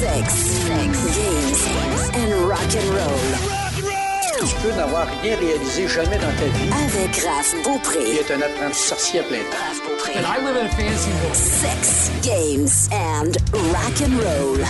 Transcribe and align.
Sex, 0.00 0.34
sex, 0.34 0.92
games 1.14 1.60
and 2.14 2.48
rock 2.48 2.72
and 2.74 2.88
roll. 2.90 3.20
Tu 4.48 4.54
peux 4.62 4.72
n'avoir 4.74 5.06
rien 5.22 5.36
réalisé 5.36 5.88
jamais 5.88 6.16
dans 6.16 6.32
ta 6.38 6.46
vie. 6.46 6.70
Avec 6.84 7.16
Raph 7.22 7.54
Il 7.54 7.62
Beaupré. 7.62 7.98
est 8.16 8.30
un 8.32 8.40
apprenti 8.40 8.78
sorcier 8.78 9.20
à 9.20 9.22
plein 9.24 9.38
temps. 9.38 9.56
Raph 9.68 9.82
Beaupré. 9.86 10.12
And 10.16 10.22
I 10.22 10.44
live 10.44 10.56
in 10.56 10.66
a 10.66 10.68
fancy 10.70 11.10
world. 11.22 11.34
Sex, 11.36 12.10
games 12.22 12.88
and 12.92 13.32
rock 13.52 14.00
and 14.02 14.16
roll. 14.16 14.64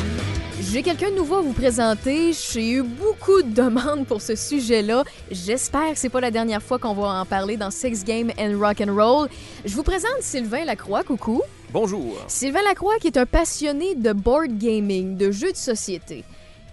J'ai 0.61 0.83
quelqu'un 0.83 1.11
de 1.11 1.17
nouveau 1.17 1.37
à 1.37 1.41
vous 1.43 1.53
présenter. 1.53 2.33
J'ai 2.33 2.71
eu 2.71 2.83
beaucoup 2.83 3.43
de 3.43 3.51
demandes 3.53 4.07
pour 4.07 4.21
ce 4.23 4.35
sujet-là. 4.35 5.05
J'espère 5.31 5.93
que 5.93 5.99
c'est 5.99 6.09
pas 6.11 6.21
la 6.21 6.31
dernière 6.31 6.63
fois 6.63 6.79
qu'on 6.79 6.95
va 6.95 7.21
en 7.21 7.25
parler 7.25 7.57
dans 7.57 7.71
Sex 7.71 8.05
Game 8.05 8.31
and 8.39 8.59
Rock 8.59 8.81
and 8.81 8.95
Roll. 8.95 9.29
Je 9.65 9.75
vous 9.75 9.83
présente 9.85 10.23
Sylvain 10.23 10.65
Lacroix. 10.65 11.03
Coucou. 11.05 11.41
Bonjour. 11.73 12.17
Sylvain 12.27 12.63
Lacroix 12.65 12.99
qui 13.01 13.07
est 13.07 13.17
un 13.17 13.27
passionné 13.27 13.95
de 13.95 14.13
board 14.13 14.59
gaming, 14.59 15.17
de 15.17 15.31
jeux 15.31 15.53
de 15.53 15.57
société. 15.57 16.25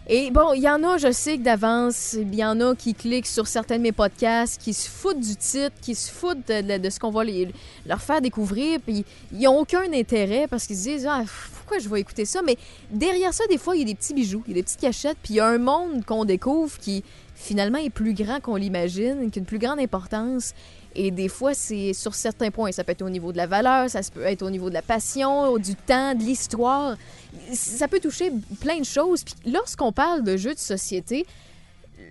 Et 0.08 0.32
bon, 0.32 0.54
il 0.54 0.64
y 0.64 0.70
en 0.70 0.84
a, 0.84 0.98
je 0.98 1.12
sais 1.12 1.38
que 1.38 1.44
d'avance, 1.44 2.14
il 2.14 2.34
y 2.34 2.44
en 2.44 2.60
a 2.62 2.74
qui 2.74 2.96
cliquent 2.96 3.28
sur 3.28 3.46
certains 3.46 3.78
de 3.78 3.84
mes 3.84 3.92
podcasts, 3.92 4.60
qui 4.60 4.74
se 4.74 4.90
foutent 4.90 5.20
du 5.20 5.36
titre, 5.36 5.76
qui 5.82 5.94
se 5.94 6.10
foutent 6.10 6.48
de, 6.48 6.90
ce 6.90 7.00
qu'on 7.00 7.12
va 7.12 7.24
leur 7.86 8.02
faire 8.02 8.22
découvrir, 8.22 8.80
puis 8.80 9.06
ils 9.34 9.42
n'ont 9.42 9.60
aucun 9.60 9.92
intérêt 9.94 10.48
parce 10.48 10.66
qu'ils 10.66 10.78
se 10.78 10.84
disent 10.84 11.08
ah, 11.08 11.24
pourquoi 11.58 11.78
je 11.78 11.90
vais 11.90 12.00
écouter 12.00 12.26
ça. 12.26 12.42
Mais 12.42 12.58
derrière 12.90 13.34
ça, 13.34 13.46
des 13.48 13.58
fois, 13.58 13.76
il 13.76 13.80
y 13.80 13.82
a 13.84 13.86
des 13.86 13.96
petits 13.96 14.14
bijoux, 14.16 14.42
il 14.48 14.52
y 14.52 14.54
a 14.54 14.62
des 14.62 14.64
petites 14.64 14.80
cachettes, 14.80 15.18
puis 15.22 15.36
il 15.36 15.38
y 15.38 15.40
a 15.42 15.48
un 15.48 15.60
monde 15.60 16.06
qu'on 16.06 16.26
découvre 16.26 16.76
qui 16.80 17.04
finalement 17.36 17.78
est 17.78 17.92
plus 17.92 18.14
grand 18.14 18.40
qu'on 18.40 18.56
l'imagine, 18.56 19.30
qui 19.30 19.38
a 19.38 19.42
une 19.42 19.46
plus 19.46 19.60
grande 19.60 19.80
importance. 19.80 20.54
Et 21.00 21.12
des 21.12 21.30
fois, 21.30 21.54
c'est 21.54 21.94
sur 21.94 22.16
certains 22.16 22.50
points. 22.50 22.72
Ça 22.72 22.84
peut 22.84 22.92
être 22.92 23.04
au 23.04 23.10
niveau 23.10 23.32
de 23.32 23.38
la 23.38 23.46
valeur, 23.46 23.88
ça 23.88 24.02
peut 24.12 24.24
être 24.24 24.42
au 24.42 24.50
niveau 24.50 24.70
de 24.70 24.74
la 24.74 24.82
passion, 24.82 25.58
du 25.60 25.76
temps, 25.76 26.16
de 26.16 26.24
l'histoire. 26.24 26.98
Ça 27.54 27.88
peut 27.88 28.00
toucher 28.00 28.32
plein 28.60 28.80
de 28.80 28.86
choses. 28.86 29.24
Puis 29.24 29.36
lorsqu'on 29.46 29.92
parle 29.92 30.24
de 30.24 30.36
jeux 30.38 30.56
de 30.56 30.60
société, 30.60 31.28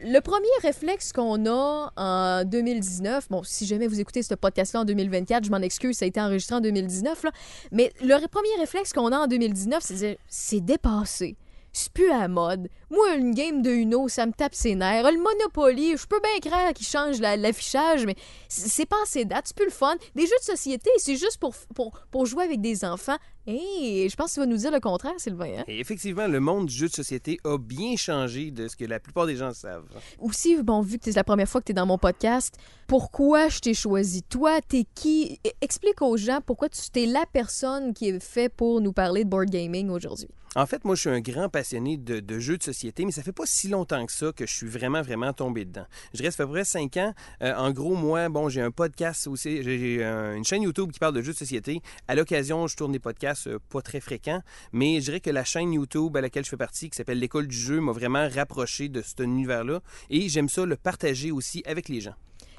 le 0.04 0.20
premier 0.20 0.46
réflexe 0.62 1.12
qu'on 1.12 1.46
a 1.46 1.92
en 1.96 2.44
2019, 2.44 3.26
bon, 3.28 3.42
si 3.42 3.66
jamais 3.66 3.88
vous 3.88 4.00
écoutez 4.00 4.22
ce 4.22 4.34
podcast-là 4.34 4.80
en 4.80 4.84
2024, 4.84 5.44
je 5.44 5.50
m'en 5.50 5.58
excuse, 5.58 5.96
ça 5.96 6.04
a 6.04 6.08
été 6.08 6.20
enregistré 6.20 6.54
en 6.54 6.60
2019, 6.60 7.24
là, 7.24 7.30
mais 7.72 7.92
le 8.00 8.26
premier 8.28 8.48
réflexe 8.60 8.92
qu'on 8.92 9.10
a 9.10 9.18
en 9.18 9.26
2019, 9.26 9.82
c'est 9.82 9.94
de 9.94 9.98
dire, 9.98 10.16
c'est 10.28 10.60
dépassé. 10.60 11.36
C'est 11.72 11.92
plus 11.92 12.10
à 12.10 12.26
mode. 12.28 12.68
Moi, 12.90 13.14
une 13.16 13.34
game 13.34 13.62
de 13.62 13.70
Uno, 13.70 14.08
ça 14.08 14.26
me 14.26 14.32
tape 14.32 14.54
ses 14.54 14.74
nerfs. 14.76 15.10
Le 15.10 15.18
Monopoly, 15.18 15.96
je 15.96 16.06
peux 16.06 16.20
bien 16.20 16.38
croire 16.50 16.72
qu'ils 16.72 16.86
changent 16.86 17.20
la- 17.20 17.36
l'affichage, 17.36 18.06
mais 18.06 18.14
c'est 18.48 18.86
pas 18.86 18.96
assez 19.02 19.24
date, 19.24 19.44
c'est 19.48 19.56
plus 19.56 19.66
le 19.66 19.72
fun. 19.72 19.96
Des 20.14 20.22
jeux 20.22 20.38
de 20.40 20.44
société, 20.44 20.90
c'est 20.98 21.16
juste 21.16 21.38
pour, 21.38 21.54
pour, 21.74 21.92
pour 22.10 22.26
jouer 22.26 22.44
avec 22.44 22.60
des 22.60 22.84
enfants. 22.84 23.16
Et 23.48 24.08
je 24.10 24.16
pense 24.16 24.30
que 24.30 24.34
tu 24.34 24.40
vas 24.40 24.46
nous 24.46 24.56
dire 24.56 24.72
le 24.72 24.80
contraire, 24.80 25.12
Sylvain. 25.18 25.58
hein? 25.60 25.64
Et 25.68 25.78
effectivement, 25.78 26.26
le 26.26 26.40
monde 26.40 26.66
du 26.66 26.74
jeu 26.74 26.88
de 26.88 26.92
société 26.92 27.38
a 27.44 27.58
bien 27.58 27.96
changé 27.96 28.50
de 28.50 28.66
ce 28.66 28.74
que 28.76 28.84
la 28.84 28.98
plupart 28.98 29.26
des 29.26 29.36
gens 29.36 29.52
savent. 29.52 29.84
aussi, 30.20 30.56
bon, 30.62 30.80
vu 30.80 30.98
que 30.98 31.04
c'est 31.04 31.14
la 31.16 31.22
première 31.24 31.48
fois 31.48 31.60
que 31.60 31.66
tu 31.66 31.72
es 31.72 31.74
dans 31.74 31.86
mon 31.86 31.98
podcast, 31.98 32.56
pourquoi 32.88 33.48
je 33.48 33.58
t'ai 33.60 33.74
choisi? 33.74 34.22
Toi, 34.24 34.60
t'es 34.66 34.84
qui? 34.94 35.38
E- 35.46 35.50
Explique 35.60 36.02
aux 36.02 36.16
gens 36.16 36.40
pourquoi 36.44 36.68
tu 36.68 36.80
es 37.00 37.06
la 37.06 37.24
personne 37.32 37.94
qui 37.94 38.08
est 38.08 38.22
fait 38.22 38.48
pour 38.48 38.80
nous 38.80 38.92
parler 38.92 39.24
de 39.24 39.28
board 39.28 39.48
gaming 39.50 39.90
aujourd'hui. 39.90 40.28
En 40.56 40.64
fait, 40.66 40.84
moi, 40.84 40.94
je 40.94 41.02
suis 41.02 41.10
un 41.10 41.20
grand 41.20 41.48
passionné 41.50 41.98
de, 41.98 42.18
de 42.20 42.38
jeux 42.38 42.56
de 42.56 42.62
société, 42.62 42.75
mais 42.98 43.10
ça 43.10 43.22
fait 43.22 43.32
pas 43.32 43.46
si 43.46 43.68
longtemps 43.68 44.04
que 44.06 44.12
ça 44.12 44.32
que 44.32 44.46
je 44.46 44.54
suis 44.54 44.66
vraiment, 44.66 45.02
vraiment 45.02 45.32
tombé 45.32 45.64
dedans. 45.64 45.86
Je 46.14 46.22
fait 46.22 46.28
à 46.40 46.46
peu 46.46 46.52
près 46.52 46.64
cinq 46.64 46.96
ans. 46.96 47.14
Euh, 47.42 47.54
en 47.54 47.70
gros, 47.70 47.94
moi, 47.94 48.28
bon, 48.28 48.48
j'ai 48.48 48.60
un 48.60 48.70
podcast 48.70 49.26
aussi, 49.26 49.62
j'ai 49.62 49.98
euh, 50.04 50.36
une 50.36 50.44
chaîne 50.44 50.62
YouTube 50.62 50.92
qui 50.92 50.98
parle 50.98 51.14
de 51.14 51.22
jeux 51.22 51.32
de 51.32 51.38
société. 51.38 51.80
À 52.08 52.14
l'occasion, 52.14 52.66
je 52.66 52.76
tourne 52.76 52.92
des 52.92 52.98
podcasts 52.98 53.46
euh, 53.46 53.58
pas 53.70 53.82
très 53.82 54.00
fréquents, 54.00 54.42
mais 54.72 55.00
je 55.00 55.06
dirais 55.06 55.20
que 55.20 55.30
la 55.30 55.44
chaîne 55.44 55.72
YouTube 55.72 56.16
à 56.16 56.20
laquelle 56.20 56.44
je 56.44 56.50
fais 56.50 56.56
partie, 56.56 56.90
qui 56.90 56.96
s'appelle 56.96 57.18
l'École 57.18 57.46
du 57.48 57.56
jeu, 57.56 57.80
m'a 57.80 57.92
vraiment 57.92 58.28
rapproché 58.28 58.88
de 58.88 59.02
cet 59.02 59.20
univers-là. 59.20 59.80
Et 60.10 60.28
j'aime 60.28 60.48
ça 60.48 60.64
le 60.64 60.76
partager 60.76 61.30
aussi 61.30 61.62
avec 61.66 61.88
les 61.88 62.00
gens. 62.00 62.14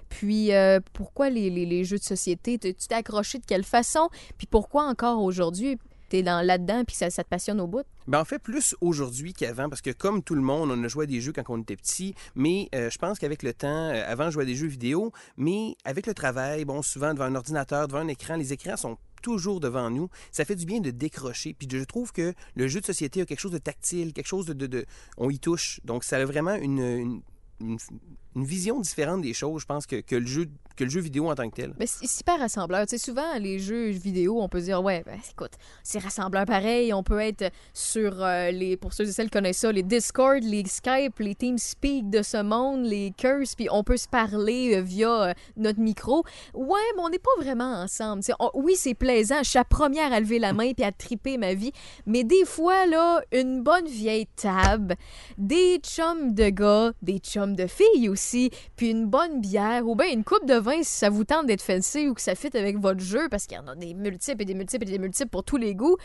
Puis, 0.10 0.52
pourquoi 0.94 1.30
les, 1.30 1.50
les- 1.50 1.84
jeux 1.84 1.98
de 1.98 2.04
société? 2.04 2.58
Tu 2.58 2.74
t'es 2.74 2.96
accroché 2.96 3.40
de 3.40 3.46
quelle 3.46 3.66
façon? 3.66 4.10
Puis 4.38 4.48
pourquoi 4.48 4.86
encore 4.88 5.22
aujourd'hui? 5.22 5.78
T'es 6.10 6.24
dans 6.24 6.46
là-dedans 6.46 6.84
puis 6.86 6.96
ça, 6.96 7.10
ça 7.10 7.24
te 7.24 7.30
passionne 7.30 7.60
au 7.60 7.68
bout? 7.68 7.86
Ben 8.08 8.20
en 8.20 8.26
fait, 8.26 8.40
plus 8.40 8.76
aujourd'hui 8.80 9.34
qu'avant, 9.34 9.70
parce 9.70 9.82
que 9.82 9.92
comme 9.92 10.24
tout 10.24 10.36
le 10.36 10.42
monde, 10.42 10.72
on 10.72 10.84
a 10.84 10.88
joué 10.88 11.04
à 11.04 11.08
des 11.08 11.20
jeux 11.20 11.34
quand 11.34 11.44
on 11.50 11.62
était 11.62 11.76
petit, 11.76 12.16
mais 12.36 12.70
euh, 12.74 12.90
je 12.90 12.98
pense 12.98 13.20
qu'avec 13.20 13.44
le 13.44 13.54
temps, 13.54 13.68
euh, 13.68 14.04
avant, 14.08 14.26
je 14.26 14.32
jouais 14.32 14.44
à 14.44 14.46
des 14.46 14.56
jeux 14.56 14.68
vidéo, 14.68 15.12
mais 15.36 15.76
avec 15.84 16.08
le 16.08 16.14
travail, 16.14 16.64
bon, 16.64 16.82
souvent 16.82 17.14
devant 17.14 17.26
un 17.26 17.36
ordinateur, 17.36 17.88
devant 17.88 18.00
un 18.00 18.08
écran, 18.08 18.36
les 18.38 18.54
écrans 18.54 18.78
sont 18.78 18.98
toujours 19.22 19.60
devant 19.60 19.90
nous. 19.90 20.10
Ça 20.32 20.46
fait 20.46 20.56
du 20.56 20.66
bien 20.66 20.80
de 20.80 20.92
décrocher. 20.92 21.54
Puis 21.54 21.68
je 21.70 21.84
trouve 21.84 22.12
que 22.14 22.34
le 22.56 22.68
jeu 22.68 22.80
de 22.80 22.86
société 22.86 23.22
a 23.22 23.26
quelque 23.26 23.40
chose 23.40 23.52
de 23.52 23.58
tactile, 23.58 24.14
quelque 24.14 24.28
chose 24.28 24.46
de... 24.46 24.86
on 25.18 25.30
y 25.30 25.40
touche. 25.40 25.82
Donc 25.84 26.04
ça 26.04 26.18
a 26.18 26.26
vraiment 26.26 26.56
une, 26.56 27.22
une- 27.60 27.78
vision 28.36 28.80
différente 28.80 29.22
des 29.22 29.34
choses, 29.34 29.62
je 29.62 29.66
pense, 29.66 29.88
que, 29.88 30.02
que 30.02 30.16
le, 30.16 30.28
jeu, 30.28 30.46
que 30.76 30.84
le 30.84 30.90
jeu 30.90 31.02
vidéo 31.02 31.30
en 31.30 31.36
tant 31.36 31.50
que 31.50 31.56
tel. 31.56 31.74
Mais 31.80 31.88
c'est 31.88 32.08
super 32.08 32.40
rassembleur. 32.40 32.86
Tu 32.86 32.98
sais, 32.98 33.04
souvent, 33.04 33.38
les 33.40 33.58
jeux 33.58 33.90
vidéo, 33.90 34.40
on 34.42 34.48
peut 34.48 34.62
dire, 34.62 34.84
ouais, 34.84 35.02
ben, 35.06 35.20
écoute, 35.32 35.54
c'est 35.84 36.00
rassembleur 36.00 36.46
pareil. 36.46 36.94
On 36.94 37.02
peut 37.04 37.20
être 37.20 37.52
sur 37.74 38.24
euh, 38.24 38.52
les, 38.52 38.78
pour 38.78 38.94
ceux 38.94 39.08
et 39.08 39.12
celles 39.12 39.26
qui 39.26 39.32
connaissent 39.32 39.58
ça, 39.58 39.72
les 39.72 39.82
Discord, 39.84 40.44
les 40.44 40.66
Skype, 40.68 41.18
les 41.20 41.34
TeamSpeak 41.36 42.10
de 42.10 42.22
ce 42.22 42.42
monde, 42.42 42.86
les 42.86 43.12
Curse, 43.18 43.56
puis 43.56 43.68
on 43.72 43.84
peut 43.84 43.98
se 43.98 44.08
parler 44.08 44.76
euh, 44.76 44.82
via 44.82 45.30
euh, 45.30 45.34
notre 45.56 45.80
micro. 45.80 46.24
Ouais, 46.54 46.80
mais 46.96 47.02
on 47.02 47.10
n'est 47.10 47.18
pas 47.18 47.32
vraiment 47.42 47.74
ensemble. 47.82 48.22
Tu 48.24 48.32
sais, 48.32 48.38
oui, 48.54 48.76
c'est 48.76 48.94
plaisant. 48.94 49.40
Je 49.44 49.50
suis 49.50 49.58
la 49.58 49.66
première 49.66 50.14
à 50.14 50.20
lever 50.20 50.38
la 50.38 50.54
main 50.54 50.74
puis 50.74 50.86
à 50.86 50.92
triper 50.92 51.38
ma 51.38 51.54
vie. 51.56 51.72
Mais 52.06 52.24
des 52.24 52.46
fois, 52.46 52.86
là, 52.86 53.22
une 53.32 53.64
bonne 53.64 53.88
vieille 53.88 54.28
table, 54.36 54.96
des 55.40 55.80
chums 55.80 56.34
de 56.36 56.50
gars, 56.50 56.94
des 57.02 57.18
chums 57.18 57.47
de 57.56 57.68
filles 57.68 58.10
aussi, 58.10 58.52
puis 58.76 58.92
une 58.92 59.06
bonne 59.06 59.42
bière 59.42 59.88
ou 59.88 59.96
bien 59.96 60.08
une 60.12 60.24
coupe 60.24 60.46
de 60.46 60.56
vin 60.56 60.84
si 60.84 60.98
ça 60.98 61.10
vous 61.10 61.24
tente 61.24 61.46
d'être 61.46 61.62
fancy 61.62 62.08
ou 62.08 62.14
que 62.14 62.22
ça 62.22 62.36
fit 62.36 62.56
avec 62.56 62.78
votre 62.78 63.00
jeu 63.00 63.28
parce 63.30 63.46
qu'il 63.46 63.58
y 63.58 63.60
en 63.60 63.68
a 63.68 63.76
des 63.76 63.94
multiples 63.94 64.42
et 64.42 64.46
des 64.46 64.54
multiples 64.54 64.88
et 64.88 64.92
des 64.92 65.00
multiples 65.00 65.30
pour 65.30 65.44
tous 65.44 65.58
les 65.58 65.76
goûts. 65.76 65.98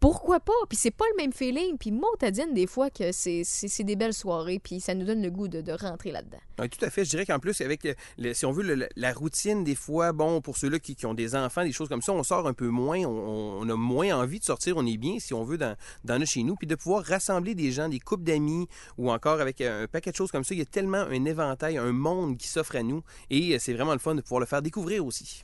Pourquoi 0.00 0.40
pas? 0.40 0.52
Puis 0.68 0.78
c'est 0.78 0.90
pas 0.90 1.04
le 1.12 1.22
même 1.22 1.32
feeling. 1.32 1.76
Puis 1.78 1.92
Montadine, 1.92 2.54
des 2.54 2.66
fois, 2.66 2.88
que 2.88 3.12
c'est 3.12 3.84
des 3.84 3.96
belles 3.96 4.14
soirées, 4.14 4.58
puis 4.58 4.80
ça 4.80 4.94
nous 4.94 5.04
donne 5.04 5.22
le 5.22 5.30
goût 5.30 5.46
de, 5.46 5.60
de 5.60 5.72
rentrer 5.72 6.10
là-dedans. 6.10 6.38
Tout 6.56 6.84
à 6.84 6.90
fait. 6.90 7.04
Je 7.04 7.10
dirais 7.10 7.26
qu'en 7.26 7.38
plus, 7.38 7.60
avec, 7.60 7.86
si 8.32 8.46
on 8.46 8.52
veut, 8.52 8.88
la 8.96 9.12
routine, 9.12 9.62
des 9.62 9.74
fois, 9.74 10.12
bon, 10.12 10.40
pour 10.40 10.56
ceux-là 10.56 10.78
qui, 10.78 10.94
qui 10.94 11.04
ont 11.04 11.14
des 11.14 11.34
enfants, 11.34 11.64
des 11.64 11.72
choses 11.72 11.88
comme 11.88 12.02
ça, 12.02 12.12
on 12.12 12.22
sort 12.22 12.46
un 12.46 12.54
peu 12.54 12.68
moins, 12.68 12.98
on, 13.00 13.60
on 13.60 13.68
a 13.68 13.76
moins 13.76 14.16
envie 14.16 14.38
de 14.38 14.44
sortir, 14.44 14.76
on 14.76 14.86
est 14.86 14.96
bien, 14.96 15.18
si 15.18 15.34
on 15.34 15.44
veut, 15.44 15.58
dans, 15.58 15.76
dans 16.04 16.18
notre 16.18 16.30
chez 16.30 16.44
nous, 16.44 16.54
puis 16.54 16.66
de 16.66 16.76
pouvoir 16.76 17.04
rassembler 17.04 17.54
des 17.54 17.72
gens, 17.72 17.88
des 17.88 17.98
couples 17.98 18.24
d'amis, 18.24 18.68
ou 18.98 19.10
encore 19.10 19.40
avec 19.40 19.60
euh, 19.60 19.84
un 19.84 19.86
paquet 19.86 20.12
de 20.12 20.16
choses 20.16 20.30
comme 20.30 20.44
ça, 20.44 20.54
il 20.54 20.58
y 20.58 20.62
a 20.62 20.66
tellement 20.66 20.98
un 20.98 21.24
éventail, 21.24 21.76
un 21.76 21.92
monde 21.92 22.36
qui 22.36 22.46
s'offre 22.46 22.76
à 22.76 22.82
nous, 22.82 23.02
et 23.30 23.54
euh, 23.54 23.58
c'est 23.58 23.72
vraiment 23.74 23.92
le 23.92 23.98
fun 23.98 24.14
de 24.14 24.20
pouvoir 24.20 24.40
le 24.40 24.46
faire 24.46 24.62
découvrir 24.62 25.04
aussi. 25.04 25.42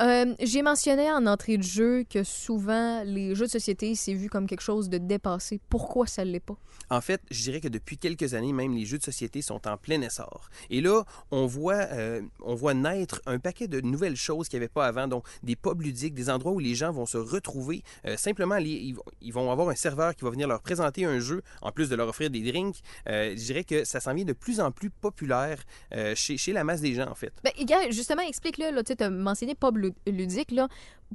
Euh, 0.00 0.34
J'ai 0.40 0.62
mentionné 0.62 1.10
en 1.10 1.26
entrée 1.26 1.56
de 1.56 1.62
jeu 1.62 2.04
que 2.08 2.22
souvent, 2.22 3.02
les 3.04 3.34
jeux 3.34 3.46
de 3.46 3.50
société, 3.50 3.94
c'est 3.94 4.12
vu 4.12 4.28
comme 4.28 4.46
quelque 4.46 4.60
chose 4.60 4.88
de 4.90 4.98
dépassé. 4.98 5.60
Pourquoi 5.70 6.06
ça 6.06 6.24
ne 6.24 6.30
l'est 6.32 6.40
pas? 6.40 6.56
En 6.90 7.00
fait, 7.00 7.20
je 7.30 7.42
dirais 7.42 7.60
que 7.60 7.68
depuis 7.68 7.96
quelques 7.96 8.34
années, 8.34 8.52
même 8.52 8.74
les 8.74 8.84
jeux 8.84 8.98
de 8.98 9.02
société 9.02 9.40
sont 9.42 9.66
en 9.66 9.76
plein 9.76 10.00
essor. 10.02 10.50
Et 10.70 10.80
là, 10.80 11.02
on 11.30 11.46
voit, 11.46 11.86
euh, 11.92 12.20
on 12.42 12.54
voit 12.54 12.74
naître 12.74 13.22
un 13.26 13.38
paquet 13.38 13.66
de 13.68 13.80
nouvelles 13.80 14.16
choses 14.16 14.48
qu'il 14.48 14.58
n'y 14.58 14.64
avait 14.64 14.72
pas 14.72 14.86
avant, 14.86 15.08
donc 15.08 15.24
des 15.42 15.56
pubs 15.56 15.80
ludiques, 15.80 16.14
des 16.14 16.28
endroits 16.28 16.52
où 16.52 16.58
les 16.58 16.74
gens 16.74 16.92
vont 16.92 17.06
se 17.06 17.16
retrouver. 17.16 17.82
Euh, 18.04 18.16
simplement, 18.16 18.56
les- 18.58 18.94
ils, 19.20 19.32
vont- 19.32 19.50
avoir 19.50 19.68
un 19.70 19.74
serveur 19.74 20.14
qui 20.14 20.24
va 20.24 20.30
venir 20.30 20.46
leur 20.48 20.60
présenter 20.60 21.04
un 21.06 21.18
jeu, 21.20 21.42
en 21.62 21.72
plus 21.72 21.88
de 21.88 21.96
leur 21.96 22.08
offrir 22.08 22.28
des 22.30 22.40
drinks. 22.40 22.80
Je 23.06 23.34
dirais 23.34 23.64
que 23.64 23.84
ça 23.84 24.00
s'en 24.00 24.12
vient 24.12 24.24
de 24.24 24.32
plus 24.32 24.60
en 24.60 24.70
plus 24.72 24.90
populaire 24.90 25.62
chez, 26.14 26.36
chez 26.36 26.52
la 26.52 26.64
masse 26.64 26.80
des 26.80 26.94
gens, 26.94 27.08
en 27.08 27.14
fait. 27.14 27.32
Ben, 27.44 27.52
justement, 27.90 28.22
explique-le. 28.22 28.82
Tu 28.82 28.92
as 29.02 29.10
mentionné 29.10 29.54
pub 29.54 29.76
ludique. 30.06 30.50
Là. 30.50 30.68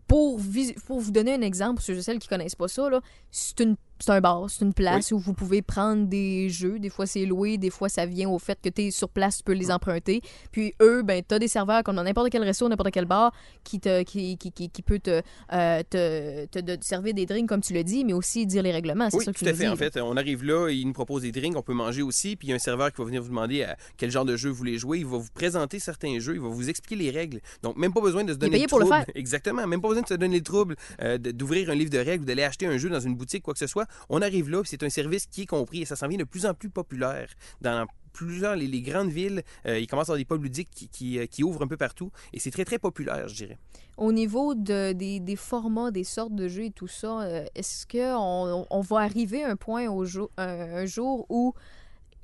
Pour, 0.08 0.40
pour 0.86 1.00
vous 1.00 1.12
donner 1.12 1.34
un 1.34 1.42
exemple, 1.42 1.76
pour 1.76 1.84
ceux 1.84 1.98
et 1.98 2.02
celles 2.02 2.20
qui 2.20 2.28
connaissent 2.28 2.56
pas 2.56 2.68
ça, 2.68 2.90
c'est 3.30 3.60
une 3.60 3.76
c'est 4.02 4.12
un 4.12 4.22
bar, 4.22 4.50
c'est 4.50 4.66
une 4.66 4.74
place 4.74 5.12
où 5.12 5.20
vous 5.20 5.34
pouvez 5.34 5.62
prendre 5.62 6.08
des 6.08 6.50
jeux. 6.50 6.80
Des 6.80 6.90
fois, 6.90 7.06
c'est 7.06 7.26
loué, 7.26 7.58
des 7.58 7.70
fois, 7.70 7.90
ça 7.90 8.06
vient 8.06 8.30
au 8.30 8.40
fait 8.40 8.60
que 8.62 8.70
tu 8.70 8.84
es 8.84 8.92
sur 8.92 9.10
place, 9.10 9.38
tu 9.38 9.44
peux 9.44 9.54
les 9.54 9.72
emprunter. 9.72 10.22
Puis 10.52 10.74
eux, 10.82 11.04
ben, 11.04 11.24
tu 11.28 11.36
as 11.36 11.40
des 11.40 11.48
serveurs 11.48 11.84
comme 11.84 11.96
dans 11.96 12.04
n'importe 12.04 12.30
quel 12.30 12.44
resto, 12.44 12.68
n'importe 12.68 12.92
quel 12.92 13.06
bar 13.06 13.34
qui, 13.64 13.80
te, 13.80 14.04
qui, 14.04 14.38
qui, 14.38 14.52
qui, 14.52 14.70
qui 14.70 14.82
peut 14.82 15.00
te, 15.00 15.22
euh, 15.54 15.84
te, 15.90 16.46
te, 16.48 16.60
te 16.60 16.86
servir 16.86 17.14
des 17.14 17.26
drinks, 17.26 17.48
comme 17.48 17.62
tu 17.62 17.74
le 17.74 17.84
dis, 17.84 18.04
mais 18.06 18.14
aussi 18.14 18.46
dire 18.46 18.64
les 18.64 18.72
règlements. 18.72 19.10
C'est 19.10 19.18
Oui, 19.18 19.26
ça 19.26 19.34
que 19.34 19.40
tout 19.40 19.46
à 19.46 19.54
fait. 19.54 19.68
En 19.68 19.76
fait, 19.76 19.98
on 19.98 20.18
arrive 20.18 20.44
là, 20.44 20.70
il 20.70 20.86
nous 20.86 20.94
propose 20.94 21.22
des 21.24 21.32
drinks, 21.32 21.56
on 21.56 21.62
peut 21.62 21.74
manger 21.74 22.02
aussi, 22.02 22.36
puis 22.36 22.48
il 22.48 22.52
y 22.52 22.54
a 22.54 22.56
un 22.56 22.60
serveur 22.60 22.92
qui 22.92 22.98
va 22.98 23.06
venir 23.06 23.22
vous 23.22 23.30
demander 23.30 23.64
à 23.64 23.78
quel 23.98 24.12
genre 24.12 24.26
de 24.26 24.36
jeu 24.36 24.50
vous 24.50 24.56
voulez 24.56 24.78
jouer. 24.78 25.00
Il 25.00 25.06
va 25.06 25.18
vous 25.18 25.30
présenter 25.34 25.80
certains 25.80 26.20
jeux, 26.20 26.36
il 26.36 26.42
va 26.42 26.50
vous 26.50 26.70
expliquer 26.70 26.96
les 26.96 27.12
règles. 27.12 27.42
Donc, 27.64 27.78
même 27.78 27.94
pas 27.94 28.02
besoin 28.02 28.24
de 28.24 28.34
se 28.34 28.38
donner 28.38 28.60
le 28.60 28.68
pour 28.68 28.80
le 28.80 28.86
trouble. 28.86 29.06
faire. 29.06 29.12
Exactement. 29.16 29.66
Même 29.68 29.82
pas 29.82 29.88
besoin 29.90 30.04
de 30.04 30.08
se 30.08 30.14
donner 30.16 30.38
le 30.38 30.44
trouble 30.44 30.76
euh, 31.02 31.18
d'ouvrir 31.18 31.70
un 31.70 31.76
livre 31.76 31.90
de 31.92 31.98
règles 31.98 32.24
ou 32.24 32.26
d'aller 32.26 32.44
acheter 32.44 32.66
un 32.66 32.78
jeu 32.78 32.90
dans 32.90 33.00
une 33.00 33.16
boutique, 33.16 33.44
quoi 33.44 33.54
que 33.54 33.60
ce 33.60 33.68
soit. 33.68 33.86
On 34.10 34.22
arrive 34.22 34.50
là, 34.50 34.62
c'est 34.66 34.84
un 34.84 34.90
service 34.90 35.26
qui 35.26 35.44
est 35.44 35.48
compris 35.48 35.82
et 35.82 35.86
ça 35.86 35.96
s'en 35.96 36.08
vient 36.08 36.18
de 36.18 36.24
plus 36.24 36.46
en 36.46 36.54
plus 36.54 36.70
populaire 36.70 37.28
dans 37.62 37.88
plusieurs, 38.12 38.56
les, 38.56 38.68
les 38.68 38.82
grandes 38.82 39.10
villes, 39.10 39.44
euh, 39.66 39.80
ils 39.80 39.88
commencent 39.88 40.10
à 40.10 40.14
avoir 40.14 40.18
des 40.18 40.26
pubs 40.26 40.44
ludiques 40.44 40.90
qui, 40.92 41.20
euh, 41.20 41.26
qui 41.26 41.44
ouvrent 41.44 41.64
un 41.64 41.68
peu 41.68 41.78
partout. 41.78 42.12
Et 42.34 42.40
c'est 42.40 42.52
très, 42.52 42.66
très 42.66 42.80
populaire, 42.80 43.28
je 43.28 43.36
dirais. 43.36 43.58
Au 43.98 44.12
niveau 44.12 44.56
de, 44.56 44.94
des, 44.94 45.20
des 45.20 45.36
formats, 45.36 45.92
des 45.92 46.04
sortes 46.04 46.36
de 46.36 46.48
jeux 46.48 46.66
et 46.66 46.72
tout 46.72 46.88
ça, 46.88 47.22
euh, 47.22 47.46
est-ce 47.56 47.86
qu'on 47.86 48.66
on 48.70 48.82
va 48.82 48.98
arriver 48.98 49.44
à 49.44 49.50
un 49.50 49.56
point 49.56 49.90
au 49.90 50.06
jour, 50.06 50.30
un, 50.38 50.86
jour 50.86 51.26
où 51.30 51.54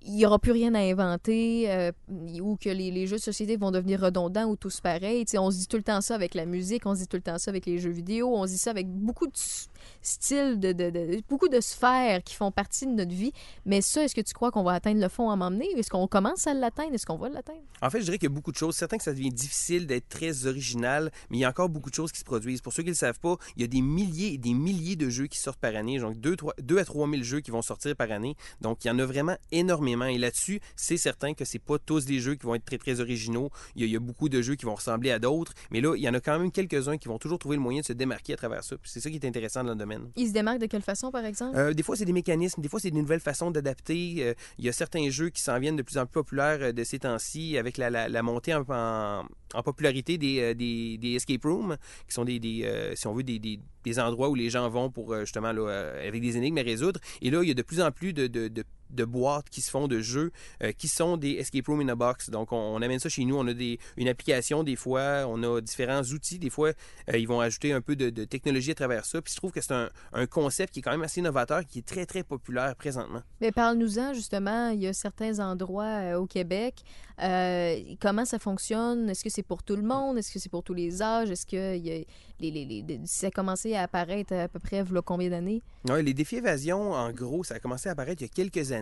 il 0.04 0.14
n'y 0.14 0.26
aura 0.26 0.40
plus 0.40 0.52
rien 0.52 0.74
à 0.74 0.80
inventer 0.80 1.70
euh, 1.70 1.92
ou 2.42 2.56
que 2.56 2.70
les, 2.70 3.08
jeux 3.08 3.18
de 3.18 3.22
société 3.22 3.58
vont 3.58 3.72
devenir 3.72 4.02
redondants 4.02 4.46
ou 4.46 4.56
tous 4.56 4.80
pareils? 4.80 5.26
Tu 5.26 5.32
sais, 5.32 5.38
on 5.38 5.52
se 5.52 5.58
dit 5.58 5.68
tout 5.68 5.78
le 5.78 5.84
temps 5.84 6.02
ça 6.02 6.16
avec 6.16 6.34
la 6.34 6.46
musique, 6.46 6.86
on 6.86 6.96
se 6.96 7.02
dit 7.02 7.08
tout 7.08 7.18
le 7.18 7.24
temps 7.24 7.38
ça 7.38 7.52
avec 7.52 7.66
les 7.66 7.78
jeux 7.78 7.92
vidéo, 7.92 8.34
on 8.34 8.46
se 8.46 8.52
dit 8.54 8.58
ça 8.58 8.72
avec 8.72 8.88
beaucoup 8.88 9.28
de 9.28 9.38
styles, 10.02 10.60
de, 10.60 11.22
beaucoup 11.30 11.50
de 11.50 11.60
sphères 11.60 12.24
qui 12.24 12.36
font 12.36 12.52
partie 12.52 12.86
de 12.86 12.92
notre 12.92 13.14
vie. 13.14 13.32
Mais 13.66 13.82
ça, 13.82 14.04
est-ce 14.04 14.16
que 14.16 14.22
tu 14.22 14.34
crois 14.34 14.52
qu'on 14.52 14.64
va 14.64 14.74
atteindre 14.74 15.02
le 15.02 15.10
fond 15.10 15.30
à 15.30 15.36
m'emmener? 15.36 15.68
Est-ce 15.78 15.90
qu'on 15.90 16.08
commence 16.08 16.48
à 16.48 16.54
l'atteindre? 16.54 16.94
Est-ce 16.94 17.06
qu'on 17.06 17.18
va 17.18 17.30
l'atteindre? 17.30 17.62
En 17.82 17.90
fait, 17.90 18.00
je 18.00 18.06
dirais 18.06 18.18
qu'il 18.18 18.30
y 18.30 18.32
a 18.32 18.36
beaucoup 18.36 18.52
de 18.52 18.58
choses. 18.58 18.76
Certains 18.76 18.98
que 18.98 19.04
ça 19.04 19.14
devient 19.14 19.32
difficile 19.32 19.88
d'être 19.88 20.10
très 20.10 20.48
original, 20.48 21.12
mais 21.30 21.38
il 21.38 21.40
y 21.42 21.46
a 21.46 21.50
encore 21.50 21.70
beaucoup 21.70 21.90
de 21.90 21.96
choses 21.96 22.12
qui 22.12 22.20
se 22.20 22.26
produisent. 22.26 22.62
Pour 22.62 22.74
ceux 22.74 22.84
qui 22.84 22.90
ne 22.90 22.94
le 22.94 22.98
savent 22.98 23.20
pas, 23.20 23.38
il 23.56 23.62
y 23.62 23.66
a 23.66 23.68
des 23.68 23.82
milliers 23.82 24.34
et 24.34 24.38
des 24.38 24.54
milliers 24.54 24.96
de 24.96 25.10
jeux 25.10 25.28
qui 25.28 25.38
sortent 25.38 25.60
par 25.60 25.76
année. 25.76 26.00
Donc, 26.00 26.18
2, 26.18 26.36
à 26.80 26.86
3 26.86 27.10
000 27.10 27.24
jeux 27.24 27.40
qui 27.40 27.52
vont 27.52 27.62
sortir 27.62 27.96
par 27.96 28.12
année. 28.12 28.36
Donc, 28.62 28.84
il 28.84 28.88
y 28.88 28.92
en 28.92 29.00
a 29.00 29.06
vraiment 29.06 29.38
énormément. 29.52 30.06
Et 30.06 30.18
là-dessus, 30.18 30.60
c'est 30.76 30.98
certain 30.98 31.34
que 31.34 31.46
c'est 31.46 31.60
pas 31.60 31.78
tous 31.80 32.06
des 32.06 32.20
jeux 32.20 32.36
qui 32.36 32.46
vont 32.46 32.56
être 32.56 32.66
très, 32.66 32.78
très 32.78 33.00
originaux. 33.00 33.50
Il 33.76 33.86
y, 33.86 33.96
a, 33.96 34.00
beaucoup 34.00 34.30
de 34.30 34.42
jeux 34.42 34.56
qui 34.56 34.66
vont 34.66 34.76
ressembler 34.76 35.12
à 35.12 35.20
d'autres. 35.20 35.54
Mais 35.72 35.82
là, 35.82 35.96
il 35.96 36.02
y 36.02 36.10
en 36.10 36.14
a 36.14 36.20
quand 36.20 36.38
même 36.40 36.52
quelques-uns 36.52 36.98
qui 36.98 37.08
vont 37.08 37.20
toujours 37.20 37.40
trouver 37.40 37.56
le 37.56 37.62
moyen 37.62 37.82
de 37.82 37.86
se 37.86 37.94
démarquer 37.94 38.34
à 38.34 38.38
travers 38.38 38.64
ça. 38.64 38.76
C'est 38.84 39.00
ça 39.00 39.10
qui 39.10 39.18
est 39.18 39.26
intéressant 39.26 39.64
dans 39.64 39.76
domaine. 39.78 40.10
Ils 40.16 40.28
se 40.28 40.34
démarquent 40.34 40.60
de 40.60 40.66
quelle 40.66 40.82
façon, 40.82 41.12
par 41.12 41.24
exemple? 41.26 41.58
Euh, 41.58 41.74
des 41.74 41.84
fois, 41.84 41.96
c'est 41.96 42.06
des 42.06 42.14
mécanismes, 42.14 42.62
des 42.62 42.68
fois, 42.70 42.80
c'est 42.80 42.92
des 42.92 43.00
nouvelles 43.00 43.20
façons 43.20 43.52
d'adapter. 43.52 44.16
Euh, 44.20 44.34
il 44.58 44.66
y 44.66 44.70
a 44.70 44.74
certains 44.74 45.10
jeux 45.10 45.30
qui 45.30 45.42
s'en 45.42 45.60
viennent 45.60 45.76
de 45.78 45.84
plus 45.84 45.98
en 45.98 46.06
plus 46.06 46.14
populaires 46.14 46.60
euh, 46.62 46.72
de 46.72 46.84
ces 46.84 47.00
temps-ci 47.00 47.58
avec 47.58 47.78
la, 47.78 47.90
la- 47.90 48.10
la 48.10 48.24
montée 48.24 48.54
en, 48.54 48.64
en- 48.70 49.26
en 49.54 49.64
popularité 49.64 50.18
des, 50.18 50.54
des, 50.56 50.98
des 50.98 51.16
escape 51.16 51.44
rooms, 51.46 51.78
qui 52.08 52.14
sont 52.14 52.26
des, 52.26 52.40
des, 52.40 52.64
euh, 52.66 52.96
si 52.96 53.08
on 53.08 53.14
veut, 53.14 53.24
des, 53.24 53.40
des- 53.40 53.60
endroits 54.00 54.28
où 54.30 54.36
les 54.36 54.50
gens 54.50 54.68
vont 54.70 54.90
pour 54.92 55.16
justement 55.22 55.54
là, 55.54 55.94
avec 56.06 56.22
des 56.22 56.36
énigmes 56.36 56.58
à 56.58 56.62
résoudre. 56.62 57.00
Et 57.22 57.30
là, 57.30 57.42
il 57.42 57.48
y 57.48 57.52
a 57.52 57.54
de 57.54 57.62
plus 57.62 57.80
en 57.80 57.90
plus 57.90 58.12
de, 58.12 58.28
de- 58.28 58.50
de- 58.50 58.66
de 58.90 59.06
boîtes 59.06 59.50
qui 59.50 59.62
se 59.62 59.70
font 59.70 59.88
de 59.88 60.00
jeux 60.00 60.32
euh, 60.64 60.72
qui 60.72 60.88
sont 60.88 61.18
des 61.18 61.34
escape 61.34 61.68
rooms 61.68 61.82
in 61.82 61.90
a 61.90 61.96
box. 61.96 62.30
Donc, 62.30 62.52
on, 62.52 62.58
on 62.58 62.82
amène 62.82 63.00
ça 63.00 63.10
chez 63.10 63.26
nous. 63.26 63.36
On 63.38 63.48
a 63.48 63.54
des, 63.54 63.80
une 63.98 64.08
application 64.08 64.64
des 64.64 64.76
fois, 64.76 65.26
on 65.28 65.42
a 65.44 65.62
différents 65.62 66.04
outils. 66.04 66.40
Des 66.40 66.50
fois, 66.50 66.72
euh, 67.10 67.18
ils 67.18 67.28
vont 67.28 67.40
ajouter 67.40 67.74
un 67.74 67.82
peu 67.82 67.96
de, 67.96 68.10
de 68.10 68.24
technologie 68.26 68.72
à 68.72 68.76
travers 68.76 69.06
ça. 69.06 69.22
Puis 69.22 69.34
je 69.34 69.38
trouve 69.38 69.52
que 69.52 69.62
c'est 69.62 69.74
un, 69.74 69.90
un 70.14 70.26
concept 70.26 70.74
qui 70.74 70.80
est 70.80 70.84
quand 70.84 70.92
même 70.92 71.04
assez 71.04 71.22
novateur, 71.22 71.66
qui 71.66 71.80
est 71.80 71.88
très, 71.88 72.06
très 72.06 72.24
populaire 72.24 72.76
présentement. 72.76 73.22
Mais 73.42 73.52
parle-nous-en, 73.52 74.14
justement. 74.14 74.70
Il 74.70 74.82
y 74.82 74.88
a 74.88 74.94
certains 74.94 75.40
endroits 75.40 75.84
euh, 75.84 76.20
au 76.20 76.26
Québec. 76.26 76.84
Comment 78.00 78.26
ça 78.26 78.38
fonctionne? 78.38 79.10
Est-ce 79.10 79.24
que 79.24 79.30
c'est 79.32 79.42
pour 79.42 79.64
tout 79.64 79.76
le 79.76 79.82
monde? 79.82 80.20
Est-ce 80.20 80.32
que 80.32 80.38
c'est 80.38 80.50
pour 80.50 80.62
tous 80.62 80.76
les 80.76 81.02
âges? 81.02 81.32
Est-ce 81.32 81.48
que 81.48 81.76
il 81.76 81.88
y 81.88 81.92
a 81.92 82.04
les, 82.40 82.52
les, 82.52 82.84
les- 82.88 83.02
ça 83.06 83.28
a 83.28 83.32
commencé 83.32 83.74
à 83.74 83.82
apparaître 83.82 84.34
à 84.34 84.48
peu 84.48 84.60
près, 84.60 84.84
voilà 84.84 85.02
combien 85.02 85.32
d'années? 85.32 85.64
Ouais, 85.90 86.04
les 86.04 86.14
défis 86.14 86.36
évasion, 86.36 86.92
en 86.92 87.12
gros, 87.12 87.44
ça 87.44 87.56
a 87.56 87.60
commencé 87.60 87.90
à 87.90 87.94
apparaître 87.94 88.22
il 88.22 88.26
y 88.26 88.30
a 88.30 88.32
quelques 88.32 88.72
années. 88.72 88.77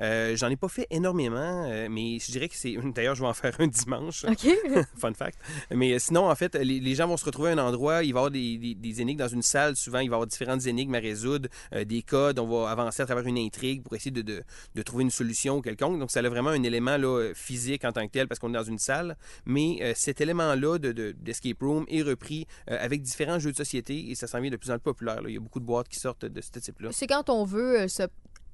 Euh, 0.00 0.36
J'en 0.36 0.48
ai 0.48 0.56
pas 0.56 0.68
fait 0.68 0.86
énormément, 0.90 1.64
euh, 1.68 1.88
mais 1.90 2.18
je 2.18 2.30
dirais 2.32 2.48
que 2.48 2.54
c'est. 2.56 2.74
D'ailleurs, 2.94 3.14
je 3.14 3.22
vais 3.22 3.28
en 3.28 3.34
faire 3.34 3.54
un 3.60 3.66
dimanche. 3.66 4.24
OK. 4.24 4.48
Fun 4.96 5.12
fact. 5.14 5.38
Mais 5.70 5.92
euh, 5.92 5.98
sinon, 5.98 6.30
en 6.30 6.34
fait, 6.34 6.54
les, 6.56 6.80
les 6.80 6.94
gens 6.94 7.06
vont 7.08 7.16
se 7.16 7.24
retrouver 7.24 7.50
à 7.50 7.52
un 7.52 7.58
endroit, 7.58 8.02
il 8.04 8.12
va 8.12 8.18
y 8.18 8.20
avoir 8.20 8.30
des, 8.30 8.58
des- 8.58 8.74
des 8.74 9.00
énigmes 9.00 9.18
dans 9.18 9.28
une 9.28 9.42
salle. 9.42 9.76
Souvent, 9.76 9.98
il 10.00 10.08
va 10.08 10.14
y 10.14 10.16
avoir 10.16 10.26
différentes 10.26 10.66
énigmes 10.66 10.94
à 10.94 10.98
résoudre, 10.98 11.48
euh, 11.74 11.84
des 11.84 12.02
codes. 12.02 12.38
On 12.38 12.46
va 12.46 12.70
avancer 12.70 13.02
à 13.02 13.06
travers 13.06 13.26
une 13.26 13.38
intrigue 13.38 13.82
pour 13.82 13.94
essayer 13.94 14.10
de, 14.10 14.22
de- 14.22 14.42
de 14.74 14.82
trouver 14.82 15.04
une 15.04 15.10
solution 15.10 15.60
quelconque. 15.62 15.98
Donc, 15.98 16.10
ça 16.10 16.20
a 16.20 16.28
vraiment 16.28 16.50
un 16.50 16.62
élément 16.62 16.96
là, 16.96 17.32
physique 17.34 17.84
en 17.84 17.92
tant 17.92 18.06
que 18.06 18.12
tel 18.12 18.28
parce 18.28 18.38
qu'on 18.38 18.50
est 18.50 18.58
dans 18.58 18.62
une 18.64 18.78
salle. 18.78 19.16
Mais 19.46 19.92
cet 19.94 20.20
élément-là 20.20 20.78
de, 20.78 20.92
de- 20.92 21.12
d'escape 21.18 21.60
room 21.60 21.84
est 21.88 22.02
repris 22.02 22.46
avec 22.66 23.02
différents 23.02 23.38
jeux 23.38 23.52
de 23.52 23.56
société 23.56 24.10
et 24.10 24.14
ça 24.14 24.26
s'en 24.26 24.40
vient 24.40 24.50
de 24.50 24.56
plus 24.56 24.70
en 24.70 24.74
plus 24.74 24.80
populaire. 24.80 25.22
là. 25.22 25.28
Il 25.28 25.34
y 25.34 25.36
a 25.36 25.40
beaucoup 25.40 25.60
de 25.60 25.64
boîtes 25.64 25.88
qui 25.88 25.98
sortent 25.98 26.24
de 26.24 26.40
ce 26.40 26.50
type-là. 26.58 26.90
c'est 26.92 27.06
quand 27.06 27.28
on 27.30 27.44
veut 27.44 27.86
se 27.88 28.02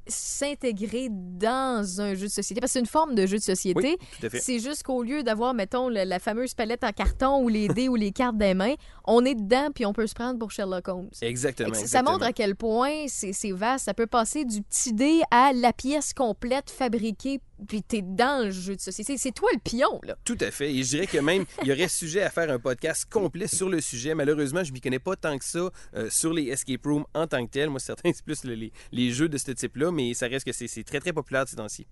s'intégrer 0.07 1.09
dans 1.11 2.01
un 2.01 2.15
jeu 2.15 2.27
de 2.27 2.33
société 2.33 2.61
parce 2.61 2.71
que 2.73 2.75
c'est 2.75 2.81
une 2.81 2.87
forme 2.87 3.15
de 3.15 3.27
jeu 3.27 3.39
de 3.39 3.43
société. 3.43 3.97
Oui. 4.23 4.29
C'est 4.41 4.59
juste 4.59 4.83
qu'au 4.83 5.03
lieu 5.03 5.23
d'avoir, 5.23 5.55
mettons, 5.55 5.89
le- 5.89 6.05
la 6.05 6.19
fameuse 6.19 6.55
palette 6.55 6.85
en 6.85 6.93
carton 6.93 7.43
ou 7.43 7.49
les 7.49 7.69
dés 7.69 7.89
ou 7.89 7.95
les 7.97 8.13
cartes 8.13 8.37
des 8.39 8.55
mains, 8.55 8.75
on 9.05 9.25
est 9.25 9.35
dedans 9.35 9.69
puis 9.75 9.87
on 9.87 9.93
peut 9.93 10.07
se 10.07 10.15
prendre 10.15 10.39
pour 10.39 10.51
Sherlock 10.51 10.89
Holmes. 10.89 11.11
Exactement. 11.23 11.75
Ça 11.75 12.03
montre 12.03 12.25
à 12.25 12.33
quel 12.33 12.55
point 12.57 13.07
c'est 13.09 13.33
c'est 13.33 13.53
vaste. 13.53 13.85
Ça 13.87 13.95
peut 13.95 14.07
passer 14.07 14.45
du 14.45 14.63
petit 14.63 14.93
dé 14.93 15.21
à 15.31 15.53
la 15.53 15.73
pièce 15.73 16.13
complète 16.13 16.71
fabriquée, 16.71 17.41
puis 17.69 17.83
t'es 17.83 18.03
dans 18.03 18.45
le 18.45 18.51
jeu 18.51 18.77
de 18.77 18.81
société. 18.81 19.17
C'est 19.19 19.33
toi 19.33 19.49
le 19.53 19.59
pion, 19.61 20.01
là. 20.03 20.17
Tout 20.25 20.37
à 20.41 20.51
fait. 20.51 20.73
Et 20.75 20.83
je 20.83 20.89
dirais 20.91 21.07
que 21.07 21.19
même, 21.19 21.45
il 21.63 21.69
y 21.69 21.73
aurait 21.73 21.89
sujet 21.89 22.23
à 22.23 22.31
faire 22.31 22.51
un 22.51 22.59
podcast 22.59 23.07
complet 23.11 23.47
sur 23.47 23.69
le 23.69 23.81
sujet. 23.81 24.15
Malheureusement, 24.15 24.63
je 24.65 24.71
ne 24.71 24.75
m'y 24.75 24.81
connais 24.81 24.99
pas 24.99 25.17
tant 25.17 25.39
que 25.39 25.45
ça 25.45 25.71
euh, 25.95 26.09
sur 26.11 26.33
les 26.33 26.45
escape 26.49 26.85
rooms 26.85 27.05
en 27.15 27.27
tant 27.27 27.45
que 27.47 27.51
tel. 27.51 27.71
Moi, 27.71 27.81
certains, 27.81 28.13
c'est 28.15 28.25
plus 28.25 28.45
le- 28.45 28.55
les, 28.55 28.73
les 28.93 29.11
jeux 29.11 29.29
de 29.29 29.39
ce 29.39 29.51
type-là, 29.53 29.91
mais 29.91 30.15
ça 30.15 30.27
reste 30.29 30.45
que 30.47 30.53
c'est 30.53 30.69
c'est 30.69 30.85
très, 30.85 31.01
très 31.01 31.13
populaire 31.13 31.45
de 31.45 31.51
ces 31.51 31.57
temps-ci. 31.57 31.87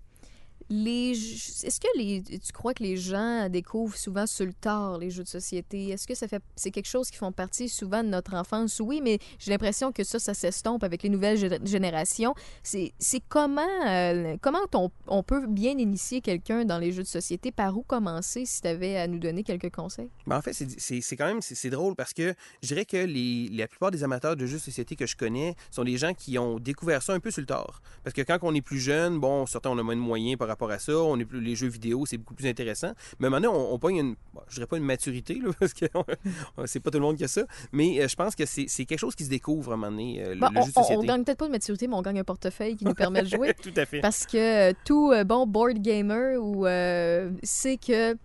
Les, 0.69 1.11
est-ce 1.11 1.79
que 1.79 1.87
les, 1.95 2.23
tu 2.23 2.51
crois 2.51 2.73
que 2.73 2.81
les 2.81 2.97
gens 2.97 3.47
découvrent 3.49 3.95
souvent 3.95 4.25
sur 4.25 4.45
le 4.45 4.53
tard 4.53 4.97
les 4.97 5.11
jeux 5.11 5.23
de 5.23 5.27
société? 5.27 5.89
Est-ce 5.89 6.07
que 6.07 6.15
ça 6.15 6.27
fait, 6.27 6.41
c'est 6.55 6.71
quelque 6.71 6.87
chose 6.87 7.11
qui 7.11 7.17
font 7.17 7.31
partie 7.31 7.69
souvent 7.69 8.03
de 8.03 8.09
notre 8.09 8.33
enfance? 8.33 8.79
Oui, 8.79 8.99
mais 9.03 9.19
j'ai 9.37 9.51
l'impression 9.51 9.91
que 9.91 10.03
ça, 10.03 10.17
ça 10.17 10.33
s'estompe 10.33 10.83
avec 10.83 11.03
les 11.03 11.09
nouvelles 11.09 11.37
gé- 11.37 11.65
générations. 11.67 12.33
C'est, 12.63 12.93
comment, 13.29 13.61
euh, 13.87 14.37
comment 14.41 14.59
on, 15.07 15.23
peut 15.23 15.45
bien 15.47 15.77
initier 15.77 16.21
quelqu'un 16.21 16.65
dans 16.65 16.79
les 16.79 16.91
jeux 16.91 17.03
de 17.03 17.07
société? 17.07 17.51
Par 17.51 17.77
où 17.77 17.83
commencer 17.83 18.45
si 18.45 18.61
tu 18.61 18.67
avais 18.67 18.97
à 18.97 19.07
nous 19.07 19.19
donner 19.19 19.43
quelques 19.43 19.73
conseils? 19.73 20.09
Ben, 20.25 20.37
en 20.37 20.41
fait, 20.41 20.53
c'est- 20.53 21.15
quand 21.15 21.27
même 21.27 21.41
c'est 21.41 21.69
drôle 21.69 21.95
parce 21.95 22.13
que 22.13 22.33
je 22.63 22.67
dirais 22.69 22.85
que 22.85 23.05
la 23.55 23.67
plupart 23.67 23.91
des 23.91 24.03
amateurs 24.03 24.35
de 24.35 24.45
jeux 24.47 24.57
de 24.57 24.61
société 24.63 24.95
que 24.95 25.05
je 25.05 25.15
connais 25.15 25.55
sont 25.69 25.83
des 25.83 25.97
gens 25.97 26.13
qui 26.13 26.39
ont 26.39 26.59
découvert 26.59 27.03
ça 27.03 27.13
un 27.13 27.19
peu 27.19 27.29
sur 27.29 27.41
le 27.41 27.45
tard. 27.47 27.81
Parce 28.03 28.13
que 28.13 28.21
quand 28.23 28.39
on 28.41 28.53
est 28.55 28.61
plus 28.61 28.79
jeune, 28.79 29.19
bon, 29.19 29.45
certains 29.45 29.69
on 29.69 29.77
a 29.77 29.83
moins 29.83 29.95
de 29.95 30.01
moyens 30.01 30.37
par 30.37 30.47
rapport 30.47 30.54
à 30.63 30.79
ça, 30.79 30.97
on 30.97 31.19
est 31.19 31.25
plus, 31.25 31.41
les 31.41 31.55
jeux 31.55 31.67
vidéo, 31.67 32.05
c'est 32.05 32.17
beaucoup 32.17 32.33
plus 32.35 32.47
intéressant. 32.47 32.91
Mais 33.19 33.29
maintenant, 33.29 33.53
on, 33.53 33.73
on 33.73 33.79
pogne 33.79 33.97
une, 33.97 34.15
bon, 34.33 34.41
je 34.47 34.55
dirais 34.55 34.67
pas 34.67 34.77
une 34.77 34.83
maturité, 34.83 35.35
là, 35.35 35.51
parce 35.59 35.73
que 35.73 35.85
c'est 36.65 36.79
pas 36.79 36.91
tout 36.91 36.97
le 36.99 37.03
monde 37.03 37.17
qui 37.17 37.23
a 37.23 37.27
ça, 37.27 37.43
mais 37.71 38.01
euh, 38.01 38.07
je 38.07 38.15
pense 38.15 38.35
que 38.35 38.45
c'est 38.45 38.65
quelque 38.85 38.99
chose 38.99 39.15
qui 39.15 39.25
se 39.25 39.29
découvre 39.29 39.71
à 39.71 39.73
un 39.75 39.77
moment 39.77 39.91
donné, 39.91 40.23
euh, 40.23 40.35
Bon, 40.35 40.47
le 40.51 40.59
on, 40.59 40.61
jeu 40.63 40.71
de 40.71 40.77
on- 40.77 40.81
société. 40.81 40.97
on 40.99 41.03
gagne 41.03 41.23
peut-être 41.23 41.37
pas 41.39 41.47
de 41.47 41.51
maturité, 41.51 41.87
mais 41.87 41.95
on 41.95 42.01
gagne 42.01 42.19
un 42.19 42.23
portefeuille 42.23 42.75
qui 42.75 42.85
nous 42.85 42.93
permet 42.93 43.21
de 43.23 43.27
jouer. 43.27 43.53
Tout 43.61 43.73
à 43.75 43.85
fait. 43.85 43.99
Parce 44.01 44.25
que 44.25 44.71
euh, 44.71 44.73
tout 44.85 45.11
bon 45.25 45.45
board 45.47 45.77
gamer 45.79 46.37
ou 46.41 46.65
c'est 47.43 47.77
que 47.77 48.15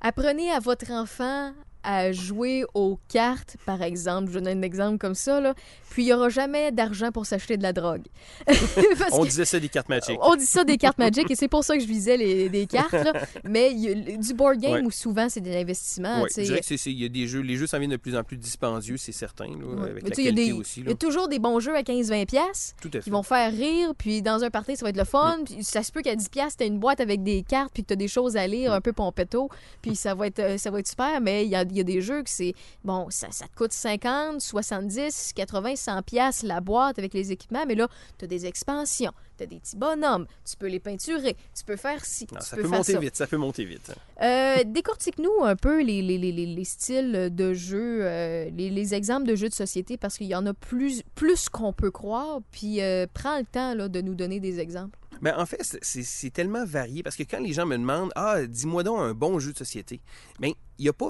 apprenez 0.00 0.50
à 0.50 0.60
votre 0.60 0.90
enfant 0.92 1.52
à 1.82 2.12
jouer 2.12 2.64
aux 2.74 2.98
cartes, 3.08 3.56
par 3.66 3.82
exemple. 3.82 4.30
Je 4.32 4.38
donne 4.38 4.48
un 4.48 4.62
exemple 4.62 4.98
comme 4.98 5.14
ça, 5.14 5.40
là. 5.40 5.54
Puis 5.90 6.02
il 6.02 6.06
n'y 6.06 6.12
aura 6.12 6.28
jamais 6.28 6.70
d'argent 6.72 7.10
pour 7.12 7.26
s'acheter 7.26 7.56
de 7.56 7.62
la 7.62 7.72
drogue. 7.72 8.02
On 9.12 9.24
disait 9.24 9.44
ça 9.44 9.58
des 9.58 9.68
cartes 9.68 9.88
magiques. 9.88 10.18
on 10.22 10.36
dit 10.36 10.46
ça 10.46 10.64
des 10.64 10.76
cartes 10.76 10.98
Magic 10.98 11.30
et 11.30 11.34
c'est 11.34 11.48
pour 11.48 11.64
ça 11.64 11.76
que 11.76 11.82
je 11.82 11.88
visais 11.88 12.16
les, 12.16 12.48
des 12.48 12.66
cartes. 12.66 12.92
là. 12.92 13.12
Mais 13.44 13.70
il 13.72 13.78
y 13.78 14.14
a 14.14 14.16
du 14.16 14.34
board 14.34 14.58
game 14.58 14.68
Ouais. 14.72 14.82
où 14.82 14.90
souvent 14.90 15.28
c'est 15.28 15.40
des 15.40 15.56
investissements. 15.56 16.22
Ouais, 16.22 16.28
tu 16.28 16.40
je 16.42 16.46
dirais 16.46 16.60
que 16.60 16.88
il 16.88 17.00
y 17.00 17.04
a 17.04 17.08
des 17.08 17.26
jeux, 17.26 17.40
les 17.40 17.56
jeux 17.56 17.66
s'en 17.66 17.78
viennent 17.78 17.90
de 17.90 17.96
plus 17.96 18.16
en 18.16 18.22
plus 18.24 18.36
dispendieux, 18.36 18.96
c'est 18.96 19.12
certain, 19.12 19.46
là, 19.46 19.52
Ouais. 19.66 19.90
avec 19.90 20.02
Mais 20.04 20.10
la 20.10 20.16
tu 20.16 20.22
sais, 20.22 20.22
il 20.22 20.24
y 20.24 20.28
a 20.28 20.32
qualité 20.32 20.52
des- 20.52 20.58
aussi. 20.58 20.80
Il 20.80 20.84
là. 20.86 20.90
y 20.90 20.94
a 20.94 20.96
toujours 20.96 21.28
des 21.28 21.38
bons 21.38 21.58
jeux 21.60 21.74
à 21.76 21.82
15-20$. 21.82 22.26
piastres 22.26 22.76
Tout 22.80 22.88
à 22.88 22.90
fait. 22.92 23.00
qui 23.00 23.10
vont 23.10 23.22
faire 23.22 23.50
rire, 23.52 23.92
puis 23.96 24.20
dans 24.22 24.42
un 24.44 24.50
party, 24.50 24.76
ça 24.76 24.84
va 24.84 24.90
être 24.90 24.96
le 24.96 25.02
Mm. 25.02 25.06
fun. 25.06 25.38
Puis 25.44 25.64
ça 25.64 25.82
se 25.82 25.90
peut 25.92 26.02
qu'à 26.02 26.14
10$, 26.14 26.28
piastres, 26.28 26.58
t'as 26.58 26.66
une 26.66 26.78
boîte 26.78 27.00
avec 27.00 27.22
des 27.22 27.42
cartes, 27.42 27.70
puis 27.72 27.82
que 27.82 27.88
t'as 27.88 27.96
des 27.96 28.08
choses 28.08 28.36
à 28.36 28.46
lire, 28.46 28.70
Mm. 28.72 28.74
un 28.74 28.80
peu 28.80 28.92
pompetto, 28.92 29.48
puis 29.82 29.96
ça 29.96 30.14
va 30.14 30.26
être, 30.26 30.38
euh, 30.40 30.58
ça 30.58 30.70
va 30.70 30.80
être 30.80 30.88
super, 30.88 31.20
mais 31.20 31.44
il 31.44 31.50
y 31.50 31.56
a, 31.56 31.64
il 31.70 31.76
y 31.76 31.80
a 31.80 31.84
des 31.84 32.00
jeux 32.00 32.22
que 32.22 32.30
c'est, 32.30 32.54
bon, 32.84 33.06
ça, 33.10 33.28
ça 33.30 33.46
te 33.46 33.54
coûte 33.56 33.72
50, 33.72 34.40
70, 34.40 35.32
80, 35.34 35.74
100$ 35.74 36.02
piastres 36.02 36.46
la 36.46 36.60
boîte 36.60 36.98
avec 36.98 37.14
les 37.14 37.32
équipements, 37.32 37.64
mais 37.66 37.74
là, 37.74 37.88
t'as 38.18 38.26
des 38.26 38.46
expansions, 38.46 39.12
t'as 39.36 39.46
des 39.46 39.58
petits 39.58 39.76
bonhommes, 39.76 40.26
tu 40.48 40.56
peux 40.56 40.66
les 40.68 40.80
peinturer, 40.80 41.36
tu 41.56 41.64
peux 41.64 41.76
faire 41.76 42.04
ci, 42.04 42.26
Non, 42.32 42.38
tu 42.40 42.46
ça 42.46 42.56
peux 42.56 42.62
peut 42.62 42.68
faire 42.68 42.78
monter 42.78 42.92
ça. 42.92 42.98
vite, 43.00 43.16
ça 43.16 43.26
peut 43.26 43.36
monter 43.36 43.64
vite. 43.64 43.92
Euh, 44.22 44.62
Décortique-nous 44.66 45.44
un 45.44 45.56
peu 45.56 45.82
les, 45.82 46.02
les, 46.02 46.18
les, 46.18 46.32
les- 46.32 46.46
les 46.46 46.64
styles 46.64 47.28
de 47.32 47.54
jeux, 47.54 48.00
euh, 48.02 48.50
les, 48.50 48.70
les 48.70 48.94
exemples 48.94 49.26
de 49.26 49.34
jeux 49.36 49.48
de 49.48 49.54
société, 49.54 49.96
parce 49.96 50.16
qu'il 50.18 50.26
y 50.28 50.34
en 50.34 50.46
a 50.46 50.54
plus, 50.54 51.02
plus 51.14 51.48
qu'on 51.48 51.72
peut 51.72 51.90
croire. 51.90 52.40
Puis 52.50 52.80
euh, 52.80 53.06
prends 53.12 53.38
le 53.38 53.44
temps 53.44 53.74
là, 53.74 53.88
de 53.88 54.00
nous 54.00 54.14
donner 54.14 54.40
des 54.40 54.60
exemples. 54.60 54.98
Ben, 55.20 55.34
en 55.36 55.46
fait, 55.46 55.60
c'est- 55.82 56.30
tellement 56.30 56.64
varié 56.64 57.02
parce 57.02 57.16
que 57.16 57.24
quand 57.24 57.40
les 57.40 57.52
gens 57.52 57.66
me 57.66 57.76
demandent 57.76 58.12
Ah, 58.14 58.46
dis-moi 58.46 58.82
donc 58.84 59.00
un 59.00 59.14
bon 59.14 59.38
jeu 59.40 59.52
de 59.52 59.58
société, 59.58 60.00
ben, 60.38 60.52
il 60.78 60.84
y 60.84 60.88
a 60.88 60.92
pas. 60.92 61.08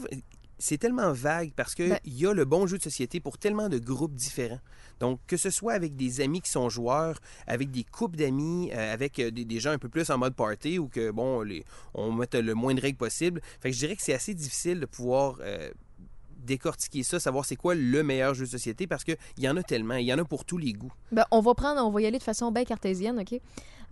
C'est 0.59 0.79
tellement 0.79 1.13
vague 1.13 1.53
parce 1.55 1.75
qu'il 1.75 1.91
Ben- 1.91 2.01
y 2.05 2.27
a 2.27 2.33
le 2.35 2.45
bon 2.45 2.67
jeu 2.67 2.79
de 2.79 2.83
société 2.83 3.21
pour 3.21 3.39
tellement 3.39 3.69
de 3.69 3.79
groupes 3.79 4.15
différents. 4.15 4.59
Donc, 4.99 5.21
que 5.29 5.37
ce 5.37 5.51
soit 5.51 5.73
avec 5.75 5.95
des 5.95 6.21
amis 6.21 6.41
qui 6.41 6.51
sont 6.51 6.69
joueurs, 6.69 7.21
avec 7.47 7.71
des 7.71 7.85
couples 7.85 8.17
d'amis, 8.17 8.71
euh, 8.73 8.93
avec 8.93 9.21
euh, 9.21 9.31
des, 9.31 9.45
des 9.45 9.61
gens 9.61 9.71
un 9.71 9.79
peu 9.79 9.89
plus 9.89 10.11
en 10.11 10.19
mode 10.19 10.35
party 10.35 10.79
ou 10.81 10.89
que, 10.89 11.13
bon, 11.13 11.43
les, 11.43 11.65
on 11.95 12.11
mette 12.11 12.35
le 12.35 12.55
moins 12.55 12.75
de 12.75 12.81
règles 12.81 12.99
possible. 12.99 13.41
Fait 13.61 13.71
que 13.71 13.75
je 13.77 13.81
dirais 13.81 13.95
que 13.95 14.03
c'est 14.03 14.15
assez 14.15 14.35
difficile 14.35 14.81
de 14.81 14.87
pouvoir 14.87 15.37
euh, 15.41 15.71
décortiquer 16.45 17.03
ça, 17.03 17.21
savoir 17.21 17.45
c'est 17.45 17.57
quoi 17.57 17.75
le 17.75 18.03
meilleur 18.03 18.35
jeu 18.35 18.47
de 18.47 18.51
société 18.51 18.87
parce 18.87 19.05
qu'il 19.05 19.17
y 19.39 19.49
en 19.49 19.57
a 19.57 19.63
tellement, 19.63 19.95
il 19.97 20.07
y 20.07 20.13
en 20.15 20.19
a 20.19 20.25
pour 20.25 20.45
tous 20.45 20.59
les 20.59 20.73
goûts. 20.73 20.93
Ben, 21.13 21.25
on 21.31 21.41
va 21.41 21.55
prendre, 21.55 21.85
on 21.87 21.91
va 21.91 22.01
y 22.01 22.07
aller 22.07 22.19
de 22.19 22.23
façon 22.23 22.51
bien 22.51 22.65
cartésienne, 22.65 23.19
OK? 23.21 23.41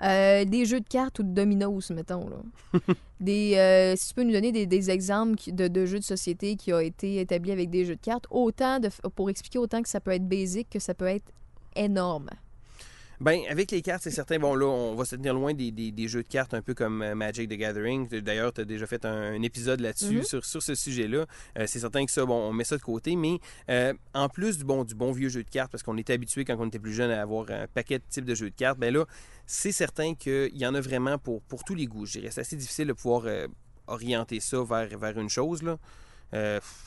Euh, 0.02 0.44
des 0.44 0.66
jeux 0.66 0.80
de 0.80 0.88
cartes 0.88 1.18
ou 1.20 1.22
de 1.22 1.30
dominos, 1.30 1.90
mettons. 1.90 2.28
Là. 2.28 2.80
des, 3.20 3.54
euh, 3.56 3.96
si 3.96 4.08
tu 4.08 4.14
peux 4.14 4.24
nous 4.24 4.32
donner 4.32 4.52
des, 4.52 4.66
des 4.66 4.90
exemples 4.90 5.38
de, 5.46 5.68
de 5.68 5.86
jeux 5.86 5.98
de 5.98 6.04
société 6.04 6.56
qui 6.56 6.72
ont 6.72 6.80
été 6.80 7.20
établis 7.20 7.52
avec 7.52 7.70
des 7.70 7.84
jeux 7.86 7.96
de 7.96 8.00
cartes, 8.00 8.26
autant 8.30 8.78
de, 8.78 8.90
pour 9.14 9.30
expliquer 9.30 9.58
autant 9.58 9.82
que 9.82 9.88
ça 9.88 10.00
peut 10.00 10.10
être 10.10 10.28
basique 10.28 10.68
que 10.70 10.78
ça 10.78 10.92
peut 10.92 11.06
être 11.06 11.32
énorme. 11.74 12.28
Ben, 13.20 13.40
avec 13.48 13.70
les 13.70 13.80
cartes, 13.80 14.02
c'est 14.02 14.10
certain. 14.10 14.38
Bon, 14.38 14.54
là, 14.54 14.66
on 14.66 14.94
va 14.94 15.04
se 15.06 15.16
tenir 15.16 15.32
loin 15.32 15.54
des, 15.54 15.70
des- 15.70 15.90
des 15.90 16.06
jeux 16.08 16.22
de 16.22 16.28
cartes 16.28 16.52
un 16.52 16.60
peu 16.60 16.74
comme 16.74 17.00
euh, 17.00 17.14
Magic 17.14 17.48
the 17.48 17.54
Gathering. 17.54 18.08
D'ailleurs, 18.20 18.52
tu 18.52 18.60
as 18.60 18.64
déjà 18.66 18.86
fait 18.86 19.04
un, 19.06 19.32
un 19.34 19.42
épisode 19.42 19.80
là-dessus, 19.80 20.16
Mhm. 20.18 20.22
sur, 20.22 20.44
sur 20.44 20.62
ce 20.62 20.74
sujet-là. 20.74 21.24
Euh, 21.58 21.64
c'est 21.66 21.78
certain 21.80 22.04
que 22.04 22.12
ça, 22.12 22.26
bon, 22.26 22.34
on 22.34 22.52
met 22.52 22.64
ça 22.64 22.76
de 22.76 22.82
côté. 22.82 23.16
Mais 23.16 23.38
euh, 23.70 23.94
en 24.12 24.28
plus 24.28 24.58
du 24.58 24.64
bon, 24.64 24.84
du 24.84 24.94
bon 24.94 25.12
vieux 25.12 25.30
jeu 25.30 25.42
de 25.42 25.48
cartes, 25.48 25.70
parce 25.72 25.82
qu'on 25.82 25.96
était 25.96 26.12
habitué 26.12 26.44
quand 26.44 26.56
on 26.58 26.66
était 26.66 26.78
plus 26.78 26.92
jeune 26.92 27.10
à 27.10 27.22
avoir 27.22 27.50
un 27.50 27.66
paquet 27.68 27.98
de 27.98 28.04
types 28.08 28.26
de 28.26 28.34
jeux 28.34 28.50
de 28.50 28.54
cartes, 28.54 28.78
ben 28.78 28.92
là, 28.92 29.06
c'est 29.46 29.72
certain 29.72 30.14
qu'il 30.14 30.54
y 30.56 30.66
en 30.66 30.74
a 30.74 30.80
vraiment 30.80 31.16
pour, 31.16 31.40
pour 31.42 31.64
tous 31.64 31.74
les 31.74 31.86
goûts. 31.86 32.04
Je 32.04 32.18
dirais, 32.18 32.30
c'est 32.30 32.42
assez 32.42 32.56
difficile 32.56 32.88
de 32.88 32.92
pouvoir 32.92 33.22
euh, 33.26 33.46
orienter 33.86 34.40
ça 34.40 34.62
vers, 34.62 34.98
vers 34.98 35.18
une 35.18 35.30
chose. 35.30 35.62
Là. 35.62 35.78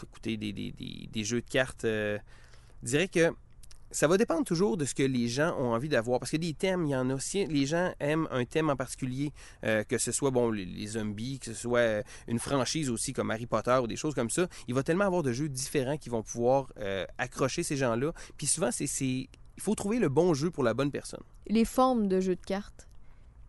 Écoutez, 0.04 0.38
des, 0.38 0.54
des- 0.54 1.24
jeux 1.24 1.42
de 1.42 1.50
cartes, 1.50 1.84
je 1.86 2.20
dirais 2.84 3.08
que 3.08 3.34
ça 3.92 4.08
va 4.08 4.18
dépendre 4.18 4.44
toujours 4.46 4.78
de 4.78 4.86
ce 4.86 4.94
que 4.94 5.04
les 5.04 5.28
gens 5.28 5.56
ont 5.58 5.74
envie 5.74 5.90
d'avoir. 5.90 6.20
Parce 6.20 6.32
que 6.32 6.38
des 6.38 6.54
thèmes, 6.54 6.86
il 6.86 6.92
y 6.92 6.96
en 6.96 7.10
a. 7.10 7.20
Si 7.20 7.46
les 7.46 7.66
gens 7.66 7.94
aiment 8.00 8.28
un 8.32 8.46
thème 8.46 8.70
en 8.70 8.76
particulier, 8.76 9.32
euh, 9.64 9.84
que 9.84 9.98
ce 9.98 10.12
soit 10.12 10.32
bon 10.32 10.52
les, 10.52 10.88
zombies, 10.88 11.40
que 11.40 11.46
ce 11.48 11.54
soit 11.54 11.80
euh, 11.80 12.04
une 12.28 12.40
franchise 12.40 12.90
aussi 12.90 13.14
comme 13.14 13.32
Harry 13.32 13.46
Potter 13.46 13.78
ou 13.82 13.88
des 13.88 13.96
choses 13.96 14.14
comme 14.16 14.30
ça, 14.30 14.48
il 14.68 14.74
va 14.76 14.84
tellement 14.84 15.06
avoir 15.06 15.24
de 15.24 15.32
jeux 15.32 15.50
différents 15.50 15.98
qui 15.98 16.10
vont 16.10 16.24
pouvoir 16.24 16.72
euh, 16.80 17.06
accrocher 17.18 17.64
ces 17.64 17.78
gens-là. 17.78 18.14
Puis 18.38 18.48
souvent, 18.48 18.72
c'est- 18.72 18.86
il 19.10 19.28
faut 19.62 19.76
trouver 19.76 20.00
le 20.00 20.10
bon 20.10 20.34
jeu 20.34 20.52
pour 20.52 20.64
la 20.64 20.74
bonne 20.74 20.92
personne. 20.92 21.22
Les 21.48 21.66
formes 21.66 22.08
de 22.08 22.20
jeux 22.20 22.36
de 22.36 22.46
cartes. 22.46 22.89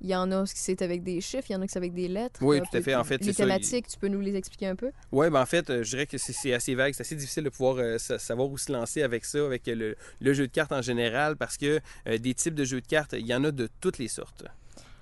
Il 0.03 0.09
y 0.09 0.17
en 0.17 0.33
a 0.33 0.45
qui 0.45 0.53
c'est 0.55 0.81
avec 0.83 1.03
des 1.03 1.21
chiffres, 1.21 1.47
il 1.51 1.53
y 1.53 1.57
en 1.57 1.61
a 1.61 1.67
qui 1.67 1.73
c'est 1.73 1.79
avec 1.79 1.93
des 1.93 2.09
lettres. 2.09 2.41
Oui, 2.43 2.61
tout 2.61 2.77
à 2.77 2.81
fait. 2.81 2.95
En 2.95 3.05
fait, 3.05 3.25
les 3.25 3.33
ça, 3.33 3.45
thématiques, 3.45 3.87
tu 3.89 3.99
peux 3.99 4.09
nous 4.09 4.21
les 4.21 4.35
expliquer 4.35 4.67
un 4.67 4.77
peu? 4.77 4.91
Oui, 5.13 5.29
ben 5.29 5.43
en 5.43 5.47
fait, 5.47 5.69
euh, 5.69 5.83
je 5.83 5.91
dirais 5.91 6.07
que 6.07 6.17
c'est, 6.17 6.55
assez 6.55 6.75
vague. 6.75 6.95
C'est 6.95 7.03
assez 7.03 7.17
difficile 7.17 7.45
de 7.45 7.51
pouvoir 7.51 7.77
euh, 7.77 7.99
sa- 7.99 8.19
savoir 8.19 8.49
où 8.49 8.57
se 8.57 8.73
lancer 8.73 9.03
avec 9.03 9.25
ça, 9.25 9.45
avec 9.45 9.69
euh, 9.69 9.75
le, 9.75 9.97
le 10.21 10.33
jeu 10.33 10.47
de 10.47 10.53
cartes 10.53 10.73
en 10.73 10.83
général, 10.83 11.37
parce 11.37 11.57
que 11.57 11.81
euh, 12.07 12.19
des 12.19 12.35
types 12.35 12.55
de 12.55 12.65
jeux 12.65 12.81
de 12.81 12.87
cartes, 12.87 13.15
il 13.19 13.27
y 13.27 13.35
en 13.35 13.45
a 13.45 13.51
de 13.51 13.69
toutes 13.81 13.99
les 13.99 14.09
sortes. 14.09 14.45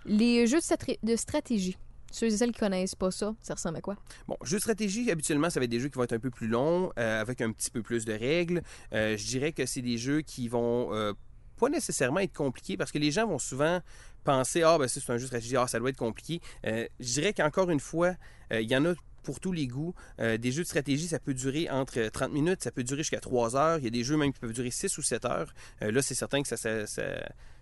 Les 0.04 0.46
jeux 0.46 0.58
de, 1.02 1.16
stratégie. 1.16 1.76
Ceux 2.10 2.26
et 2.26 2.30
celles 2.30 2.52
qui 2.52 2.60
connaissent 2.60 2.94
pas 2.94 3.10
ça, 3.10 3.34
ça 3.42 3.54
ressemble 3.54 3.76
à 3.76 3.80
quoi? 3.82 3.96
Bon, 4.26 4.36
jeux 4.42 4.56
de 4.56 4.62
stratégie, 4.62 5.10
habituellement, 5.10 5.50
ça 5.50 5.60
va 5.60 5.64
être 5.64 5.70
des 5.70 5.80
jeux 5.80 5.88
qui 5.88 5.96
vont 5.96 6.04
être 6.04 6.14
un 6.14 6.18
peu 6.18 6.30
plus 6.30 6.48
longs, 6.48 6.90
euh, 6.98 7.20
avec 7.20 7.42
un 7.42 7.52
petit 7.52 7.70
peu 7.70 7.82
plus 7.82 8.06
de 8.06 8.14
règles. 8.14 8.62
Euh, 8.94 9.16
je 9.16 9.26
dirais 9.26 9.52
que 9.52 9.66
c'est 9.66 9.82
des 9.82 9.98
jeux 9.98 10.22
qui 10.22 10.48
vont 10.48 10.94
euh, 10.94 11.12
pas 11.58 11.68
nécessairement 11.68 12.20
être 12.20 12.32
compliqués 12.34 12.76
parce 12.76 12.92
que 12.92 12.98
les 12.98 13.10
gens 13.10 13.26
vont 13.26 13.38
souvent 13.38 13.80
penser 14.24 14.62
Ah, 14.62 14.78
ben 14.78 14.88
c'est 14.88 15.00
un 15.10 15.16
jeu 15.16 15.22
de 15.22 15.26
stratégie, 15.26 15.56
ah, 15.56 15.66
ça 15.66 15.78
doit 15.78 15.90
être 15.90 15.96
compliqué. 15.96 16.40
Euh, 16.66 16.86
je 17.00 17.12
dirais 17.14 17.32
qu'encore 17.32 17.70
une 17.70 17.80
fois, 17.80 18.14
euh, 18.52 18.60
il 18.60 18.70
y 18.70 18.76
en 18.76 18.84
a 18.86 18.94
pour 19.24 19.40
tous 19.40 19.52
les 19.52 19.66
goûts. 19.66 19.94
Euh, 20.20 20.38
des 20.38 20.52
jeux 20.52 20.62
de 20.62 20.68
stratégie, 20.68 21.06
ça 21.08 21.18
peut 21.18 21.34
durer 21.34 21.68
entre 21.68 22.00
30 22.08 22.32
minutes, 22.32 22.62
ça 22.62 22.70
peut 22.70 22.84
durer 22.84 23.02
jusqu'à 23.02 23.20
3 23.20 23.56
heures. 23.56 23.78
Il 23.78 23.84
y 23.84 23.88
a 23.88 23.90
des 23.90 24.02
jeux 24.04 24.16
même 24.16 24.32
qui 24.32 24.40
peuvent 24.40 24.54
durer 24.54 24.70
6 24.70 24.96
ou 24.96 25.02
7 25.02 25.24
heures. 25.26 25.52
Euh, 25.82 25.90
là, 25.90 26.00
c'est 26.00 26.14
certain 26.14 26.40
que 26.40 26.48
ça, 26.48 26.56
ça, 26.56 26.86
ça, 26.86 27.02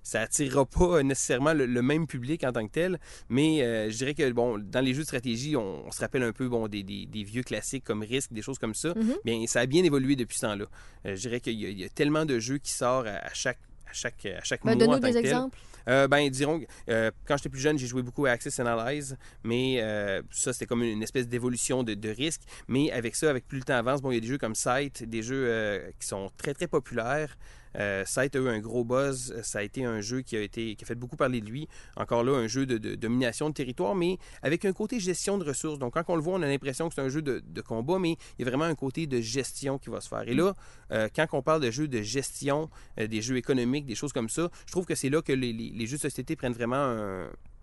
ça 0.04 0.20
attirera 0.20 0.64
pas 0.64 1.02
nécessairement 1.02 1.54
le, 1.54 1.66
le 1.66 1.82
même 1.82 2.06
public 2.06 2.44
en 2.44 2.52
tant 2.52 2.64
que 2.66 2.70
tel. 2.72 3.00
Mais 3.28 3.62
euh, 3.62 3.90
je 3.90 3.96
dirais 3.96 4.14
que 4.14 4.30
bon, 4.30 4.58
dans 4.58 4.80
les 4.80 4.94
jeux 4.94 5.00
de 5.02 5.06
stratégie, 5.06 5.56
on, 5.56 5.86
on 5.86 5.90
se 5.90 6.00
rappelle 6.00 6.22
un 6.22 6.32
peu 6.32 6.48
bon, 6.48 6.68
des, 6.68 6.84
des- 6.84 7.06
des 7.06 7.24
vieux 7.24 7.42
classiques 7.42 7.82
comme 7.84 8.02
Risk, 8.02 8.32
des 8.32 8.42
choses 8.42 8.58
comme 8.60 8.74
ça. 8.74 8.90
Mhm. 8.94 9.16
Bien, 9.24 9.44
ça 9.48 9.60
a 9.60 9.66
bien 9.66 9.82
évolué 9.82 10.14
depuis 10.14 10.36
ce 10.36 10.46
temps-là. 10.46 10.66
Je 11.04 11.14
dirais 11.14 11.40
qu'il 11.40 11.58
y, 11.60 11.66
a- 11.66 11.70
il 11.70 11.80
y 11.80 11.84
a 11.84 11.88
tellement 11.88 12.24
de 12.26 12.38
jeux 12.38 12.58
qui 12.58 12.70
sortent 12.70 13.08
à, 13.08 13.16
à 13.26 13.34
chaque 13.34 13.58
à 13.88 13.92
chaque, 13.92 14.26
à 14.26 14.42
chaque 14.42 14.64
Ben, 14.64 14.74
mois 14.76 14.86
en 14.86 14.98
Donne-nous 14.98 15.12
des 15.12 15.18
exemples. 15.18 15.58
Euh, 15.88 16.08
ben, 16.08 16.28
dirons, 16.30 16.60
euh, 16.90 17.10
quand 17.26 17.36
j'étais 17.36 17.48
plus 17.48 17.60
jeune, 17.60 17.78
j'ai 17.78 17.86
joué 17.86 18.02
beaucoup 18.02 18.26
à 18.26 18.30
Access 18.30 18.58
Analyze, 18.58 19.16
mais 19.44 19.76
euh, 19.80 20.20
ça, 20.30 20.52
c'était 20.52 20.66
comme 20.66 20.82
une 20.82 21.02
espèce 21.02 21.28
d'évolution 21.28 21.82
de, 21.82 21.94
de 21.94 22.08
risque. 22.08 22.42
Mais 22.68 22.90
avec 22.90 23.14
ça, 23.14 23.30
avec 23.30 23.46
plus 23.46 23.58
le 23.58 23.64
temps 23.64 23.74
avance, 23.74 24.02
bon, 24.02 24.10
il 24.10 24.14
y 24.14 24.18
a 24.18 24.20
des 24.20 24.26
jeux 24.26 24.38
comme 24.38 24.54
Sight, 24.54 25.04
des 25.04 25.22
jeux 25.22 25.82
qui 26.00 26.06
sont 26.06 26.30
très, 26.36 26.54
très 26.54 26.66
populaires. 26.66 27.36
Euh, 27.76 28.04
Sight 28.04 28.36
a 28.36 28.38
eu 28.38 28.48
un 28.48 28.58
gros 28.60 28.84
buzz. 28.84 29.34
Ça 29.42 29.60
a 29.60 29.62
été 29.62 29.84
un 29.84 30.00
jeu 30.00 30.22
qui 30.22 30.36
a, 30.36 30.40
été, 30.40 30.76
qui 30.76 30.84
a 30.84 30.86
fait 30.86 30.94
beaucoup 30.94 31.16
parler 31.16 31.40
de 31.40 31.46
lui. 31.46 31.68
Encore 31.96 32.24
là, 32.24 32.32
un 32.32 32.46
jeu 32.46 32.66
de, 32.66 32.94
domination 32.94 33.48
de 33.48 33.54
territoire, 33.54 33.94
mais 33.94 34.18
avec 34.42 34.64
un 34.64 34.72
côté 34.72 35.00
gestion 35.00 35.38
de 35.38 35.44
ressources. 35.44 35.78
Donc, 35.78 35.94
quand 35.94 36.04
on 36.08 36.16
le 36.16 36.22
voit, 36.22 36.34
on 36.34 36.42
a 36.42 36.46
l'impression 36.46 36.88
que 36.88 36.94
c'est 36.94 37.00
un 37.00 37.08
jeu 37.08 37.22
de, 37.22 37.60
combat, 37.60 37.98
mais 37.98 38.16
il 38.38 38.44
y 38.44 38.46
a 38.46 38.50
vraiment 38.50 38.64
un 38.64 38.74
côté 38.74 39.06
de 39.06 39.20
gestion 39.20 39.78
qui 39.78 39.90
va 39.90 40.00
se 40.00 40.08
faire. 40.08 40.28
Et 40.28 40.34
là, 40.34 40.54
euh, 40.92 41.08
quand 41.14 41.26
on 41.32 41.42
parle 41.42 41.60
de 41.62 41.70
jeux 41.70 41.88
de 41.88 42.02
gestion, 42.02 42.70
euh, 43.00 43.06
des 43.06 43.22
jeux 43.22 43.36
économiques, 43.36 43.86
des 43.86 43.94
choses 43.94 44.12
comme 44.12 44.28
ça, 44.28 44.50
je 44.66 44.72
trouve 44.72 44.86
que 44.86 44.94
c'est 44.94 45.10
là 45.10 45.22
que 45.22 45.32
les, 45.32 45.86
jeux 45.86 45.96
de 45.96 46.02
société 46.02 46.36
prennent 46.36 46.52
vraiment 46.52 46.76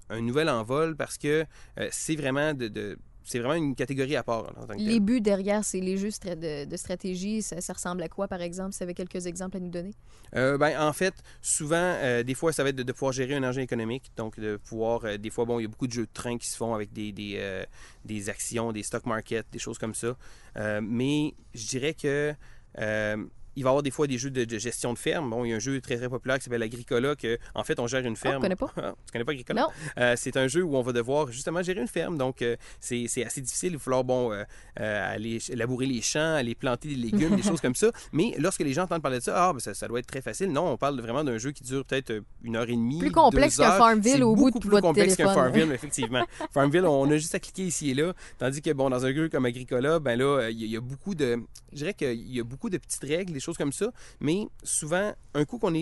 un, 0.09 0.21
nouvel 0.21 0.49
envol 0.49 0.95
parce 0.95 1.17
que 1.17 1.45
euh, 1.79 1.87
c'est 1.91 2.15
vraiment 2.15 2.53
de- 2.53 2.97
c'est 3.23 3.39
vraiment 3.39 3.53
une 3.53 3.75
catégorie 3.75 4.15
à 4.15 4.23
part 4.23 4.51
en 4.57 4.65
tant 4.65 4.73
que 4.75 4.79
Les 4.81 4.99
buts 4.99 5.21
derrière, 5.21 5.63
c'est 5.63 5.79
les 5.79 5.97
jeux 5.97 6.09
de, 6.09 6.65
de 6.65 6.77
stratégie. 6.77 7.41
Ça, 7.41 7.61
ça 7.61 7.73
ressemble 7.73 8.03
à 8.03 8.09
quoi, 8.09 8.27
par 8.27 8.41
exemple? 8.41 8.73
Si 8.73 8.79
tu 8.79 8.83
avais 8.83 8.93
quelques 8.93 9.25
exemples 9.25 9.57
à 9.57 9.59
nous 9.59 9.69
donner. 9.69 9.93
Euh, 10.35 10.57
ben, 10.57 10.79
en 10.79 10.93
fait, 10.93 11.13
souvent, 11.41 11.75
euh, 11.77 12.23
des 12.23 12.33
fois, 12.33 12.51
ça 12.51 12.63
va 12.63 12.69
être 12.69 12.75
de, 12.75 12.83
de 12.83 12.91
pouvoir 12.91 13.13
gérer 13.13 13.35
un 13.35 13.43
engin 13.43 13.61
économique. 13.61 14.11
Donc, 14.17 14.39
de 14.39 14.57
pouvoir, 14.57 15.05
euh, 15.05 15.17
des 15.17 15.29
fois, 15.29 15.45
bon, 15.45 15.59
il 15.59 15.63
y 15.63 15.65
a 15.65 15.69
beaucoup 15.69 15.87
de 15.87 15.93
jeux 15.93 16.05
de 16.05 16.13
train 16.13 16.37
qui 16.37 16.47
se 16.47 16.57
font 16.57 16.73
avec 16.73 16.91
des, 16.91 17.11
des, 17.11 17.63
des 18.05 18.29
actions, 18.29 18.71
des 18.71 18.83
stock 18.83 19.05
markets, 19.05 19.45
des 19.51 19.59
choses 19.59 19.77
comme 19.77 19.95
ça. 19.95 20.15
Mais 20.81 21.33
je 21.53 21.67
dirais 21.67 21.93
que 21.93 22.33
il 23.55 23.63
va 23.63 23.69
y 23.69 23.71
avoir 23.71 23.83
des 23.83 23.91
fois 23.91 24.07
des 24.07 24.17
jeux 24.17 24.31
de, 24.31 24.45
de 24.45 24.57
gestion 24.57 24.93
de 24.93 24.97
ferme. 24.97 25.29
Bon, 25.29 25.45
il 25.45 25.49
y 25.49 25.53
a 25.53 25.55
un 25.55 25.59
jeu 25.59 25.79
très 25.81 25.97
très 25.97 26.09
populaire 26.09 26.37
qui 26.37 26.45
s'appelle 26.45 26.63
Agricola, 26.63 27.15
que 27.15 27.37
en 27.55 27.63
fait 27.63 27.79
on 27.79 27.87
gère 27.87 28.05
une 28.05 28.15
ferme. 28.15 28.41
connais 28.41 28.55
pas? 28.55 28.71
Ah, 28.83 28.95
tu 29.05 29.13
connais 29.13 29.23
pas 29.23 29.31
Agricola? 29.31 29.61
Non. 29.61 29.67
Euh, 29.97 30.15
c'est 30.17 30.35
un 30.35 30.47
jeu 30.47 30.63
où 30.63 30.75
on 30.75 30.81
va 30.81 30.91
devoir 30.91 31.31
justement 31.31 31.61
gérer 31.61 31.79
une 31.79 31.87
ferme. 31.87 32.17
Donc 32.17 32.41
euh, 32.41 32.55
c'est 32.79 33.05
c'est 33.07 33.23
assez 33.23 33.39
difficile. 33.39 33.73
Il 33.73 33.77
va 33.77 33.79
falloir 33.79 34.03
bon 34.03 34.33
euh, 34.33 34.43
aller 34.75 35.39
labourer 35.53 35.85
les 35.85 36.01
champs, 36.01 36.35
aller 36.35 36.55
planter 36.55 36.89
des 36.89 36.95
légumes, 36.95 37.35
des 37.35 37.43
choses 37.49 37.61
comme 37.61 37.75
ça. 37.75 37.91
Mais 38.11 38.35
lorsque 38.39 38.61
les 38.61 38.73
gens 38.73 38.83
entendent 38.83 39.01
parler 39.01 39.19
de 39.19 39.23
ça, 39.23 39.49
ah 39.49 39.53
ben 39.53 39.59
ça, 39.59 39.73
ça 39.73 39.87
doit 39.87 39.99
être 39.99 40.07
très 40.07 40.21
facile. 40.21 40.51
Non, 40.51 40.71
on 40.71 40.77
parle 40.77 40.99
vraiment 40.99 41.23
d'un 41.23 41.37
jeu 41.37 41.51
qui 41.51 41.63
dure 41.63 41.85
peut-être 41.85 42.23
une 42.43 42.55
heure 42.55 42.69
et 42.69 42.75
demie. 42.75 42.99
Plus 42.99 43.11
complexe 43.11 43.57
qu'un. 43.57 43.77
Farmville 43.77 44.23
au 44.23 44.35
bout 44.35 44.49
de 44.49 44.53
beaucoup 44.53 44.59
plus 44.59 44.69
votre 44.69 44.81
complexe 44.81 45.15
qu'un. 45.15 45.33
Farmville, 45.33 45.71
effectivement. 45.73 46.25
Farmville, 46.51 46.85
on 46.85 47.09
a 47.09 47.17
juste 47.17 47.35
à 47.35 47.39
cliquer 47.39 47.63
ici 47.63 47.91
et 47.91 47.93
là. 47.93 48.13
Tandis 48.37 48.61
que 48.61 48.71
bon, 48.71 48.89
dans 48.89 49.05
un 49.05 49.13
jeu 49.13 49.29
comme 49.29 49.45
Agricola, 49.45 49.99
ben 49.99 50.17
là, 50.17 50.49
il 50.49 50.61
y, 50.61 50.67
y 50.67 50.77
a 50.77 50.81
beaucoup 50.81 51.15
de, 51.15 51.39
je 51.71 51.77
dirais 51.77 51.93
qu'il 51.93 52.31
y 52.31 52.39
a 52.39 52.43
beaucoup 52.43 52.69
de 52.69 52.77
petites 52.77 53.03
règles, 53.03 53.39
choses 53.43 53.57
comme 53.57 53.71
ça. 53.73 53.91
Mais 54.19 54.45
souvent, 54.63 55.13
un 55.35 55.45
coup 55.45 55.57
qu'on 55.59 55.73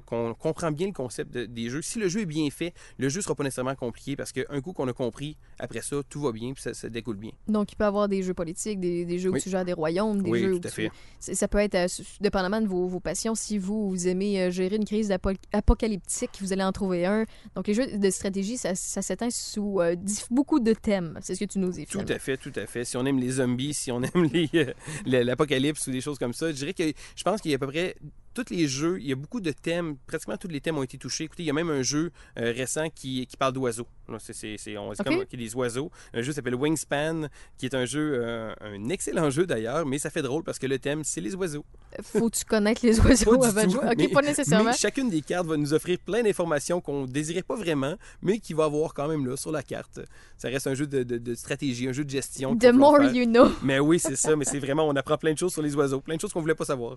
qu'on, 0.00 0.34
comprend 0.34 0.70
bien 0.72 0.86
le 0.88 0.92
concept 0.92 1.32
de- 1.32 1.46
des 1.46 1.68
jeux, 1.70 1.82
si 1.82 1.98
le 1.98 2.08
jeu 2.08 2.20
est 2.20 2.26
bien 2.26 2.48
fait, 2.50 2.72
le 2.98 3.08
jeu 3.08 3.20
sera 3.20 3.34
pas 3.34 3.44
nécessairement 3.44 3.74
compliqué 3.74 4.16
parce 4.16 4.32
qu'un 4.32 4.60
coup 4.60 4.72
qu'on 4.72 4.88
a 4.88 4.92
compris, 4.92 5.36
après 5.58 5.82
ça, 5.82 5.96
tout 6.08 6.20
va 6.22 6.32
bien 6.32 6.52
puis 6.52 6.62
ça, 6.62 6.74
ça 6.74 6.88
découle 6.88 7.16
bien. 7.16 7.32
Donc, 7.48 7.72
il 7.72 7.76
peut 7.76 7.84
y 7.84 7.86
avoir 7.86 8.08
des 8.08 8.22
jeux 8.22 8.34
politiques, 8.34 8.80
des, 8.80 9.04
des 9.04 9.18
jeux 9.18 9.30
Oui. 9.30 9.38
où 9.38 9.42
tu 9.42 9.50
gères 9.50 9.64
des 9.64 9.72
royaumes, 9.72 10.22
des 10.22 10.30
Oui, 10.30 10.40
jeux 10.40 10.58
tout 10.60 10.68
à 10.68 10.70
fait. 10.70 10.90
Ça 11.18 11.48
peut 11.48 11.58
être, 11.58 11.74
euh, 11.74 11.86
dépendamment 12.20 12.60
de 12.60 12.66
vos, 12.66 12.86
vos 12.86 13.00
passions, 13.00 13.34
si 13.34 13.58
vous, 13.58 13.88
vous 13.90 14.08
aimez 14.08 14.40
euh, 14.42 14.50
gérer 14.50 14.76
une 14.76 14.84
crise 14.84 15.12
apocalyptique, 15.52 16.30
vous 16.40 16.52
allez 16.52 16.62
en 16.62 16.72
trouver 16.72 17.06
un. 17.06 17.24
Donc, 17.54 17.66
les 17.66 17.74
jeux 17.74 17.86
de 17.98 18.10
stratégie, 18.10 18.56
ça, 18.56 18.74
ça 18.74 19.02
s'éteint 19.02 19.30
sous 19.30 19.80
euh, 19.80 19.96
beaucoup 20.30 20.60
de 20.60 20.72
thèmes. 20.72 21.18
C'est 21.22 21.34
ce 21.34 21.40
que 21.40 21.44
tu 21.50 21.58
nous 21.58 21.70
dis, 21.70 21.86
Tout 21.86 21.98
à 22.08 22.18
fait, 22.18 22.36
tout 22.36 22.52
à 22.56 22.66
fait. 22.66 22.84
Si 22.84 22.96
on 22.96 23.04
aime 23.06 23.18
les 23.18 23.30
zombies, 23.32 23.74
si 23.74 23.90
on 23.92 24.02
aime 24.02 24.30
euh, 24.54 24.64
l'apocalypse 25.06 25.86
ou 25.86 25.90
des 25.90 26.00
choses 26.00 26.18
comme 26.18 26.32
ça, 26.32 26.48
je 26.50 26.56
dirais 26.56 26.74
que 26.74 26.92
je 27.16 27.22
pense 27.24 27.40
qu'il 27.40 27.50
y 27.50 27.54
a 27.54 27.56
à 27.56 27.58
peu 27.58 27.66
près 27.66 27.96
tous 28.34 28.50
les 28.50 28.68
jeux, 28.68 28.98
il 29.00 29.06
y 29.08 29.12
a 29.12 29.16
beaucoup 29.16 29.40
de 29.40 29.50
thèmes, 29.50 29.96
pratiquement 30.06 30.36
tous 30.36 30.48
les 30.48 30.60
thèmes 30.60 30.78
ont 30.78 30.82
été 30.82 30.98
touchés. 30.98 31.24
Écoutez, 31.24 31.42
il 31.42 31.46
y 31.46 31.50
a 31.50 31.52
même 31.52 31.70
un 31.70 31.82
jeu 31.82 32.10
euh, 32.38 32.52
récent 32.56 32.88
qui, 32.94 33.26
qui 33.26 33.36
parle 33.36 33.52
d'oiseaux. 33.52 33.86
C'est, 34.18 34.56
comme 35.04 35.22
est 35.22 35.36
des 35.36 35.54
oiseaux. 35.54 35.90
Un 36.14 36.22
jeu 36.22 36.32
s'appelle 36.32 36.54
Wingspan, 36.56 37.28
qui 37.58 37.66
est 37.66 37.74
un 37.74 37.84
jeu, 37.84 38.12
euh, 38.20 38.52
un 38.60 38.88
excellent 38.88 39.30
jeu 39.30 39.46
d'ailleurs, 39.46 39.86
mais 39.86 39.98
ça 39.98 40.10
fait 40.10 40.22
drôle 40.22 40.42
parce 40.42 40.58
que 40.58 40.66
le 40.66 40.78
thème, 40.78 41.02
c'est 41.04 41.20
les 41.20 41.34
oiseaux. 41.36 41.64
Faut-tu 42.02 42.44
connaître 42.44 42.84
les 42.84 42.98
oiseaux 43.06 43.42
avant 43.44 43.64
de 43.64 43.70
jouer? 43.70 43.80
OK, 43.84 43.94
mais- 43.98 44.08
pas 44.08 44.22
nécessairement. 44.22 44.70
Mais 44.70 44.76
chacune 44.76 45.10
des 45.10 45.22
cartes 45.22 45.46
va 45.46 45.56
nous 45.56 45.72
offrir 45.74 45.98
plein 45.98 46.22
d'informations 46.22 46.80
qu'on 46.80 47.04
désirait 47.06 47.42
pas 47.42 47.56
vraiment, 47.56 47.94
mais 48.22 48.38
qui 48.40 48.52
va 48.52 48.64
avoir 48.64 48.94
quand 48.94 49.06
même 49.08 49.26
là 49.26 49.36
sur 49.36 49.52
la 49.52 49.62
carte. 49.62 50.00
Ça 50.36 50.48
reste 50.48 50.66
un 50.66 50.74
jeu 50.74 50.86
de, 50.86 51.02
de- 51.04 51.18
de 51.18 51.34
stratégie, 51.34 51.88
un 51.88 51.92
jeu 51.92 52.04
de 52.04 52.10
gestion. 52.10 52.56
The 52.56 52.72
more 52.72 53.02
you 53.02 53.26
know. 53.26 53.48
Mais 53.62 53.78
oui, 53.78 53.98
c'est 54.00 54.16
ça, 54.16 54.34
mais 54.36 54.44
c'est 54.44 54.58
vraiment, 54.58 54.88
on 54.88 54.96
apprend 54.96 55.18
plein 55.18 55.32
de 55.32 55.38
choses 55.38 55.52
sur 55.52 55.62
les 55.62 55.74
oiseaux, 55.76 56.00
plein 56.00 56.16
de 56.16 56.20
choses 56.20 56.32
qu'on 56.32 56.40
voulait 56.40 56.54
pas 56.54 56.64
savoir. 56.64 56.96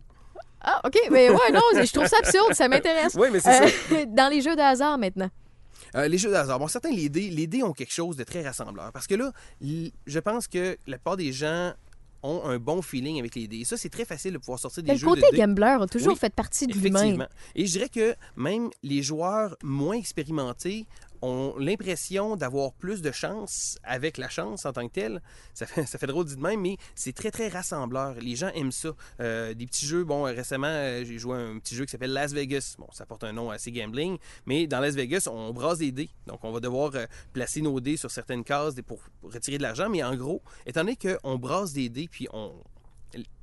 Ah, 0.64 0.82
OK, 0.86 0.98
mais 1.12 1.30
ouais, 1.30 1.52
non, 1.52 1.62
je 1.76 1.92
trouve 1.92 2.08
ça 2.08 2.18
absurde, 2.20 2.54
ça 2.54 2.68
m'intéresse. 2.68 3.16
Oui, 3.16 3.28
mais 3.32 3.40
c'est 3.40 3.52
ça. 3.52 3.66
Euh, 3.96 4.06
dans 4.08 4.30
les 4.32 4.42
jeux 4.42 4.56
de 4.56 4.62
hasard 4.62 4.98
maintenant. 4.98 5.30
Euh, 5.96 6.08
les 6.08 6.18
jeux 6.18 6.30
de 6.30 6.36
hasard. 6.36 6.58
Bon, 6.58 6.68
certains, 6.68 6.90
les 6.92 7.10
dés, 7.10 7.30
les 7.30 7.46
dés 7.48 7.62
ont 7.64 7.74
quelque 7.74 7.94
chose 7.94 8.16
de 8.16 8.24
très 8.24 8.42
rassembleur. 8.44 8.92
Parce 8.92 9.06
que 9.06 9.16
là, 9.16 9.32
je 9.62 10.20
pense 10.20 10.48
que 10.48 10.78
la 10.88 10.98
plupart 10.98 11.18
des 11.18 11.32
gens 11.32 11.74
ont 12.24 12.42
un 12.46 12.58
bon 12.58 12.82
feeling 12.82 13.20
avec 13.20 13.36
les 13.36 13.48
dés. 13.48 13.58
Et 13.60 13.66
ça, 13.66 13.76
c'est 13.78 13.90
très 13.90 14.06
facile 14.06 14.32
de 14.34 14.38
pouvoir 14.38 14.58
sortir 14.58 14.82
des 14.82 14.88
Mais 14.88 14.94
le 14.94 15.00
jeux 15.00 15.08
côté 15.08 15.22
de 15.22 15.32
dés. 15.32 15.38
gambler 15.38 15.78
a 15.82 15.86
toujours 15.88 16.14
Oui, 16.14 16.18
fait 16.20 16.34
partie 16.34 16.66
de 16.68 16.74
lui-même. 16.74 16.96
Effectivement. 16.96 17.28
Et 17.56 17.66
je 17.66 17.72
dirais 17.74 17.90
que 17.90 18.16
même 18.38 18.70
les 18.82 19.04
joueurs 19.04 19.56
moins 19.62 19.96
expérimentés 19.96 20.88
ont 21.24 21.56
l'impression 21.58 22.36
d'avoir 22.36 22.74
plus 22.74 23.02
de 23.02 23.12
chance 23.12 23.78
avec 23.84 24.18
la 24.18 24.28
chance 24.28 24.66
en 24.66 24.74
tant 24.74 24.88
que 24.88 24.94
telle. 24.94 25.22
Ça 25.54 25.66
fait, 25.66 25.86
ça 25.88 25.98
fait 25.98 26.08
drôle 26.08 26.26
dit 26.26 26.36
de 26.36 26.42
même, 26.42 26.62
mais 26.62 26.78
c'est 26.96 27.14
très, 27.14 27.32
très 27.32 27.48
rassembleur. 27.48 28.16
Les 28.20 28.36
gens 28.36 28.50
aiment 28.50 28.72
ça. 28.72 28.94
Euh, 29.22 29.54
des 29.54 29.66
petits 29.66 29.86
jeux, 29.86 30.04
bon, 30.04 30.24
récemment, 30.24 30.68
euh, 30.68 31.06
j'ai 31.06 31.18
joué 31.18 31.38
à 31.38 31.40
un 31.40 31.60
petit 31.60 31.76
jeu 31.76 31.86
qui 31.86 31.92
s'appelle 31.92 32.12
Las 32.12 32.34
Vegas. 32.34 32.76
Bon, 32.78 32.88
ça 32.92 33.06
porte 33.06 33.24
un 33.24 33.32
nom 33.32 33.50
assez 33.50 33.72
gambling, 33.72 34.18
mais 34.46 34.68
dans 34.68 34.80
Las 34.80 34.96
Vegas, 34.96 35.28
on 35.32 35.54
brasse 35.54 35.78
des 35.78 35.92
dés. 35.92 36.10
Donc, 36.28 36.44
on 36.44 36.52
va 36.52 36.60
devoir 36.60 36.92
euh, 36.96 37.06
placer 37.32 37.62
nos 37.62 37.80
dés 37.80 37.98
sur 37.98 38.12
certaines 38.12 38.44
cases 38.44 38.76
pour 38.86 39.00
retirer 39.24 39.58
de 39.58 39.64
l'argent, 39.64 39.90
mais 39.90 40.04
en 40.04 40.16
gros, 40.16 40.42
étant 40.66 40.82
donné 40.82 40.98
qu'on 40.98 41.38
brasse 41.38 41.74
des 41.74 41.90
dés, 41.90 42.10
puis 42.12 42.28
on... 42.34 42.54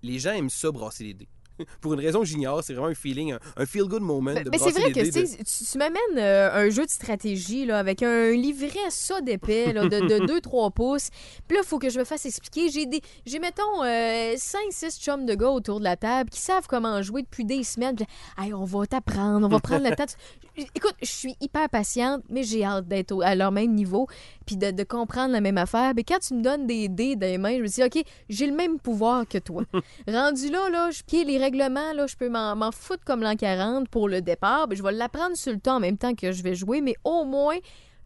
les 0.02 0.18
gens 0.18 0.32
aiment 0.32 0.50
ça, 0.50 0.70
brasser 0.70 1.04
des 1.04 1.14
dés 1.14 1.28
pour 1.80 1.94
une 1.94 2.00
raison 2.00 2.20
que 2.20 2.26
j'ignore. 2.26 2.62
C'est 2.64 2.74
vraiment 2.74 2.88
un 2.88 2.94
feeling, 2.94 3.34
un, 3.56 3.66
feel-good 3.66 4.02
moment. 4.02 4.34
Ben, 4.34 4.44
de 4.44 4.50
mais 4.50 4.58
c'est 4.58 4.64
brasser 4.72 4.80
vrai 4.80 4.92
que 4.92 5.00
dés 5.10 5.26
tu, 5.70 5.78
m'amènes 5.78 6.18
euh, 6.18 6.50
un 6.52 6.70
jeu 6.70 6.84
de 6.84 6.90
stratégie 6.90 7.66
là, 7.66 7.78
avec 7.78 8.02
un 8.02 8.30
livret 8.32 8.68
ça 8.90 9.20
d'épais 9.20 9.72
là, 9.72 9.88
de, 9.88 10.26
2-3 10.26 10.72
pouces. 10.74 11.10
Puis 11.46 11.56
là, 11.56 11.62
il 11.64 11.66
faut 11.66 11.78
que 11.78 11.90
je 11.90 11.98
me 11.98 12.04
fasse 12.04 12.26
expliquer. 12.26 12.70
J'ai, 12.70 12.86
des, 12.86 13.00
j'ai 13.26 13.38
mettons, 13.38 13.82
5-6 13.84 15.00
chums 15.00 15.26
de 15.26 15.34
gars 15.34 15.50
autour 15.50 15.78
de 15.78 15.84
la 15.84 15.96
table 15.96 16.30
qui 16.30 16.40
savent 16.40 16.66
comment 16.68 17.02
jouer 17.02 17.22
depuis 17.22 17.44
des 17.44 17.62
semaines. 17.64 17.96
Puis 17.96 18.06
Hey, 18.38 18.54
on 18.54 18.64
va 18.64 18.86
t'apprendre, 18.86 19.46
on 19.46 19.50
va 19.50 19.60
prendre 19.60 19.88
le 19.88 19.90
temps. 19.96 20.04
de- 20.04 20.62
Écoute, 20.74 20.94
je 21.00 21.06
suis 21.10 21.36
hyper 21.40 21.68
patiente, 21.70 22.22
mais 22.28 22.42
j'ai 22.42 22.64
hâte 22.64 22.86
d'être 22.86 23.12
au- 23.12 23.22
à 23.22 23.34
leur 23.34 23.50
même 23.52 23.72
niveau 23.74 24.08
puis 24.46 24.56
de, 24.56 24.70
de 24.72 24.82
comprendre 24.82 25.32
la 25.32 25.40
même 25.40 25.56
affaire. 25.58 25.92
Mais 25.94 26.02
quand 26.04 26.18
tu 26.18 26.34
me 26.34 26.42
donnes 26.42 26.66
des 26.66 26.88
dés 26.88 27.16
dans 27.16 27.26
les 27.26 27.38
mains, 27.38 27.56
je 27.56 27.62
me 27.62 27.68
dis, 27.68 27.82
OK, 27.82 28.02
j'ai 28.28 28.46
le 28.46 28.54
même 28.54 28.78
pouvoir 28.78 29.26
que 29.26 29.38
toi. 29.38 29.62
Rendu 30.08 30.50
là, 30.50 30.68
là, 30.70 30.90
je, 30.90 31.00
OK, 31.00 31.26
les 31.26 31.38
règlements, 31.50 31.92
là, 31.92 32.06
je 32.06 32.16
peux 32.16 32.28
m'en, 32.28 32.54
m'en 32.56 32.70
foutre 32.72 33.04
comme 33.04 33.22
l'an 33.22 33.36
40 33.36 33.88
pour 33.88 34.08
le 34.08 34.20
départ. 34.22 34.68
Ben, 34.68 34.76
je 34.76 34.82
vais 34.82 34.92
l'apprendre 34.92 35.36
sur 35.36 35.52
le 35.52 35.58
temps 35.58 35.76
en 35.76 35.80
même 35.80 35.98
temps 35.98 36.14
que 36.14 36.32
je 36.32 36.42
vais 36.42 36.54
jouer, 36.54 36.80
mais 36.80 36.94
au 37.04 37.24
moins, 37.24 37.56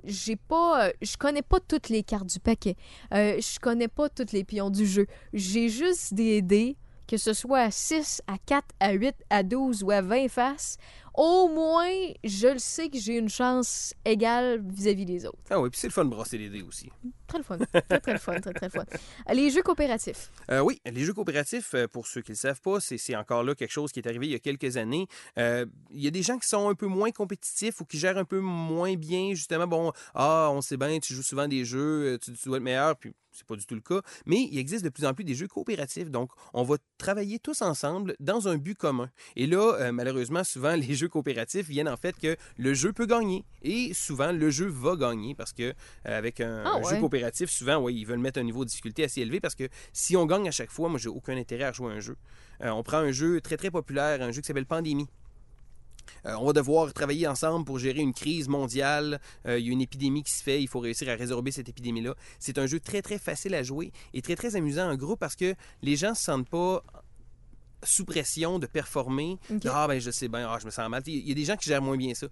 j'ai 0.04 0.36
pas. 0.36 0.86
euh, 0.86 0.92
je 1.02 1.16
connais 1.16 1.42
pas 1.42 1.58
toutes 1.60 1.88
les 1.88 2.02
cartes 2.02 2.26
du 2.26 2.40
paquet. 2.40 2.76
Euh, 3.12 3.40
je 3.40 3.58
connais 3.58 3.88
pas 3.88 4.08
tous 4.08 4.32
les 4.32 4.44
pions 4.44 4.70
du 4.70 4.86
jeu. 4.86 5.06
J'ai 5.32 5.68
juste 5.68 6.14
des 6.14 6.42
dés, 6.42 6.76
que 7.06 7.16
ce 7.16 7.32
soit 7.32 7.60
à 7.60 7.70
6, 7.70 8.22
à 8.26 8.36
4, 8.46 8.64
à 8.80 8.92
8, 8.92 9.14
à 9.30 9.42
12 9.42 9.82
ou 9.82 9.90
à 9.90 10.00
20 10.00 10.28
faces. 10.28 10.76
Au 11.14 11.49
moins, 11.49 11.88
je 12.25 12.49
le 12.49 12.59
sais 12.59 12.88
que 12.88 12.99
j'ai 12.99 13.16
une 13.18 13.28
chance 13.28 13.94
égale 14.04 14.61
vis-à-vis 14.66 15.04
des 15.04 15.26
autres. 15.26 15.38
Ah 15.49 15.61
oui, 15.61 15.71
puis 15.71 15.78
c'est 15.78 15.87
le 15.87 15.92
fun 15.92 16.04
de 16.04 16.11
brasser 16.11 16.38
les 16.38 16.49
dés 16.50 16.62
aussi. 16.62 16.90
Très 17.28 17.38
le 17.38 17.44
fun. 17.44 17.59
Très, 17.59 18.00
très 18.00 18.12
le 18.14 18.18
fun. 18.18 18.40
Très, 18.40 18.52
très 18.52 18.66
le 18.66 18.71
fun. 18.73 18.85
Euh, 19.30 19.33
Les 19.35 19.50
jeux 19.50 19.62
coopératifs. 19.62 20.30
Euh, 20.50 20.61
oui, 20.61 20.80
les 20.85 21.04
jeux 21.04 21.12
coopératifs, 21.14 21.75
euh, 21.75 21.87
pour 21.87 22.06
ceux 22.06 22.21
qui 22.21 22.33
ne 22.33 22.35
le 22.37 22.38
savent 22.40 22.61
pas, 22.61 22.80
c'est 22.80 23.14
encore 23.16 23.44
là 23.44 23.54
quelque 23.54 23.71
chose 23.71 23.92
qui 23.92 24.00
est 24.00 24.09
arrivé 24.09 24.26
il 24.26 24.33
y 24.33 24.37
a 24.37 24.40
quelques 24.40 24.76
années. 24.76 25.06
Euh, 25.38 25.66
Il 25.90 26.02
y 26.02 26.09
a 26.09 26.11
des 26.11 26.23
gens 26.23 26.38
qui 26.38 26.49
sont 26.49 26.68
un 26.68 26.75
peu 26.75 26.87
moins 26.87 27.12
compétitifs 27.12 27.80
ou 27.80 27.85
qui 27.85 27.99
gèrent 27.99 28.18
un 28.18 28.25
peu 28.25 28.40
moins 28.40 28.94
bien, 28.94 29.35
justement, 29.35 29.66
bon, 29.68 29.92
ah, 30.14 30.49
on 30.52 30.61
sait 30.62 30.76
bien, 30.76 30.99
tu 30.99 31.14
joues 31.14 31.23
souvent 31.23 31.47
des 31.47 31.64
jeux, 31.64 32.18
tu, 32.23 32.33
tu 32.33 32.49
dois 32.49 32.56
être 32.59 32.62
meilleur, 32.64 32.97
puis 32.97 33.14
c'est 33.35 33.47
pas 33.47 33.56
du 33.56 33.66
tout 33.66 33.75
le 33.75 33.80
cas. 33.80 34.00
Mais 34.26 34.42
il 34.50 34.59
existe 34.59 34.85
de 34.85 34.88
plus 34.90 35.04
en 35.04 35.12
plus 35.12 35.25
des 35.25 35.35
jeux 35.35 35.49
coopératifs, 35.49 36.11
donc 36.11 36.30
on 36.52 36.62
va 36.62 36.76
travailler 36.99 37.38
tous 37.38 37.62
ensemble 37.62 38.14
dans 38.21 38.47
un 38.49 38.56
but 38.56 38.76
commun. 38.76 39.11
Et 39.37 39.47
là, 39.47 39.75
euh, 39.80 39.92
malheureusement, 39.92 40.44
souvent, 40.44 40.75
les 40.76 40.94
jeux 40.94 41.03
coopératifs 41.08 41.68
viennent 41.68 41.88
en 41.88 41.96
fait 41.96 42.16
que 42.18 42.37
le 42.58 42.75
jeu 42.75 42.92
peut 42.92 43.06
gagner. 43.06 43.44
Et 43.62 43.94
souvent, 43.94 44.32
le 44.32 44.50
jeu 44.50 44.66
va 44.66 44.96
gagner 44.96 45.34
parce 45.34 45.52
que 45.52 45.62
euh, 45.62 45.73
avec 46.04 46.40
un, 46.40 46.62
Ah 46.64 46.76
un 46.76 46.82
jeu 46.88 47.00
coopératif, 47.00 47.50
souvent, 47.50 47.78
ouais, 47.78 47.94
ils 47.94 48.04
veulent 48.04 48.18
mettre 48.18 48.40
un 48.40 48.44
niveau 48.44 48.64
de 48.64 48.70
difficulté 48.70 49.04
assez 49.04 49.20
élevé 49.20 49.40
parce 49.40 49.54
que 49.54 49.68
si 49.92 50.16
on 50.16 50.26
gagne 50.26 50.49
à 50.49 50.52
chaque 50.52 50.70
fois, 50.70 50.88
moi, 50.88 50.99
j'ai 50.99 51.08
aucun 51.08 51.37
intérêt 51.37 51.64
à 51.64 51.73
jouer 51.73 51.92
à 51.92 51.96
un 51.96 52.00
jeu. 52.00 52.16
Euh, 52.62 52.70
on 52.70 52.82
prend 52.82 52.99
un 52.99 53.12
jeu 53.12 53.40
très, 53.40 53.56
très 53.56 53.70
populaire, 53.70 54.23
un 54.23 54.32
jeu 54.32 54.40
qui 54.40 54.46
s'appelle 54.46 54.66
Pandémie. 54.66 55.08
Euh, 56.26 56.34
on 56.38 56.46
va 56.46 56.52
devoir 56.52 56.92
travailler 56.92 57.26
ensemble 57.26 57.64
pour 57.64 57.78
gérer 57.78 58.00
une 58.00 58.12
crise 58.12 58.49
mondiale. 58.49 59.20
Euh, 59.46 59.58
il 59.58 59.66
y 59.66 59.68
a 59.70 59.73
une 59.73 59.80
épidémie 59.80 60.23
qui 60.23 60.32
se 60.32 60.42
fait. 60.42 60.62
Il 60.62 60.68
faut 60.68 60.80
réussir 60.80 61.08
à 61.08 61.14
résorber 61.14 61.50
cette 61.50 61.68
épidémie-là. 61.68 62.14
C'est 62.38 62.58
un 62.58 62.66
jeu 62.66 62.80
très, 62.80 63.02
très 63.02 63.18
facile 63.18 63.54
à 63.54 63.62
jouer 63.62 63.92
et 64.12 64.23
très, 64.23 64.37
très 64.37 64.56
amusant 64.56 64.90
en 64.90 64.96
groupe 64.96 65.18
parce 65.18 65.37
que 65.37 65.54
les 65.82 65.96
gens 65.96 66.11
ne 66.11 66.14
se 66.14 66.25
sentent 66.25 66.49
pas 66.49 66.82
sous 67.84 68.04
pression 68.04 68.58
de 68.58 68.66
performer. 68.66 69.38
Ok. 69.50 69.62
Ah, 69.70 69.86
ben, 69.88 70.00
je 70.00 70.10
sais 70.10 70.28
bien, 70.28 70.48
ah, 70.48 70.58
je 70.60 70.66
me 70.66 70.70
sens 70.70 70.88
mal. 70.88 71.02
Il 71.06 71.28
y 71.28 71.32
a 71.32 71.34
des 71.34 71.44
gens 71.44 71.56
qui 71.56 71.68
gèrent 71.68 71.82
moins 71.82 71.96
bien 71.96 72.14
ça. 72.14 72.26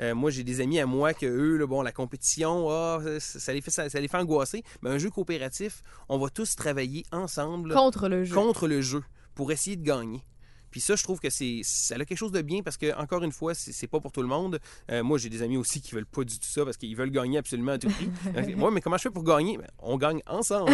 Euh, 0.00 0.14
moi, 0.14 0.30
j'ai 0.30 0.44
des 0.44 0.60
amis 0.60 0.78
à 0.78 0.86
moi 0.86 1.12
que 1.14 1.26
eux, 1.26 1.56
là, 1.56 1.66
bon, 1.66 1.82
la 1.82 1.92
compétition, 1.92 2.68
ah, 2.70 3.00
ça, 3.18 3.40
ça 3.40 3.52
les 3.52 3.60
fait, 3.60 3.70
ça, 3.70 3.88
ça 3.88 4.00
les 4.00 4.08
fait 4.08 4.16
angoisser. 4.16 4.62
Mais 4.82 4.90
un 4.90 4.98
jeu 4.98 5.10
coopératif, 5.10 5.82
on 6.08 6.18
va 6.18 6.30
tous 6.30 6.54
travailler 6.56 7.04
ensemble 7.12 7.72
Contre 7.74 8.08
le 8.08 8.24
jeu. 8.24 8.34
contre 8.34 8.68
le 8.68 8.80
jeu 8.80 9.02
pour 9.34 9.50
essayer 9.52 9.76
de 9.76 9.82
gagner. 9.84 10.22
Puis 10.70 10.80
ça, 10.80 10.96
je 10.96 11.02
trouve 11.02 11.18
que 11.20 11.30
c'est 11.30 11.60
ça 11.64 11.94
a 11.94 12.04
quelque 12.04 12.16
chose 12.18 12.32
de 12.32 12.42
bien 12.42 12.62
parce 12.62 12.76
que 12.76 12.94
encore 12.98 13.22
une 13.24 13.32
fois, 13.32 13.54
c'est 13.54 13.86
pas 13.86 14.00
pour 14.00 14.12
tout 14.12 14.22
le 14.22 14.28
monde. 14.28 14.58
Euh, 14.90 15.02
moi, 15.02 15.18
j'ai 15.18 15.28
des 15.28 15.42
amis 15.42 15.56
aussi 15.56 15.80
qui 15.80 15.94
veulent 15.94 16.06
pas 16.06 16.24
du 16.24 16.38
tout 16.38 16.48
ça 16.48 16.64
parce 16.64 16.76
qu'ils 16.76 16.96
veulent 16.96 17.10
gagner 17.10 17.38
absolument 17.38 17.72
à 17.72 17.78
tout 17.78 17.88
prix. 17.90 18.08
Moi, 18.56 18.70
mais 18.70 18.80
comment 18.80 18.96
je 18.96 19.02
fais 19.02 19.10
pour 19.10 19.24
gagner? 19.24 19.56
Ben, 19.58 19.66
On 19.78 19.96
gagne 19.96 20.20
ensemble. 20.26 20.72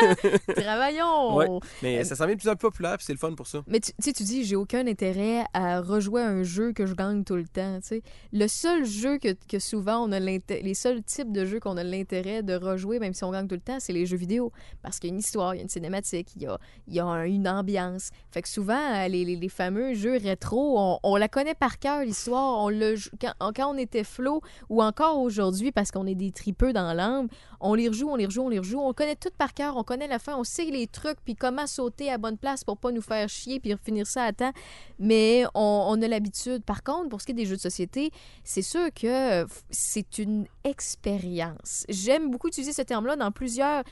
Travaillons. 0.56 1.36
Ouais. 1.36 1.46
Mais 1.82 1.98
Euh, 2.00 2.04
ça 2.04 2.16
s'en 2.16 2.26
vient 2.26 2.34
de 2.34 2.40
plus 2.40 2.48
en 2.48 2.54
plus 2.56 2.68
populaire, 2.68 2.96
puis 2.96 3.04
c'est 3.06 3.12
le 3.12 3.18
fun 3.18 3.32
pour 3.34 3.46
ça. 3.46 3.62
Mais 3.66 3.80
tu 3.80 3.92
tu 3.92 4.02
sais, 4.04 4.12
tu 4.12 4.22
dis, 4.24 4.44
j'ai 4.44 4.56
aucun 4.56 4.86
intérêt 4.86 5.44
à 5.52 5.80
rejouer 5.80 6.22
à 6.22 6.28
un 6.28 6.42
jeu 6.42 6.72
que 6.72 6.86
je 6.86 6.94
gagne 6.94 7.24
tout 7.24 7.36
le 7.36 7.46
temps. 7.46 7.78
tu 7.80 7.88
sais. 7.88 8.02
Le 8.32 8.48
seul 8.48 8.84
jeu 8.84 9.18
que, 9.18 9.34
que 9.48 9.58
souvent 9.58 9.98
on 10.06 10.12
a 10.12 10.20
l'intérêt, 10.20 10.62
les 10.62 10.74
seuls 10.74 11.02
types 11.02 11.30
de 11.32 11.44
jeux 11.44 11.60
qu'on 11.60 11.76
a 11.76 11.84
l'intérêt 11.84 12.42
de 12.42 12.54
rejouer, 12.54 12.98
même 12.98 13.14
si 13.14 13.24
on 13.24 13.30
gagne 13.30 13.46
tout 13.48 13.54
le 13.54 13.60
temps, 13.60 13.78
c'est 13.80 13.92
les 13.92 14.06
jeux 14.06 14.16
vidéo. 14.16 14.52
Parce 14.82 14.98
qu'il 14.98 15.10
y 15.10 15.12
a 15.12 15.14
une 15.14 15.20
histoire, 15.20 15.54
il 15.54 15.58
y 15.58 15.60
a 15.60 15.62
une 15.62 15.68
cinématique, 15.68 16.28
il 16.36 16.42
y 16.42 16.46
a, 16.46 16.58
il 16.88 16.94
y 16.94 17.00
a 17.00 17.04
un- 17.06 17.24
une 17.24 17.48
ambiance. 17.48 18.10
Fait 18.30 18.42
que 18.42 18.48
souvent, 18.48 18.74
euh, 18.94 19.08
les, 19.24 19.48
fameux 19.48 19.94
jeux 19.94 20.16
rétro, 20.16 20.98
on, 21.02 21.16
la 21.16 21.28
connaît 21.28 21.54
par 21.54 21.78
cœur, 21.78 22.02
l'histoire. 22.02 22.64
On 22.64 22.68
le, 22.68 22.94
quand, 23.20 23.72
on 23.72 23.76
était 23.76 24.04
flow, 24.04 24.40
ou 24.68 24.82
encore 24.82 25.18
aujourd'hui, 25.18 25.72
parce 25.72 25.90
qu'on 25.90 26.06
est 26.06 26.14
des 26.14 26.32
tripeux 26.32 26.72
dans 26.72 26.92
l'âme, 26.92 27.28
on 27.60 27.74
les 27.74 27.88
rejoue, 27.88 28.08
on 28.08 28.16
les 28.16 28.26
rejoue, 28.26 28.42
on 28.42 28.48
les 28.48 28.58
rejoue. 28.58 28.80
On 28.80 28.92
connaît 28.92 29.16
tout 29.16 29.30
par 29.36 29.54
cœur, 29.54 29.76
on 29.76 29.84
connaît 29.84 30.08
la 30.08 30.18
fin, 30.18 30.36
on 30.36 30.44
sait 30.44 30.64
les 30.64 30.86
trucs, 30.86 31.18
puis 31.24 31.34
comment 31.34 31.66
sauter 31.66 32.10
à 32.10 32.18
bonne 32.18 32.38
place 32.38 32.64
pour 32.64 32.76
pas 32.76 32.92
nous 32.92 33.02
faire 33.02 33.28
chier, 33.28 33.60
puis 33.60 33.74
finir 33.82 34.06
ça 34.06 34.24
à 34.24 34.32
temps. 34.32 34.52
Mais 34.98 35.44
on, 35.54 36.00
a 36.00 36.08
l'habitude. 36.08 36.64
Par 36.64 36.82
contre, 36.82 37.08
pour 37.08 37.20
ce 37.20 37.26
qui 37.26 37.32
est 37.32 37.36
des 37.36 37.46
jeux 37.46 37.56
de 37.56 37.60
société, 37.60 38.10
c'est 38.44 38.62
sûr 38.62 38.92
que 38.94 39.46
c'est 39.70 40.18
une 40.18 40.46
expérience. 40.64 41.84
J'aime 41.88 42.30
beaucoup 42.30 42.48
utiliser 42.48 42.72
ce 42.72 42.82
terme-là 42.82 43.16
dans 43.16 43.30
plusieurs 43.30 43.82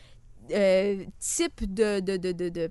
euh, 0.53 1.05
types 1.19 1.73
de, 1.73 2.01
de, 2.01 2.17
de, 2.17 2.33
de, 2.33 2.71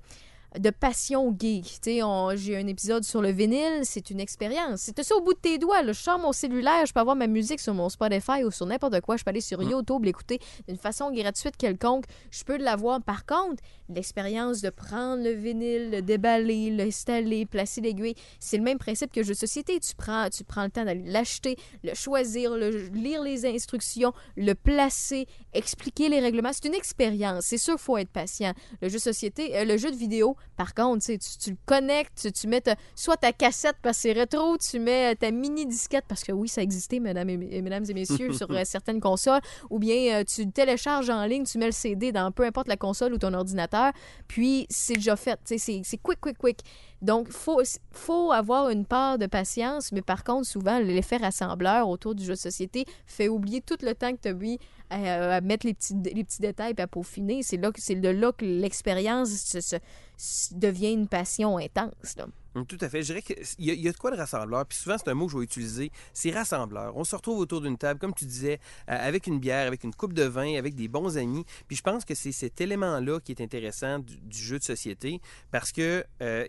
de- 0.58 0.70
passion 0.70 1.36
geek. 1.38 1.80
J'ai 1.84 2.58
un 2.58 2.68
épisode 2.68 3.04
sur 3.04 3.22
le 3.22 3.30
vinyle, 3.32 3.82
c'est 3.84 4.10
une 4.10 4.20
expérience. 4.20 4.82
C'est 4.82 5.04
ça 5.04 5.16
au 5.16 5.22
bout 5.22 5.34
de 5.34 5.40
tes 5.40 5.58
doigts. 5.58 5.82
là. 5.82 5.92
Je 5.94 6.00
sors 6.02 6.18
mon 6.20 6.32
cellulaire, 6.32 6.86
je 6.86 6.94
peux 6.94 7.00
avoir 7.00 7.16
ma 7.16 7.28
musique 7.28 7.60
sur 7.60 7.74
mon 7.74 7.90
Spotify 7.90 8.44
ou 8.44 8.52
sur 8.52 8.66
n'importe 8.66 9.02
quoi. 9.02 9.18
Je 9.18 9.24
peux 9.24 9.30
aller 9.30 9.42
sur 9.42 9.62
YouTube, 9.62 10.04
l'écouter 10.06 10.40
d'une 10.68 10.78
façon 10.78 11.12
gratuite 11.12 11.58
quelconque. 11.58 12.06
Je 12.32 12.44
peux 12.44 12.58
l'avoir. 12.58 13.02
Par 13.02 13.26
contre, 13.26 13.62
l'expérience 13.90 14.62
de 14.62 14.70
prendre 14.70 15.24
le 15.24 15.32
vinyle, 15.32 15.92
le 15.92 16.02
déballer, 16.02 16.70
l'installer, 16.72 17.46
placer 17.46 17.82
l'aiguille, 17.82 18.16
c'est 18.40 18.58
le 18.58 18.64
même 18.64 18.78
principe 18.78 19.12
que 19.12 19.24
jeu 19.24 19.34
de 19.34 19.38
société. 19.38 19.80
Tu 19.80 19.96
prends, 19.96 20.30
tu 20.30 20.44
prends 20.44 20.64
le 20.64 20.70
temps 20.70 20.86
d'aller 20.86 21.04
l'acheter, 21.06 21.58
le 21.84 21.94
choisir, 21.94 22.56
le, 22.56 22.70
lire 22.94 23.22
les 23.24 23.46
instructions, 23.46 24.14
le 24.38 24.54
placer, 24.54 25.28
expliquer 25.54 26.10
les 26.10 26.20
règlements. 26.20 26.52
C'est 26.54 26.66
une 26.68 26.74
expérience. 26.76 27.46
C'est 27.46 27.58
sûr 27.58 27.76
qu'il 27.76 27.84
faut 27.84 27.98
être 27.98 28.10
patient. 28.10 28.54
Le 28.82 28.90
jeu 28.90 28.96
de 28.96 29.02
société, 29.02 29.58
euh, 29.58 29.66
le 29.66 29.78
jeu 29.78 29.92
de 29.92 29.96
vidéo, 29.96 30.36
par 30.56 30.74
contre, 30.74 31.06
tu, 31.06 31.18
tu, 31.18 31.52
le 31.52 31.58
connectes, 31.66 32.20
tu, 32.22 32.32
tu 32.32 32.48
mets 32.48 32.62
ta- 32.62 32.76
soit 32.96 33.18
ta 33.18 33.32
cassette 33.32 33.78
parce 33.82 33.98
que 33.98 34.02
c'est 34.02 34.12
rétro, 34.12 34.58
tu 34.58 34.80
mets 34.80 35.14
euh, 35.14 35.16
ta 35.16 35.32
mini 35.32 35.66
disquette 35.66 36.06
parce 36.08 36.24
que 36.24 36.32
oui, 36.32 36.48
ça 36.48 36.62
existait, 36.62 37.00
mesdames 37.00 37.30
et, 37.30 37.62
mesdames 37.62 37.86
et 37.88 37.94
messieurs, 37.94 38.34
sur 38.34 38.50
euh, 38.52 38.62
certaines 38.66 39.00
consoles, 39.00 39.42
ou 39.70 39.80
bien 39.80 40.20
euh, 40.20 40.24
tu 40.24 40.44
le 40.44 40.52
télécharges 40.52 41.10
en 41.10 41.26
ligne, 41.26 41.46
tu 41.46 41.58
mets 41.58 41.68
le 41.68 41.72
CD 41.72 42.12
dans 42.12 42.32
peu 42.32 42.44
importe 42.44 42.68
la 42.68 42.78
console 42.78 43.14
ou 43.14 43.18
ton 43.18 43.34
ordinateur, 43.34 43.92
puis 44.28 44.66
c'est 44.70 44.96
déjà 44.96 45.16
fait. 45.16 45.40
C'est 45.46 45.98
quick, 46.02 46.20
quick, 46.20 46.38
quick. 46.38 46.60
Donc, 47.02 47.28
il 47.30 47.34
faut, 47.34 47.62
faut 47.92 48.32
avoir 48.34 48.70
une 48.70 48.86
part 48.86 49.18
de 49.18 49.26
patience, 49.26 49.92
mais 49.94 50.02
par 50.02 50.24
contre, 50.26 50.46
souvent, 50.46 50.80
l'effet 50.80 51.18
rassembleur 51.18 51.88
autour 51.88 52.14
du 52.16 52.24
jeu 52.26 52.34
de 52.34 52.38
société 52.38 52.86
fait 53.06 53.30
oublier 53.30 53.62
tout 53.62 53.78
le 53.82 53.96
temps 53.96 54.12
que 54.12 54.22
tu 54.22 54.28
as 54.28 54.34
mis 54.34 54.60
à, 54.90 55.42
mettre 55.42 55.66
les 55.66 55.74
petits, 55.74 55.96
les 56.14 56.24
petits 56.24 56.42
détails 56.42 56.74
et 56.78 56.82
à 56.82 56.88
peaufiner. 56.88 57.44
C'est 57.44 57.58
là 57.58 57.72
c'est 57.78 57.96
de 57.96 58.10
là 58.10 58.32
que 58.32 58.46
l'expérience 58.46 59.56
devient 60.52 60.92
une 60.94 61.08
passion 61.08 61.58
intense. 61.58 62.16
Hum, 62.56 62.66
Tout 62.66 62.78
à 62.82 62.90
fait. 62.90 63.02
Je 63.04 63.14
dirais 63.14 63.22
qu'il 63.22 63.38
y, 63.60 63.88
a- 63.88 63.92
de 63.92 63.98
quoi 63.98 64.12
de 64.12 64.18
rassembleur. 64.18 64.66
Puis 64.66 64.78
souvent, 64.78 64.98
c'est 64.98 65.10
un 65.10 65.14
mot 65.14 65.28
que 65.28 65.34
je 65.34 65.38
vais 65.38 65.44
utiliser. 65.44 65.92
C'est 66.14 66.32
rassembleur. 66.32 66.98
On 66.98 67.04
se 67.04 67.16
retrouve 67.16 67.40
autour 67.40 67.62
d'une 67.62 67.78
table, 67.78 68.00
comme 68.00 68.14
tu 68.14 68.26
disais, 68.26 68.60
avec 68.88 69.28
une 69.28 69.40
bière, 69.40 69.68
avec 69.68 69.84
une 69.84 69.94
coupe 69.94 70.14
de 70.14 70.24
vin, 70.24 70.56
avec 70.58 70.76
des 70.76 70.88
bons 70.88 71.18
amis. 71.18 71.46
Puis 71.68 71.78
je 71.78 71.84
pense 71.84 72.06
que 72.06 72.16
c'est 72.16 72.32
cet 72.32 72.60
élément-là 72.60 73.20
qui 73.20 73.32
est 73.32 73.42
intéressant 73.42 74.00
du, 74.00 74.18
du 74.18 74.38
jeu 74.38 74.58
de 74.60 74.64
société 74.64 75.22
parce 75.52 75.72
que. 75.72 76.04
euh, 76.22 76.46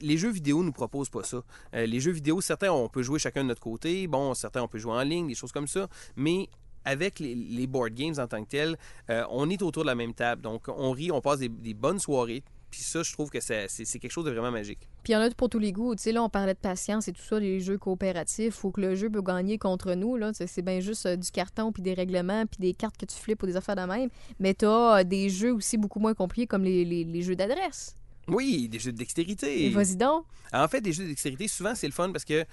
les 0.00 0.16
jeux 0.16 0.30
vidéo 0.30 0.62
nous 0.62 0.70
proposent 0.70 1.08
pas 1.10 1.24
ça. 1.24 1.42
Euh, 1.74 1.84
les 1.84 1.98
jeux 1.98 2.12
vidéo, 2.12 2.40
certains, 2.40 2.70
on 2.70 2.88
peut 2.88 3.02
jouer 3.02 3.18
chacun 3.18 3.42
de 3.42 3.48
notre 3.48 3.60
côté. 3.60 4.06
Bon, 4.06 4.32
certains, 4.32 4.62
on 4.62 4.68
peut 4.68 4.78
jouer 4.78 4.92
en 4.92 5.02
ligne, 5.02 5.26
des 5.26 5.34
choses 5.34 5.50
comme 5.50 5.66
ça. 5.66 5.88
Mais 6.14 6.48
avec 6.88 7.18
les, 7.20 7.34
les 7.34 7.66
board 7.66 7.94
games 7.94 8.14
en 8.18 8.26
tant 8.26 8.42
que 8.44 8.48
tels, 8.50 8.76
euh, 9.10 9.24
on 9.30 9.48
est 9.50 9.62
autour 9.62 9.82
de 9.82 9.88
la 9.88 9.94
même 9.94 10.14
table. 10.14 10.42
Donc, 10.42 10.68
on 10.68 10.90
rit, 10.92 11.10
on 11.10 11.20
passe 11.20 11.38
des, 11.40 11.48
des 11.48 11.74
bonnes 11.74 11.98
soirées 11.98 12.42
Puis 12.70 12.80
ça, 12.82 13.02
je 13.02 13.12
trouve 13.12 13.30
que 13.30 13.40
c'est 13.40 13.66
quelque 13.98 14.10
chose 14.10 14.24
de 14.26 14.30
vraiment 14.30 14.50
magique. 14.50 14.80
Puis 15.02 15.12
il 15.12 15.16
y 15.16 15.16
en 15.16 15.20
a 15.22 15.30
pour 15.30 15.48
tous 15.48 15.58
les 15.58 15.72
goûts. 15.72 15.94
Tu 15.94 16.02
sais, 16.02 16.12
là, 16.12 16.22
on 16.22 16.28
parlait 16.28 16.52
de 16.54 16.58
patience 16.58 17.08
et 17.08 17.12
tout 17.12 17.22
ça, 17.22 17.38
les 17.40 17.60
jeux 17.60 17.78
coopératifs. 17.78 18.54
Faut 18.54 18.70
que 18.70 18.80
le 18.80 18.94
jeu 18.94 19.08
peut 19.10 19.22
gagner 19.22 19.56
contre 19.58 19.94
nous. 19.94 20.16
Là. 20.16 20.32
C'est 20.34 20.62
bien 20.62 20.80
juste 20.80 21.06
euh, 21.06 21.16
du 21.16 21.30
carton, 21.30 21.72
puis 21.72 21.82
des 21.82 21.94
règlements, 21.94 22.44
puis 22.46 22.58
des 22.60 22.74
cartes 22.74 22.96
que 22.98 23.06
tu 23.06 23.16
flippes 23.16 23.42
ou 23.42 23.46
des 23.46 23.56
affaires 23.56 23.76
de 23.76 23.82
même. 23.82 24.10
Mais 24.38 24.54
tu 24.54 24.66
as 24.66 25.02
des 25.04 25.28
jeux 25.30 25.54
aussi 25.54 25.78
beaucoup 25.78 26.00
moins 26.00 26.14
compliqués 26.14 26.46
comme 26.46 26.64
les, 26.64 26.84
les- 26.84 27.04
les 27.04 27.22
jeux 27.22 27.36
d'adresse. 27.36 27.94
Oui, 28.30 28.68
des 28.68 28.78
jeux 28.78 28.92
de 28.92 28.98
dextérité. 28.98 29.64
Et 29.66 29.70
Vas-y 29.70 29.96
donc. 29.96 30.24
En 30.52 30.68
fait, 30.68 30.82
des 30.82 30.92
jeux 30.92 31.04
de 31.04 31.08
dextérité, 31.08 31.48
souvent, 31.48 31.74
c'est 31.74 31.86
le 31.86 31.94
fun 31.94 32.12
parce 32.12 32.26
que 32.26 32.44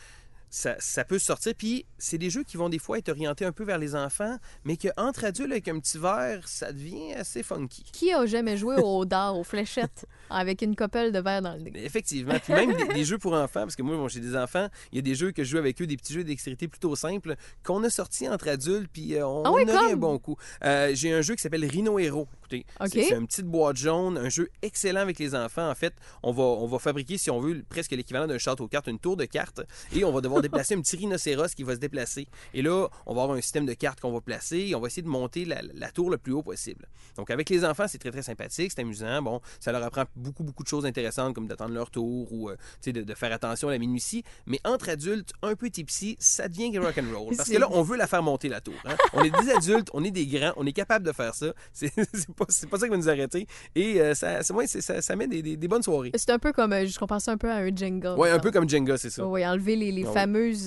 ça, 0.56 0.76
ça 0.80 1.04
peut 1.04 1.20
sortir. 1.20 1.54
Puis, 1.54 1.86
c'est 1.98 2.18
des 2.18 2.30
jeux 2.30 2.44
qui 2.44 2.56
vont 2.56 2.70
des 2.70 2.80
fois 2.80 2.98
être 2.98 3.10
orientés 3.10 3.44
un 3.44 3.52
peu 3.52 3.66
vers 3.66 3.78
les 3.78 3.94
enfants, 3.94 4.38
mais 4.64 4.78
qu'entre 4.78 5.26
adultes, 5.26 5.52
avec 5.52 5.68
un 5.68 5.80
petit 5.80 5.98
verre, 5.98 6.48
ça 6.48 6.72
devient 6.72 7.14
assez 7.14 7.44
funky. 7.44 7.84
Qui 7.92 8.14
a 8.14 8.26
jamais 8.26 8.56
joué 8.56 8.78
au 8.78 9.04
dard, 9.04 9.38
aux 9.38 9.44
fléchettes, 9.44 10.06
avec 10.30 10.62
une 10.62 10.76
coppelle 10.76 11.12
de 11.12 11.20
verre 11.20 11.42
dans 11.42 11.54
le 11.56 11.60
nez? 11.60 11.72
Effectivement. 11.84 12.36
Puis 12.42 12.54
même 12.54 12.74
des, 12.74 12.94
des 12.94 13.04
jeux 13.04 13.18
pour 13.18 13.34
enfants, 13.34 13.62
parce 13.62 13.76
que 13.76 13.84
moi, 13.84 13.98
bon, 13.98 14.08
j'ai 14.08 14.22
des 14.22 14.36
enfants, 14.38 14.70
il 14.94 14.96
y 14.96 15.00
a 15.00 15.02
des 15.02 15.16
jeux 15.16 15.32
que 15.34 15.44
je 15.44 15.50
joue 15.52 15.58
avec 15.58 15.82
eux, 15.82 15.88
des 15.88 15.98
petits 15.98 16.14
jeux 16.14 16.24
de 16.24 16.30
dextérité 16.30 16.70
plutôt 16.70 16.96
simples, 16.96 17.36
qu'on 17.64 17.84
a 17.84 17.90
sortis 17.90 18.30
entre 18.30 18.48
adultes, 18.48 18.90
puis 18.94 19.16
euh, 19.16 19.28
on, 19.28 19.44
Ah 19.44 19.52
oui, 19.52 19.64
on 19.68 19.70
aurait 19.74 19.86
un 19.88 19.90
comme? 19.90 20.00
bon 20.00 20.20
coup. 20.20 20.38
Euh, 20.64 20.92
j'ai 20.94 21.12
un 21.12 21.22
jeu 21.22 21.36
qui 21.36 21.42
s'appelle 21.42 21.66
Rhino 21.66 22.00
Hero. 22.00 22.30
Écoutez, 22.40 22.66
c'est 22.94 23.12
une 23.12 23.28
petite 23.28 23.46
boîte 23.48 23.76
jaune, 23.76 24.18
un 24.18 24.30
jeu 24.30 24.50
excellent 24.62 25.02
avec 25.02 25.20
les 25.20 25.36
enfants. 25.36 25.70
En 25.70 25.76
fait, 25.76 25.94
on 26.24 26.32
va, 26.32 26.44
on 26.44 26.68
va 26.68 26.80
fabriquer, 26.80 27.18
si 27.18 27.30
on 27.30 27.42
veut, 27.42 27.62
presque 27.68 27.92
l'équivalent 27.92 28.28
d'un 28.28 28.38
château 28.38 28.68
cartes, 28.68 28.88
une 28.88 29.00
tour 29.00 29.18
de 29.18 29.26
cartes, 29.26 29.62
et 29.94 30.06
on 30.06 30.12
va 30.12 30.22
devoir 30.22 30.42
déplacer 30.46 30.76
un 30.76 30.82
petit 30.82 30.96
rhinocéros 30.98 31.54
qui 31.56 31.64
va 31.64 31.74
se 31.76 31.80
déplacer. 31.80 32.28
Et 32.54 32.62
là, 32.62 32.88
on 33.06 33.14
va 33.14 33.22
avoir 33.24 33.38
un 33.38 33.42
système 33.42 33.66
de 33.66 33.74
cartes 33.74 34.00
qu'on 34.00 34.12
va 34.12 34.22
placer, 34.22 34.58
et 34.70 34.76
on 34.76 34.80
va 34.80 34.88
essayer 34.88 35.02
de 35.04 35.08
monter 35.08 35.46
la, 35.46 35.62
la 35.74 35.90
tour 35.92 36.10
le 36.10 36.18
plus 36.18 36.34
haut 36.34 36.44
possible. 36.44 36.88
Donc, 37.18 37.30
avec 37.32 37.50
les 37.50 37.64
enfants, 37.66 37.86
c'est 37.88 37.98
très, 37.98 38.12
très 38.12 38.22
sympathique, 38.24 38.72
c'est 38.76 38.82
amusant. 38.82 39.22
Bon, 39.22 39.42
ça 39.60 39.72
leur 39.72 39.84
apprend 39.84 40.04
beaucoup, 40.16 40.44
beaucoup 40.44 40.64
de 40.64 40.68
choses 40.68 40.86
intéressantes, 40.86 41.34
comme 41.36 41.48
d'attendre 41.48 41.74
leur 41.74 41.92
tour 41.92 42.32
ou 42.32 42.50
euh, 42.50 42.56
tu 42.82 42.90
sais, 42.90 42.94
de, 42.94 43.02
de 43.04 43.14
faire 43.14 43.32
attention 43.32 43.68
à 43.70 43.72
la 43.72 43.78
minutie. 43.78 44.24
Mais 44.46 44.60
entre 44.66 44.90
adultes, 44.90 45.34
un 45.42 45.56
peu 45.56 45.70
tipsy, 45.70 46.16
ça 46.20 46.48
devient 46.48 46.78
rock 46.80 46.98
and 46.98 47.18
roll. 47.18 47.36
Parce 47.36 47.50
que 47.50 47.58
là, 47.58 47.68
on 47.72 47.82
veut 47.82 47.98
la 47.98 48.08
faire 48.08 48.24
monter 48.24 48.50
la 48.50 48.62
tour. 48.62 48.74
hein. 48.86 48.96
On 49.14 49.24
est 49.24 49.30
des 49.32 49.52
adultes, 49.52 49.90
on 49.94 50.04
est 50.04 50.12
des 50.12 50.26
grands, 50.28 50.54
on 50.58 50.66
est 50.66 50.74
capable 50.74 51.06
de 51.06 51.12
faire 51.12 51.34
ça. 51.36 51.54
C'est 51.74 51.94
pas, 52.36 52.46
pas 52.70 52.78
ça 52.80 52.86
qui 52.86 52.90
va 52.90 52.98
nous 52.98 53.10
arrêter. 53.10 53.48
Et 53.76 54.02
euh, 54.02 54.14
ça, 54.14 54.44
ça, 54.44 54.54
ouais, 54.54 54.68
ça, 54.68 55.02
ça 55.02 55.16
met 55.16 55.28
des, 55.28 55.42
des- 55.42 55.58
des 55.58 55.68
bonnes 55.68 55.84
soirées. 55.84 56.12
C'est 56.16 56.30
un 56.32 56.40
peu 56.40 56.52
comme, 56.54 56.74
euh, 56.74 56.86
je 56.86 56.98
compare 57.00 57.22
ça 57.22 57.32
un 57.32 57.38
peu 57.38 57.50
à 57.50 57.56
un 57.58 57.76
Jenga. 57.76 58.16
Ouais, 58.16 58.30
un 58.30 58.40
peu 58.40 58.52
comme 58.52 58.70
Jenga, 58.70 58.98
c'est 58.98 59.10
ça. 59.10 59.26
Oui, 59.26 59.46
enlever 59.46 59.76
les, 59.76 59.92
les 59.92 60.04
Ah 60.06 60.08
oui. 60.10 60.14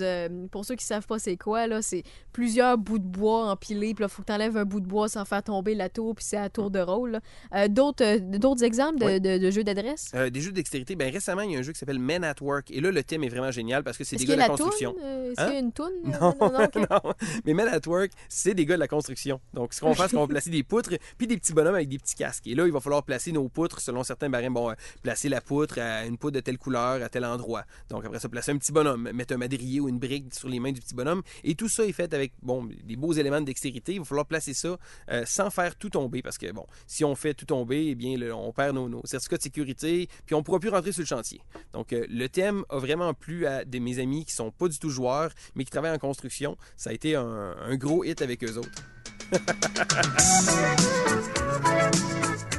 Euh, 0.03 0.29
pour 0.51 0.65
ceux 0.65 0.75
qui 0.77 0.85
savent 0.85 1.07
pas 1.07 1.19
c'est 1.19 1.37
quoi, 1.37 1.67
là, 1.67 1.83
c'est 1.83 2.03
plusieurs 2.33 2.79
bouts 2.79 2.99
de 2.99 3.05
bois 3.07 3.51
empilés. 3.51 3.95
Puis 3.95 4.03
là, 4.03 4.09
faut 4.09 4.23
que 4.23 4.27
tu 4.27 4.33
enlèves 4.33 4.57
un 4.57 4.65
bout 4.65 4.81
de 4.81 4.87
bois 4.87 5.09
sans 5.09 5.25
faire 5.25 5.43
tomber 5.43 5.75
la 5.75 5.89
tour, 5.89 6.15
puis 6.15 6.25
c'est 6.25 6.37
à 6.37 6.49
tour 6.49 6.71
de 6.71 6.79
rôle. 6.81 7.21
Euh, 7.55 7.69
D'autres 7.69 8.05
euh, 8.05 8.19
d'autres 8.39 8.65
exemples 8.65 8.99
de, 9.01 9.05
Ouais. 9.05 9.21
de- 9.21 9.39
de 9.39 9.51
jeux 9.51 9.65
d'adresse? 9.65 10.13
Des 10.13 10.41
jeux 10.41 10.51
de 10.51 10.57
dextérité. 10.57 10.97
Ben, 10.97 11.13
récemment, 11.13 11.43
il 11.43 11.53
y 11.53 11.57
a 11.57 11.59
un 11.59 11.63
jeu 11.63 11.73
qui 11.73 11.79
s'appelle 11.79 11.99
Men 11.99 12.25
at 12.25 12.35
Work. 12.41 12.71
Et 12.71 12.81
là, 12.81 12.91
le 12.91 13.03
thème 13.03 13.25
est 13.25 13.29
vraiment 13.29 13.51
génial 13.51 13.83
parce 13.85 13.97
que 13.99 14.05
c'est 14.05 14.17
des 14.17 14.25
gars 14.25 14.35
de 14.35 14.41
la 14.41 14.49
construction. 14.49 14.93
toune? 14.93 15.03
Est-ce 15.03 15.41
Hein? 15.41 15.45
qu'il 15.47 15.55
y 15.55 15.57
a 15.57 15.61
une 15.61 15.73
toune? 15.73 15.93
Non, 16.21 16.29
ok. 16.41 16.77
non. 16.91 17.13
Mais 17.45 17.55
Men 17.55 17.69
at 17.69 17.81
Work, 17.87 18.11
c'est 18.29 18.55
des 18.55 18.65
gars 18.67 18.75
de 18.75 18.81
la 18.81 18.89
construction. 18.89 19.41
Donc, 19.55 19.73
ce 19.75 19.81
qu'on 19.81 19.89
va 19.91 19.95
faire, 19.95 20.09
c'est 20.11 20.17
qu'on 20.17 20.23
va 20.23 20.29
placer 20.29 20.51
des 20.51 20.63
poutres, 20.63 20.91
puis 21.17 21.27
des 21.27 21.37
petits 21.37 21.53
bonhommes 21.53 21.75
avec 21.75 21.89
des 21.89 21.99
petits 21.99 22.15
casques. 22.15 22.47
Et 22.47 22.55
là, 22.55 22.67
il 22.67 22.73
va 22.73 22.81
falloir 22.81 23.03
placer 23.03 23.33
nos 23.33 23.49
poutres 23.49 23.81
selon 23.81 24.03
certains 24.05 24.29
barèmes. 24.31 24.55
Bon, 24.55 24.73
placer 25.03 25.29
la 25.29 25.41
poutre 25.41 25.79
à 25.79 26.05
une 26.07 26.17
poutre 26.19 26.35
de 26.37 26.41
telle 26.41 26.59
couleur, 26.59 27.03
à 27.03 27.09
tel 27.09 27.25
endroit. 27.25 27.65
Donc, 27.91 28.05
après 28.05 28.19
ça, 28.19 28.29
placer 28.29 28.53
un 28.53 28.57
petit 28.59 28.73
bonhomme, 28.73 29.11
mettre 29.13 29.35
un 29.35 29.39
ou 29.81 29.89
une 29.89 29.99
brique 29.99 30.35
sur 30.35 30.49
les 30.49 30.61
mains 30.61 30.73
du 30.73 30.81
petit 30.81 30.95
bonhomme. 30.95 31.23
Et 31.45 31.55
tout 31.55 31.69
ça 31.69 31.85
est 31.85 31.93
fait 31.93 32.13
avec, 32.15 32.33
bon, 32.43 32.69
des 32.85 32.97
beaux 32.97 33.13
éléments 33.13 33.41
de 33.41 33.47
dextérité. 33.47 33.95
Il 33.95 34.01
va 34.01 34.05
falloir 34.05 34.27
placer 34.27 34.55
ça 34.55 34.79
euh, 35.11 35.25
sans 35.27 35.51
faire 35.51 35.77
tout 35.77 35.91
tomber. 35.91 36.23
Parce 36.23 36.39
que, 36.39 36.51
bon, 36.53 36.67
si 36.87 37.05
on 37.05 37.15
fait 37.15 37.35
tout 37.35 37.47
tomber, 37.47 37.89
eh 37.89 37.95
bien, 37.95 38.17
on 38.33 38.53
perd 38.53 38.75
nos, 38.75 38.89
nos 38.89 39.03
certificats 39.05 39.39
de 39.39 39.43
sécurité, 39.43 40.09
puis 40.27 40.35
on 40.35 40.39
ne 40.39 40.45
pourra 40.45 40.61
plus 40.61 40.71
rentrer 40.71 40.93
sur 40.93 41.03
le 41.03 41.07
chantier. 41.07 41.41
Donc, 41.73 41.93
euh, 41.93 42.07
le 42.09 42.29
thème 42.29 42.65
a 42.69 42.79
vraiment 42.79 43.15
plu 43.15 43.47
à 43.47 43.65
de 43.65 43.79
mes 43.79 43.99
amis 43.99 44.25
qui 44.25 44.33
sont 44.33 44.51
pas 44.51 44.69
du 44.69 44.79
tout 44.79 44.91
joueurs, 44.91 45.33
mais 45.55 45.65
qui 45.65 45.71
travaillent 45.71 45.95
en 45.95 45.99
construction. 45.99 46.57
Ça 46.77 46.91
a 46.91 46.93
été 46.93 47.15
un 47.15 47.77
gros 47.77 48.05
hit 48.05 48.23
avec 48.23 48.45
eux 48.45 48.57
autres. 48.57 48.83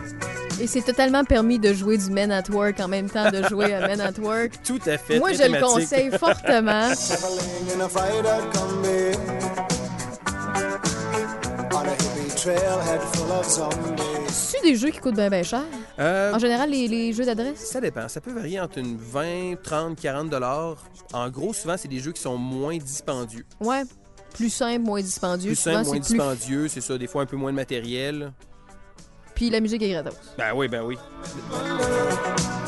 Et 0.62 0.68
c'est 0.68 0.82
totalement 0.82 1.24
permis 1.24 1.58
de 1.60 1.74
jouer 1.74 1.98
du 1.98 2.10
Men 2.12 2.32
at 2.32 2.44
Work 2.52 2.80
en 2.82 2.88
même 2.90 3.10
temps 3.10 3.32
de 3.32 3.44
jouer 3.48 3.74
à 3.74 3.88
Men 3.88 4.02
at 4.02 4.20
Work. 4.20 4.52
Tout 4.64 4.80
à 4.86 4.98
fait. 4.98 5.18
Moi, 5.20 5.32
je 5.34 5.44
le 5.44 5.62
conseille 5.62 6.12
fortement. 6.18 6.90
C'est 14.28 14.62
des 14.64 14.76
jeux 14.76 14.90
qui 14.90 15.00
coûtent 15.00 15.16
bien, 15.16 15.30
bien 15.30 15.44
cher? 15.44 15.62
Euh, 16.00 16.34
En 16.34 16.40
général, 16.40 16.70
les, 16.72 16.88
les 16.88 17.14
jeux 17.14 17.26
d'adresse? 17.26 17.70
ça 17.72 17.80
dépend. 17.80 18.08
Ça 18.08 18.20
peut 18.22 18.32
varier 18.34 18.60
entre 18.60 18.80
une 18.80 18.98
20, 18.98 19.56
30, 19.62 20.00
40 20.00 20.30
dollars. 20.30 20.78
En 21.14 21.30
gros, 21.30 21.54
souvent, 21.54 21.76
c'est 21.78 21.88
des 21.88 22.00
jeux 22.00 22.12
qui 22.12 22.22
sont 22.22 22.38
moins 22.38 22.78
dispendieux. 22.78 23.46
Ouais. 23.60 23.84
Plus 24.34 24.50
simple, 24.50 24.80
moins 24.86 25.02
dispendieux. 25.02 25.50
Plus 25.52 25.56
Souvent, 25.60 25.76
simple, 25.84 25.86
moins 25.88 25.96
c'est 25.96 26.02
plus- 26.02 26.18
dispendieux, 26.18 26.68
c'est 26.68 26.82
ça. 26.82 26.98
Des 26.98 27.08
fois, 27.08 27.22
un 27.24 27.26
peu 27.26 27.36
moins 27.38 27.52
de 27.52 27.56
matériel. 27.56 28.32
Puis 29.40 29.50
la 29.50 29.62
musique 29.62 29.82
est 29.84 29.92
gratos. 29.92 30.14
Ben 30.38 30.52
oui, 30.54 30.68
ben 30.68 30.84
oui. 30.84 30.98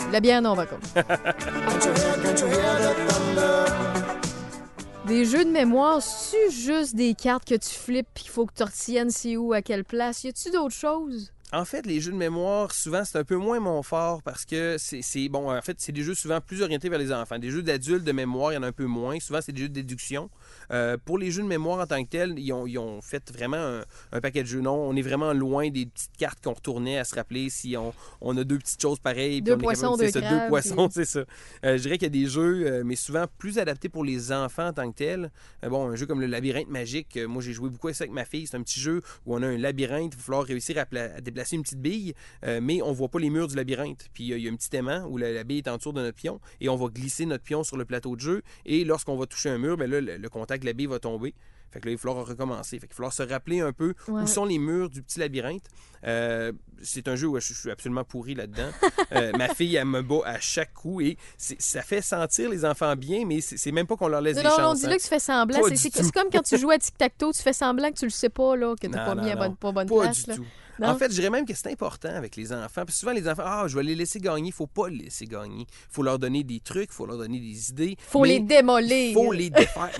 La 0.10 0.22
bière, 0.22 0.42
non, 0.42 0.56
par 0.56 0.70
contre. 0.70 0.88
Des 5.06 5.26
jeux 5.26 5.44
de 5.44 5.50
mémoire, 5.50 6.02
c'est 6.02 6.50
juste 6.50 6.96
des 6.96 7.14
cartes 7.14 7.44
que 7.44 7.56
tu 7.56 7.76
flippes 7.76 8.08
puis 8.14 8.24
qu'il 8.24 8.32
faut 8.32 8.46
que 8.46 8.54
tu 8.56 8.64
retiennes 8.64 9.10
c'est 9.10 9.36
où, 9.36 9.52
à 9.52 9.62
quelle 9.62 9.84
place? 9.84 10.24
Y 10.24 10.30
a-tu 10.30 10.50
d'autres 10.52 10.74
choses? 10.74 11.34
En 11.52 11.66
fait, 11.66 11.86
les 11.86 12.00
jeux 12.00 12.14
de 12.14 12.18
mémoire, 12.18 12.72
souvent, 12.72 13.04
c'est 13.04 13.18
un 13.18 13.26
peu 13.26 13.36
moins 13.36 13.60
mon 13.60 13.84
fort 13.84 14.22
parce 14.24 14.46
que 14.46 14.78
c'est 14.80 15.02
c'est- 15.02 15.28
bon. 15.28 15.52
En 15.54 15.62
fait, 15.62 15.76
c'est 15.82 15.92
des 15.92 16.04
jeux 16.04 16.16
souvent 16.16 16.40
plus 16.40 16.62
orientés 16.62 16.88
vers 16.88 17.00
les 17.00 17.12
enfants. 17.12 17.38
Des 17.38 17.50
jeux 17.50 17.64
d'adultes 17.64 18.06
de 18.06 18.12
mémoire, 18.14 18.54
il 18.54 18.56
y 18.56 18.58
en 18.58 18.64
a 18.64 18.68
un 18.68 18.72
peu 18.72 18.86
moins. 18.86 19.20
Souvent, 19.20 19.40
c'est 19.42 19.52
des 19.52 19.64
jeux 19.64 19.68
de 19.68 19.74
déduction. 19.74 20.30
Euh, 20.72 20.98
pour 21.04 21.18
les 21.18 21.32
jeux 21.32 21.44
de 21.44 21.48
mémoire 21.48 21.80
en 21.80 21.86
tant 21.88 22.04
que 22.04 22.10
tels, 22.10 22.38
ils 22.38 22.52
ont, 22.54 22.68
ils 22.68 22.78
ont 22.78 23.02
fait 23.02 23.32
vraiment 23.32 23.58
un, 23.58 23.84
un 24.12 24.22
paquet 24.22 24.42
de 24.44 24.48
jeux. 24.48 24.62
Non, 24.62 24.76
on 24.76 24.96
est 24.96 25.02
vraiment 25.02 25.34
loin 25.34 25.70
des 25.70 25.86
petites 25.86 26.16
cartes 26.18 26.40
qu'on 26.44 26.54
retournait 26.54 26.98
à 26.98 27.04
se 27.04 27.16
rappeler 27.16 27.50
si 27.50 27.76
on, 27.78 27.94
on 28.22 28.38
a 28.38 28.44
deux 28.44 28.58
petites 28.58 28.82
choses 28.82 29.00
pareilles. 29.00 29.42
puis 29.42 29.52
Deux 29.52 29.54
on 29.54 29.58
est 29.60 29.62
poissons, 29.62 29.82
capable- 29.98 30.04
deux 30.04 30.12
ça, 30.12 30.20
Deux 30.44 30.48
poissons, 30.50 30.88
puis- 30.88 30.94
c'est 30.94 31.06
ça. 31.06 31.20
Euh, 31.66 31.78
je 31.78 31.82
dirais 31.82 31.98
qu'il 31.98 32.06
y 32.06 32.20
a 32.20 32.24
des 32.24 32.30
jeux, 32.30 32.66
euh, 32.68 32.84
mais 32.86 32.96
souvent 32.96 33.26
plus 33.38 33.58
adaptés 33.60 33.90
pour 33.90 34.04
les 34.04 34.32
enfants 34.32 34.68
en 34.68 34.74
tant 34.74 34.92
que 34.92 34.98
tels. 34.98 35.32
Bon, 35.68 35.88
un 35.88 35.96
jeu 35.96 36.06
comme 36.06 36.22
le 36.22 36.28
labyrinthe 36.28 36.70
magique, 36.70 37.18
moi 37.28 37.42
j'ai 37.42 37.54
joué 37.54 37.70
beaucoup 37.70 37.88
avec 37.88 37.96
ça 37.96 38.04
avec 38.04 38.14
ma 38.14 38.26
fille. 38.26 38.48
C'est 38.48 38.58
un 38.58 38.62
petit 38.64 38.80
jeu 38.80 39.02
où 39.26 39.36
on 39.36 39.42
a 39.44 39.48
un 39.48 39.58
labyrinthe, 39.58 40.14
il 40.14 40.18
va 40.18 40.24
falloir 40.24 40.44
réussir 40.46 40.78
à, 40.78 40.86
pla- 40.86 41.14
à 41.16 41.22
déplacer 41.22 41.56
une 41.56 41.64
petite 41.64 41.80
bille, 41.82 42.14
mais 42.62 42.82
on 42.82 42.92
voit 42.92 43.10
pas 43.10 43.20
les 43.20 43.30
murs 43.30 43.48
du 43.48 43.56
labyrinthe. 43.56 44.08
Puis 44.14 44.26
il 44.30 44.38
y 44.40 44.48
a 44.48 44.52
un 44.52 44.56
petit 44.56 44.76
aimant 44.76 45.06
où 45.10 45.18
la, 45.18 45.32
la 45.32 45.44
bille 45.44 45.60
est 45.60 45.68
en 45.68 45.78
dessous 45.78 45.92
de 45.92 46.02
notre 46.02 46.18
pion 46.18 46.40
et 46.60 46.70
on 46.70 46.76
va 46.76 46.88
glisser 46.88 47.26
notre 47.26 47.44
pion 47.44 47.64
sur 47.64 47.78
le 47.78 47.86
plateau 47.86 48.16
de 48.16 48.22
jeu. 48.22 48.42
Et 48.66 48.84
lorsqu'on 48.84 49.16
va 49.18 49.26
toucher 49.26 49.50
un 49.50 49.58
mur, 49.58 49.78
ben 49.78 49.90
là, 49.90 50.02
le, 50.02 50.18
le 50.18 50.30
de 50.60 50.66
la 50.66 50.74
bille 50.74 50.88
va 50.88 51.00
tomber. 51.00 51.34
Fait 51.72 51.80
que 51.80 51.86
là, 51.86 51.92
il 51.94 51.96
va 51.96 52.02
falloir 52.02 52.28
recommencer. 52.28 52.80
Fait 52.80 52.88
qu'il 52.88 52.90
va 52.90 52.96
falloir 52.98 53.14
se 53.14 53.24
rappeler 53.24 53.62
un 53.62 53.72
peu 53.72 53.94
Ouais. 54.10 54.24
où 54.24 54.28
sont 54.28 54.44
les 54.44 54.60
murs 54.60 54.90
du 54.90 55.02
petit 55.02 55.20
labyrinthe. 55.20 55.64
Euh, 56.06 56.52
c'est 56.84 57.08
un 57.08 57.16
jeu 57.16 57.28
où 57.28 57.40
je, 57.40 57.54
suis 57.54 57.72
absolument 57.72 58.04
pourri 58.04 58.36
là-dedans. 58.36 58.70
Euh, 59.14 59.34
ma 59.38 59.50
fille, 59.54 59.76
elle 59.76 59.86
me 59.86 60.02
bat 60.02 60.22
à 60.26 60.40
chaque 60.40 60.74
coup 60.74 61.02
et 61.02 61.18
ça 61.38 61.82
fait 61.82 62.02
sentir 62.02 62.50
les 62.50 62.64
enfants 62.64 62.96
bien, 62.96 63.26
mais 63.26 63.42
c'est 63.42 63.72
même 63.74 63.86
pas 63.86 63.98
qu'on 63.98 64.08
leur 64.08 64.22
laisse 64.22 64.38
Non, 64.38 64.44
des 64.44 64.48
non, 64.48 64.54
on 64.54 64.58
chances. 64.60 64.80
dit 64.80 64.86
hein. 64.86 64.90
là 64.90 64.98
que 64.98 65.02
tu 65.02 65.08
fais 65.10 65.20
semblant. 65.20 65.60
C'est 65.76 66.12
comme 66.14 66.30
quand 66.32 66.42
tu 66.44 66.58
joues 66.58 66.72
à 66.72 66.78
tic-tac-toe, 66.78 67.34
tu 67.34 67.42
fais 67.42 67.52
semblant 67.52 67.92
que 67.92 67.98
tu 67.98 68.06
le 68.06 68.10
sais 68.12 68.30
pas, 68.30 68.56
là, 68.56 68.74
que 68.80 68.88
t'as 68.88 69.00
Non, 69.00 69.06
pas 69.06 69.16
non, 69.16 69.24
mis 69.24 69.32
à 69.32 69.36
bonne, 69.36 69.56
pas 69.58 69.72
bonne 69.74 69.90
Pas 69.90 70.02
place. 70.02 70.24
du 70.24 70.30
là. 70.30 70.36
tout. 70.38 70.46
Non? 70.82 70.88
En 70.88 70.98
fait, 70.98 71.12
je 71.12 71.16
dirais 71.16 71.30
même 71.30 71.46
que 71.46 71.54
c'est 71.54 71.72
important 71.72 72.10
avec 72.10 72.36
les 72.36 72.52
enfants. 72.52 72.84
Parce 72.86 72.88
que 72.88 72.94
souvent, 72.94 73.12
les 73.12 73.30
enfants, 73.30 73.44
ah, 73.46 73.66
je 73.68 73.78
vais 73.78 73.84
les 73.84 73.94
laisser 73.94 74.20
gagner. 74.20 74.48
Il 74.48 74.54
faut 74.54 74.66
pas 74.66 74.90
les 74.90 75.04
laisser 75.04 75.26
gagner. 75.26 75.68
Il 75.70 75.94
faut 75.94 76.02
leur 76.02 76.18
donner 76.18 76.44
des 76.44 76.60
trucs, 76.60 76.90
il 76.92 76.96
faut 76.96 77.06
leur 77.06 77.18
donner 77.18 77.40
des 77.40 77.70
idées. 77.70 77.96
Faut 78.08 78.22
mais 78.22 78.30
les 78.30 78.40
démolir. 78.40 79.10
Il 79.10 79.14
faut 79.14 79.32
les 79.32 79.52
défaire. 79.52 79.92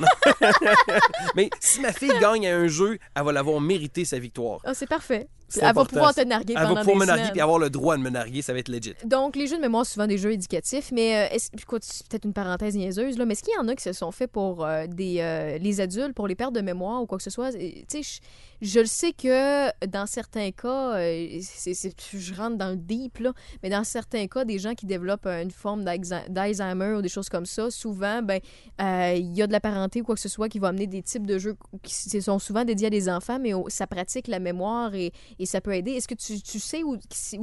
Mais 1.36 1.52
si 1.60 1.82
ma 1.82 1.94
fille 1.94 2.12
gagne 2.20 2.48
à 2.48 2.58
un 2.58 2.68
jeu, 2.68 2.98
elle 3.16 3.24
va 3.24 3.32
l'avoir 3.32 3.62
mérité 3.62 4.06
sa 4.06 4.18
victoire. 4.18 4.60
Ah, 4.64 4.74
c'est 4.74 4.88
parfait. 4.88 5.28
Elle 5.60 5.74
va 5.74 5.86
pouvoir 5.86 6.14
te 6.14 6.22
narguer 6.22 6.54
Elle 6.58 6.64
va 6.64 6.76
pouvoir 6.76 6.86
des 6.86 6.94
me 6.96 7.06
narguer 7.06 7.38
et 7.40 7.42
avoir 7.42 7.60
le 7.60 7.70
droit 7.70 7.98
de 7.98 8.02
me 8.02 8.10
narguer. 8.10 8.42
Ça 8.42 8.54
va 8.54 8.60
être 8.60 8.70
legit. 8.70 8.94
Donc, 9.06 9.36
les 9.36 9.48
jeux 9.48 9.58
de 9.58 9.62
mémoire, 9.62 9.86
souvent 9.86 10.08
des 10.08 10.18
jeux 10.18 10.32
éducatifs, 10.34 10.92
mais 10.92 11.16
euh, 11.32 11.36
est-ce, 11.36 11.50
peut-être 11.52 12.26
une 12.26 12.34
parenthèse 12.34 12.76
niaiseuse, 12.76 13.18
là, 13.18 13.26
mais 13.26 13.34
est-ce 13.34 13.44
qu'il 13.44 13.54
y 13.54 13.58
en 13.58 13.68
a 13.68 13.76
qui 13.76 13.84
se 13.84 13.94
sont 13.94 14.12
faits 14.12 14.32
pour 14.32 14.66
euh, 14.66 14.88
des, 14.88 15.18
euh, 15.20 15.58
les 15.58 15.82
adultes, 15.82 16.14
pour 16.14 16.28
les 16.28 16.36
pertes 16.36 16.54
de 16.54 16.62
mémoire 16.62 17.02
ou 17.02 17.06
quoi 17.06 17.18
que 17.18 17.24
ce 17.24 17.30
soit? 17.30 17.52
Tu 17.52 18.04
sais, 18.04 18.22
je, 18.62 18.80
le 18.80 18.86
sais 18.86 19.12
que 19.14 19.86
dans 19.88 20.06
certains 20.06 20.52
cas, 20.52 20.96
c'est, 21.42 21.74
c'est- 21.74 21.96
je 22.14 22.34
rentre 22.34 22.58
dans 22.58 22.70
le 22.70 22.76
deep, 22.78 23.20
là, 23.20 23.34
mais 23.64 23.70
dans 23.70 23.84
certains 23.84 24.28
cas, 24.28 24.46
des 24.46 24.60
gens 24.60 24.74
qui 24.76 24.86
développent 24.86 25.26
une 25.28 25.52
forme 25.52 25.84
d'Alzheimer 25.84 26.96
ou 26.98 27.02
des 27.02 27.10
choses 27.10 27.30
comme 27.30 27.46
ça, 27.46 27.72
souvent, 27.72 28.22
ben, 28.22 28.40
il 28.80 29.36
y 29.36 29.42
a 29.42 29.48
de 29.48 29.52
la 29.52 29.60
parenté 29.60 30.02
ou 30.02 30.04
quoi 30.04 30.16
que 30.16 30.22
ce 30.22 30.30
soit 30.30 30.50
qui 30.50 30.60
va 30.60 30.70
amener 30.70 30.88
des 30.88 31.02
types 31.02 31.26
de 31.26 31.38
jeux 31.38 31.56
qui 31.84 31.94
sont 32.22 32.40
souvent 32.40 32.64
dédiés 32.64 32.88
à 32.88 32.90
des 32.90 33.10
enfants, 33.10 33.40
mais 33.40 33.52
ça 33.68 33.88
pratique 33.88 34.28
la 34.28 34.40
mémoire 34.40 34.94
et, 34.96 35.12
et 35.40 35.41
ça 35.46 35.62
peut 35.62 35.74
aider. 35.74 35.92
Est-ce 35.92 36.08
que 36.08 36.16
tu, 36.16 36.42
tu 36.42 36.60
sais 36.60 36.84
ou, 36.84 36.98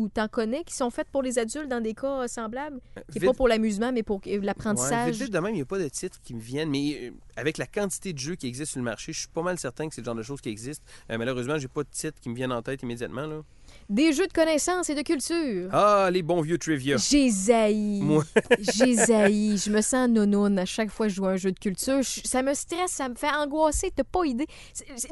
t'en 0.08 0.28
connais 0.28 0.64
qui 0.64 0.74
sont 0.74 0.90
faites 0.90 1.08
pour 1.10 1.22
les 1.22 1.38
adultes 1.38 1.68
dans 1.68 1.80
des 1.80 1.94
cas 1.94 2.22
euh, 2.22 2.28
semblables? 2.28 2.80
Qui 3.12 3.20
n'est 3.20 3.26
pas 3.26 3.34
pour 3.34 3.48
l'amusement, 3.48 3.92
mais 3.92 4.02
pour 4.02 4.20
euh, 4.26 4.38
Ouais, 4.38 4.44
l'apprentissage. 4.44 5.16
vite 5.16 5.32
de 5.32 5.38
même, 5.38 5.52
il 5.52 5.56
n'y 5.56 5.62
a 5.62 5.66
pas 5.66 5.78
de 5.78 5.88
titres 5.88 6.18
qui 6.22 6.34
me 6.34 6.40
viennent. 6.40 6.70
Mais 6.70 7.08
euh, 7.08 7.10
avec 7.36 7.58
la 7.58 7.66
quantité 7.66 8.12
de 8.12 8.18
jeux 8.18 8.34
qui 8.34 8.46
existent 8.46 8.72
sur 8.72 8.80
le 8.80 8.84
marché, 8.84 9.12
je 9.12 9.20
suis 9.20 9.28
pas 9.28 9.42
mal 9.42 9.58
certain 9.58 9.88
que 9.88 9.94
c'est 9.94 10.00
le 10.00 10.06
genre 10.06 10.14
de 10.14 10.22
choses 10.22 10.40
qui 10.40 10.48
existent. 10.48 10.84
Euh, 11.10 11.18
malheureusement, 11.18 11.58
j'ai 11.58 11.68
pas 11.68 11.82
de 11.82 11.88
titre 11.90 12.18
qui 12.20 12.28
me 12.28 12.34
viennent 12.34 12.52
en 12.52 12.62
tête 12.62 12.82
immédiatement. 12.82 13.26
Là. 13.26 13.42
Des 13.88 14.12
jeux 14.12 14.26
de 14.26 14.32
connaissances 14.34 14.90
et 14.90 14.94
de 14.94 15.00
culture. 15.00 15.70
Ah, 15.72 16.10
les 16.12 16.22
bons 16.22 16.42
vieux 16.42 16.58
trivia. 16.58 16.98
J'ai 16.98 17.30
zaï. 17.30 18.00
Moi. 18.02 18.22
J'ai 18.60 18.94
zaï. 18.94 19.56
Je 19.56 19.70
me 19.70 19.80
sens 19.80 20.10
nonoune 20.10 20.58
à 20.58 20.66
chaque 20.66 20.90
fois 20.90 21.06
que 21.06 21.10
je 21.10 21.16
joue 21.16 21.24
à 21.24 21.30
un 21.30 21.36
jeu 21.36 21.52
de 21.52 21.58
culture. 21.58 22.02
Je- 22.02 22.20
ça 22.24 22.42
me 22.42 22.52
stresse, 22.52 22.90
ça 22.90 23.08
me 23.08 23.14
fait 23.14 23.30
angoisser. 23.30 23.90
T'as 23.96 24.04
pas 24.04 24.24
idée. 24.26 24.46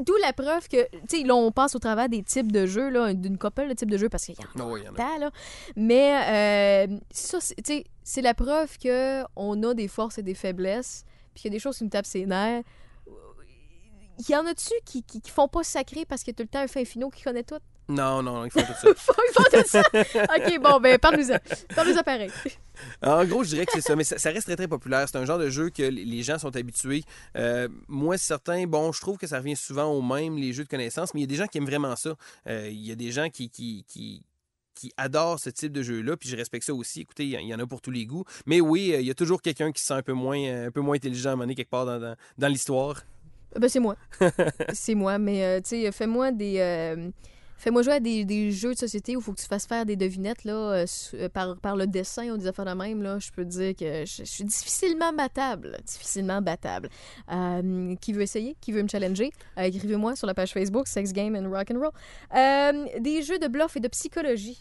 D'où 0.05 0.12
la 0.21 0.35
preuve 0.35 0.69
que, 0.69 0.83
tu 1.09 1.21
sais, 1.21 1.23
là, 1.25 1.35
on 1.35 1.51
passe 1.53 1.75
au 1.75 1.79
travers 1.79 2.11
des 2.11 2.23
types 2.23 2.53
de 2.53 2.67
jeux, 2.67 2.91
là, 2.91 3.15
d'une 3.15 3.39
couple 3.39 3.67
de 3.69 3.73
types 3.73 3.91
de 3.91 3.97
jeux, 3.97 4.11
parce 4.11 4.27
qu'il 4.27 4.35
y 4.35 4.61
en 4.61 4.71
a 4.75 4.79
il 4.79 4.85
y 4.85 4.89
en 4.89 4.93
a. 4.93 4.97
tant, 4.97 5.19
là. 5.21 5.31
Mais 5.75 6.87
euh, 6.93 6.99
ça, 7.11 7.39
tu 7.41 7.55
sais, 7.65 7.85
c'est 8.05 8.23
la 8.23 8.35
preuve 8.35 8.77
que 8.77 9.23
on 9.37 9.62
a 9.62 9.73
des 9.73 9.89
forces 9.89 10.19
et 10.19 10.23
des 10.23 10.35
faiblesses, 10.35 11.05
puis 11.35 11.43
qu'il 11.43 11.51
y 11.51 11.55
a 11.55 11.57
des 11.57 11.61
choses 11.62 11.79
qui 11.79 11.85
nous 11.85 11.91
tapent 11.91 12.05
ses 12.05 12.27
nerfs. 12.27 12.62
Il 14.19 14.31
y 14.31 14.37
en 14.37 14.45
a-tu 14.47 14.73
qui, 14.85 15.03
qui, 15.03 15.21
qui 15.23 15.31
font 15.31 15.49
pas 15.49 15.62
sacré 15.62 16.05
parce 16.07 16.23
qu'il 16.23 16.33
y 16.33 16.35
a 16.35 16.37
tout 16.37 16.43
le 16.43 16.49
temps 16.49 16.61
un 16.61 16.67
fin 16.69 16.85
finot 16.85 17.09
qui 17.11 17.23
connaît 17.23 17.43
tout? 17.43 17.57
Non, 17.88 18.20
non, 18.22 18.44
ils 18.44 18.51
font 18.51 18.62
tout 18.62 18.72
ça. 18.72 18.88
Ils 18.88 19.33
font 19.33 19.42
tout 19.53 19.68
ça? 19.68 19.83
OK, 20.37 20.61
bon, 20.61 20.81
ben, 20.81 20.99
parle-nous-en. 20.99 22.03
Pareil. 22.05 22.31
En 23.03 23.25
gros, 23.25 23.44
je 23.44 23.51
dirais 23.51 23.64
que 23.66 23.72
c'est 23.75 23.81
ça, 23.81 23.94
mais 23.94 24.03
ça, 24.05 24.18
ça 24.18 24.31
reste 24.31 24.46
très 24.46 24.57
très 24.57 24.66
populaire. 24.66 25.09
C'est 25.09 25.18
un 25.18 25.25
genre 25.25 25.38
de 25.38 25.49
jeu 25.51 25.70
que 25.70 25.83
les- 25.83 26.22
gens 26.25 26.38
sont 26.38 26.55
habitués. 26.57 27.05
Euh, 27.37 27.68
moi, 27.87 28.18
certains, 28.18 28.66
bon, 28.66 28.90
je 28.92 29.01
trouve 29.01 29.18
que 29.18 29.27
ça 29.29 29.38
revient 29.38 29.55
souvent 29.55 29.85
au 29.92 30.03
même, 30.03 30.37
les 30.37 30.53
jeux 30.53 30.64
de 30.64 30.68
connaissances, 30.68 31.14
mais 31.14 31.20
il 31.20 31.22
y 31.22 31.27
a 31.27 31.29
des 31.29 31.37
gens 31.37 31.46
qui 31.46 31.59
aiment 31.59 31.66
vraiment 31.66 31.94
ça. 31.94 32.14
Euh, 32.49 32.68
il 32.70 32.85
y 32.85 32.90
a 32.90 32.96
des 32.96 33.12
gens 33.12 33.29
qui, 33.31 33.49
qui, 33.51 33.85
qui, 33.87 34.22
qui 34.75 34.92
adorent 34.96 35.38
ce 35.38 35.51
type 35.51 35.70
de 35.72 35.83
jeu-là, 35.83 36.16
puis 36.16 36.29
je 36.29 36.35
respecte 36.37 36.64
ça 36.66 36.75
aussi. 36.75 37.03
Écoutez, 37.03 37.25
il 37.25 37.40
y 37.40 37.55
en- 37.55 37.59
a 37.61 37.66
pour 37.66 37.81
tous 37.81 37.92
les 37.92 38.05
goûts. 38.05 38.25
Mais 38.46 38.61
oui, 38.61 38.92
euh, 38.94 39.01
il 39.01 39.07
y 39.07 39.11
a 39.11 39.14
toujours 39.14 39.40
quelqu'un 39.40 39.70
qui 39.70 39.81
se 39.81 39.87
sent 39.88 39.94
un 39.94 40.03
peu 40.03 40.12
moins, 40.12 40.66
un 40.66 40.70
peu 40.72 40.81
moins 40.81 40.96
intelligent 40.96 41.31
à 41.31 41.33
un 41.35 41.37
moment 41.37 41.44
donné, 41.44 41.55
quelque 41.55 41.70
part 41.70 41.87
dans, 41.87 42.01
dans, 42.01 42.16
dans 42.37 42.49
l'histoire. 42.49 43.03
Ben, 43.57 43.68
c'est 43.68 43.79
moi. 43.81 43.96
c'est 44.75 44.94
moi, 44.96 45.18
mais 45.18 45.44
euh, 45.44 45.61
tu 45.61 45.68
sais, 45.83 45.92
fais-moi 45.92 46.33
des. 46.33 46.57
euh, 46.59 47.11
Fais-moi 47.59 47.83
jouer 47.83 47.95
à 47.95 48.01
des, 48.01 48.25
des 48.25 48.53
jeux 48.53 48.75
de 48.75 48.79
société 48.79 49.16
où 49.16 49.21
il 49.21 49.23
faut 49.23 49.33
que 49.33 49.40
tu 49.40 49.47
fasses 49.47 49.66
faire 49.66 49.87
des 49.87 49.97
devinettes 49.97 50.45
là, 50.45 50.53
euh, 50.53 50.87
euh, 51.14 51.29
par, 51.29 51.57
par 51.57 51.77
le 51.77 51.87
dessin 51.87 52.31
ou 52.31 52.37
des 52.37 52.47
affaires 52.47 52.66
de 52.66 52.73
même. 52.73 53.03
Là, 53.03 53.19
je 53.19 53.31
peux 53.31 53.45
te 53.45 53.51
dire 53.51 53.75
que 53.75 54.05
je, 54.05 54.25
suis 54.25 54.45
difficilement 54.45 55.12
battable. 55.12 55.79
Difficilement 55.85 56.42
battable. 56.42 56.90
Euh, 57.33 57.95
qui 57.97 58.12
veut 58.12 58.23
essayer? 58.23 58.57
Qui 58.61 58.73
veut 58.73 58.83
me 58.83 58.88
challenger? 58.88 59.33
Écrivez-moi 59.57 60.16
sur 60.16 60.27
la 60.27 60.35
page 60.35 60.53
Facebook 60.53 60.87
Sex 60.87 61.12
Game 61.12 61.35
and 61.35 61.51
Rock 61.51 61.71
and 61.71 61.79
Roll. 61.81 63.03
Des 63.03 63.23
jeux 63.23 63.38
de 63.38 63.49
bluff 63.49 63.77
et 63.77 63.81
de 63.81 63.88
psychologie. 63.88 64.59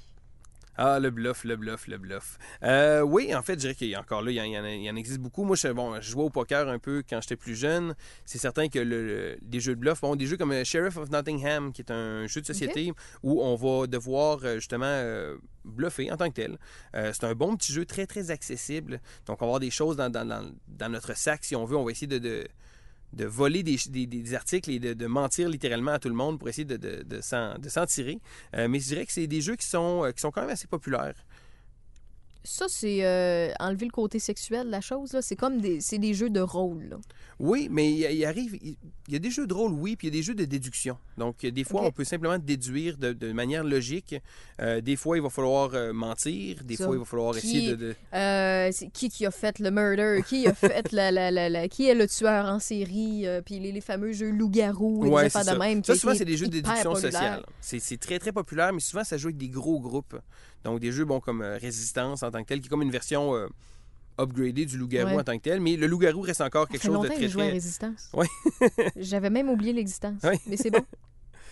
Ah, 0.78 1.00
le 1.00 1.10
bluff, 1.10 1.46
le 1.46 1.56
bluff, 1.56 1.88
le 1.88 1.98
bluff. 1.98 2.38
Euh, 2.64 3.02
oui, 3.02 3.34
en 3.34 3.42
fait, 3.42 3.54
je 3.54 3.60
dirais 3.60 3.76
qu'il 3.76 3.88
y 3.88 3.96
a 3.96 4.00
encore 4.02 4.22
là, 4.22 4.32
il 4.32 4.36
y 4.36 4.42
en, 4.42 4.66
il 4.66 4.84
y 4.84 4.88
existe 5.00 5.20
beaucoup. 5.20 5.44
Moi, 5.46 5.56
je, 5.56 5.70
bon, 5.70 5.96
je 6.02 6.10
jouais 6.10 6.24
au 6.24 6.30
poker 6.30 6.68
un 6.68 6.80
peu 6.80 7.02
quand 7.10 7.22
j'étais 7.22 7.38
plus 7.38 7.56
jeune. 7.56 7.96
C'est 8.26 8.40
certain 8.40 8.68
que 8.68 8.80
le, 8.80 9.06
le- 9.08 9.38
des 9.42 9.60
jeux 9.62 9.76
de 9.76 9.80
bluff, 9.80 10.02
bon, 10.02 10.16
des 10.18 10.26
jeux 10.28 10.36
comme 10.38 10.52
euh, 10.52 10.64
Sheriff 10.66 10.98
of 10.98 11.10
Nottingham, 11.12 11.72
qui 11.72 11.82
est 11.82 11.92
un 11.92 12.28
jeu 12.28 12.42
de 12.42 12.46
société 12.46 12.92
où 13.24 13.42
on 13.42 13.56
va 13.56 13.88
devoir 13.88 14.40
euh, 14.44 14.56
justement 14.56 14.86
euh, 14.86 15.38
bluffer 15.64 16.12
en 16.12 16.18
tant 16.18 16.28
que 16.30 16.36
tel. 16.36 16.58
Euh, 16.96 17.12
c'est 17.14 17.24
un 17.26 17.36
bon 17.36 17.56
petit 17.56 17.72
jeu 17.72 17.86
très, 17.86 18.06
très 18.06 18.30
accessible. 18.30 19.00
Donc, 19.28 19.42
on 19.42 19.46
va 19.46 19.50
avoir 19.52 19.60
des 19.62 19.72
choses 19.72 19.96
dans, 19.96 20.10
dans- 20.10 20.26
dans- 20.26 20.52
dans 20.68 20.90
notre 20.90 21.16
sac, 21.16 21.46
si 21.46 21.56
on 21.56 21.64
veut. 21.66 21.78
On 21.78 21.86
va 21.86 21.92
essayer 21.92 22.08
de... 22.08 22.18
de 22.20 22.48
de 23.14 23.26
voler 23.26 23.64
des, 23.64 24.34
articles 24.34 24.70
et 24.70 24.80
de, 24.80 25.08
mentir 25.08 25.50
littéralement 25.50 25.92
à 25.92 26.00
tout 26.00 26.10
le 26.10 26.16
monde 26.16 26.38
pour 26.40 26.50
essayer 26.50 26.66
de 26.66 27.22
s'en 27.22 27.86
tirer. 27.88 28.20
Euh, 28.56 28.68
mais 28.68 28.80
je 28.80 28.88
dirais 28.88 29.06
que 29.06 29.12
c'est 29.12 29.28
des 29.28 29.42
jeux 29.42 29.56
qui 29.56 29.68
sont, 29.68 30.06
euh, 30.06 30.12
qui 30.12 30.22
sont 30.22 30.32
quand 30.32 30.42
même 30.42 30.50
assez 30.50 30.68
populaires. 30.68 31.16
Ça, 32.46 32.66
c'est 32.70 33.04
euh, 33.04 33.52
enlever 33.60 33.86
le 33.86 33.92
côté 33.92 34.20
sexuel 34.20 34.68
de 34.68 34.72
la 34.72 34.82
chose. 34.82 35.12
là. 35.14 35.22
C'est 35.22 35.36
comme 35.36 35.60
des, 35.60 35.82
c'est 35.82 35.98
des 35.98 36.14
jeux 36.14 36.30
de 36.30 36.40
rôle. 36.40 36.84
là. 36.90 36.98
Oui, 37.40 37.68
mais 37.70 37.92
il, 37.92 38.00
il 38.18 38.24
arrive, 38.26 38.56
il, 38.62 38.78
il 39.08 39.14
y 39.14 39.16
a 39.18 39.20
des 39.20 39.30
jeux 39.32 39.46
de 39.48 39.54
rôle, 39.54 39.74
oui, 39.74 39.96
puis 39.98 40.08
il 40.08 40.14
y 40.14 40.18
a 40.18 40.20
des 40.20 40.24
jeux 40.24 40.36
de 40.36 40.46
déduction. 40.46 40.98
Donc, 41.18 41.46
des 41.46 41.64
fois, 41.66 41.82
on 41.84 41.92
peut 41.92 42.06
simplement 42.06 42.38
déduire 42.38 42.98
de, 42.98 43.12
de 43.12 43.32
manière 43.34 43.64
logique. 43.64 44.16
Euh, 44.62 44.80
des 44.80 44.96
fois, 44.96 45.18
il 45.18 45.24
va 45.24 45.30
falloir 45.30 45.74
euh, 45.74 45.92
mentir. 45.92 46.64
Des 46.64 46.76
Ça. 46.78 46.86
fois, 46.86 46.96
il 46.96 47.00
va 47.00 47.06
falloir 47.06 47.36
Qui- 47.36 47.58
essayer 47.58 47.76
de... 47.76 47.96
qui 48.90 49.10
qui 49.10 49.26
a 49.26 49.32
fait 49.32 49.60
le 49.60 49.72
murder, 49.72 50.22
qui 50.28 50.48
a 50.48 50.54
fait 50.54 50.92
la, 50.94 51.12
la, 51.12 51.32
la, 51.32 51.50
la- 51.50 51.68
qui 51.68 51.88
est 51.88 51.96
le 51.96 52.08
tueur 52.08 52.46
en 52.46 52.60
série, 52.60 53.26
puis 53.46 53.60
les, 53.60 53.72
les 53.72 53.82
fameux 53.82 54.14
jeux 54.14 54.30
loup-garou 54.32 55.06
et 55.06 55.10
Ouais, 55.10 55.28
de 55.28 55.58
même. 55.60 55.84
Ça, 55.84 55.96
souvent, 55.96 56.16
c'est 56.16 56.26
des 56.26 56.38
jeux 56.38 56.48
de 56.48 56.52
déduction 56.62 56.96
sociale. 56.96 57.46
C'est 57.62 58.00
très, 58.00 58.20
très 58.20 58.32
populaire, 58.32 58.72
mais 58.74 58.80
souvent, 58.80 59.04
ça 59.04 59.18
joue 59.18 59.28
avec 59.28 59.38
des 59.38 59.50
gros 59.50 59.80
groupes. 59.80 60.16
Donc, 60.66 60.80
des 60.82 60.92
jeux, 60.92 61.06
bon, 61.06 61.20
comme 61.22 61.42
euh, 61.42 61.58
Résistance 61.58 62.24
en 62.24 62.32
tant 62.32 62.42
que 62.44 62.48
tel, 62.48 62.60
qui 62.60 62.68
est 62.68 62.70
comme 62.70 62.82
une 62.82 62.92
version 62.92 63.36
euh, 63.36 63.48
upgradée 64.20 64.66
du 64.66 64.78
loup-garou 64.78 65.12
Ouais. 65.12 65.22
en 65.22 65.24
tant 65.24 65.38
que 65.38 65.44
tel. 65.44 65.62
Mais 65.62 65.78
le 65.78 65.88
loup-garou 65.88 66.22
reste 66.22 66.42
encore 66.42 66.68
quelque 66.68 66.84
chose 66.84 67.02
de 67.02 67.08
très, 67.08 67.24
à 67.24 67.30
très... 67.30 67.52
Résistance. 67.52 68.10
Ouais. 68.14 68.28
J'avais 68.98 69.30
même 69.30 69.50
oublié 69.50 69.72
l'existence. 69.74 70.22
Ouais. 70.24 70.40
Mais 70.48 70.58
c'est 70.58 70.72
bon. 70.72 70.84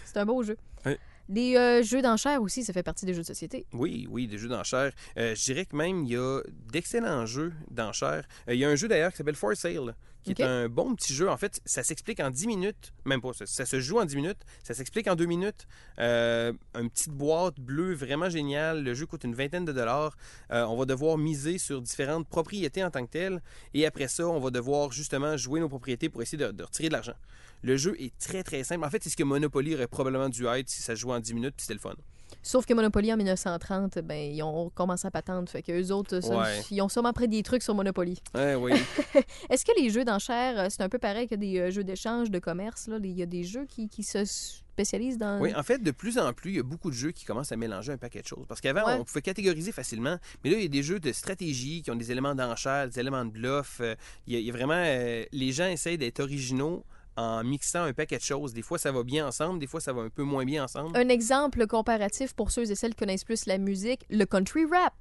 C'est 0.05 0.17
un 0.17 0.25
beau 0.25 0.43
jeu. 0.43 0.57
Ouais. 0.85 0.99
Les 1.29 1.55
euh, 1.55 1.83
jeux 1.83 2.01
d'enchères 2.01 2.41
aussi, 2.41 2.63
ça 2.63 2.73
fait 2.73 2.83
partie 2.83 3.05
des 3.05 3.13
jeux 3.13 3.21
de 3.21 3.27
société. 3.27 3.65
Oui, 3.71 4.07
oui, 4.09 4.27
des 4.27 4.37
jeux 4.37 4.49
d'enchères. 4.49 4.91
Euh, 5.17 5.33
je 5.35 5.43
dirais 5.43 5.65
que 5.65 5.75
même, 5.75 6.03
il 6.03 6.11
y 6.11 6.17
a 6.17 6.41
d'excellents 6.71 7.25
jeux 7.25 7.53
d'enchères. 7.71 8.25
Euh, 8.49 8.53
il 8.53 8.59
y 8.59 8.65
a 8.65 8.69
un 8.69 8.75
jeu 8.75 8.87
d'ailleurs 8.87 9.11
qui 9.11 9.17
s'appelle 9.17 9.35
For 9.35 9.55
Sale, 9.55 9.95
qui 10.23 10.31
est 10.31 10.41
un 10.41 10.69
bon 10.69 10.95
petit 10.95 11.13
jeu. 11.13 11.29
En 11.29 11.37
fait, 11.37 11.61
ça 11.65 11.83
s'explique 11.83 12.19
en 12.19 12.29
10 12.29 12.47
minutes. 12.47 12.93
Même 13.05 13.21
pas, 13.21 13.33
ça, 13.33 13.45
ça 13.45 13.65
se 13.65 13.79
joue 13.79 13.99
en 13.99 14.05
10 14.05 14.15
minutes. 14.15 14.39
Ça 14.63 14.73
s'explique 14.73 15.07
en 15.07 15.15
2 15.15 15.25
minutes. 15.25 15.67
Euh, 15.99 16.53
une 16.75 16.89
petite 16.89 17.11
boîte 17.11 17.59
bleue 17.59 17.93
vraiment 17.93 18.29
géniale. 18.29 18.83
Le 18.83 18.93
jeu 18.93 19.05
coûte 19.05 19.23
une 19.23 19.35
vingtaine 19.35 19.65
de 19.65 19.73
dollars. 19.73 20.15
Euh, 20.51 20.63
on 20.65 20.77
va 20.77 20.85
devoir 20.85 21.17
miser 21.17 21.57
sur 21.57 21.81
différentes 21.81 22.27
propriétés 22.27 22.83
en 22.83 22.89
tant 22.89 23.05
que 23.05 23.11
telles. 23.11 23.41
Et 23.73 23.85
après 23.85 24.07
ça, 24.07 24.27
on 24.27 24.39
va 24.39 24.49
devoir 24.49 24.91
justement 24.91 25.37
jouer 25.37 25.59
nos 25.59 25.69
propriétés 25.69 26.09
pour 26.09 26.21
essayer 26.21 26.37
de, 26.37 26.51
de 26.51 26.63
retirer 26.63 26.87
de 26.87 26.93
l'argent. 26.93 27.15
Le 27.61 27.77
jeu 27.77 27.95
est 27.99 28.17
très 28.17 28.43
très 28.43 28.63
simple. 28.63 28.83
En 28.83 28.89
fait, 28.89 29.03
c'est 29.03 29.09
ce 29.09 29.15
que 29.15 29.23
Monopoly 29.23 29.75
aurait 29.75 29.87
probablement 29.87 30.29
dû 30.29 30.45
être 30.45 30.69
si 30.69 30.81
ça 30.81 30.95
se 30.95 31.01
jouait 31.01 31.13
en 31.13 31.19
10 31.19 31.33
minutes, 31.33 31.55
puis 31.55 31.63
c'était 31.63 31.75
le 31.75 31.79
fun. 31.79 31.95
Sauf 32.41 32.65
que 32.65 32.73
Monopoly 32.73 33.13
en 33.13 33.17
1930, 33.17 33.99
ben, 33.99 34.33
ils 34.33 34.41
ont 34.43 34.69
commencé 34.73 35.07
à 35.07 35.11
patente. 35.11 35.49
Fait 35.49 35.61
qu'eux 35.61 35.91
autres, 35.91 36.19
ça, 36.21 36.37
Ouais. 36.37 36.61
ils 36.71 36.81
ont 36.81 36.89
sûrement 36.89 37.13
pris 37.13 37.27
des 37.27 37.43
trucs 37.43 37.63
sur 37.63 37.75
Monopoly. 37.75 38.21
Ouais, 38.35 38.55
oui. 38.55 38.71
Est-ce 39.49 39.65
que 39.65 39.71
les 39.79 39.89
jeux 39.89 40.05
d'enchères, 40.05 40.59
euh, 40.59 40.67
c'est 40.69 40.81
un 40.81 40.89
peu 40.89 40.99
pareil 40.99 41.27
que 41.27 41.35
des 41.35 41.59
euh, 41.59 41.71
jeux 41.71 41.83
d'échange, 41.83 42.31
de 42.31 42.39
commerce? 42.39 42.87
là? 42.87 42.97
Il 43.03 43.11
y 43.11 43.21
a 43.23 43.25
des 43.25 43.43
jeux 43.43 43.65
qui, 43.65 43.87
qui 43.89 44.03
se 44.03 44.23
spécialisent 44.25 45.17
dans. 45.17 45.39
Oui, 45.39 45.53
en 45.55 45.63
fait, 45.63 45.77
de 45.83 45.91
plus 45.91 46.17
en 46.17 46.33
plus, 46.33 46.51
il 46.51 46.55
y 46.57 46.59
a 46.59 46.63
beaucoup 46.63 46.89
de 46.89 46.95
jeux 46.95 47.11
qui 47.11 47.25
commencent 47.25 47.51
à 47.51 47.55
mélanger 47.55 47.91
un 47.91 47.97
paquet 47.97 48.21
de 48.21 48.27
choses. 48.27 48.45
Parce 48.47 48.59
qu'avant, 48.61 48.85
Ouais. 48.85 48.93
on 48.99 49.03
pouvait 49.03 49.21
catégoriser 49.21 49.71
facilement, 49.71 50.17
mais 50.43 50.49
là, 50.49 50.57
il 50.57 50.63
y 50.63 50.65
a 50.65 50.69
des 50.69 50.83
jeux 50.83 50.99
de 50.99 51.11
stratégie 51.11 51.81
qui 51.83 51.91
ont 51.91 51.95
des 51.95 52.11
éléments 52.11 52.33
d'enchère, 52.35 52.87
des 52.89 52.99
éléments 52.99 53.23
de 53.25 53.31
bluff. 53.31 53.77
Euh, 53.81 53.95
il, 54.27 54.33
y 54.33 54.35
a, 54.37 54.39
il 54.39 54.45
y 54.45 54.49
a 54.49 54.53
vraiment. 54.53 54.73
euh, 54.75 55.25
les 55.31 55.51
gens 55.51 55.67
essayent 55.67 55.97
d'être 55.97 56.19
originaux 56.19 56.83
en 57.17 57.43
mixant 57.43 57.83
un 57.83 57.93
paquet 57.93 58.17
de 58.17 58.21
choses. 58.23 58.53
Des 58.53 58.61
fois, 58.61 58.77
ça 58.77 58.91
va 58.91 59.03
bien 59.03 59.27
ensemble, 59.27 59.59
des 59.59 59.67
fois, 59.67 59.79
ça 59.81 59.93
va 59.93 60.01
un 60.03 60.09
peu 60.09 60.23
moins 60.23 60.45
bien 60.45 60.63
ensemble. 60.63 60.97
Un 60.97 61.09
exemple 61.09 61.65
comparatif 61.67 62.33
pour 62.33 62.51
ceux 62.51 62.69
et 62.71 62.75
celles 62.75 62.91
qui 62.91 62.97
connaissent 62.99 63.23
plus 63.23 63.45
la 63.45 63.57
musique, 63.57 64.05
le 64.09 64.25
country 64.25 64.65
rap. 64.65 64.93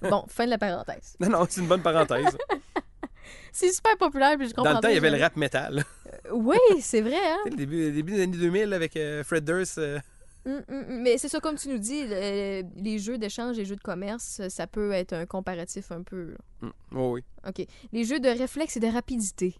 bon, 0.02 0.24
fin 0.28 0.44
de 0.46 0.50
la 0.50 0.58
parenthèse. 0.58 1.16
Non, 1.20 1.28
non, 1.30 1.46
c'est 1.48 1.60
une 1.60 1.68
bonne 1.68 1.82
parenthèse. 1.82 2.36
C'est 3.52 3.72
super 3.72 3.96
populaire, 3.96 4.36
puis 4.36 4.48
je 4.48 4.54
comprends. 4.54 4.70
Dans 4.72 4.76
le 4.78 4.82
temps, 4.82 4.88
il 4.88 4.94
y 4.94 4.98
avait 4.98 5.10
le 5.10 5.20
rap 5.20 5.34
metal. 5.36 5.82
Oui, 6.32 6.58
c'est 6.80 7.00
vrai, 7.00 7.16
hein? 7.16 7.38
Le 7.46 7.56
début, 7.56 7.90
des 7.90 8.22
années 8.22 8.36
2000 8.36 8.72
avec 8.72 8.96
euh, 8.96 9.24
Fred 9.24 9.44
Durst. 9.44 9.78
euh, 9.78 9.98
Hum, 10.44 10.62
hum, 10.68 10.84
hum. 10.88 11.00
Mais 11.02 11.18
c'est 11.18 11.28
ça, 11.28 11.40
comme 11.40 11.56
tu 11.56 11.68
nous 11.68 11.78
dis, 11.78 12.04
le- 12.06 12.62
les 12.76 12.98
jeux 13.00 13.18
d'échange, 13.18 13.56
les 13.56 13.64
jeux 13.64 13.74
de 13.74 13.80
commerce, 13.80 14.42
ça 14.48 14.68
peut 14.68 14.92
être 14.92 15.12
un 15.12 15.26
comparatif 15.26 15.90
un 15.90 16.02
peu. 16.02 16.36
oui. 16.92 17.22
OK. 17.48 17.66
Les 17.92 18.04
jeux 18.04 18.20
de 18.20 18.28
réflexe 18.28 18.76
et 18.76 18.80
de 18.80 18.86
rapidité. 18.86 19.56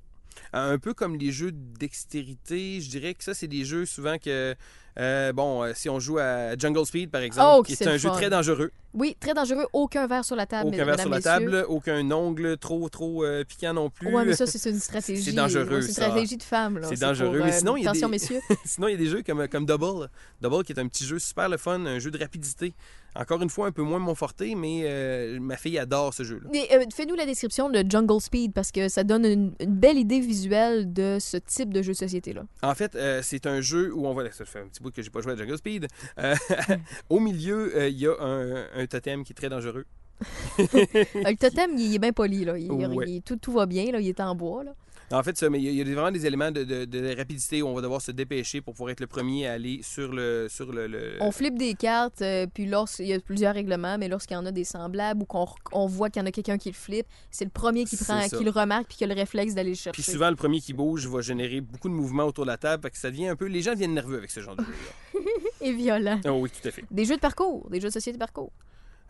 Un 0.52 0.78
peu 0.78 0.94
comme 0.94 1.16
les 1.16 1.32
jeux 1.32 1.52
de 1.52 1.78
dextérité, 1.78 2.80
je 2.80 2.88
dirais 2.90 3.14
que 3.14 3.24
ça, 3.24 3.34
c'est 3.34 3.48
des 3.48 3.64
jeux 3.64 3.84
souvent 3.86 4.18
que. 4.18 4.54
euh, 4.98 5.32
bon, 5.32 5.62
euh, 5.62 5.72
si 5.74 5.88
on 5.88 5.98
joue 6.00 6.18
à 6.18 6.56
Jungle 6.56 6.86
Speed, 6.86 7.10
par 7.10 7.20
exemple, 7.22 7.48
Oh, 7.58 7.62
qui 7.62 7.72
est 7.74 7.86
un 7.86 7.96
jeu 7.96 8.08
fun. 8.08 8.14
très 8.14 8.30
dangereux. 8.30 8.70
Oui, 8.94 9.14
très 9.20 9.34
dangereux. 9.34 9.66
Aucun 9.74 10.06
verre 10.06 10.24
sur 10.24 10.36
la 10.36 10.46
table, 10.46 10.68
Aucun 10.68 10.84
verre 10.86 10.98
sur 11.00 11.10
la 11.10 11.16
messieurs. 11.16 11.30
table, 11.30 11.66
aucun 11.68 12.10
ongle 12.10 12.56
trop 12.56 12.88
trop 12.88 13.24
euh, 13.24 13.44
piquant 13.44 13.74
non 13.74 13.90
plus. 13.90 14.14
Ouais, 14.14 14.24
mais 14.24 14.34
ça, 14.34 14.46
c'est 14.46 14.70
une 14.70 14.78
stratégie. 14.80 15.22
C'est 15.22 15.32
dangereux, 15.32 15.82
C'est 15.82 15.88
une 15.88 15.92
stratégie 15.92 16.36
de 16.38 16.42
femme. 16.42 16.80
C'est 16.84 16.98
dangereux. 17.00 17.36
pour, 17.38 17.46
Mais 17.46 17.52
sinon, 17.52 17.76
il 17.76 17.82
y 17.84 17.86
a 17.86 17.90
Attention, 17.90 18.08
des- 18.08 18.12
messieurs. 18.12 18.40
Sinon, 18.64 18.88
il 18.88 18.92
y 18.92 18.94
a 18.94 18.98
des 18.98 19.06
jeux 19.08 19.22
comme, 19.22 19.46
comme 19.48 19.66
Double. 19.66 20.08
Double 20.40 20.64
qui 20.64 20.72
est 20.72 20.78
un 20.80 20.88
petit 20.88 21.04
jeu 21.04 21.18
super 21.18 21.48
le 21.50 21.58
fun, 21.58 21.84
un 21.84 21.98
jeu 21.98 22.10
de 22.10 22.18
rapidité. 22.18 22.72
Encore 23.18 23.42
une 23.42 23.50
fois, 23.50 23.66
un 23.68 23.72
peu 23.72 23.82
moins 23.82 23.98
mon 23.98 24.14
forté, 24.14 24.54
mais 24.54 24.82
euh, 24.84 25.38
ma 25.40 25.56
fille 25.56 25.78
adore 25.78 26.12
ce 26.14 26.22
jeu-là. 26.22 26.48
Euh, 26.72 26.84
Fais-nous 26.94 27.14
la 27.14 27.26
description 27.26 27.70
de 27.70 27.84
Jungle 27.88 28.20
Speed 28.20 28.52
parce 28.52 28.70
que 28.72 28.88
ça 28.88 29.04
donne 29.04 29.24
une, 29.24 29.52
une 29.60 29.74
belle 29.74 29.98
idée 29.98 30.20
visuelle 30.20 30.92
de 30.92 31.18
ce 31.20 31.36
type 31.36 31.72
de 31.72 31.82
jeu 31.82 31.92
de 31.92 31.96
société-là. 31.96 32.42
En 32.62 32.74
fait, 32.74 32.94
euh, 32.94 33.20
c'est 33.22 33.46
un 33.46 33.60
jeu 33.60 33.92
où 33.94 34.06
on 34.06 34.14
va. 34.14 34.30
Ça 34.32 34.44
fait 34.44 34.60
un 34.60 34.66
petit 34.68 34.82
bout 34.82 34.90
que 34.92 35.02
j'ai 35.02 35.10
pas 35.10 35.20
joué 35.20 35.32
à 35.32 35.36
Jungle 35.36 35.56
Speed. 35.58 35.86
Au 37.08 37.20
milieu, 37.20 37.86
il 37.88 37.98
y 37.98 38.06
a 38.06 38.14
un, 38.20 38.66
un 38.74 38.86
totem 38.86 39.24
qui 39.24 39.32
est 39.32 39.36
très 39.36 39.48
dangereux. 39.48 39.84
Euh, 40.58 40.64
le 41.14 41.36
totem, 41.36 41.76
il, 41.76 41.94
est 41.94 41.98
bien 41.98 42.12
poli. 42.12 42.44
Là. 42.44 42.58
Il- 42.58 42.66
il- 42.66 42.70
Ouais. 42.72 43.04
il- 43.08 43.22
tout, 43.22 43.36
tout 43.36 43.52
va 43.52 43.66
bien. 43.66 43.90
Là. 43.92 44.00
Il 44.00 44.08
est 44.08 44.20
en 44.20 44.34
bois. 44.34 44.64
Là. 44.64 44.74
En 45.12 45.22
fait, 45.22 45.36
ça, 45.38 45.48
mais 45.48 45.60
il 45.62 45.72
y 45.72 45.80
a- 45.80 45.84
vraiment 45.84 46.10
des 46.10 46.26
éléments 46.26 46.50
de, 46.50 46.64
de- 46.64 46.84
de 46.84 47.16
rapidité 47.16 47.62
où 47.62 47.68
on 47.68 47.74
va 47.74 47.80
devoir 47.80 48.00
se 48.02 48.10
dépêcher 48.10 48.60
pour 48.60 48.74
pouvoir 48.74 48.90
être 48.90 48.98
le 49.00 49.06
premier 49.06 49.46
à 49.46 49.52
aller 49.52 49.80
sur 49.82 50.12
le. 50.12 50.48
Sur 50.50 50.72
le, 50.72 50.88
le- 50.88 51.16
On 51.20 51.30
flippe 51.30 51.56
des 51.58 51.74
cartes, 51.74 52.22
euh, 52.22 52.46
puis 52.52 52.66
lorsqu'il 52.66 53.06
y 53.06 53.12
a 53.12 53.20
plusieurs 53.20 53.54
règlements, 53.54 53.98
mais 53.98 54.08
lorsqu'il 54.08 54.34
y 54.34 54.38
en 54.38 54.46
a 54.46 54.50
des 54.50 54.64
semblables 54.64 55.22
ou 55.22 55.24
qu'on 55.24 55.46
on 55.72 55.86
voit 55.86 56.10
qu'il 56.10 56.20
y 56.20 56.24
en 56.24 56.26
a 56.26 56.32
quelqu'un 56.32 56.58
qui 56.58 56.70
le 56.70 56.74
flippe, 56.74 57.06
c'est 57.30 57.44
le 57.44 57.50
premier 57.50 57.84
qui 57.84 57.96
prend, 57.96 58.20
qui 58.28 58.42
le 58.42 58.50
remarque, 58.50 58.88
puis 58.88 58.96
qui 58.98 59.04
a 59.04 59.06
le 59.06 59.14
réflexe 59.14 59.54
d'aller 59.54 59.70
le 59.70 59.76
chercher. 59.76 59.92
Puis 59.92 60.02
souvent, 60.02 60.28
le 60.30 60.36
premier 60.36 60.60
qui 60.60 60.72
bouge 60.72 61.06
va 61.06 61.20
générer 61.20 61.60
beaucoup 61.60 61.88
de 61.88 61.94
mouvements 61.94 62.24
autour 62.24 62.44
de 62.44 62.50
la 62.50 62.56
table, 62.56 62.82
fait 62.82 62.90
que 62.90 62.98
ça 62.98 63.10
devient 63.10 63.28
un 63.28 63.36
peu. 63.36 63.46
Les 63.46 63.62
gens 63.62 63.74
viennent 63.74 63.94
nerveux 63.94 64.18
avec 64.18 64.30
ce 64.30 64.40
genre 64.40 64.56
de 64.56 64.64
jeu-là. 64.64 65.20
Et 65.60 65.72
violent. 65.72 66.20
oh 66.26 66.30
oui, 66.40 66.50
tout 66.50 66.66
à 66.66 66.70
fait. 66.72 66.84
Des 66.90 67.04
jeux 67.04 67.16
de 67.16 67.20
parcours, 67.20 67.68
des 67.70 67.80
jeux 67.80 67.88
de 67.88 67.92
société 67.92 68.16
de 68.18 68.20
parcours. 68.20 68.52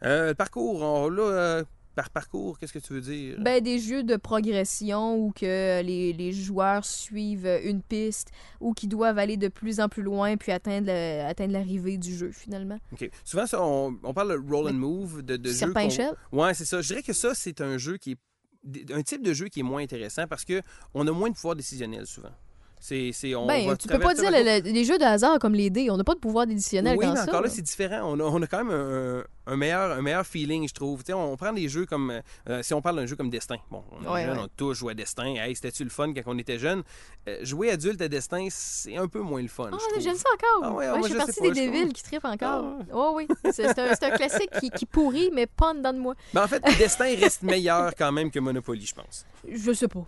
Euh, 0.03 0.29
le 0.29 0.35
parcours, 0.35 0.83
on, 0.83 1.09
là, 1.09 1.23
euh, 1.23 1.65
par 1.97 2.11
parcours, 2.11 2.59
qu'est-ce 2.59 2.73
que 2.73 2.79
tu 2.79 2.93
veux 2.93 3.01
dire? 3.01 3.37
Ben, 3.41 3.61
des 3.61 3.79
jeux 3.81 4.05
de 4.05 4.15
progression 4.17 5.17
où 5.17 5.33
que 5.33 5.83
les, 5.83 6.13
les 6.13 6.31
joueurs 6.33 6.85
suivent 6.85 7.49
une 7.65 7.83
piste 7.83 8.29
ou 8.61 8.73
qui 8.75 8.87
doivent 8.87 9.19
aller 9.19 9.37
de 9.37 9.49
plus 9.49 9.81
en 9.81 9.89
plus 9.89 10.03
loin 10.03 10.37
puis 10.37 10.53
atteindre, 10.53 10.87
le- 10.89 11.25
atteindre 11.27 11.55
l'arrivée 11.55 11.97
du 11.99 12.15
jeu, 12.15 12.31
finalement. 12.33 12.79
OK. 12.93 13.11
Souvent, 13.25 13.47
ça, 13.47 13.61
on, 13.63 13.97
on 14.05 14.15
parle 14.15 14.33
de 14.33 14.51
roll 14.55 14.69
and 14.69 14.75
move, 14.75 15.23
de, 15.23 15.37
de 15.37 15.51
échelle. 15.51 16.13
Ouais, 16.31 16.55
c'est 16.55 16.65
ça. 16.67 16.81
Je 16.81 16.87
dirais 16.89 17.03
que 17.03 17.13
ça, 17.13 17.33
c'est 17.35 17.61
un 17.61 17.79
jeu 17.79 17.97
qui 17.97 18.13
est. 18.13 18.93
un 18.93 19.03
type 19.03 19.23
de 19.23 19.33
jeu 19.33 19.49
qui 19.49 19.61
est 19.61 19.65
moins 19.65 19.83
intéressant 19.83 20.27
parce 20.29 20.45
que 20.45 20.61
on 20.95 21.07
a 21.07 21.13
moins 21.13 21.31
de 21.31 21.35
pouvoir 21.35 21.57
décisionnel 21.57 22.07
souvent. 22.07 22.31
C'est, 22.79 23.11
c'est, 23.13 23.35
on 23.35 23.47
Ben, 23.47 23.67
va 23.67 23.77
tu 23.77 23.89
peux 23.89 23.99
pas 23.99 24.13
dire 24.15 24.29
un 24.29 24.31
le- 24.31 24.61
le- 24.69 24.71
les 24.73 24.85
jeux 24.85 24.99
de 24.99 25.03
hasard 25.05 25.39
comme 25.39 25.55
les 25.55 25.71
dés. 25.71 25.91
On 25.91 25.97
n'a 25.97 26.05
pas 26.05 26.15
de 26.15 26.21
pouvoir 26.21 26.43
additionnel 26.43 26.97
Oui, 26.99 27.07
dans 27.07 27.13
mais 27.13 27.17
ça. 27.17 27.23
encore 27.25 27.41
là, 27.41 27.47
là. 27.49 27.53
c'est 27.53 27.63
différent. 27.63 28.01
On 28.13 28.21
a, 28.21 28.23
on 28.25 28.43
a 28.43 28.47
quand 28.47 28.63
même 28.65 28.71
un, 28.71 29.25
un 29.47 29.57
meilleur, 29.57 29.93
un 29.97 30.03
meilleur 30.03 30.27
feeling, 30.27 30.69
je 30.69 30.75
trouve. 30.75 31.01
Tu 31.03 31.07
sais, 31.07 31.13
on 31.13 31.37
prend 31.37 31.53
des 31.53 31.69
jeux 31.69 31.87
comme. 31.87 32.21
euh, 32.49 32.63
si 32.63 32.75
on 32.75 32.83
parle 32.83 32.97
d'un 32.97 33.07
jeu 33.07 33.17
comme 33.17 33.31
Destin. 33.31 33.57
Bon, 33.71 33.83
on 33.93 34.05
est 34.05 34.09
Ouais, 34.09 34.23
jeune, 34.25 34.33
ouais. 34.37 34.43
on 34.43 34.45
a 34.47 34.49
tous 34.57 34.75
joué 34.75 34.93
à 34.93 34.95
Destin. 34.95 35.35
Hey, 35.37 35.55
c'était-tu 35.55 35.85
le 35.85 35.91
fun 35.91 36.13
quand 36.13 36.23
on 36.27 36.39
était 36.39 36.59
jeune? 36.59 36.83
Euh, 37.29 37.39
jouer 37.43 37.71
adulte 37.71 38.01
à 38.03 38.09
Destin, 38.09 38.47
c'est 38.51 38.97
un 38.97 39.09
peu 39.09 39.21
moins 39.21 39.43
le 39.43 39.49
fun. 39.49 39.71
Ah, 39.73 39.77
j'aime 39.99 40.15
ça 40.17 40.29
encore. 40.35 40.61
Ah 40.65 40.73
ouais, 40.75 40.87
ah, 40.87 40.97
moi, 40.97 41.09
je 41.09 41.15
je 41.15 41.19
fais 41.19 41.25
partie 41.27 41.41
pas, 41.41 41.49
des 41.51 41.55
débiles 41.71 41.93
qui 41.93 42.03
trippent 42.03 42.25
encore. 42.25 42.65
Ah. 42.81 42.85
Oh 42.93 43.13
oui, 43.17 43.27
c'est 43.53 43.79
un, 43.79 43.91
un 43.91 44.11
classique 44.17 44.51
qui, 44.61 44.71
qui 44.71 44.87
pourrit, 44.87 45.31
mais 45.33 45.47
pas 45.47 45.71
en 45.71 45.75
dedans 45.75 45.93
de 45.93 45.99
moi. 45.99 46.15
Mais 46.35 46.41
en 46.41 46.49
fait, 46.49 46.63
Destin 46.79 47.15
reste 47.21 47.43
meilleur 47.43 47.95
quand 47.97 48.13
même 48.13 48.31
que 48.31 48.39
Monopoly, 48.39 48.87
je 48.87 48.95
pense. 48.95 49.25
Je 49.49 49.73
sais 49.73 49.89
pas. 49.89 50.05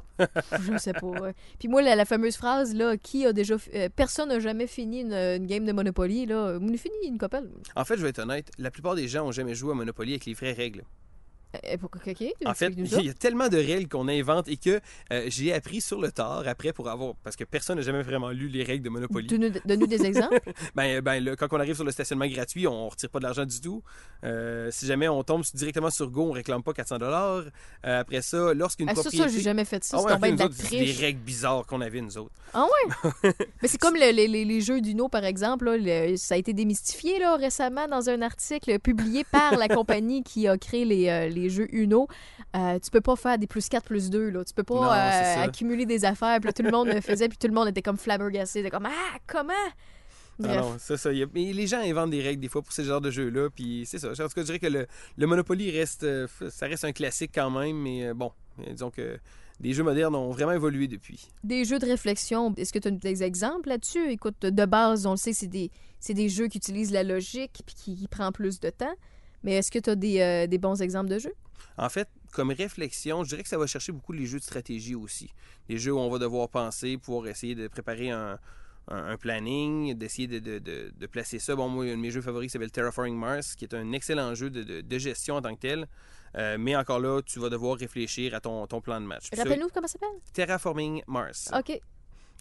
Je 0.60 0.76
sais 0.78 0.92
pas. 0.92 1.12
Puis 1.58 1.68
moi, 1.68 1.82
la, 1.82 1.94
la 1.96 2.04
fameuse 2.04 2.36
phrase, 2.36 2.74
là, 2.74 2.96
qui 2.96 3.24
a 3.26 3.32
déjà. 3.32 3.56
euh, 3.74 3.88
personne 3.94 4.28
n'a 4.30 4.40
jamais 4.40 4.66
fini 4.66 5.00
une, 5.02 5.12
une 5.12 5.46
game 5.46 5.64
de 5.64 5.72
Monopoly, 5.72 6.26
là. 6.26 6.58
On 6.60 6.74
a 6.74 6.76
fini 6.76 6.94
une 7.06 7.18
couple. 7.18 7.42
En 7.76 7.84
fait, 7.84 7.96
je 7.96 8.02
vais 8.02 8.08
être 8.10 8.18
honnête, 8.20 8.50
la 8.58 8.70
plupart 8.70 8.94
des 8.94 9.06
gens 9.08 9.27
jamais 9.32 9.54
joué 9.54 9.72
à 9.72 9.74
Monopoly 9.74 10.12
avec 10.12 10.24
les 10.26 10.34
vraies 10.34 10.52
règles. 10.52 10.84
Euh, 11.54 11.76
En 12.44 12.54
fait, 12.54 12.72
ça. 12.86 12.96
il 13.00 13.06
y 13.06 13.08
a 13.08 13.14
tellement 13.14 13.48
de 13.48 13.56
règles 13.56 13.88
qu'on 13.88 14.06
invente 14.08 14.48
et 14.48 14.56
que 14.56 14.80
euh, 15.12 15.24
j'ai 15.28 15.52
appris 15.54 15.80
sur 15.80 16.00
le 16.00 16.12
tard 16.12 16.42
après 16.46 16.72
pour 16.72 16.88
avoir. 16.88 17.14
Parce 17.24 17.36
que 17.36 17.44
personne 17.44 17.76
n'a 17.78 17.82
jamais 17.82 18.02
vraiment 18.02 18.30
lu 18.30 18.48
les 18.48 18.62
règles 18.62 18.84
de 18.84 18.90
Monopoly. 18.90 19.26
Donne-nous 19.26 19.86
des 19.86 20.04
exemples. 20.04 20.40
Ben, 20.74 21.00
ben 21.00 21.24
là, 21.24 21.36
quand 21.36 21.46
on 21.52 21.58
arrive 21.60 21.74
sur 21.74 21.84
le 21.84 21.90
stationnement 21.90 22.26
gratuit, 22.26 22.66
on 22.66 22.84
ne 22.86 22.90
retire 22.90 23.08
pas 23.10 23.18
de 23.18 23.24
l'argent 23.24 23.46
du 23.46 23.60
tout. 23.60 23.82
Euh, 24.24 24.68
si 24.70 24.86
jamais 24.86 25.08
on 25.08 25.22
tombe 25.22 25.42
directement 25.54 25.90
sur 25.90 26.10
Go, 26.10 26.28
on 26.28 26.32
réclame 26.32 26.62
pas 26.62 26.72
400 26.74 26.98
dollars. 26.98 27.44
Après 27.82 28.20
ça, 28.22 28.52
lorsqu'une 28.54 28.88
Ah, 28.90 28.94
ça, 28.94 29.02
propriété... 29.02 29.28
ça, 29.30 29.34
j'ai 29.34 29.42
jamais 29.42 29.64
fait 29.64 29.82
ça. 29.84 29.96
Ah 29.98 30.00
c'est 30.20 30.20
ouais, 30.20 30.32
de 30.32 30.42
autres, 30.42 30.70
des 30.70 30.92
règles 30.92 31.20
bizarres 31.20 31.66
qu'on 31.66 31.80
avait, 31.80 32.00
nous 32.00 32.18
autres. 32.18 32.34
Ah 32.52 32.66
ouais? 33.22 33.32
Mais 33.62 33.68
c'est 33.68 33.78
comme 33.78 33.94
le- 33.94 34.12
les, 34.12 34.28
les- 34.28 34.60
jeux 34.60 34.80
d'Uno, 34.80 35.08
par 35.08 35.24
exemple. 35.24 35.64
là, 35.66 35.76
le- 35.78 36.16
ça 36.16 36.34
a 36.34 36.38
été 36.38 36.52
démystifié 36.52 37.18
là, 37.18 37.36
récemment 37.36 37.86
dans 37.88 38.10
un 38.10 38.20
article 38.22 38.78
publié 38.80 39.24
par 39.24 39.56
la 39.56 39.68
compagnie 39.68 40.22
qui 40.22 40.46
a 40.48 40.58
créé 40.58 40.84
les, 40.84 41.08
euh, 41.08 41.28
les 41.38 41.50
jeux 41.50 41.66
Uno. 41.74 42.08
Euh, 42.56 42.78
tu 42.78 42.90
peux 42.90 43.00
pas 43.00 43.16
faire 43.16 43.38
des 43.38 43.46
plus 43.46 43.68
4, 43.68 43.84
plus 43.84 44.10
2. 44.10 44.30
Là. 44.30 44.44
Tu 44.44 44.52
peux 44.54 44.62
pas 44.64 44.74
Non, 44.74 44.90
euh, 44.92 45.44
accumuler 45.44 45.86
des 45.86 46.04
affaires. 46.04 46.38
Puis 46.40 46.48
là, 46.48 46.52
tout 46.52 46.62
le 46.62 46.70
monde 46.70 46.88
le 46.88 47.00
faisait, 47.00 47.28
puis 47.28 47.38
tout 47.38 47.46
le 47.48 47.54
monde 47.54 47.68
était 47.68 47.82
comme 47.82 47.96
flabbergasté. 47.98 48.60
C'était 48.60 48.70
comme 48.70 48.86
Ah, 48.86 49.18
comment? 49.26 49.52
Ah 50.44 50.56
non, 50.58 50.76
ça, 50.78 50.96
ça, 50.96 51.12
y 51.12 51.22
a- 51.22 51.26
Mais 51.34 51.52
les 51.52 51.66
gens 51.66 51.80
inventent 51.80 52.10
des 52.10 52.22
règles 52.22 52.40
des 52.40 52.48
fois 52.48 52.62
pour 52.62 52.72
ce 52.72 52.82
genre 52.82 53.00
de 53.00 53.10
jeux-là. 53.10 53.48
Puis 53.50 53.84
c'est 53.86 53.98
ça. 53.98 54.10
En 54.10 54.12
tout 54.12 54.22
cas, 54.28 54.28
je 54.36 54.42
dirais 54.42 54.58
que 54.60 54.66
le, 54.68 54.86
le 55.16 55.26
Monopoly 55.26 55.70
reste, 55.72 56.04
euh, 56.04 56.28
ça 56.50 56.66
reste 56.66 56.84
un 56.84 56.92
classique 56.92 57.32
quand 57.34 57.50
même. 57.50 57.76
Mais 57.76 58.06
euh, 58.06 58.14
bon, 58.14 58.30
disons 58.70 58.90
que 58.90 59.18
les 59.60 59.72
jeux 59.72 59.82
modernes 59.82 60.14
ont 60.14 60.30
vraiment 60.30 60.52
évolué 60.52 60.86
depuis. 60.86 61.26
Des 61.42 61.64
jeux 61.64 61.80
de 61.80 61.86
réflexion, 61.86 62.54
est-ce 62.56 62.72
que 62.72 62.78
tu 62.78 62.86
as 62.86 62.90
des 62.92 63.24
exemples 63.24 63.68
là-dessus? 63.68 64.08
Écoute, 64.12 64.36
de 64.42 64.64
base, 64.64 65.06
on 65.06 65.10
le 65.12 65.16
sait, 65.16 65.32
c'est 65.32 65.48
des, 65.48 65.72
c'est 65.98 66.14
des 66.14 66.28
jeux 66.28 66.46
qui 66.46 66.58
utilisent 66.58 66.92
la 66.92 67.02
logique 67.02 67.60
puis 67.66 67.74
qui, 67.74 67.96
qui 67.96 68.06
prend 68.06 68.30
plus 68.30 68.60
de 68.60 68.70
temps. 68.70 68.94
Mais 69.42 69.52
est-ce 69.54 69.70
que 69.70 69.78
tu 69.78 69.90
as 69.90 69.94
des, 69.96 70.20
euh, 70.20 70.46
des 70.46 70.58
bons 70.58 70.80
exemples 70.82 71.10
de 71.10 71.18
jeux? 71.18 71.34
En 71.76 71.88
fait, 71.88 72.08
comme 72.32 72.50
réflexion, 72.50 73.22
je 73.24 73.30
dirais 73.30 73.42
que 73.42 73.48
ça 73.48 73.58
va 73.58 73.66
chercher 73.66 73.92
beaucoup 73.92 74.12
les 74.12 74.26
jeux 74.26 74.38
de 74.38 74.44
stratégie 74.44 74.94
aussi. 74.94 75.30
Des 75.68 75.78
jeux 75.78 75.92
où 75.92 75.98
on 75.98 76.10
va 76.10 76.18
devoir 76.18 76.48
penser, 76.48 76.96
pouvoir 76.98 77.26
essayer 77.28 77.54
de 77.54 77.68
préparer 77.68 78.10
un, 78.10 78.38
un- 78.88 79.06
un 79.10 79.16
planning, 79.16 79.94
d'essayer 79.94 80.26
de, 80.26 80.38
de- 80.38 80.58
de- 80.58 80.92
de 80.96 81.06
placer 81.06 81.38
ça. 81.38 81.54
Bon, 81.54 81.68
moi, 81.68 81.84
un 81.84 81.88
de 81.90 81.94
mes 81.96 82.10
jeux 82.10 82.20
favoris 82.22 82.50
s'appelle 82.52 82.70
Terraforming 82.72 83.16
Mars, 83.16 83.54
qui 83.54 83.64
est 83.64 83.74
un 83.74 83.92
excellent 83.92 84.34
jeu 84.34 84.50
de, 84.50 84.98
gestion 84.98 85.36
en 85.36 85.42
tant 85.42 85.54
que 85.54 85.60
tel. 85.60 85.86
Euh, 86.36 86.56
mais 86.58 86.74
encore 86.76 86.98
là, 87.00 87.20
tu 87.22 87.38
vas 87.38 87.48
devoir 87.48 87.76
réfléchir 87.78 88.34
à 88.34 88.40
ton, 88.40 88.66
ton 88.66 88.80
plan 88.80 89.00
de 89.00 89.06
match. 89.06 89.28
Rappelle-nous 89.44 89.68
comment 89.72 89.86
ça 89.86 89.92
s'appelle? 89.94 90.20
Terraforming 90.32 91.02
Mars. 91.06 91.50
OK. 91.56 91.80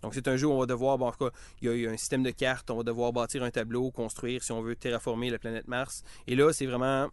Donc, 0.03 0.13
c'est 0.13 0.27
un 0.27 0.37
jeu 0.37 0.47
où 0.47 0.51
on 0.51 0.59
va 0.59 0.65
devoir, 0.67 0.97
bon, 0.97 1.07
en 1.07 1.11
tout 1.11 1.25
cas, 1.25 1.31
il 1.61 1.67
y 1.67 1.71
a 1.71 1.73
eu 1.73 1.87
un 1.87 1.97
système 1.97 2.23
de 2.23 2.31
cartes, 2.31 2.69
on 2.69 2.77
va 2.77 2.83
devoir 2.83 3.11
bâtir 3.13 3.43
un 3.43 3.49
tableau, 3.49 3.89
construire 3.91 4.43
si 4.43 4.51
on 4.51 4.61
veut 4.61 4.75
terraformer 4.75 5.29
la 5.29 5.39
planète 5.39 5.67
Mars. 5.67 6.03
Et 6.27 6.35
là, 6.35 6.53
c'est 6.53 6.65
vraiment 6.67 7.09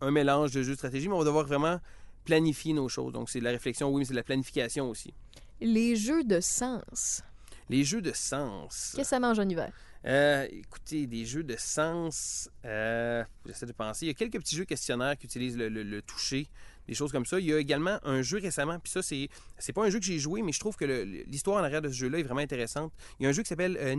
un 0.00 0.10
mélange 0.10 0.52
de 0.52 0.62
jeux 0.62 0.72
de 0.72 0.76
stratégie, 0.76 1.08
mais 1.08 1.14
on 1.14 1.18
va 1.18 1.24
devoir 1.24 1.46
vraiment 1.46 1.80
planifier 2.24 2.72
nos 2.74 2.88
choses. 2.88 3.12
Donc, 3.12 3.28
c'est 3.28 3.40
de 3.40 3.44
la 3.44 3.50
réflexion, 3.50 3.88
oui, 3.90 4.00
mais 4.00 4.04
c'est 4.04 4.12
de 4.12 4.18
la 4.18 4.22
planification 4.22 4.88
aussi. 4.88 5.12
Les 5.60 5.96
jeux 5.96 6.22
de 6.24 6.40
sens. 6.40 7.22
Les 7.68 7.84
jeux 7.84 8.02
de 8.02 8.12
sens. 8.12 8.92
Qu'est-ce 8.94 9.02
que 9.02 9.08
ça 9.08 9.20
mange 9.20 9.38
en 9.38 9.48
hiver? 9.48 9.72
Euh, 10.04 10.46
écoutez, 10.50 11.06
des 11.06 11.24
jeux 11.24 11.44
de 11.44 11.54
sens, 11.56 12.50
euh, 12.64 13.22
j'essaie 13.46 13.66
de 13.66 13.72
penser. 13.72 14.06
Il 14.06 14.08
y 14.08 14.10
a 14.10 14.14
quelques 14.14 14.38
petits 14.38 14.56
jeux 14.56 14.64
questionnaires 14.64 15.16
qui 15.16 15.26
utilisent 15.26 15.56
le, 15.56 15.68
le- 15.68 15.84
le 15.84 16.02
toucher, 16.02 16.48
des 16.88 16.94
choses 16.94 17.12
comme 17.12 17.26
ça. 17.26 17.38
Il 17.38 17.46
y 17.46 17.52
a 17.52 17.58
également 17.58 17.98
un 18.04 18.22
jeu 18.22 18.38
récemment, 18.38 18.78
puis 18.78 18.90
ça, 18.90 19.02
c'est, 19.02 19.28
pas 19.72 19.84
un 19.84 19.90
jeu 19.90 19.98
que 19.98 20.04
j'ai 20.04 20.18
joué, 20.18 20.42
mais 20.42 20.52
je 20.52 20.60
trouve 20.60 20.76
que 20.76 20.84
l'histoire 21.26 21.60
en 21.60 21.64
arrière 21.64 21.82
de 21.82 21.88
ce 21.88 21.94
jeu-là 21.94 22.18
est 22.18 22.22
vraiment 22.22 22.40
intéressante. 22.40 22.92
Il 23.18 23.24
y 23.24 23.26
a 23.26 23.28
un 23.28 23.32
jeu 23.32 23.42
qui 23.42 23.48
s'appelle 23.48 23.76
euh. 23.80 23.96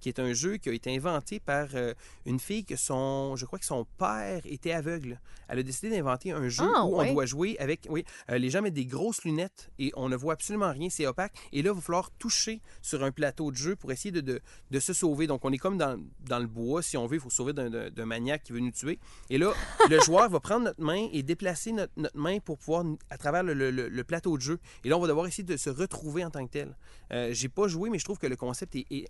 Qui 0.00 0.08
est 0.08 0.18
un 0.18 0.32
jeu 0.32 0.56
qui 0.58 0.68
a 0.68 0.72
été 0.72 0.94
inventé 0.94 1.40
par 1.40 1.68
euh, 1.74 1.94
une 2.26 2.38
fille 2.38 2.64
que 2.64 2.76
son, 2.76 3.36
je 3.36 3.46
crois 3.46 3.58
que 3.58 3.64
son 3.64 3.86
père 3.98 4.42
était 4.44 4.72
aveugle. 4.72 5.20
Elle 5.48 5.58
a 5.58 5.62
décidé 5.62 5.90
d'inventer 5.90 6.32
un 6.32 6.48
jeu 6.48 6.64
Ah, 6.74 6.84
où 6.86 6.96
ouais. 6.98 7.10
on 7.10 7.12
doit 7.14 7.26
jouer 7.26 7.56
avec, 7.58 7.86
oui, 7.90 8.04
euh, 8.30 8.38
les 8.38 8.50
gens 8.50 8.62
mettent 8.62 8.74
des 8.74 8.86
grosses 8.86 9.24
lunettes 9.24 9.70
et 9.78 9.92
on 9.96 10.08
ne 10.08 10.16
voit 10.16 10.32
absolument 10.34 10.70
rien, 10.72 10.88
c'est 10.90 11.06
opaque. 11.06 11.34
Et 11.52 11.62
là, 11.62 11.70
il 11.70 11.74
va 11.74 11.80
falloir 11.80 12.10
toucher 12.12 12.60
sur 12.82 13.02
un 13.04 13.10
plateau 13.10 13.50
de 13.50 13.56
jeu 13.56 13.76
pour 13.76 13.92
essayer 13.92 14.10
de, 14.12 14.20
de, 14.20 14.40
de 14.70 14.80
se 14.80 14.92
sauver. 14.92 15.26
Donc, 15.26 15.44
on 15.44 15.52
est 15.52 15.58
comme 15.58 15.76
dans, 15.78 15.98
dans 16.28 16.38
le 16.38 16.46
bois, 16.46 16.82
si 16.82 16.96
on 16.96 17.06
veut, 17.06 17.16
il 17.16 17.20
faut 17.20 17.30
sauver 17.30 17.52
d'un- 17.52 17.90
maniaque 18.04 18.42
qui 18.44 18.52
veut 18.52 18.60
nous 18.60 18.70
tuer. 18.70 18.98
Et 19.30 19.38
là, 19.38 19.52
le 19.90 20.00
joueur 20.00 20.28
va 20.28 20.40
prendre 20.40 20.64
notre 20.64 20.82
main 20.82 21.08
et 21.12 21.22
déplacer 21.22 21.72
notre, 21.72 21.92
notre 21.96 22.16
main 22.18 22.38
pour 22.40 22.58
pouvoir, 22.58 22.84
à 23.10 23.18
travers 23.18 23.42
le, 23.42 23.54
le- 23.54 23.70
le- 23.70 23.88
le 23.88 24.04
plateau 24.04 24.36
de 24.36 24.42
jeu. 24.42 24.58
Et 24.84 24.88
là, 24.88 24.96
on 24.96 25.00
va 25.00 25.08
devoir 25.08 25.26
essayer 25.26 25.44
de 25.44 25.56
se 25.56 25.70
retrouver 25.70 26.24
en 26.24 26.30
tant 26.30 26.44
que 26.46 26.50
tel. 26.52 26.76
Euh, 27.12 27.30
J'ai 27.32 27.48
pas 27.48 27.68
joué, 27.68 27.90
mais 27.90 27.98
je 27.98 28.04
trouve 28.04 28.18
que 28.18 28.26
le 28.26 28.36
concept 28.36 28.74
est, 28.76 28.86
est 28.90 29.06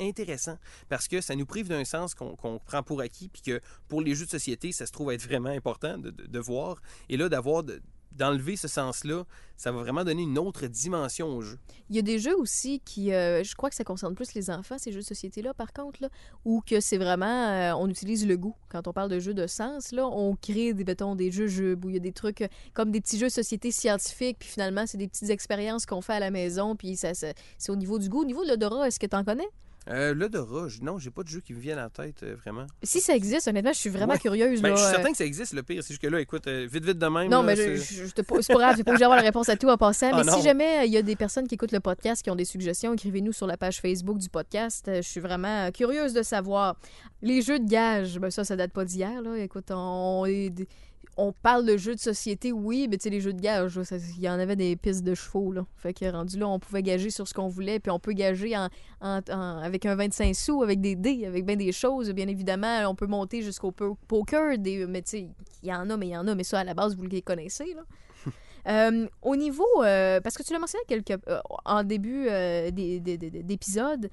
intéressant 0.00 0.58
parce 0.88 1.08
que 1.08 1.20
ça 1.20 1.34
nous 1.36 1.46
prive 1.46 1.68
d'un 1.68 1.84
sens 1.84 2.14
qu'on 2.14 2.58
prend 2.64 2.82
pour 2.82 3.00
acquis, 3.00 3.28
puis 3.28 3.42
que 3.42 3.60
pour 3.88 4.00
les 4.02 4.14
jeux 4.14 4.26
de 4.26 4.30
société, 4.30 4.72
ça 4.72 4.86
se 4.86 4.92
trouve 4.92 5.12
être 5.12 5.22
vraiment 5.22 5.50
important 5.50 5.98
de, 5.98 6.10
de- 6.10 6.26
de 6.26 6.38
voir. 6.38 6.80
Et 7.08 7.16
là, 7.16 7.28
d'avoir 7.28 7.62
d'enlever 8.12 8.56
ce 8.56 8.68
sens-là, 8.68 9.24
ça 9.56 9.72
va 9.72 9.78
vraiment 9.80 10.04
donner 10.04 10.22
une 10.22 10.38
autre 10.38 10.66
dimension 10.66 11.28
au 11.36 11.42
jeu. 11.42 11.58
Il 11.90 11.96
y 11.96 11.98
a 11.98 12.02
des 12.02 12.18
jeux 12.18 12.36
aussi 12.36 12.80
qui, 12.84 13.12
euh, 13.12 13.44
je 13.44 13.54
crois 13.54 13.68
que 13.70 13.76
ça 13.76 13.84
concerne 13.84 14.14
plus 14.14 14.32
les 14.34 14.50
enfants, 14.50 14.76
ces 14.78 14.90
jeux 14.90 15.00
de 15.00 15.04
société-là, 15.04 15.52
par 15.54 15.72
contre, 15.72 16.02
là, 16.02 16.08
où 16.44 16.62
que 16.64 16.80
c'est 16.80 16.96
vraiment, 16.96 17.26
euh, 17.48 17.72
on 17.74 17.88
utilise 17.88 18.26
le 18.26 18.36
goût. 18.36 18.54
Quand 18.68 18.88
on 18.88 18.92
parle 18.92 19.10
de 19.10 19.20
jeux 19.20 19.34
de 19.34 19.46
sens, 19.46 19.92
là, 19.92 20.06
on 20.06 20.34
crée 20.34 20.72
des, 20.72 20.84
mettons, 20.84 21.14
des 21.14 21.30
jeux 21.30 21.46
jeux 21.46 21.78
où 21.84 21.88
il 21.90 21.94
y 21.94 21.98
a 21.98 22.00
des 22.00 22.12
trucs 22.12 22.40
euh, 22.40 22.48
comme 22.72 22.90
des 22.90 23.00
petits 23.00 23.18
jeux 23.18 23.26
de 23.28 23.32
société 23.32 23.70
scientifiques, 23.70 24.38
puis 24.38 24.48
finalement, 24.48 24.86
c'est 24.86 24.98
des 24.98 25.08
petites 25.08 25.30
expériences 25.30 25.84
qu'on 25.86 26.00
fait 26.00 26.14
à 26.14 26.20
la 26.20 26.30
maison, 26.30 26.74
puis 26.76 26.96
ça, 26.96 27.12
ça- 27.14 27.32
c'est 27.58 27.70
au 27.70 27.76
niveau 27.76 27.98
du 27.98 28.08
goût. 28.08 28.22
Au 28.22 28.26
niveau 28.26 28.44
de 28.44 28.48
l'odorat, 28.48 28.88
est-ce 28.88 28.98
que 28.98 29.06
tu 29.06 29.16
en 29.16 29.24
connais? 29.24 29.48
Euh, 29.88 30.12
L'odorat, 30.14 30.68
je- 30.68 30.82
non, 30.82 30.98
j'ai 30.98 31.10
pas 31.10 31.22
de 31.22 31.28
jeu 31.28 31.40
qui 31.40 31.54
me 31.54 31.58
vienne 31.60 31.78
en 31.78 31.88
tête, 31.88 32.22
euh, 32.22 32.36
vraiment. 32.36 32.66
Si 32.82 33.00
ça 33.00 33.14
existe, 33.16 33.48
honnêtement, 33.48 33.72
je 33.72 33.78
suis 33.78 33.88
vraiment 33.90 34.12
Ouais. 34.12 34.18
curieuse. 34.18 34.60
Ben, 34.60 34.68
là, 34.70 34.74
je 34.76 34.80
suis 34.80 34.88
euh, 34.90 34.94
certain 34.94 35.10
que 35.10 35.16
ça 35.16 35.24
existe, 35.24 35.54
le 35.54 35.62
pire. 35.62 35.82
C'est 35.82 35.88
juste 35.94 36.02
que 36.02 36.06
là, 36.06 36.20
écoute, 36.20 36.46
euh, 36.46 36.68
vite, 36.70 36.84
vite 36.84 36.98
de 36.98 37.06
même. 37.06 37.30
Non, 37.30 37.38
là, 37.40 37.42
mais 37.42 37.56
je, 37.56 37.76
c'est- 37.80 37.94
je, 37.94 38.04
je 38.06 38.10
te- 38.12 38.22
c'est 38.42 38.52
pas 38.52 38.58
grave, 38.58 38.76
j'ai 38.76 38.84
pas 38.84 38.90
obligé 38.90 39.00
d'avoir 39.00 39.18
la 39.18 39.24
réponse 39.24 39.48
à 39.48 39.56
tout 39.56 39.68
en 39.68 39.76
passant. 39.78 40.10
Ah, 40.12 40.22
mais 40.24 40.30
si 40.30 40.42
jamais 40.42 40.80
euh, 40.80 40.84
il 40.84 40.92
y 40.92 40.96
a 40.98 41.02
des 41.02 41.16
personnes 41.16 41.48
qui 41.48 41.54
écoutent 41.54 41.72
le 41.72 41.80
podcast 41.80 42.22
qui 42.22 42.30
ont 42.30 42.36
des 42.36 42.44
suggestions, 42.44 42.92
écrivez-nous 42.92 43.32
sur 43.32 43.46
la 43.46 43.56
page 43.56 43.80
Facebook 43.80 44.18
du 44.18 44.28
podcast. 44.28 44.86
Euh, 44.88 44.96
Je 45.02 45.08
suis 45.08 45.20
vraiment 45.20 45.66
euh, 45.66 45.70
curieuse 45.70 46.12
de 46.12 46.22
savoir. 46.22 46.76
Les 47.22 47.40
jeux 47.42 47.58
de 47.58 47.68
gage, 47.68 48.18
ben 48.18 48.30
ça, 48.30 48.44
ça 48.44 48.56
date 48.56 48.72
pas 48.72 48.84
d'hier. 48.84 49.20
là. 49.22 49.36
Écoute, 49.38 49.70
on, 49.70 50.24
on 51.16 51.32
parle 51.32 51.66
de 51.66 51.76
jeux 51.76 51.94
de 51.94 52.00
société, 52.00 52.52
oui, 52.52 52.86
mais 52.90 52.96
tu 52.96 53.04
sais, 53.04 53.10
les 53.10 53.20
jeux 53.20 53.32
de 53.32 53.40
gage, 53.40 53.78
il 54.16 54.22
y 54.22 54.28
en 54.28 54.38
avait 54.38 54.56
des 54.56 54.74
pistes 54.76 55.02
de 55.04 55.14
chevaux. 55.14 55.52
Là. 55.52 55.66
Fait 55.76 55.92
que 55.92 56.04
rendu 56.10 56.38
là, 56.38 56.48
on 56.48 56.58
pouvait 56.58 56.82
gager 56.82 57.10
sur 57.10 57.28
ce 57.28 57.34
qu'on 57.34 57.48
voulait, 57.48 57.78
puis 57.80 57.90
on 57.90 57.98
peut 57.98 58.12
gager 58.12 58.56
en, 58.56 58.68
en- 59.00 59.20
en- 59.30 59.58
avec 59.58 59.84
un 59.86 59.94
25 59.96 60.34
sous, 60.34 60.62
avec 60.62 60.80
des 60.80 60.96
dés, 60.96 61.26
avec 61.26 61.44
bien 61.44 61.56
des 61.56 61.72
choses. 61.72 62.10
Bien 62.12 62.28
évidemment, 62.28 62.88
on 62.88 62.94
peut 62.94 63.06
monter 63.06 63.42
jusqu'au 63.42 63.70
po- 63.72 63.98
poker, 64.08 64.56
des, 64.58 64.86
mais 64.86 65.02
tu 65.02 65.10
sais, 65.10 65.28
il 65.62 65.68
y 65.68 65.74
en 65.74 65.90
a, 65.90 65.96
mais 65.96 66.06
il 66.08 66.12
y 66.12 66.16
en 66.16 66.26
a, 66.26 66.34
mais 66.34 66.44
ça, 66.44 66.60
à 66.60 66.64
la 66.64 66.74
base, 66.74 66.96
vous 66.96 67.04
les 67.06 67.22
connaissez. 67.22 67.74
Là. 67.74 67.82
Euh, 68.68 69.06
au 69.22 69.36
niveau, 69.36 69.64
euh, 69.82 70.20
parce 70.20 70.36
que 70.36 70.42
tu 70.42 70.52
l'as 70.52 70.58
mentionné 70.58 70.84
quelque, 70.86 71.14
euh, 71.28 71.40
en 71.64 71.82
début 71.82 72.26
d'épisode, 72.70 74.10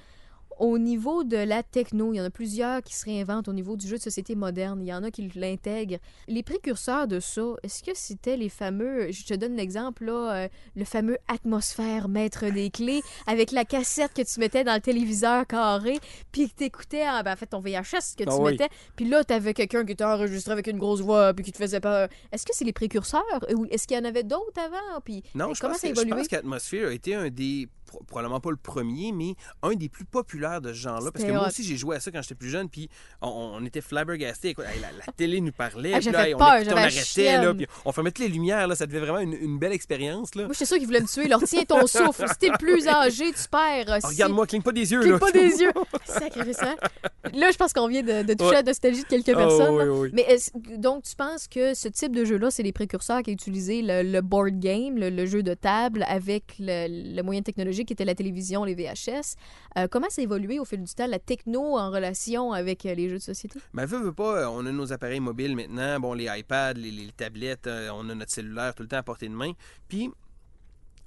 au 0.60 0.78
niveau 0.78 1.24
de 1.24 1.38
la 1.38 1.64
techno, 1.64 2.14
il 2.14 2.18
y 2.18 2.22
en 2.22 2.26
a 2.26 2.30
plusieurs 2.30 2.82
qui 2.84 2.96
se 2.96 3.06
réinventent 3.06 3.48
au 3.48 3.54
niveau 3.54 3.76
du 3.78 3.88
jeu 3.88 3.98
de 3.98 4.02
société 4.02 4.36
moderne. 4.36 4.82
Il 4.82 4.88
y 4.88 4.94
en 4.94 5.04
a 5.04 5.12
qui 5.12 5.30
l'intègrent. 5.36 5.98
Les 6.28 6.44
précurseurs 6.44 7.08
de 7.08 7.20
ça, 7.20 7.42
est-ce 7.64 7.84
que 7.84 7.92
c'était 7.94 8.38
les 8.38 8.50
fameux, 8.50 9.12
je 9.12 9.26
te 9.26 9.34
donne 9.34 9.56
l'exemple, 9.56 10.06
là, 10.06 10.36
euh, 10.36 10.48
le 10.76 10.86
fameux 10.86 11.18
atmosphère 11.28 12.08
maître 12.10 12.46
des 12.50 12.70
clés 12.70 13.02
avec 13.26 13.52
la 13.52 13.66
cassette 13.66 14.14
que 14.14 14.22
tu 14.22 14.40
mettais 14.40 14.64
dans 14.64 14.74
le 14.76 14.82
téléviseur 14.82 15.46
carré, 15.48 16.00
puis 16.32 16.50
que 16.50 16.56
tu 16.58 16.64
écoutais, 16.66 17.08
en, 17.08 17.24
ben, 17.24 17.34
en 17.34 17.36
fait, 17.36 17.48
ton 17.48 17.60
VHS 17.60 18.16
que 18.18 18.24
tu 18.24 18.30
Ah 18.30 18.36
oui. 18.38 18.52
mettais, 18.52 18.70
puis 18.96 19.08
là, 19.08 19.24
tu 19.24 19.34
avais 19.34 19.54
quelqu'un 19.54 19.86
qui 19.86 19.94
était 19.94 20.04
enregistré 20.04 20.52
avec 20.52 20.68
une 20.68 20.78
grosse 20.78 21.02
voix, 21.02 21.34
puis 21.34 21.44
qui 21.46 21.52
te 21.52 21.58
faisait 21.58 21.80
peur. 21.80 22.10
Est-ce 22.32 22.46
que 22.46 22.54
c'est 22.54 22.66
les 22.66 22.74
précurseurs 22.74 23.24
ou 23.56 23.66
est-ce 23.70 23.88
qu'il 23.88 23.98
y 23.98 24.00
en 24.00 24.06
avait 24.06 24.24
d'autres 24.24 24.60
avant? 24.60 25.02
Puis 25.04 25.24
Non, 25.36 25.54
je 25.54 25.62
comment 25.62 25.74
pense, 25.74 25.82
ça 25.82 25.88
a 25.88 25.94
je 25.94 26.08
pense 26.08 26.28
qu'Atmosphere 26.28 26.88
a 26.90 26.94
été 26.94 27.16
un 27.16 27.30
des, 27.30 27.68
pro- 27.88 28.04
probablement 28.06 28.40
pas 28.40 28.52
le 28.52 28.58
premier, 28.58 29.12
mais 29.12 29.34
un 29.64 29.74
des 29.74 29.90
plus 29.90 30.06
populaires 30.06 30.62
de 30.62 30.70
ce 30.70 30.78
genre-là. 30.78 31.12
Parce 31.12 31.26
que 31.26 31.32
moi 31.32 31.48
aussi, 31.48 31.64
j'ai 31.64 31.78
joué 31.78 31.96
à 31.96 32.00
ça 32.00 32.12
quand 32.12 32.22
j'étais 32.22 32.36
plus 32.36 32.50
jeune, 32.50 32.70
puis 32.70 32.90
on, 33.22 33.30
on 33.30 33.66
était 33.66 33.80
hey, 33.80 34.80
la, 34.82 34.88
la 35.06 35.14
télé 35.16 35.42
nous 35.42 35.52
parlait, 35.52 35.94
Ah, 35.96 36.00
puis 36.00 36.12
là, 36.12 36.26
on, 36.36 36.38
peur, 36.38 36.48
on 36.50 36.64
j'avais 36.64 36.76
la 36.76 36.82
arrêtait, 36.82 37.38
là, 37.42 37.54
puis 37.54 37.66
on 37.86 37.92
fermait 37.92 38.12
toutes 38.12 38.26
les 38.26 38.32
lumières, 38.32 38.68
là, 38.68 38.76
ça 38.76 38.86
devait 38.86 39.00
vraiment 39.00 39.20
une, 39.20 39.34
une 39.34 39.58
belle 39.58 39.72
expérience. 39.74 40.36
Là. 40.36 40.44
Moi, 40.44 40.54
j'étais 40.54 40.66
sûre 40.66 40.78
qu'ils 40.78 40.86
voulaient 40.88 41.02
me 41.02 41.08
tuer. 41.08 41.28
Leur 41.28 41.42
tiens 41.44 41.64
ton 41.66 41.88
souffle. 41.88 42.28
Si 42.30 42.38
t'es 42.38 42.50
le 42.50 42.58
plus 42.58 42.88
âgé, 42.88 43.26
tu 43.32 43.48
perds. 43.50 43.86
Ah, 43.88 44.02
Si- 44.02 44.08
Regarde-moi, 44.08 44.46
cligne 44.48 44.62
pas 44.62 44.72
des 44.72 44.92
yeux. 44.92 45.00
Cligne 45.00 45.14
là. 45.14 45.20
pas 45.20 45.32
des 45.32 45.50
yeux. 45.62 45.72
Là, 47.34 47.52
je 47.52 47.58
pense 47.58 47.74
qu'on 47.74 47.88
vient 47.88 48.04
de, 48.04 48.24
de 48.24 48.34
toucher 48.34 48.48
Ouais. 48.50 48.56
à 48.56 48.62
la 48.62 48.64
nostalgie 48.64 49.04
de 49.04 49.08
quelques 49.08 49.30
Ah, 49.30 49.36
personnes. 49.36 49.76
oui, 49.76 49.86
là. 49.86 49.92
oui, 49.92 50.00
oui. 50.00 50.10
Mais 50.14 50.78
donc, 50.78 51.04
tu 51.04 51.16
penses 51.16 51.48
que 51.48 51.74
ce 51.74 51.88
type 51.90 52.16
de 52.16 52.24
jeu-là, 52.26 52.50
c'est 52.52 52.64
les 52.64 52.72
précurseurs 52.72 53.22
qui 53.22 53.32
ont 53.32 53.34
utilisé 53.34 53.82
le, 53.82 54.02
le 54.04 54.22
board 54.22 54.60
game, 54.60 54.96
le, 54.98 55.10
le 55.10 55.26
jeu 55.26 55.44
de 55.44 55.54
table, 55.54 56.06
avec 56.08 56.56
le, 56.60 57.16
le 57.16 57.22
moyen 57.24 57.42
technologique 57.42 57.77
qui 57.86 57.94
était 57.94 58.06
la 58.06 58.16
télévision, 58.16 58.64
les 58.64 58.76
VHS. 58.76 59.36
Euh, 59.78 59.88
comment 59.90 60.10
ça 60.10 60.22
a 60.22 60.24
évolué 60.24 60.60
au 60.60 60.66
fil 60.66 60.84
du 60.84 60.94
temps, 60.94 61.08
la 61.08 61.20
techno 61.20 61.78
en 61.78 61.90
relation 61.92 62.52
avec 62.54 62.86
euh, 62.86 62.94
les 62.96 63.10
jeux 63.10 63.18
de 63.18 63.24
société? 63.24 63.60
Ben, 63.74 63.86
veux, 63.86 64.00
veux 64.00 64.14
pas, 64.14 64.42
euh, 64.44 64.48
on 64.48 64.66
a 64.66 64.72
nos 64.72 64.94
appareils 64.94 65.20
mobiles 65.20 65.56
maintenant, 65.56 66.00
bon, 66.00 66.14
les 66.14 66.26
iPads, 66.30 66.74
les, 66.74 66.92
les 66.92 67.12
tablettes, 67.12 67.68
on 67.68 68.10
a 68.10 68.16
notre 68.16 68.32
cellulaire 68.32 68.74
tout 68.76 68.84
le 68.84 68.90
temps 68.90 68.98
à 68.98 69.04
portée 69.04 69.28
de 69.28 69.34
main. 69.34 69.52
Puis, 69.88 70.10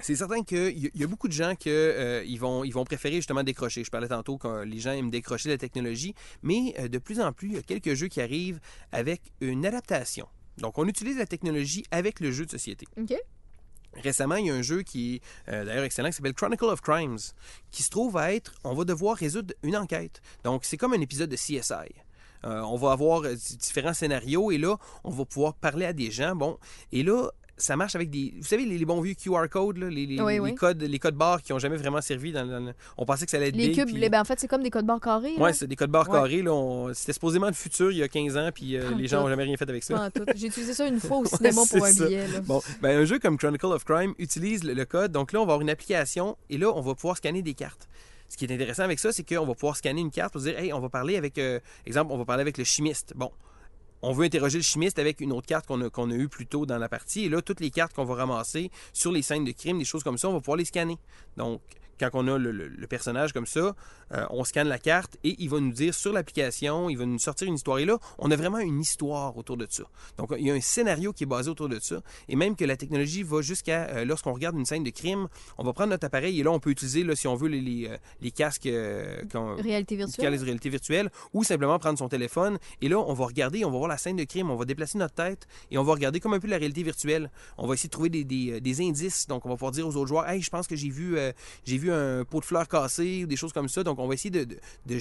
c'est 0.02 0.16
certain 0.16 0.42
qu'il 0.42 0.78
y, 0.78 0.86
a- 0.86 0.90
il 0.94 1.00
y 1.00 1.04
a 1.04 1.06
beaucoup 1.06 1.28
de 1.28 1.32
gens 1.34 1.54
qui 1.54 1.68
ils 1.68 2.38
vont, 2.38 2.64
ils 2.64 2.72
vont 2.72 2.84
préférer 2.84 3.16
justement 3.16 3.42
décrocher. 3.42 3.84
Je 3.84 3.90
parlais 3.90 4.08
tantôt 4.08 4.38
que 4.38 4.64
les 4.64 4.78
gens 4.78 4.92
aiment 4.92 5.10
décrocher 5.10 5.50
la 5.50 5.58
technologie, 5.58 6.14
mais 6.42 6.74
euh, 6.78 6.88
de 6.88 6.96
plus 6.98 7.20
en 7.20 7.32
plus, 7.34 7.48
il 7.48 7.54
y 7.54 7.58
a 7.58 7.62
quelques 7.62 7.92
jeux 7.94 8.08
qui 8.08 8.20
arrivent 8.22 8.60
avec 8.92 9.20
une 9.42 9.66
adaptation. 9.66 10.26
Donc, 10.56 10.78
on 10.78 10.86
utilise 10.88 11.18
la 11.18 11.26
technologie 11.26 11.84
avec 11.90 12.20
le 12.20 12.30
jeu 12.32 12.46
de 12.46 12.50
société. 12.50 12.86
OK. 12.98 13.14
Récemment, 13.94 14.36
il 14.36 14.46
y 14.46 14.50
a 14.50 14.54
un 14.54 14.62
jeu 14.62 14.82
qui 14.82 15.16
est 15.16 15.52
euh, 15.52 15.64
d'ailleurs 15.64 15.84
excellent 15.84 16.08
qui 16.08 16.16
s'appelle 16.16 16.34
Chronicle 16.34 16.66
of 16.66 16.80
Crimes, 16.80 17.18
qui 17.70 17.82
se 17.82 17.90
trouve 17.90 18.16
à 18.16 18.32
être, 18.32 18.54
on 18.64 18.74
va 18.74 18.84
devoir 18.84 19.16
résoudre 19.16 19.54
une 19.62 19.76
enquête. 19.76 20.22
Donc, 20.44 20.64
c'est 20.64 20.76
comme 20.76 20.92
un 20.92 21.00
épisode 21.00 21.28
de 21.28 21.36
CSI. 21.36 21.94
Euh, 22.44 22.60
on 22.62 22.76
va 22.76 22.92
avoir 22.92 23.24
euh, 23.24 23.34
différents 23.34 23.92
scénarios 23.92 24.50
et 24.50 24.58
là, 24.58 24.76
on 25.04 25.10
va 25.10 25.24
pouvoir 25.24 25.54
parler 25.54 25.84
à 25.84 25.92
des 25.92 26.10
gens. 26.10 26.34
Bon, 26.34 26.58
et 26.92 27.02
là, 27.02 27.28
ça 27.62 27.76
marche 27.76 27.94
avec 27.94 28.10
des. 28.10 28.34
Vous 28.38 28.46
savez, 28.46 28.64
les, 28.64 28.78
les 28.78 28.84
bons 28.84 29.00
vieux 29.00 29.14
QR 29.14 29.46
codes, 29.50 29.78
là, 29.78 29.88
les, 29.88 30.06
les- 30.06 30.20
Oui, 30.20 30.34
les 30.34 30.40
oui. 30.40 30.54
codes, 30.54 30.82
les 30.82 30.98
codes 30.98 31.14
barres 31.14 31.42
qui 31.42 31.52
n'ont 31.52 31.58
jamais 31.58 31.76
vraiment 31.76 32.00
servi. 32.00 32.32
Dans, 32.32 32.72
On 32.96 33.04
pensait 33.04 33.24
que 33.24 33.30
ça 33.30 33.36
allait 33.36 33.48
être 33.48 33.56
Les 33.56 33.68
big, 33.68 33.78
cubes, 33.78 33.88
puis- 33.94 34.08
ben, 34.08 34.20
en 34.20 34.24
fait, 34.24 34.38
c'est 34.40 34.48
comme 34.48 34.62
des 34.62 34.70
codes 34.70 34.86
barres 34.86 35.00
carrés. 35.00 35.34
Ouais, 35.38 35.52
c'est 35.52 35.66
des 35.66 35.76
codes 35.76 35.90
barres 35.90 36.08
Ouais. 36.08 36.16
carrés. 36.18 36.42
on- 36.48 36.92
C'était 36.94 37.12
supposément 37.12 37.46
le 37.46 37.52
futur 37.52 37.90
il 37.92 37.98
y 37.98 38.02
a 38.02 38.08
15 38.08 38.36
ans, 38.36 38.50
puis 38.54 38.76
euh, 38.76 38.90
les 38.96 39.06
gens 39.06 39.20
n'ont 39.22 39.28
jamais 39.28 39.44
rien 39.44 39.56
fait 39.56 39.68
avec 39.68 39.84
ça. 39.84 40.10
J'ai 40.34 40.46
utilisé 40.48 40.74
ça 40.74 40.86
une 40.86 41.00
fois 41.00 41.18
au 41.18 41.24
cinéma 41.26 41.62
pour 41.70 41.84
un 41.84 41.92
ça. 41.92 42.06
billet. 42.06 42.26
là. 42.28 42.40
Bon, 42.40 42.60
ben, 42.82 42.98
un 43.00 43.04
jeu 43.04 43.18
comme 43.18 43.36
Chronicle 43.38 43.66
of 43.66 43.84
Crime 43.84 44.14
utilise 44.18 44.64
le, 44.64 44.74
le 44.74 44.84
code. 44.84 45.12
Donc 45.12 45.32
là, 45.32 45.40
on 45.40 45.46
va 45.46 45.52
avoir 45.54 45.60
une 45.60 45.70
application 45.70 46.36
et 46.48 46.58
là, 46.58 46.72
on 46.74 46.80
va 46.80 46.94
pouvoir 46.94 47.16
scanner 47.16 47.42
des 47.42 47.54
cartes. 47.54 47.88
Ce 48.28 48.36
qui 48.36 48.44
est 48.44 48.54
intéressant 48.54 48.84
avec 48.84 49.00
ça, 49.00 49.10
c'est 49.10 49.24
qu'on 49.24 49.44
va 49.44 49.54
pouvoir 49.54 49.76
scanner 49.76 50.00
une 50.00 50.12
carte 50.12 50.32
pour 50.32 50.40
dire, 50.40 50.56
hey, 50.56 50.72
on 50.72 50.78
va 50.78 50.88
parler 50.88 51.16
avec, 51.16 51.36
euh, 51.38 51.58
exemple, 51.84 52.12
on 52.12 52.16
va 52.16 52.24
parler 52.24 52.42
avec 52.42 52.58
le 52.58 52.64
chimiste. 52.64 53.12
Bon, 53.16 53.32
on 54.02 54.12
veut 54.12 54.24
interroger 54.24 54.58
le 54.58 54.64
chimiste 54.64 54.98
avec 54.98 55.20
une 55.20 55.32
autre 55.32 55.46
carte 55.46 55.66
qu'on 55.66 55.80
a, 55.80 56.14
eue 56.14 56.28
plus 56.28 56.46
tôt 56.46 56.66
dans 56.66 56.78
la 56.78 56.88
partie. 56.88 57.24
Et 57.24 57.28
là, 57.28 57.42
toutes 57.42 57.60
les 57.60 57.70
cartes 57.70 57.94
qu'on 57.94 58.04
va 58.04 58.14
ramasser 58.14 58.70
sur 58.92 59.12
les 59.12 59.22
scènes 59.22 59.44
de 59.44 59.52
crime, 59.52 59.78
des 59.78 59.84
choses 59.84 60.02
comme 60.02 60.18
ça, 60.18 60.28
on 60.28 60.32
va 60.32 60.40
pouvoir 60.40 60.56
les 60.56 60.64
scanner. 60.64 60.98
Donc, 61.36 61.60
quand 62.00 62.10
on 62.14 62.26
a 62.28 62.38
le, 62.38 62.50
le- 62.50 62.68
le 62.68 62.86
personnage 62.86 63.32
comme 63.32 63.46
ça, 63.46 63.74
euh, 64.12 64.26
on 64.30 64.42
scanne 64.44 64.68
la 64.68 64.78
carte 64.78 65.16
et 65.22 65.36
il 65.38 65.48
va 65.50 65.60
nous 65.60 65.72
dire 65.72 65.94
sur 65.94 66.12
l'application, 66.12 66.88
il 66.90 66.96
va 66.96 67.04
nous 67.06 67.18
sortir 67.18 67.46
une 67.46 67.54
histoire. 67.54 67.78
Et 67.78 67.84
là, 67.84 67.98
on 68.18 68.30
a 68.30 68.36
vraiment 68.36 68.58
une 68.58 68.80
histoire 68.80 69.36
autour 69.36 69.56
de 69.56 69.66
ça. 69.68 69.84
Donc, 70.18 70.32
il 70.38 70.46
y 70.46 70.50
a 70.50 70.54
un 70.54 70.60
scénario 70.60 71.12
qui 71.12 71.24
est 71.24 71.26
basé 71.26 71.50
autour 71.50 71.68
de 71.68 71.78
ça. 71.78 72.00
Et 72.28 72.36
même 72.36 72.56
que 72.56 72.64
la 72.64 72.76
technologie 72.76 73.22
va 73.22 73.40
jusqu'à, 73.42 73.84
euh, 73.90 74.04
lorsqu'on 74.04 74.32
regarde 74.32 74.56
une 74.56 74.64
scène 74.66 74.82
de 74.84 74.90
crime, 74.90 75.28
on 75.58 75.64
va 75.64 75.72
prendre 75.72 75.90
notre 75.90 76.06
appareil 76.06 76.40
et 76.40 76.42
là, 76.42 76.50
on 76.50 76.58
peut 76.60 76.70
utiliser, 76.70 77.04
là, 77.04 77.14
si 77.14 77.28
on 77.28 77.36
veut, 77.36 77.48
les, 77.48 77.60
les, 77.60 77.86
euh, 77.88 77.96
les 78.20 78.30
casques 78.30 78.66
euh, 78.66 79.22
Réalité 79.58 79.96
virtuelle. 79.96 80.32
les 80.32 80.38
réalités 80.38 80.68
virtuelles, 80.70 81.10
ou 81.32 81.44
simplement 81.44 81.78
prendre 81.78 81.98
son 81.98 82.08
téléphone. 82.08 82.58
Et 82.80 82.88
là, 82.88 82.98
on 82.98 83.12
va 83.14 83.26
regarder, 83.26 83.64
on 83.64 83.70
va 83.70 83.76
voir 83.78 83.88
la 83.88 83.98
scène 83.98 84.16
de 84.16 84.24
crime, 84.24 84.50
on 84.50 84.56
va 84.56 84.64
déplacer 84.64 84.98
notre 84.98 85.14
tête 85.14 85.46
et 85.70 85.78
on 85.78 85.82
va 85.82 85.92
regarder 85.92 86.20
comme 86.20 86.34
un 86.34 86.40
peu 86.40 86.48
la 86.48 86.56
réalité 86.58 86.82
virtuelle. 86.82 87.30
On 87.58 87.66
va 87.66 87.74
essayer 87.74 87.88
de 87.88 87.92
trouver 87.92 88.08
des, 88.08 88.24
des, 88.24 88.60
des 88.60 88.80
indices. 88.80 89.26
Donc, 89.26 89.46
on 89.46 89.48
va 89.48 89.54
pouvoir 89.56 89.72
dire 89.72 89.86
aux 89.86 89.96
autres 89.96 90.08
joueurs, 90.08 90.28
hey, 90.28 90.40
je 90.40 90.50
pense 90.50 90.66
que 90.66 90.76
j'ai 90.76 90.88
vu, 90.90 91.16
j'ai 91.64 91.78
vu 91.78 91.89
un 91.90 92.24
pot 92.24 92.40
de 92.40 92.44
fleurs 92.44 92.68
cassé 92.68 93.24
ou 93.24 93.26
des 93.26 93.36
choses 93.36 93.52
comme 93.52 93.68
ça. 93.68 93.82
Donc, 93.82 93.98
on 93.98 94.06
va 94.08 94.14
essayer 94.14 94.30
de, 94.30 94.44
de- 94.44 94.58
de 94.86 94.98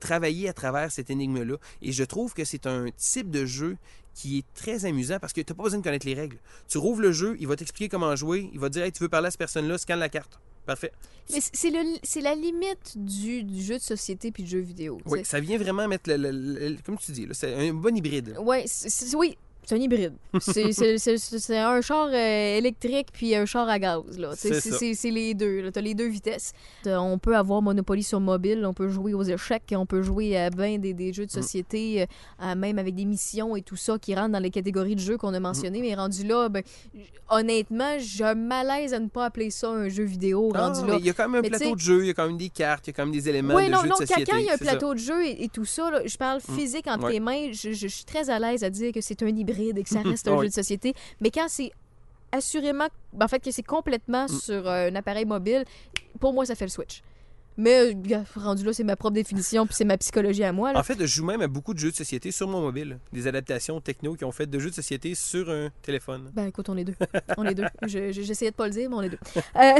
travailler 0.00 0.48
à 0.48 0.52
travers 0.52 0.90
cette 0.90 1.10
énigme-là. 1.10 1.56
Et 1.80 1.92
je 1.92 2.04
trouve 2.04 2.34
que 2.34 2.44
c'est 2.44 2.66
un 2.66 2.86
type 2.96 3.30
de 3.30 3.46
jeu 3.46 3.76
qui 4.14 4.38
est 4.38 4.44
très 4.54 4.84
amusant 4.84 5.18
parce 5.20 5.32
que 5.32 5.40
tu 5.40 5.52
n'as 5.52 5.56
pas 5.56 5.62
besoin 5.62 5.78
de 5.78 5.84
connaître 5.84 6.06
les 6.06 6.14
règles. 6.14 6.38
Tu 6.68 6.78
rouvres 6.78 7.00
le 7.00 7.12
jeu, 7.12 7.36
il 7.40 7.46
va 7.46 7.56
t'expliquer 7.56 7.88
comment 7.88 8.14
jouer, 8.16 8.50
il 8.52 8.58
va 8.58 8.68
te 8.68 8.74
dire, 8.74 8.82
hey, 8.84 8.92
tu 8.92 9.02
veux 9.02 9.08
parler 9.08 9.28
à 9.28 9.30
cette 9.30 9.38
personne-là, 9.38 9.78
scanne 9.78 10.00
la 10.00 10.08
carte. 10.08 10.38
Parfait. 10.66 10.92
Mais 11.32 11.40
c'est- 11.40 12.20
la 12.20 12.34
limite 12.34 12.96
du, 12.96 13.42
du 13.42 13.62
jeu 13.62 13.74
de 13.78 13.82
société 13.82 14.30
puis 14.30 14.42
du 14.44 14.50
jeu 14.50 14.60
vidéo. 14.60 15.00
Oui, 15.06 15.24
ça 15.24 15.40
vient 15.40 15.58
vraiment 15.58 15.88
mettre, 15.88 16.08
le, 16.10 16.16
le- 16.16 16.30
le- 16.68 16.76
comme 16.84 16.98
tu 16.98 17.10
dis, 17.12 17.26
là, 17.26 17.34
c'est 17.34 17.54
un 17.54 17.72
bon 17.74 17.96
hybride. 17.96 18.36
Ouais, 18.40 18.64
oui, 19.16 19.36
c'est 19.64 19.74
un 19.76 19.78
hybride. 19.78 20.14
C'est- 20.40 21.56
un 21.56 21.80
char 21.80 22.08
euh, 22.12 22.58
électrique 22.58 23.08
puis 23.12 23.34
un 23.34 23.44
char 23.46 23.68
à 23.68 23.78
gaz. 23.78 24.02
C'est 24.34 25.10
les 25.10 25.34
deux. 25.34 25.70
Tu 25.72 25.78
as 25.78 25.82
les 25.82 25.94
deux 25.94 26.08
vitesses. 26.08 26.52
Euh, 26.86 26.96
On 26.96 27.18
peut 27.18 27.36
avoir 27.36 27.62
Monopoly 27.62 28.02
sur 28.02 28.20
mobile, 28.20 28.64
on 28.66 28.72
peut 28.74 28.88
jouer 28.88 29.14
aux 29.14 29.22
échecs, 29.22 29.72
on 29.76 29.86
peut 29.86 30.02
jouer 30.02 30.36
à 30.36 30.50
ben 30.50 30.80
des, 30.80 30.94
des 30.94 31.12
jeux 31.12 31.26
de 31.26 31.30
Mm. 31.30 31.42
société, 31.42 32.02
euh, 32.02 32.06
à 32.38 32.54
même 32.54 32.78
avec 32.78 32.94
des 32.94 33.04
missions 33.04 33.54
et 33.56 33.62
tout 33.62 33.76
ça 33.76 33.98
qui 33.98 34.14
rentrent 34.14 34.32
dans 34.32 34.38
les 34.42 34.50
catégories 34.50 34.94
de 34.96 35.00
jeux 35.00 35.16
qu'on 35.16 35.32
a 35.34 35.40
mentionnées. 35.40 35.78
Mm. 35.80 35.82
Mais 35.82 35.94
rendu 35.94 36.24
là, 36.26 36.48
ben, 36.48 36.62
honnêtement, 37.30 37.96
j'ai 37.98 38.24
un 38.24 38.34
malaise 38.34 38.92
à 38.94 38.98
ne 38.98 39.08
pas 39.08 39.26
appeler 39.26 39.50
ça 39.50 39.70
un 39.70 39.88
jeu 39.88 40.04
vidéo. 40.04 40.50
Ah, 40.54 40.68
rendu 40.68 40.86
là. 40.86 40.96
il 40.98 41.06
y 41.06 41.10
a 41.10 41.12
quand 41.12 41.28
même 41.28 41.36
un 41.38 41.42
Mais 41.42 41.50
plateau 41.50 41.74
de 41.74 41.80
jeu, 41.80 42.02
il 42.02 42.06
y 42.08 42.10
a 42.10 42.14
quand 42.14 42.26
même 42.26 42.36
des 42.36 42.48
cartes, 42.48 42.86
il 42.86 42.90
y 42.90 42.92
a 42.92 42.94
quand 42.94 43.04
même 43.04 43.14
des 43.14 43.28
éléments 43.28 43.54
Oui, 43.54 43.66
de 43.66 43.70
non, 43.72 43.78
jeu 43.82 43.88
non, 43.88 43.94
de 43.94 44.00
société. 44.06 44.24
quand 44.30 44.36
il 44.38 44.44
y 44.44 44.48
a 44.50 44.54
un 44.54 44.56
c'est 44.56 44.64
ça. 44.64 44.70
plateau 44.72 44.94
de 44.94 44.98
jeu 44.98 45.24
et, 45.24 45.44
et 45.44 45.48
tout 45.48 45.64
ça, 45.64 45.90
là, 45.90 46.00
je 46.04 46.16
parle 46.16 46.40
Mm. 46.48 46.54
physique 46.56 46.86
entre 46.88 47.04
Ouais. 47.04 47.12
tes 47.12 47.20
mains, 47.20 47.52
je, 47.52 47.72
je- 47.72 47.82
je 47.82 47.86
suis 47.88 48.04
très 48.04 48.28
à 48.30 48.38
l'aise 48.38 48.64
à 48.64 48.70
dire 48.70 48.92
que 48.92 49.00
c'est 49.00 49.22
un 49.22 49.28
hybride 49.28 49.51
et 49.60 49.82
que 49.82 49.88
ça 49.88 50.02
reste 50.02 50.28
un 50.28 50.32
Oui. 50.36 50.44
jeu 50.46 50.48
de 50.48 50.54
société. 50.54 50.94
Mais 51.20 51.30
quand 51.30 51.46
c'est 51.48 51.70
assurément, 52.32 52.88
ben, 53.12 53.26
en 53.26 53.28
fait, 53.28 53.40
que 53.40 53.50
c'est 53.50 53.62
complètement 53.62 54.24
Mm. 54.24 54.28
sur 54.28 54.66
euh, 54.68 54.88
un 54.90 54.94
appareil 54.94 55.24
mobile, 55.26 55.64
pour 56.20 56.32
moi, 56.32 56.46
ça 56.46 56.54
fait 56.54 56.64
le 56.64 56.70
switch. 56.70 57.02
Mais 57.58 57.92
euh, 57.92 58.22
rendu 58.36 58.64
là, 58.64 58.72
c'est 58.72 58.82
ma 58.82 58.96
propre 58.96 59.12
définition, 59.12 59.66
puis 59.66 59.74
c'est 59.74 59.84
ma 59.84 59.98
psychologie 59.98 60.42
à 60.42 60.52
moi. 60.52 60.72
Là. 60.72 60.78
En 60.80 60.82
fait, 60.82 60.98
je 60.98 61.04
joue 61.04 61.26
même 61.26 61.42
à 61.42 61.48
beaucoup 61.48 61.74
de 61.74 61.78
jeux 61.78 61.90
de 61.90 61.96
société 61.96 62.30
sur 62.32 62.48
mon 62.48 62.62
mobile. 62.62 62.98
Des 63.12 63.26
adaptations 63.26 63.78
techno 63.82 64.14
qui 64.14 64.24
ont 64.24 64.32
fait 64.32 64.46
de 64.46 64.58
jeux 64.58 64.70
de 64.70 64.74
société 64.74 65.14
sur 65.14 65.50
un 65.50 65.68
téléphone. 65.82 66.30
Ben 66.32 66.46
écoute, 66.46 66.70
on 66.70 66.76
est 66.78 66.84
deux. 66.84 66.94
On 67.36 67.44
est 67.44 67.54
deux. 67.54 67.66
Je- 67.82 68.10
je- 68.10 68.22
J'essayais 68.22 68.52
de 68.52 68.56
pas 68.56 68.64
le 68.68 68.72
dire, 68.72 68.88
mais 68.88 68.96
on 68.96 69.02
est 69.02 69.10
deux. 69.10 69.18
Euh, 69.56 69.72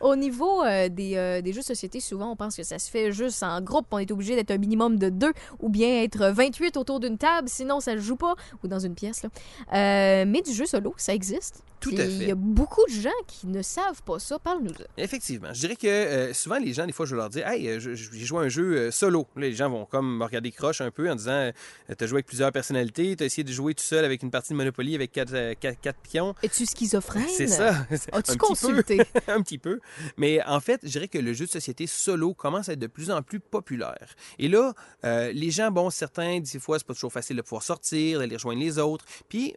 Au 0.00 0.16
niveau 0.16 0.62
euh, 0.62 0.88
des, 0.88 1.16
euh, 1.16 1.40
des 1.42 1.52
jeux 1.52 1.60
de 1.60 1.66
société, 1.66 2.00
souvent 2.00 2.30
on 2.32 2.36
pense 2.36 2.56
que 2.56 2.62
ça 2.62 2.78
se 2.78 2.90
fait 2.90 3.12
juste 3.12 3.42
en 3.42 3.60
groupe. 3.60 3.86
On 3.90 3.98
est 3.98 4.10
obligé 4.10 4.34
d'être 4.36 4.50
un 4.50 4.58
minimum 4.58 4.96
de 4.98 5.08
deux 5.08 5.32
ou 5.60 5.68
bien 5.68 6.02
être 6.02 6.26
28 6.28 6.76
autour 6.76 7.00
d'une 7.00 7.18
table, 7.18 7.48
sinon 7.48 7.80
ça 7.80 7.94
ne 7.94 8.00
joue 8.00 8.16
pas, 8.16 8.34
ou 8.62 8.68
dans 8.68 8.78
une 8.78 8.94
pièce. 8.94 9.22
Là. 9.22 9.28
Euh, 9.74 10.24
mais 10.26 10.42
du 10.42 10.52
jeu 10.52 10.66
solo, 10.66 10.94
ça 10.96 11.14
existe. 11.14 11.62
Tout 11.80 11.90
à 11.98 12.04
Il 12.04 12.18
fait. 12.20 12.26
y 12.26 12.30
a 12.30 12.36
beaucoup 12.36 12.84
de 12.86 12.92
gens 12.92 13.10
qui 13.26 13.48
ne 13.48 13.60
savent 13.60 14.02
pas 14.04 14.20
ça. 14.20 14.38
Parle-nous 14.38 14.70
de 14.70 14.86
Effectivement. 14.96 15.48
Je 15.52 15.58
dirais 15.60 15.74
que 15.74 16.32
souvent, 16.32 16.58
les 16.58 16.72
gens, 16.72 16.86
des 16.86 16.92
fois, 16.92 17.06
je 17.06 17.16
leur 17.16 17.28
dire 17.28 17.44
Hey, 17.48 17.80
j'ai 17.80 17.96
joué 17.96 18.38
à 18.38 18.42
un 18.42 18.48
jeu 18.48 18.92
solo. 18.92 19.26
Là, 19.34 19.42
les 19.48 19.52
gens 19.54 19.68
vont 19.68 19.84
comme 19.84 20.18
me 20.18 20.24
regarder 20.24 20.52
croche 20.52 20.80
un 20.80 20.92
peu 20.92 21.10
en 21.10 21.16
disant 21.16 21.50
T'as 21.98 22.06
joué 22.06 22.18
avec 22.18 22.26
plusieurs 22.26 22.52
personnalités, 22.52 23.16
t'as 23.16 23.24
essayé 23.24 23.42
de 23.42 23.50
jouer 23.52 23.74
tout 23.74 23.82
seul 23.82 24.04
avec 24.04 24.22
une 24.22 24.30
partie 24.30 24.52
de 24.52 24.58
Monopoly 24.58 24.94
avec 24.94 25.10
quatre, 25.10 25.54
quatre- 25.54 25.80
quatre 25.80 25.98
pions. 26.02 26.36
Es-tu 26.44 26.66
schizophrène? 26.66 27.24
C'est 27.28 27.48
ça. 27.48 27.84
As-tu 28.12 28.36
consulté? 28.36 29.00
un 29.26 29.42
petit 29.42 29.58
peu. 29.58 29.80
Mais 30.16 30.42
en 30.44 30.60
fait, 30.60 30.80
je 30.82 30.88
dirais 30.88 31.08
que 31.08 31.18
le 31.18 31.32
jeu 31.32 31.46
de 31.46 31.50
société 31.50 31.86
solo 31.86 32.34
commence 32.34 32.68
à 32.68 32.72
être 32.72 32.78
de 32.78 32.86
plus 32.86 33.10
en 33.10 33.22
plus 33.22 33.40
populaire. 33.40 34.14
Et 34.38 34.48
là, 34.48 34.74
euh, 35.04 35.32
les 35.32 35.50
gens, 35.50 35.70
bon, 35.70 35.90
certains, 35.90 36.40
des 36.40 36.58
fois, 36.58 36.78
c'est 36.78 36.86
pas 36.86 36.94
toujours 36.94 37.12
facile 37.12 37.36
de 37.36 37.42
pouvoir 37.42 37.62
sortir, 37.62 38.18
d'aller 38.18 38.36
rejoindre 38.36 38.60
les 38.60 38.78
autres. 38.78 39.04
Puis, 39.28 39.54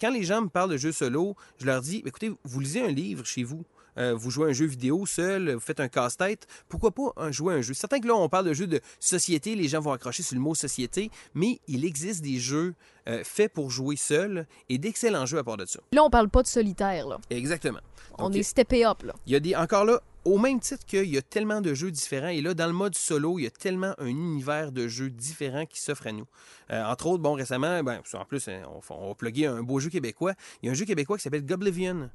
quand 0.00 0.10
les 0.10 0.24
gens 0.24 0.42
me 0.42 0.48
parlent 0.48 0.70
de 0.70 0.76
jeux 0.76 0.92
solo, 0.92 1.36
je 1.58 1.66
leur 1.66 1.80
dis, 1.80 2.02
écoutez, 2.04 2.32
vous 2.44 2.60
lisez 2.60 2.82
un 2.82 2.90
livre 2.90 3.24
chez 3.24 3.44
vous. 3.44 3.64
Euh, 3.98 4.14
vous 4.14 4.30
jouez 4.30 4.50
un 4.50 4.52
jeu 4.52 4.66
vidéo 4.66 5.06
seul, 5.06 5.52
vous 5.52 5.60
faites 5.60 5.80
un 5.80 5.88
casse-tête, 5.88 6.46
pourquoi 6.68 6.90
pas 6.92 7.12
un- 7.16 7.30
jouer 7.30 7.54
un 7.54 7.60
jeu? 7.60 7.74
Certain 7.74 8.00
que 8.00 8.06
là, 8.06 8.14
on 8.14 8.28
parle 8.28 8.46
de 8.46 8.52
jeux 8.54 8.66
de 8.66 8.80
société, 9.00 9.54
les 9.54 9.68
gens 9.68 9.80
vont 9.80 9.92
accrocher 9.92 10.22
sur 10.22 10.34
le 10.36 10.40
mot 10.40 10.54
société, 10.54 11.10
mais 11.34 11.60
il 11.68 11.84
existe 11.84 12.22
des 12.22 12.38
jeux 12.38 12.74
euh, 13.08 13.22
faits 13.24 13.52
pour 13.52 13.70
jouer 13.70 13.96
seul 13.96 14.46
et 14.68 14.78
d'excellents 14.78 15.26
jeux 15.26 15.38
à 15.38 15.44
part 15.44 15.56
de 15.56 15.66
ça. 15.66 15.80
Là, 15.92 16.04
on 16.04 16.10
parle 16.10 16.28
pas 16.28 16.42
de 16.42 16.46
solitaire, 16.46 17.06
là. 17.08 17.18
Exactement. 17.30 17.80
On 18.18 18.32
est 18.32 18.42
steppé 18.42 18.84
up, 18.86 19.02
là. 19.02 19.14
Il 19.26 19.32
y 19.32 19.36
a 19.36 19.40
des, 19.40 19.56
encore 19.56 19.84
là, 19.84 20.00
au 20.24 20.38
même 20.38 20.60
titre 20.60 20.84
qu'il 20.86 21.08
y 21.08 21.18
a 21.18 21.22
tellement 21.22 21.60
de 21.60 21.74
jeux 21.74 21.90
différents, 21.90 22.28
et 22.28 22.40
là, 22.40 22.54
dans 22.54 22.66
le 22.68 22.72
mode 22.72 22.94
solo, 22.94 23.38
il 23.40 23.42
y 23.44 23.46
a 23.46 23.50
tellement 23.50 23.94
un 23.98 24.06
univers 24.06 24.70
de 24.70 24.86
jeux 24.86 25.10
différents 25.10 25.66
qui 25.66 25.80
s'offre 25.80 26.06
à 26.06 26.12
nous. 26.12 26.26
Euh, 26.70 26.84
entre 26.84 27.06
autres, 27.08 27.22
bon, 27.22 27.32
récemment, 27.32 27.82
ben, 27.82 28.00
en 28.12 28.24
plus, 28.24 28.46
euh, 28.48 28.62
on, 28.68 28.94
on 28.94 29.08
va 29.08 29.14
plugger 29.16 29.46
un 29.46 29.62
beau 29.64 29.80
jeu 29.80 29.90
québécois. 29.90 30.34
Il 30.62 30.66
y 30.66 30.68
a 30.68 30.72
un 30.72 30.74
jeu 30.76 30.84
québécois 30.84 31.16
qui 31.16 31.24
s'appelle 31.24 31.44
Goblivion. 31.44 32.08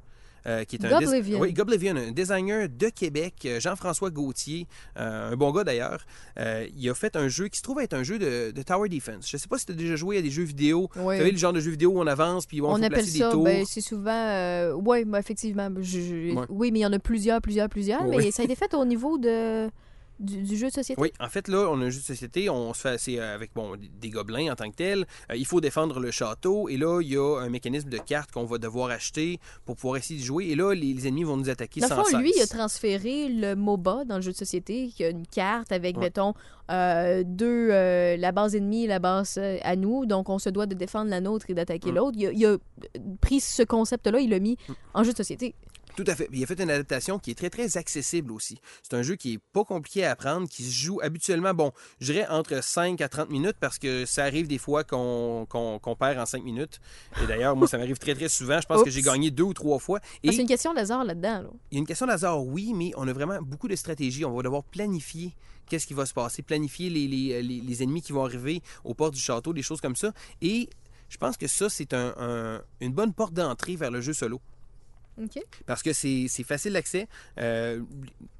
Euh, 0.45 0.63
qui 0.63 0.75
est 0.77 0.85
un 0.85 0.89
Goblivion. 0.99 1.39
oui, 1.39 1.53
Goblivion, 1.53 1.95
un 1.95 2.11
designer 2.11 2.69
de 2.69 2.89
Québec, 2.89 3.33
euh, 3.45 3.59
Jean-François 3.59 4.09
Gauthier, 4.09 4.67
euh, 4.97 5.31
un 5.31 5.35
bon 5.35 5.51
gars 5.51 5.63
d'ailleurs. 5.63 6.05
Euh, 6.39 6.67
il 6.77 6.89
a 6.89 6.93
fait 6.93 7.15
un 7.15 7.27
jeu 7.27 7.47
qui 7.47 7.57
se 7.57 7.63
trouve 7.63 7.79
être 7.81 7.93
un 7.93 8.03
jeu 8.03 8.19
de, 8.19 8.51
de 8.51 8.61
Tower 8.61 8.89
Defense. 8.89 9.27
Je 9.29 9.37
sais 9.37 9.47
pas 9.47 9.57
si 9.57 9.65
tu 9.65 9.71
as 9.71 9.75
déjà 9.75 9.95
joué 9.95 10.17
à 10.17 10.21
des 10.21 10.29
jeux 10.29 10.43
vidéo. 10.43 10.89
Ouais. 10.95 11.15
Vous 11.15 11.21
savez, 11.21 11.31
le 11.31 11.37
genre 11.37 11.53
de 11.53 11.59
jeux 11.59 11.71
vidéo 11.71 11.91
où 11.91 11.99
on 11.99 12.07
avance 12.07 12.45
puis 12.45 12.61
on, 12.61 12.65
on 12.69 12.75
appelle 12.75 12.89
placer 12.91 13.17
ça, 13.19 13.25
des 13.27 13.31
tours. 13.31 13.43
ben, 13.43 13.65
c'est 13.67 13.81
souvent. 13.81 14.11
ben, 14.81 15.15
effectivement. 15.17 15.69
je- 15.79 15.99
je- 15.99 16.33
Ouais. 16.35 16.45
Oui, 16.49 16.71
mais 16.71 16.79
il 16.79 16.83
y 16.83 16.85
en 16.85 16.93
a 16.93 16.99
plusieurs, 16.99 17.41
plusieurs, 17.41 17.69
plusieurs. 17.69 18.05
Oui. 18.07 18.17
Mais 18.17 18.31
ça 18.31 18.41
a 18.41 18.45
été 18.45 18.55
fait 18.55 18.73
au 18.73 18.85
niveau 18.85 19.17
de, 19.17 19.69
du, 20.19 20.41
du 20.43 20.57
jeu 20.57 20.67
de 20.67 20.73
société? 20.73 21.01
Oui, 21.01 21.11
en 21.19 21.29
fait, 21.29 21.47
là, 21.47 21.67
on 21.69 21.81
a 21.81 21.85
un 21.85 21.89
jeu 21.89 21.99
de 21.99 22.05
société, 22.05 22.49
on 22.49 22.73
se 22.73 22.97
fait 22.97 23.19
euh, 23.19 23.35
avec 23.35 23.51
bon, 23.53 23.75
des 23.77 24.09
gobelins 24.09 24.51
en 24.51 24.55
tant 24.55 24.69
que 24.69 24.75
tels. 24.75 25.05
Euh, 25.31 25.35
il 25.35 25.45
faut 25.45 25.61
défendre 25.61 25.99
le 25.99 26.11
château, 26.11 26.69
et 26.69 26.77
là, 26.77 27.01
il 27.01 27.09
y 27.11 27.17
a 27.17 27.39
un 27.39 27.49
mécanisme 27.49 27.89
de 27.89 27.97
cartes 27.97 28.31
qu'on 28.31 28.45
va 28.45 28.57
devoir 28.57 28.89
acheter 28.89 29.39
pour 29.65 29.75
pouvoir 29.75 29.97
essayer 29.97 30.19
de 30.19 30.25
jouer. 30.25 30.45
Et 30.47 30.55
là, 30.55 30.73
les, 30.73 30.93
les 30.93 31.07
ennemis 31.07 31.23
vont 31.23 31.37
nous 31.37 31.49
attaquer 31.49 31.81
Dans 31.81 31.87
sans 31.87 32.03
fond, 32.03 32.17
lui, 32.19 32.31
il 32.35 32.41
a 32.41 32.47
transféré 32.47 33.29
le 33.29 33.55
MOBA 33.55 34.05
dans 34.05 34.15
le 34.17 34.21
jeu 34.21 34.31
de 34.31 34.37
société, 34.37 34.87
qui 34.95 35.03
a 35.03 35.09
une 35.09 35.25
carte 35.27 35.71
avec, 35.71 35.97
Ouais. 35.97 36.03
mettons, 36.03 36.33
euh, 36.71 37.23
deux, 37.25 37.69
euh, 37.71 38.17
la 38.17 38.31
base 38.31 38.55
ennemie 38.55 38.83
et 38.85 38.87
la 38.87 38.99
base 38.99 39.39
à 39.61 39.75
nous. 39.75 40.05
Donc, 40.05 40.29
on 40.29 40.39
se 40.39 40.49
doit 40.49 40.65
de 40.65 40.75
défendre 40.75 41.09
la 41.09 41.21
nôtre 41.21 41.45
et 41.49 41.53
d'attaquer 41.53 41.91
Mm. 41.91 41.95
l'autre. 41.95 42.17
Il, 42.19 42.27
a- 42.27 42.31
il 42.31 42.45
a 42.45 42.57
pris 43.21 43.39
ce 43.39 43.63
concept-là, 43.63 44.19
il 44.19 44.29
l'a 44.31 44.39
mis 44.39 44.57
Mm. 44.67 44.73
en 44.95 45.03
jeu 45.03 45.11
de 45.13 45.17
société. 45.17 45.55
Tout 45.97 46.03
à 46.07 46.15
fait. 46.15 46.29
Il 46.31 46.41
a 46.43 46.45
fait 46.45 46.61
une 46.61 46.69
adaptation 46.69 47.17
qui 47.19 47.31
est 47.31 47.35
très, 47.35 47.49
très 47.49 47.75
accessible 47.75 48.31
aussi. 48.31 48.59
C'est 48.83 48.93
un 48.95 49.01
jeu 49.01 49.15
qui 49.15 49.33
est 49.33 49.39
pas 49.51 49.63
compliqué 49.65 50.05
à 50.05 50.11
apprendre, 50.11 50.47
qui 50.47 50.63
se 50.63 50.71
joue 50.71 50.99
habituellement, 51.01 51.53
bon, 51.55 51.71
je 51.99 52.13
dirais 52.13 52.27
entre 52.29 52.63
5 52.63 53.01
à 53.01 53.09
30 53.09 53.29
minutes 53.31 53.57
parce 53.59 53.79
que 53.79 54.05
ça 54.05 54.23
arrive 54.23 54.47
des 54.47 54.59
fois 54.59 54.83
qu'on 54.83 55.47
perd 55.99 56.19
en 56.19 56.25
5 56.25 56.43
minutes. 56.43 56.79
Et 57.21 57.25
d'ailleurs, 57.27 57.55
moi, 57.55 57.67
ça 57.67 57.77
m'arrive 57.79 57.97
très, 57.97 58.13
très 58.13 58.29
souvent. 58.29 58.61
Je 58.61 58.67
pense 58.67 58.83
que 58.83 58.89
j'ai 58.91 59.01
gagné 59.01 59.31
deux 59.31 59.43
ou 59.43 59.53
trois 59.55 59.79
fois. 59.79 59.99
Et 60.23 60.29
Ah, 60.29 60.31
C'est 60.33 60.41
une 60.41 60.47
question 60.47 60.73
d'hasard 60.73 61.03
là-dedans. 61.03 61.41
là. 61.41 61.49
il 61.71 61.75
y 61.75 61.77
a 61.77 61.79
une 61.79 61.87
question 61.87 62.05
d'hasard, 62.05 62.45
oui, 62.45 62.73
mais 62.75 62.91
on 62.95 63.07
a 63.07 63.13
vraiment 63.13 63.41
beaucoup 63.41 63.67
de 63.67 63.75
stratégie. 63.75 64.23
On 64.23 64.35
va 64.35 64.43
devoir 64.43 64.63
planifier 64.63 65.33
qu'est-ce 65.67 65.87
qui 65.87 65.95
va 65.95 66.05
se 66.05 66.13
passer, 66.13 66.43
planifier 66.43 66.89
les, 66.91 67.07
les- 67.07 67.41
les- 67.41 67.59
les 67.61 67.83
ennemis 67.83 68.03
qui 68.03 68.13
vont 68.13 68.23
arriver 68.23 68.61
aux 68.83 68.93
portes 68.93 69.15
du 69.15 69.19
château, 69.19 69.51
des 69.51 69.63
choses 69.63 69.81
comme 69.81 69.95
ça. 69.95 70.13
Et 70.43 70.69
je 71.09 71.17
pense 71.17 71.37
que 71.37 71.47
ça, 71.47 71.69
c'est 71.69 71.93
un- 71.95 72.13
un- 72.19 72.61
une 72.81 72.93
bonne 72.93 73.13
porte 73.13 73.33
d'entrée 73.33 73.75
vers 73.75 73.89
le 73.89 73.99
jeu 73.99 74.13
solo. 74.13 74.39
Parce 75.65 75.83
que 75.83 75.93
c'est 75.93 76.27
facile 76.43 76.73
d'accès. 76.73 77.07
Euh, 77.39 77.81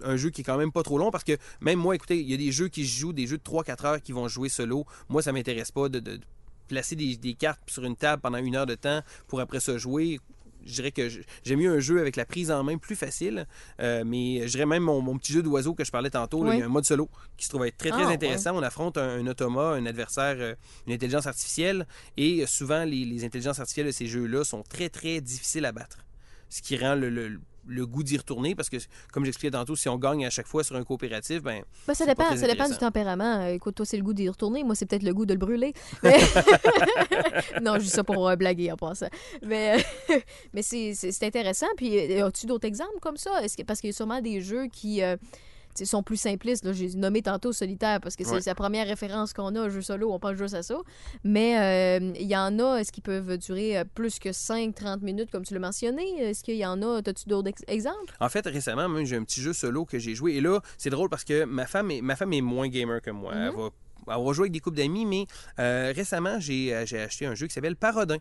un 0.02 0.16
jeu 0.16 0.30
qui 0.30 0.42
est 0.42 0.44
quand 0.44 0.58
même 0.58 0.72
pas 0.72 0.84
trop 0.84 0.98
long. 0.98 1.12
Parce 1.12 1.24
que 1.24 1.38
même 1.62 1.80
moi, 1.80 1.96
écoutez, 1.96 2.20
il 2.20 2.30
y 2.30 2.34
a 2.34 2.38
des 2.38 2.52
jeux 2.52 2.68
qui 2.68 2.86
se 2.86 3.00
jouent, 3.00 3.14
des 3.14 3.28
jeux 3.28 3.38
de 3.38 3.44
3-4 3.44 3.86
heures 3.86 4.02
qui 4.02 4.12
vont 4.12 4.28
jouer 4.28 4.50
solo. 4.50 4.86
Moi, 5.10 5.22
ça 5.22 5.32
m'intéresse 5.32 5.72
pas 5.72 5.90
de, 5.90 6.00
de 6.00 6.20
placer 6.68 6.96
des, 6.96 7.16
des 7.18 7.34
cartes 7.34 7.62
sur 7.68 7.84
une 7.86 7.96
table 7.96 8.22
pendant 8.22 8.38
une 8.38 8.56
heure 8.56 8.66
de 8.66 8.76
temps 8.76 9.02
pour 9.28 9.40
après 9.40 9.60
ça 9.60 9.78
jouer. 9.78 10.20
Je 10.66 10.74
dirais 10.74 10.92
que 10.92 11.08
j'aime 11.46 11.60
mieux 11.60 11.72
un 11.72 11.80
jeu 11.80 12.02
avec 12.02 12.18
la 12.18 12.26
prise 12.26 12.52
en 12.52 12.62
main 12.62 12.78
plus 12.78 12.98
facile. 12.98 13.48
Euh, 13.80 14.04
mais 14.06 14.46
je 14.48 14.52
dirais 14.52 14.66
même 14.66 14.84
mon, 14.84 15.00
mon 15.02 15.18
petit 15.18 15.32
jeu 15.32 15.42
d'oiseau 15.42 15.74
que 15.74 15.86
je 15.86 15.92
parlais 15.92 16.10
tantôt. 16.10 16.44
là, 16.44 16.54
il 16.56 16.60
y 16.60 16.62
a 16.62 16.66
un 16.66 16.70
mode 16.70 16.84
solo 16.84 17.10
qui 17.38 17.46
se 17.46 17.50
trouve 17.50 17.66
être 17.66 17.78
très, 17.78 17.90
très 17.90 18.04
Ah, 18.04 18.10
intéressant. 18.10 18.52
On 18.54 18.62
affronte 18.62 18.98
un, 18.98 19.20
un 19.20 19.28
automa, 19.28 19.76
un 19.76 19.86
adversaire, 19.86 20.36
euh, 20.40 20.56
une 20.86 20.92
intelligence 20.94 21.26
artificielle. 21.26 21.88
Et 22.18 22.46
souvent, 22.48 22.84
les, 22.84 23.06
les 23.06 23.24
intelligences 23.24 23.60
artificielles 23.60 23.88
de 23.88 23.92
ces 23.92 24.08
jeux-là 24.08 24.44
sont 24.44 24.62
très, 24.64 24.90
très 24.90 25.22
difficiles 25.22 25.64
à 25.64 25.72
battre 25.72 26.00
ce 26.50 26.62
qui 26.62 26.78
rend 26.78 26.96
le, 26.96 27.10
le- 27.10 27.40
le 27.70 27.86
goût 27.86 28.02
d'y 28.02 28.16
retourner 28.16 28.56
parce 28.56 28.70
que, 28.70 28.78
comme 29.12 29.26
j'expliquais 29.26 29.52
tantôt, 29.52 29.76
si 29.76 29.90
on 29.90 29.98
gagne 29.98 30.26
à 30.26 30.30
chaque 30.30 30.48
fois 30.48 30.64
sur 30.64 30.78
un 30.78 30.86
coopératif, 30.86 31.42
ben 31.44 31.64
Ben, 31.86 31.94
ça 31.94 32.06
dépend, 32.06 32.34
ça 32.38 32.48
dépend 32.48 32.70
du 32.70 32.78
tempérament. 32.78 33.42
Euh, 33.42 33.56
Écoute, 33.56 33.76
toi, 33.76 33.86
c'est 33.86 33.98
le 33.98 34.04
goût 34.04 34.14
d'y 34.14 34.30
retourner. 34.30 34.64
Moi, 34.64 34.74
c'est 34.74 34.86
peut-être 34.86 35.04
le 35.04 35.14
goût 35.14 35.26
de 35.26 35.34
le 35.34 35.40
brûler. 35.40 35.74
Mais- 36.02 36.18
non, 37.62 37.74
je 37.76 37.80
dis 37.84 37.90
ça 37.90 38.06
pour 38.06 38.28
euh, 38.30 38.36
blaguer 38.38 38.72
en 38.72 38.78
passant. 38.78 39.10
Mais, 39.46 39.84
mais 40.54 40.62
c'est 40.62 41.24
intéressant. 41.24 41.68
Puis, 41.76 41.98
euh, 42.20 42.28
as-tu 42.28 42.46
d'autres 42.46 42.68
exemples 42.68 43.00
comme 43.02 43.18
ça? 43.18 43.32
Que, 43.58 43.64
parce 43.64 43.82
qu'il 43.82 43.90
y 43.90 43.94
a 43.94 43.96
sûrement 43.96 44.22
des 44.22 44.40
jeux 44.42 44.68
qui 44.68 45.02
euh, 45.04 45.18
tu 45.78 45.86
sais, 45.86 45.90
sont 45.90 46.04
plus 46.04 46.18
simplistes. 46.18 46.66
là. 46.66 46.74
J'ai 46.74 46.90
nommé 46.96 47.22
tantôt 47.22 47.52
Solitaire 47.54 48.02
parce 48.02 48.16
que 48.16 48.24
c'est 48.24 48.32
Ouais. 48.34 48.40
la 48.46 48.56
première 48.56 48.88
référence 48.88 49.34
qu'on 49.34 49.56
a, 49.56 49.70
jeu 49.70 49.82
solo, 49.82 50.12
on 50.12 50.20
pense 50.20 50.36
juste 50.36 50.54
à 50.56 50.64
ça. 50.64 50.78
Mais 51.24 52.00
euh, 52.00 52.12
il 52.20 52.28
y 52.28 52.36
en 52.36 52.60
a, 52.60 52.78
est-ce 52.78 52.92
qu'ils 52.92 53.04
peuvent 53.04 53.38
durer 53.38 53.78
euh, 53.80 53.84
plus 53.96 54.20
que 54.20 54.30
5-30 54.30 55.02
minutes, 55.02 55.32
comme 55.32 55.44
tu 55.46 55.54
l'as 55.54 55.60
mentionné? 55.60 56.04
Est-ce 56.20 56.44
qu'il 56.44 56.56
y 56.58 56.66
en 56.66 56.82
a, 56.82 56.98
as-tu 57.00 57.28
d'autres 57.30 57.50
ex- 57.50 57.64
exemples? 57.68 58.16
En 58.20 58.30
fait, 58.30 58.46
récemment, 58.46 58.90
même, 58.90 59.06
j'ai 59.06 59.16
un 59.16 59.24
petit 59.24 59.42
jeu 59.42 59.54
solo 59.54 59.86
que 59.86 60.00
j'ai 60.00 60.16
joué. 60.16 60.34
Et 60.36 60.42
là, 60.42 60.60
c'est 60.78 60.90
drôle 60.90 61.10
parce 61.10 61.24
que 61.24 61.44
ma 61.46 61.66
femme 61.68 61.92
est, 61.92 62.02
ma 62.02 62.16
femme 62.16 62.34
est 62.34 62.42
moins 62.42 62.68
gamer 62.68 63.02
que 63.02 63.12
moi. 63.12 63.34
Elle, 63.36 63.52
va, 63.56 63.70
elle 64.16 64.24
va 64.26 64.34
jouer 64.34 64.44
avec 64.44 64.52
des 64.54 64.60
couples 64.60 64.78
d'amis, 64.78 65.06
mais 65.06 65.26
euh, 65.60 65.94
récemment, 65.96 66.40
j'ai 66.40 66.84
j'ai 66.86 67.02
acheté 67.02 67.26
un 67.26 67.36
jeu 67.36 67.48
qui 67.48 67.54
s'appelle 67.54 67.76
Parodin. 67.76 68.18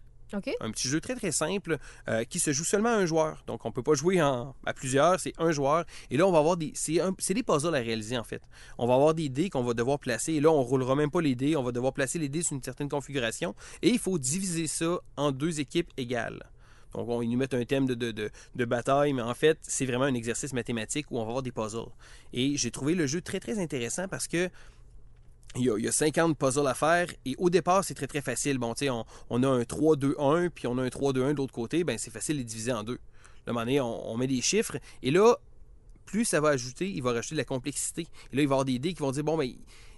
Un 0.61 0.71
petit 0.71 0.89
jeu 0.89 1.01
très 1.01 1.15
très 1.15 1.31
simple 1.33 1.79
euh, 2.09 2.25
qui 2.25 2.41
se 2.41 2.53
joue 2.53 2.65
seulement 2.65 2.89
à 2.91 2.95
un 2.97 3.07
joueur. 3.07 3.43
Donc 3.47 3.65
on 3.65 3.73
peut 3.73 3.83
pas 3.83 3.95
jouer 3.95 4.21
en- 4.23 4.55
à 4.65 4.73
plusieurs, 4.75 5.21
c'est 5.21 5.33
un 5.39 5.53
joueur. 5.53 5.85
Et 6.11 6.17
là 6.17 6.27
on 6.27 6.33
va 6.33 6.39
avoir 6.39 6.57
des 6.57 6.73
c'est 6.75 7.35
des 7.35 7.43
puzzles 7.43 7.75
à 7.75 7.79
réaliser 7.81 8.19
en 8.19 8.25
fait. 8.25 8.43
On 8.79 8.87
va 8.87 8.95
avoir 8.95 9.15
des 9.15 9.29
dés 9.29 9.51
qu'on 9.51 9.63
va 9.63 9.75
devoir 9.75 9.99
placer 9.99 10.33
et 10.35 10.41
là 10.41 10.51
on 10.51 10.63
roulera 10.63 10.95
même 10.97 11.11
pas 11.11 11.21
les 11.21 11.35
dés, 11.35 11.57
on 11.57 11.63
va 11.63 11.73
devoir 11.73 11.93
placer 11.93 12.19
les 12.19 12.29
dés 12.29 12.43
sur 12.43 12.57
une 12.57 12.63
certaine 12.63 12.89
configuration 12.89 13.55
et 13.83 13.89
il 13.91 13.99
faut 13.99 14.19
diviser 14.19 14.67
ça 14.67 14.99
en 15.17 15.31
deux 15.33 15.61
équipes 15.61 15.91
égales. 15.97 16.43
Donc, 16.95 17.09
on, 17.11 17.21
ils 17.21 17.29
nous 17.29 17.37
mettent 17.37 17.53
un 17.53 17.65
thème 17.65 17.85
de, 17.85 17.95
de, 17.95 18.11
de- 18.11 18.31
de 18.55 18.65
bataille, 18.65 19.13
mais 19.13 19.21
en 19.21 19.35
fait, 19.35 19.59
c'est 19.61 19.85
vraiment 19.85 20.05
un 20.07 20.15
exercice 20.15 20.55
mathématique 20.55 21.11
où 21.11 21.19
on 21.19 21.23
va 21.25 21.29
avoir 21.29 21.43
des 21.43 21.53
puzzles. 21.53 21.91
Et 22.33 22.57
j'ai 22.57 22.71
trouvé 22.71 22.95
le 22.95 23.07
jeu 23.07 23.21
très, 23.21 23.39
très 23.39 23.59
intéressant 23.59 24.09
parce 24.09 24.27
que 24.29 24.49
il 25.57 25.65
y, 25.65 25.71
a, 25.71 25.79
il 25.79 25.85
y 25.85 25.89
a 25.89 25.93
50 25.93 26.37
puzzles 26.39 26.67
à 26.67 26.75
faire 26.75 27.09
et 27.25 27.35
au 27.39 27.51
départ, 27.51 27.85
c'est 27.85 27.95
très 27.95 28.07
très 28.07 28.21
facile. 28.21 28.59
Bon, 28.59 28.75
tu 28.75 28.87
sais, 28.87 28.91
on, 28.91 29.43
a 29.43 29.49
un 29.49 29.63
3-2-1 29.63 30.51
puis 30.51 30.67
on 30.67 30.79
a 30.79 30.83
un 30.83 30.89
3-2-1 30.89 31.13
de 31.13 31.37
l'autre 31.37 31.53
côté, 31.53 31.85
ben 31.85 31.99
c'est 31.99 32.11
facile 32.11 32.37
de 32.37 32.41
les 32.41 32.45
diviser 32.45 32.73
en 32.73 32.83
deux. 32.83 32.99
Là, 33.47 33.53
moment 33.53 33.61
donné, 33.61 33.81
on, 33.81 34.11
on 34.11 34.17
met 34.17 34.27
des 34.27 34.41
chiffres 34.41 34.77
et 35.03 35.11
là, 35.11 35.37
plus 36.07 36.25
ça 36.25 36.41
va 36.41 36.51
ajouter, 36.51 36.89
il 36.89 37.03
va 37.03 37.13
rajouter 37.13 37.35
de 37.35 37.41
la 37.41 37.45
complexité. 37.45 38.07
Et 38.33 38.37
là, 38.37 38.43
il 38.43 38.49
va 38.49 38.53
y 38.53 38.55
avoir 38.55 38.65
des 38.65 38.79
dés 38.79 38.95
qui 38.95 39.01
vont 39.01 39.11
dire, 39.11 39.25
bon, 39.25 39.37
ben, 39.37 39.51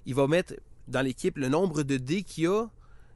il 0.06 0.14
va 0.14 0.26
mettre 0.26 0.54
dans 0.88 1.02
l'équipe 1.02 1.36
le 1.36 1.48
nombre 1.48 1.82
de 1.82 1.96
dés 1.98 2.22
qu'il 2.22 2.44
y 2.44 2.46
a. 2.46 2.66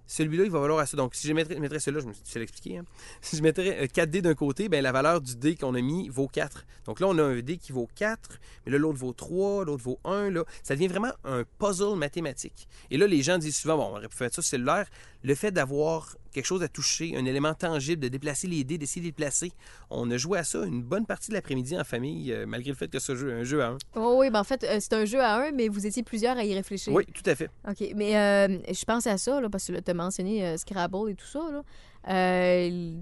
Celui-là, 0.06 0.44
il 0.44 0.50
va 0.50 0.60
valoir 0.60 0.80
à 0.80 0.86
ça. 0.86 0.96
Donc, 0.96 1.14
si 1.14 1.26
je 1.26 1.32
mettrais, 1.32 1.58
mettrais 1.58 1.78
celui-là, 1.78 2.02
je 2.02 2.08
me 2.08 2.12
suis 2.12 2.38
l'expliquer. 2.38 2.78
Hein? 2.78 2.84
Si 3.22 3.36
je 3.36 3.42
mettrais 3.42 3.84
euh, 3.84 3.86
4 3.86 4.10
dés 4.10 4.22
d'un 4.22 4.34
côté, 4.34 4.68
ben, 4.68 4.82
la 4.82 4.92
valeur 4.92 5.20
du 5.20 5.36
dé 5.36 5.56
qu'on 5.56 5.74
a 5.74 5.80
mis 5.80 6.08
vaut 6.08 6.28
4. 6.28 6.64
Donc 6.86 7.00
là, 7.00 7.06
on 7.08 7.18
a 7.18 7.22
un 7.22 7.40
dé 7.40 7.56
qui 7.56 7.72
vaut 7.72 7.88
4, 7.94 8.40
mais 8.66 8.72
là, 8.72 8.78
l'autre 8.78 8.98
vaut 8.98 9.12
3, 9.12 9.64
l'autre 9.64 9.82
vaut 9.82 9.98
1. 10.04 10.30
Là. 10.30 10.44
Ça 10.62 10.74
devient 10.74 10.88
vraiment 10.88 11.12
un 11.24 11.44
puzzle 11.58 11.96
mathématique. 11.96 12.68
Et 12.90 12.98
là, 12.98 13.06
les 13.06 13.22
gens 13.22 13.38
disent 13.38 13.56
souvent, 13.56 13.76
bon, 13.76 13.84
on 13.92 13.96
aurait 13.96 14.08
pu 14.08 14.16
faire 14.16 14.32
ça 14.32 14.42
cellulaire. 14.42 14.88
Le 15.22 15.34
fait 15.34 15.52
d'avoir 15.52 16.16
quelque 16.32 16.46
chose 16.46 16.62
à 16.62 16.68
toucher, 16.68 17.16
un 17.16 17.24
élément 17.24 17.54
tangible, 17.54 18.02
de 18.02 18.08
déplacer 18.08 18.48
les 18.48 18.64
dés, 18.64 18.78
d'essayer 18.78 19.00
de 19.00 19.06
les 19.06 19.12
placer, 19.12 19.52
on 19.90 20.10
a 20.10 20.16
joué 20.16 20.38
à 20.38 20.44
ça 20.44 20.64
une 20.64 20.82
bonne 20.82 21.06
partie 21.06 21.30
de 21.30 21.34
l'après-midi 21.34 21.78
en 21.78 21.84
famille, 21.84 22.32
euh, 22.32 22.46
malgré 22.46 22.70
le 22.70 22.76
fait 22.76 22.88
que 22.88 22.98
ce 22.98 23.14
jeu 23.14 23.32
un 23.32 23.44
jeu 23.44 23.62
à 23.62 23.68
un. 23.68 23.78
Oh, 23.94 24.16
oui, 24.18 24.30
ben 24.30 24.40
en 24.40 24.44
fait, 24.44 24.64
euh, 24.64 24.78
c'est 24.80 24.94
un 24.94 25.04
jeu 25.04 25.20
à 25.20 25.36
un, 25.36 25.52
mais 25.52 25.68
vous 25.68 25.86
étiez 25.86 26.02
plusieurs 26.02 26.36
à 26.36 26.44
y 26.44 26.54
réfléchir. 26.54 26.92
Oui, 26.92 27.04
tout 27.06 27.28
à 27.28 27.34
fait. 27.34 27.50
OK, 27.68 27.92
mais 27.94 28.16
euh, 28.16 28.58
je 28.72 28.84
pense 28.84 29.06
à 29.06 29.18
ça, 29.18 29.40
là, 29.40 29.48
parce 29.48 29.66
que 29.66 29.78
tu 29.78 29.90
as 29.90 29.94
mentionné 29.94 30.56
Scrabble 30.56 31.10
et 31.10 31.14
tout 31.14 31.26
ça. 31.26 31.40
Là. 31.50 31.62
Euh, 32.08 32.94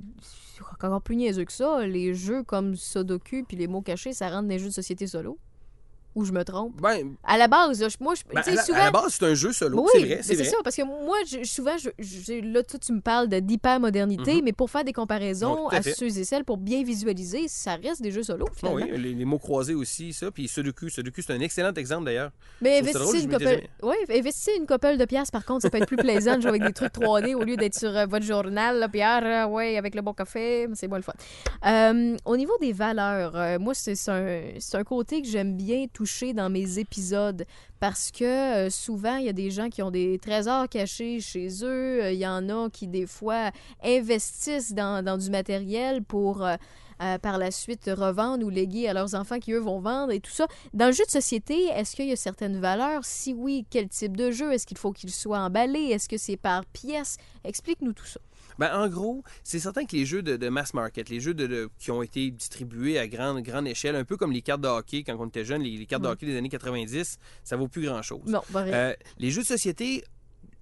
encore 0.82 1.00
plus 1.02 1.16
niaiseux 1.16 1.44
que 1.44 1.52
ça, 1.52 1.86
les 1.86 2.14
jeux 2.14 2.42
comme 2.42 2.76
Sudoku 2.76 3.44
puis 3.46 3.56
les 3.56 3.66
mots 3.66 3.80
cachés, 3.80 4.12
ça 4.12 4.28
rentre 4.28 4.48
des 4.48 4.58
jeux 4.58 4.66
de 4.66 4.72
société 4.72 5.06
solo. 5.06 5.38
Ou 6.16 6.24
je 6.24 6.32
me 6.32 6.42
trompe? 6.44 6.80
Ben, 6.80 7.14
À 7.24 7.38
la 7.38 7.46
base, 7.46 7.78
je- 7.88 7.96
moi, 8.02 8.14
je, 8.14 8.22
ben, 8.28 8.42
à, 8.44 8.50
la, 8.50 8.62
souvent... 8.62 8.78
à 8.78 8.84
la 8.86 8.90
base, 8.90 9.14
c'est 9.18 9.24
un 9.26 9.34
jeu 9.34 9.52
solo, 9.52 9.82
Oui, 9.82 9.88
c'est 9.92 9.98
vrai, 10.04 10.18
c'est 10.22 10.44
ça, 10.44 10.56
parce 10.64 10.74
que 10.74 10.82
moi, 10.82 11.16
je- 11.26 11.44
souvent, 11.44 11.76
je, 11.78 12.40
là, 12.52 12.62
toi, 12.64 12.78
tu 12.80 12.92
me 12.92 13.00
parles 13.00 13.28
de- 13.28 13.38
d'hyper-modernité, 13.38 14.34
Mhm. 14.36 14.40
mais 14.44 14.52
pour 14.52 14.70
faire 14.70 14.82
des 14.84 14.92
comparaisons 14.92 15.68
tout 15.68 15.76
à 15.76 15.82
ceux 15.82 16.06
et 16.18 16.24
celles, 16.24 16.44
pour 16.44 16.56
bien 16.56 16.82
visualiser, 16.82 17.46
ça 17.48 17.76
reste 17.76 18.02
des 18.02 18.10
jeux 18.10 18.22
solo, 18.24 18.46
Ah 18.48 18.54
finalement. 18.56 18.86
oui, 18.92 18.98
les, 19.00 19.14
les 19.14 19.24
mots 19.24 19.38
croisés 19.38 19.74
aussi, 19.74 20.12
ça. 20.12 20.30
Puis 20.32 20.48
Sudoku, 20.48 20.88
Sudoku, 20.88 21.22
c'est 21.22 21.32
un 21.32 21.40
excellent 21.40 21.72
exemple 21.74 22.06
d'ailleurs. 22.06 22.32
Mais 22.60 22.82
drôle, 22.82 23.16
je 23.16 23.22
une, 23.22 23.30
ouais, 23.88 23.96
investissez 24.18 24.56
une 24.58 24.66
couple 24.66 24.96
de 24.96 25.04
pièces, 25.04 25.30
par 25.30 25.44
contre, 25.44 25.62
ça 25.62 25.70
peut 25.70 25.78
être 25.78 25.86
plus 25.86 25.96
plaisant 25.96 26.36
de 26.36 26.40
jouer 26.40 26.50
avec 26.50 26.64
des 26.64 26.72
trucs 26.72 26.92
3D 26.92 27.34
au 27.34 27.44
lieu 27.44 27.56
d'être 27.56 27.78
sur 27.78 27.96
euh, 27.96 28.06
votre 28.06 28.24
journal, 28.26 28.78
là, 28.78 28.88
puis 28.88 29.00
ah, 29.02 29.46
ouais, 29.48 29.76
avec 29.76 29.94
le 29.94 30.02
bon 30.02 30.12
café, 30.12 30.66
c'est 30.74 30.88
moi 30.88 30.98
le 30.98 31.04
fun. 31.04 31.12
Euh, 31.66 32.16
au 32.24 32.36
niveau 32.36 32.52
des 32.60 32.72
valeurs, 32.72 33.36
euh, 33.36 33.58
moi, 33.58 33.74
c'est 33.74 33.92
un, 34.08 34.42
c'est 34.58 34.76
un 34.76 34.84
côté 34.84 35.22
que 35.22 35.28
j'aime 35.28 35.56
bien 35.56 35.86
dans 36.34 36.50
mes 36.50 36.78
épisodes 36.78 37.44
parce 37.78 38.10
que 38.10 38.24
euh, 38.24 38.70
souvent, 38.70 39.16
il 39.16 39.26
y 39.26 39.28
a 39.28 39.34
des 39.34 39.50
gens 39.50 39.68
qui 39.68 39.82
ont 39.82 39.90
des 39.90 40.18
trésors 40.18 40.68
cachés 40.68 41.20
chez 41.20 41.48
eux, 41.62 42.02
euh, 42.02 42.12
il 42.12 42.18
y 42.18 42.26
en 42.26 42.48
a 42.48 42.70
qui, 42.70 42.86
des 42.86 43.06
fois, 43.06 43.50
investissent 43.82 44.72
dans, 44.72 45.18
du 45.18 45.30
matériel 45.30 46.02
pour... 46.02 46.44
euh, 46.44 46.56
par 47.22 47.38
la 47.38 47.50
suite 47.50 47.90
revendre 47.96 48.44
ou 48.44 48.50
léguer 48.50 48.86
à 48.86 48.92
leurs 48.92 49.14
enfants 49.14 49.38
qui, 49.38 49.52
eux, 49.52 49.58
vont 49.58 49.80
vendre 49.80 50.12
et 50.12 50.20
tout 50.20 50.30
ça. 50.30 50.46
Dans 50.74 50.84
le 50.84 50.92
jeu 50.92 51.02
de 51.06 51.10
société, 51.10 51.64
est-ce 51.68 51.96
qu'il 51.96 52.06
y 52.06 52.12
a 52.12 52.16
certaines 52.16 52.60
valeurs? 52.60 53.06
Si 53.06 53.32
oui, 53.32 53.64
quel 53.70 53.88
type 53.88 54.18
de 54.18 54.30
jeu? 54.30 54.52
Est-ce 54.52 54.66
qu'il 54.66 54.76
faut 54.76 54.92
qu'il 54.92 55.10
soit 55.10 55.38
emballé? 55.38 55.80
Est-ce 55.80 56.10
que 56.10 56.18
c'est 56.18 56.36
par 56.36 56.66
pièce? 56.66 57.16
Explique-nous 57.42 57.94
tout 57.94 58.04
ça. 58.04 58.20
Ben, 58.60 58.70
en 58.74 58.88
gros, 58.88 59.24
c'est 59.42 59.58
certain 59.58 59.84
que 59.86 59.96
les 59.96 60.04
jeux 60.06 60.22
de, 60.22 60.36
de 60.36 60.48
mass 60.50 60.74
market, 60.74 61.08
les 61.08 61.18
jeux 61.18 61.34
de, 61.34 61.46
de- 61.46 61.70
qui 61.78 61.90
ont 61.90 62.02
été 62.02 62.30
distribués 62.30 62.98
à 62.98 63.08
grande, 63.08 63.40
grande 63.42 63.66
échelle, 63.66 63.96
un 63.96 64.04
peu 64.04 64.16
comme 64.18 64.32
les 64.32 64.42
cartes 64.42 64.60
de 64.60 64.68
hockey 64.68 65.02
quand 65.02 65.16
on 65.18 65.26
était 65.28 65.44
jeune, 65.46 65.62
les, 65.62 65.76
les 65.78 65.86
cartes 65.86 66.02
de 66.02 66.08
hockey 66.08 66.26
des 66.26 66.36
années 66.36 66.48
90, 66.50 67.18
ça 67.42 67.56
vaut 67.56 67.68
plus 67.68 67.82
grand-chose. 67.86 68.20
Non, 68.26 68.42
pas 68.52 68.62
vrai. 68.62 68.70
Euh, 68.74 68.92
les 69.18 69.30
jeux 69.30 69.42
de 69.42 69.46
société, 69.46 70.04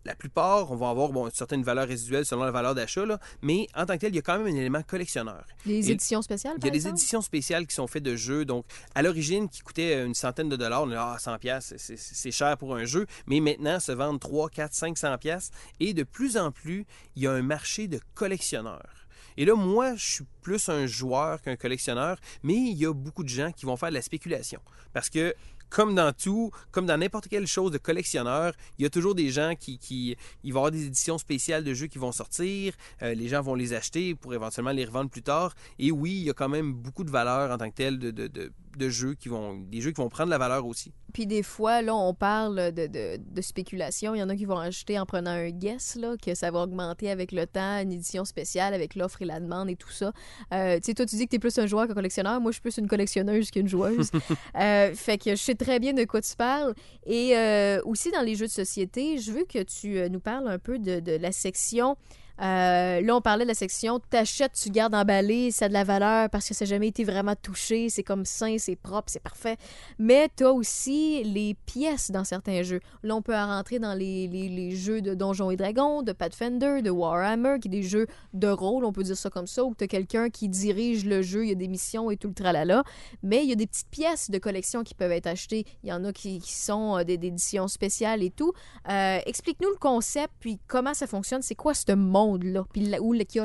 la 0.09 0.15
plupart, 0.15 0.71
on 0.73 0.77
va 0.77 0.89
avoir 0.89 1.11
bon, 1.11 1.27
une 1.27 1.33
certaine 1.35 1.63
valeur 1.63 1.87
résiduelle 1.87 2.25
selon 2.25 2.43
la 2.45 2.51
valeur 2.51 2.75
d'achat, 2.75 3.05
mais 3.43 3.67
en 3.77 3.85
tant 3.85 3.95
que 3.95 4.01
tel, 4.01 4.13
il 4.13 4.17
y 4.17 4.19
a 4.19 4.23
quand 4.23 4.39
même 4.39 4.47
un 4.47 4.57
élément 4.59 4.83
collectionneur. 4.83 5.45
les 5.67 5.91
et- 5.91 5.93
éditions 5.93 6.23
spéciales, 6.23 6.55
Il 6.59 6.65
y 6.65 6.69
a 6.69 6.71
des 6.71 6.89
éditions 6.89 7.21
spéciales 7.21 7.67
qui 7.67 7.75
sont 7.75 7.87
faites 7.87 8.03
de 8.03 8.17
jeux, 8.17 8.45
donc 8.47 8.65
à 8.95 9.03
l'origine 9.03 9.49
qui 9.51 9.61
coûtaient 9.61 10.03
une 10.05 10.15
centaine 10.15 10.49
de 10.49 10.57
dollars, 10.57 10.83
on 10.85 10.91
est 10.91 10.95
là, 10.95 11.13
ah, 11.15 11.19
100 11.19 11.37
pièces, 11.39 11.75
c'est 11.77 12.31
cher 12.31 12.57
pour 12.57 12.75
un 12.75 12.85
jeu, 12.87 13.07
mais 13.27 13.41
maintenant 13.41 13.79
se 13.81 13.93
vendent 13.93 14.19
3, 14.21 14.49
4, 14.49 14.73
500 14.73 15.19
pièces 15.19 15.51
et 15.79 15.93
de 15.93 16.03
plus 16.05 16.37
en 16.39 16.51
plus, 16.51 16.87
il 17.15 17.23
y 17.23 17.27
a 17.27 17.33
un 17.33 17.43
marché 17.43 17.87
de 17.87 18.01
collectionneurs. 18.15 18.95
Et 19.37 19.45
là, 19.45 19.55
moi, 19.55 19.95
je 19.95 20.05
suis 20.05 20.25
plus 20.43 20.69
un 20.69 20.87
joueur 20.87 21.41
qu'un 21.43 21.55
collectionneur, 21.57 22.19
mais 22.43 22.55
il 22.55 22.77
y 22.77 22.87
a 22.87 22.93
beaucoup 22.93 23.23
de 23.23 23.29
gens 23.29 23.53
qui 23.53 23.67
vont 23.67 23.77
faire 23.77 23.91
de 23.91 23.95
la 23.95 24.03
spéculation. 24.03 24.61
Parce 24.93 25.11
que, 25.11 25.33
comme 25.71 25.95
dans 25.95 26.13
tout, 26.13 26.51
comme 26.71 26.87
dans 26.87 26.99
n'importe 26.99 27.29
quelle 27.29 27.47
chose 27.47 27.73
de 27.73 27.79
collectionneur, 27.79 28.53
il 28.79 28.83
y 28.83 28.87
a 28.87 28.91
toujours 28.91 29.15
des 29.15 29.31
gens 29.31 29.55
qui, 29.59 29.79
qui 29.79 30.17
il 30.45 30.53
va 30.53 30.59
y 30.59 30.61
avoir 30.61 30.71
des 30.71 30.87
éditions 30.87 31.19
spéciales 31.19 31.65
de 31.65 31.75
jeux 31.75 31.87
qui 31.87 31.99
vont 31.99 32.13
sortir, 32.13 32.75
euh, 33.03 33.15
les 33.15 33.29
gens 33.29 33.43
vont 33.43 33.55
les 33.55 33.73
acheter 33.75 34.15
pour 34.15 34.35
éventuellement 34.35 34.73
les 34.73 34.85
revendre 34.85 35.11
plus 35.11 35.23
tard. 35.23 35.55
Et 35.79 35.91
oui, 35.91 36.13
il 36.13 36.25
y 36.25 36.31
a 36.31 36.35
quand 36.35 36.49
même 36.49 36.73
beaucoup 36.73 37.05
de 37.05 37.11
valeur 37.11 37.51
en 37.51 37.59
tant 37.59 37.71
que 37.71 37.75
tel 37.75 37.99
de, 37.99 38.11
de, 38.11 38.27
de, 38.27 38.53
de 38.79 38.89
jeux 38.89 39.15
qui 39.15 39.29
vont, 39.29 39.59
des 39.59 39.81
jeux 39.81 39.91
qui 39.91 40.01
vont 40.01 40.09
prendre 40.09 40.31
la 40.31 40.39
valeur 40.39 40.65
aussi. 40.67 40.93
Puis 41.13 41.27
des 41.27 41.43
fois, 41.43 41.83
là, 41.83 41.95
on 41.95 42.15
parle 42.15 42.73
de, 42.73 42.87
de, 42.87 43.19
de 43.19 43.41
spéculation. 43.43 44.15
Il 44.15 44.19
y 44.19 44.23
en 44.23 44.29
a 44.29 44.37
qui 44.37 44.45
vont 44.45 44.59
acheter 44.59 44.99
en 44.99 45.07
prenant 45.07 45.31
un 45.31 45.51
guess, 45.51 45.97
là, 45.97 46.17
que 46.17 46.35
ça 46.35 46.51
va 46.51 46.61
augmenter 46.61 47.11
avec 47.11 47.33
le 47.33 47.47
temps, 47.47 47.81
une 47.81 47.93
édition 47.93 48.25
spéciale 48.25 48.75
avec 48.75 48.95
l'offre 48.95 49.23
et 49.23 49.25
la 49.25 49.41
demande 49.41 49.69
et 49.69 49.77
tout 49.77 49.91
ça. 49.91 50.13
Euh, 50.53 50.77
tu 50.77 50.85
sais, 50.85 50.95
toi, 50.95 51.07
tu 51.07 51.17
dis 51.17 51.25
que 51.25 51.31
tu 51.31 51.37
es 51.37 51.39
plus 51.39 51.59
un 51.59 51.67
joueur 51.67 51.87
qu'un 51.89 51.95
collectionneur. 51.95 52.41
Moi, 52.41 52.51
je 52.51 52.57
suis 52.57 52.63
plus 52.63 52.79
une 52.79 52.89
collectionneuse 52.89 53.51
qu'une 53.51 53.69
joueuse. 53.69 54.11
Euh, 54.59 54.95
fait 54.95 55.19
que 55.19 55.31
je 55.31 55.37
sais 55.37 55.55
très 55.55 55.79
bien 55.79 55.93
de 55.93 56.05
quoi 56.05 56.21
tu 56.21 56.35
parles. 56.35 56.75
Et 57.07 57.37
euh, 57.37 57.81
aussi, 57.85 58.11
dans 58.11 58.23
les 58.23 58.35
jeux 58.35 58.47
de 58.47 58.51
société, 58.51 59.19
je 59.19 59.33
veux 59.33 59.45
que 59.45 59.63
tu 59.63 60.11
nous 60.11 60.21
parles 60.21 60.49
un 60.49 60.59
peu 60.59 60.79
de, 60.79 61.01
de 61.01 61.13
la 61.13 61.33
section. 61.33 61.97
Euh, 62.41 63.01
là, 63.01 63.17
on 63.17 63.21
parlait 63.21 63.45
de 63.45 63.49
la 63.49 63.55
section 63.55 63.99
t'achètes, 63.99 64.53
tu 64.53 64.71
gardes 64.71 64.95
emballé, 64.95 65.51
ça 65.51 65.67
a 65.67 65.69
de 65.69 65.73
la 65.73 65.85
valeur 65.85 66.31
parce 66.31 66.49
que 66.49 66.55
ça 66.55 66.65
n'a 66.65 66.69
jamais 66.71 66.89
été 66.89 67.05
vraiment 67.05 67.35
touché, 67.35 67.89
c'est 67.89 68.03
comme 68.03 68.25
sain, 68.25 68.57
c'est 68.59 68.77
propre, 68.77 69.09
c'est 69.09 69.23
parfait. 69.23 69.57
Mais 69.99 70.29
tu 70.37 70.45
as 70.45 70.53
aussi 70.53 71.23
les 71.25 71.55
pièces 71.67 72.11
dans 72.11 72.25
certains 72.25 72.63
jeux. 72.63 72.81
Là, 73.03 73.17
on 73.17 73.23
peut 73.23 73.37
en 73.37 73.47
rentrer 73.47 73.79
dans 73.79 73.95
les, 73.95 74.77
jeux 74.77 75.01
de 75.01 75.15
Donjons 75.15 75.51
et 75.51 75.57
Dragons, 75.57 76.03
de 76.03 76.13
Pathfinder, 76.13 76.83
de 76.83 76.91
Warhammer, 76.91 77.59
qui 77.61 77.69
est 77.69 77.71
des 77.71 77.83
jeux 77.83 78.07
de 78.35 78.49
rôle, 78.49 78.85
on 78.85 78.93
peut 78.93 79.03
dire 79.03 79.17
ça 79.17 79.31
comme 79.31 79.47
ça, 79.47 79.65
où 79.65 79.75
tu 79.75 79.85
as 79.85 79.89
quelqu'un 79.89 80.31
qui 80.31 80.49
dirige 80.49 81.05
le 81.05 81.23
jeu, 81.23 81.45
il 81.45 81.49
y 81.49 81.53
a 81.53 81.57
des 81.57 81.69
missions 81.69 82.11
et 82.11 82.17
tout 82.17 82.29
le 82.29 82.35
tralala. 82.35 82.85
Mais 83.23 83.43
il 83.43 83.49
y 83.49 83.53
a 83.53 83.57
des 83.57 83.67
petites 83.67 83.91
pièces 83.91 84.31
de 84.31 84.39
collection 84.39 84.85
qui 84.85 84.95
peuvent 84.95 85.13
être 85.13 85.27
achetées. 85.27 85.65
Il 85.83 85.89
y 85.89 85.93
en 85.93 86.05
a 86.05 86.13
qui, 86.13 86.41
sont 86.41 86.99
euh, 86.99 87.05
des, 87.05 87.15
éditions 87.15 87.69
spéciales 87.69 88.23
et 88.23 88.31
tout. 88.31 88.53
Euh, 88.89 89.19
Explique-nous 89.27 89.71
le 89.71 89.79
concept, 89.79 90.33
puis 90.41 90.59
comment 90.67 90.95
ça 90.95 91.07
fonctionne. 91.07 91.43
C'est 91.43 91.55
quoi 91.55 91.75
ce 91.75 91.93
monde-là? 92.31 92.65
Puis 92.73 92.83
là, 92.83 93.01
où 93.01 93.15
il 93.15 93.25
y 93.33 93.39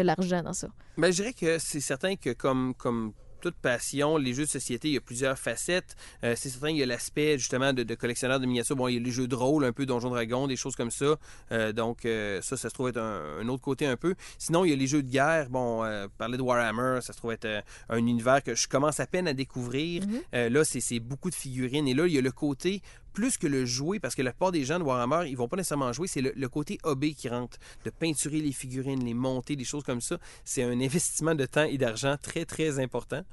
a 0.00 0.02
l'argent 0.02 0.42
dans 0.42 0.52
ça? 0.52 0.68
Ben, 0.96 1.10
je 1.10 1.16
dirais 1.16 1.32
que 1.32 1.58
c'est 1.58 1.80
certain 1.80 2.16
que 2.16 2.30
comme, 2.32 2.74
comme 2.74 3.12
toute 3.40 3.54
passion, 3.54 4.18
les 4.18 4.34
jeux 4.34 4.44
de 4.44 4.50
société, 4.50 4.88
il 4.88 4.94
y 4.94 4.96
a 4.98 5.00
plusieurs 5.00 5.38
facettes. 5.38 5.96
Euh, 6.24 6.34
c'est 6.36 6.50
certain 6.50 6.68
qu'il 6.68 6.76
y 6.76 6.82
a 6.82 6.86
l'aspect 6.86 7.38
justement 7.38 7.72
de, 7.72 7.82
de 7.82 7.94
collectionneur 7.94 8.38
de 8.38 8.46
miniatures. 8.46 8.76
Bon, 8.76 8.86
il 8.88 8.94
y 8.94 8.96
a 8.98 9.00
les 9.00 9.10
jeux 9.10 9.26
de 9.26 9.34
rôle, 9.34 9.64
un 9.64 9.72
peu 9.72 9.86
Donjon 9.86 10.10
Dragon, 10.10 10.46
des 10.46 10.56
choses 10.56 10.76
comme 10.76 10.90
ça. 10.90 11.16
Euh, 11.50 11.72
donc 11.72 12.04
euh, 12.04 12.42
ça, 12.42 12.56
ça 12.56 12.68
se 12.68 12.74
trouve 12.74 12.90
être 12.90 12.98
un, 13.00 13.38
un 13.40 13.48
autre 13.48 13.62
côté 13.62 13.86
un 13.86 13.96
peu. 13.96 14.14
Sinon, 14.38 14.64
il 14.64 14.70
y 14.70 14.72
a 14.74 14.76
les 14.76 14.86
jeux 14.86 15.02
de 15.02 15.10
guerre. 15.10 15.48
Bon, 15.48 15.82
parler 16.18 16.36
de 16.36 16.42
Warhammer, 16.42 17.00
ça 17.00 17.12
se 17.12 17.18
trouve 17.18 17.32
être 17.32 17.48
un 17.88 17.96
univers 17.96 18.42
que 18.42 18.54
je 18.54 18.68
commence 18.68 19.00
à 19.00 19.06
peine 19.06 19.26
à 19.26 19.32
découvrir. 19.32 20.02
Euh, 20.34 20.50
là, 20.50 20.62
c'est 20.64 20.80
c'est 20.80 21.00
beaucoup 21.00 21.30
de 21.30 21.34
figurines. 21.34 21.88
Et 21.88 21.94
là, 21.94 22.06
il 22.06 22.12
y 22.12 22.18
a 22.18 22.22
le 22.22 22.32
côté 22.32 22.82
plus 23.12 23.36
que 23.36 23.46
le 23.46 23.64
jouer, 23.64 24.00
parce 24.00 24.14
que 24.14 24.22
la 24.22 24.32
plupart 24.32 24.52
des 24.52 24.64
gens 24.64 24.78
de 24.78 24.84
Warhammer, 24.84 25.28
ils 25.28 25.36
vont 25.36 25.48
pas 25.48 25.56
nécessairement 25.56 25.92
jouer, 25.92 26.06
c'est 26.06 26.20
le, 26.20 26.48
côté 26.48 26.78
hobby 26.82 27.14
qui 27.14 27.28
rentre, 27.28 27.58
de 27.84 27.90
peinturer 27.90 28.40
les 28.40 28.52
figurines, 28.52 29.04
les 29.04 29.14
monter, 29.14 29.56
des 29.56 29.64
choses 29.64 29.84
comme 29.84 30.00
ça. 30.00 30.18
C'est 30.44 30.62
un 30.62 30.80
investissement 30.80 31.34
de 31.34 31.46
temps 31.46 31.64
et 31.64 31.78
d'argent 31.78 32.16
très, 32.20 32.44
très 32.44 32.78
important. 32.78 33.24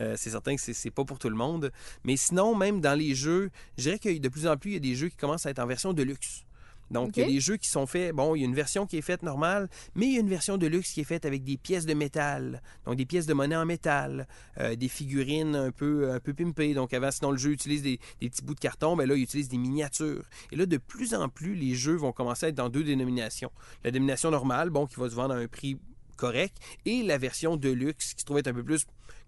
Euh, 0.00 0.14
c'est 0.16 0.30
certain 0.30 0.56
que 0.56 0.60
c'est 0.60 0.90
pas 0.90 1.04
pour 1.04 1.18
tout 1.18 1.30
le 1.30 1.36
monde. 1.36 1.72
Mais 2.04 2.16
sinon, 2.16 2.54
même 2.54 2.80
dans 2.80 2.98
les 2.98 3.14
jeux, 3.14 3.50
je 3.78 3.84
dirais 3.84 3.98
que 3.98 4.18
de 4.18 4.28
plus 4.28 4.46
en 4.46 4.56
plus, 4.56 4.72
il 4.72 4.74
y 4.74 4.76
a 4.76 4.80
des 4.80 4.94
jeux 4.94 5.08
qui 5.08 5.16
commencent 5.16 5.46
à 5.46 5.50
être 5.50 5.58
en 5.58 5.66
version 5.66 5.92
de 5.92 6.02
luxe. 6.02 6.45
Donc, 6.90 7.16
il 7.16 7.20
y 7.20 7.22
a 7.24 7.28
des 7.28 7.40
jeux 7.40 7.56
qui 7.56 7.68
sont 7.68 7.86
faits. 7.86 8.14
Bon, 8.14 8.34
il 8.34 8.40
y 8.40 8.42
a 8.42 8.46
une 8.46 8.54
version 8.54 8.86
qui 8.86 8.96
est 8.96 9.02
faite 9.02 9.22
normale, 9.22 9.68
mais 9.94 10.06
il 10.06 10.12
y 10.12 10.16
a 10.16 10.20
une 10.20 10.28
version 10.28 10.56
de 10.56 10.66
luxe 10.66 10.92
qui 10.92 11.00
est 11.00 11.04
faite 11.04 11.24
avec 11.24 11.44
des 11.44 11.56
pièces 11.56 11.86
de 11.86 11.94
métal. 11.94 12.62
Donc, 12.84 12.96
des 12.96 13.06
pièces 13.06 13.26
de 13.26 13.34
monnaie 13.34 13.56
en 13.56 13.66
métal, 13.66 14.26
euh, 14.58 14.76
des 14.76 14.88
figurines 14.88 15.56
un 15.56 15.70
peu, 15.70 16.12
un 16.12 16.20
peu 16.20 16.32
pimpées. 16.32 16.74
Donc, 16.74 16.94
avant, 16.94 17.10
sinon, 17.10 17.30
le 17.30 17.38
jeu 17.38 17.50
utilise 17.50 17.82
des, 17.82 17.98
des 18.20 18.30
petits 18.30 18.42
bouts 18.42 18.54
de 18.54 18.60
carton, 18.60 18.96
mais 18.96 19.06
là, 19.06 19.16
il 19.16 19.22
utilise 19.22 19.48
des 19.48 19.58
miniatures. 19.58 20.24
Et 20.52 20.56
là, 20.56 20.66
de 20.66 20.76
plus 20.76 21.14
en 21.14 21.28
plus, 21.28 21.54
les 21.54 21.74
jeux 21.74 21.96
vont 21.96 22.12
commencer 22.12 22.46
à 22.46 22.48
être 22.50 22.54
dans 22.54 22.68
deux 22.68 22.84
dénominations. 22.84 23.50
La 23.84 23.90
dénomination 23.90 24.30
normale, 24.30 24.70
bon, 24.70 24.86
qui 24.86 24.96
va 24.96 25.08
se 25.08 25.14
vendre 25.14 25.34
à 25.34 25.38
un 25.38 25.48
prix 25.48 25.78
correct, 26.16 26.56
et 26.86 27.02
la 27.02 27.18
version 27.18 27.56
de 27.56 27.68
luxe, 27.68 28.14
qui 28.14 28.20
se 28.20 28.24
trouve 28.24 28.38
être 28.38 28.48
un 28.48 28.54
peu 28.54 28.64
plus 28.64 28.86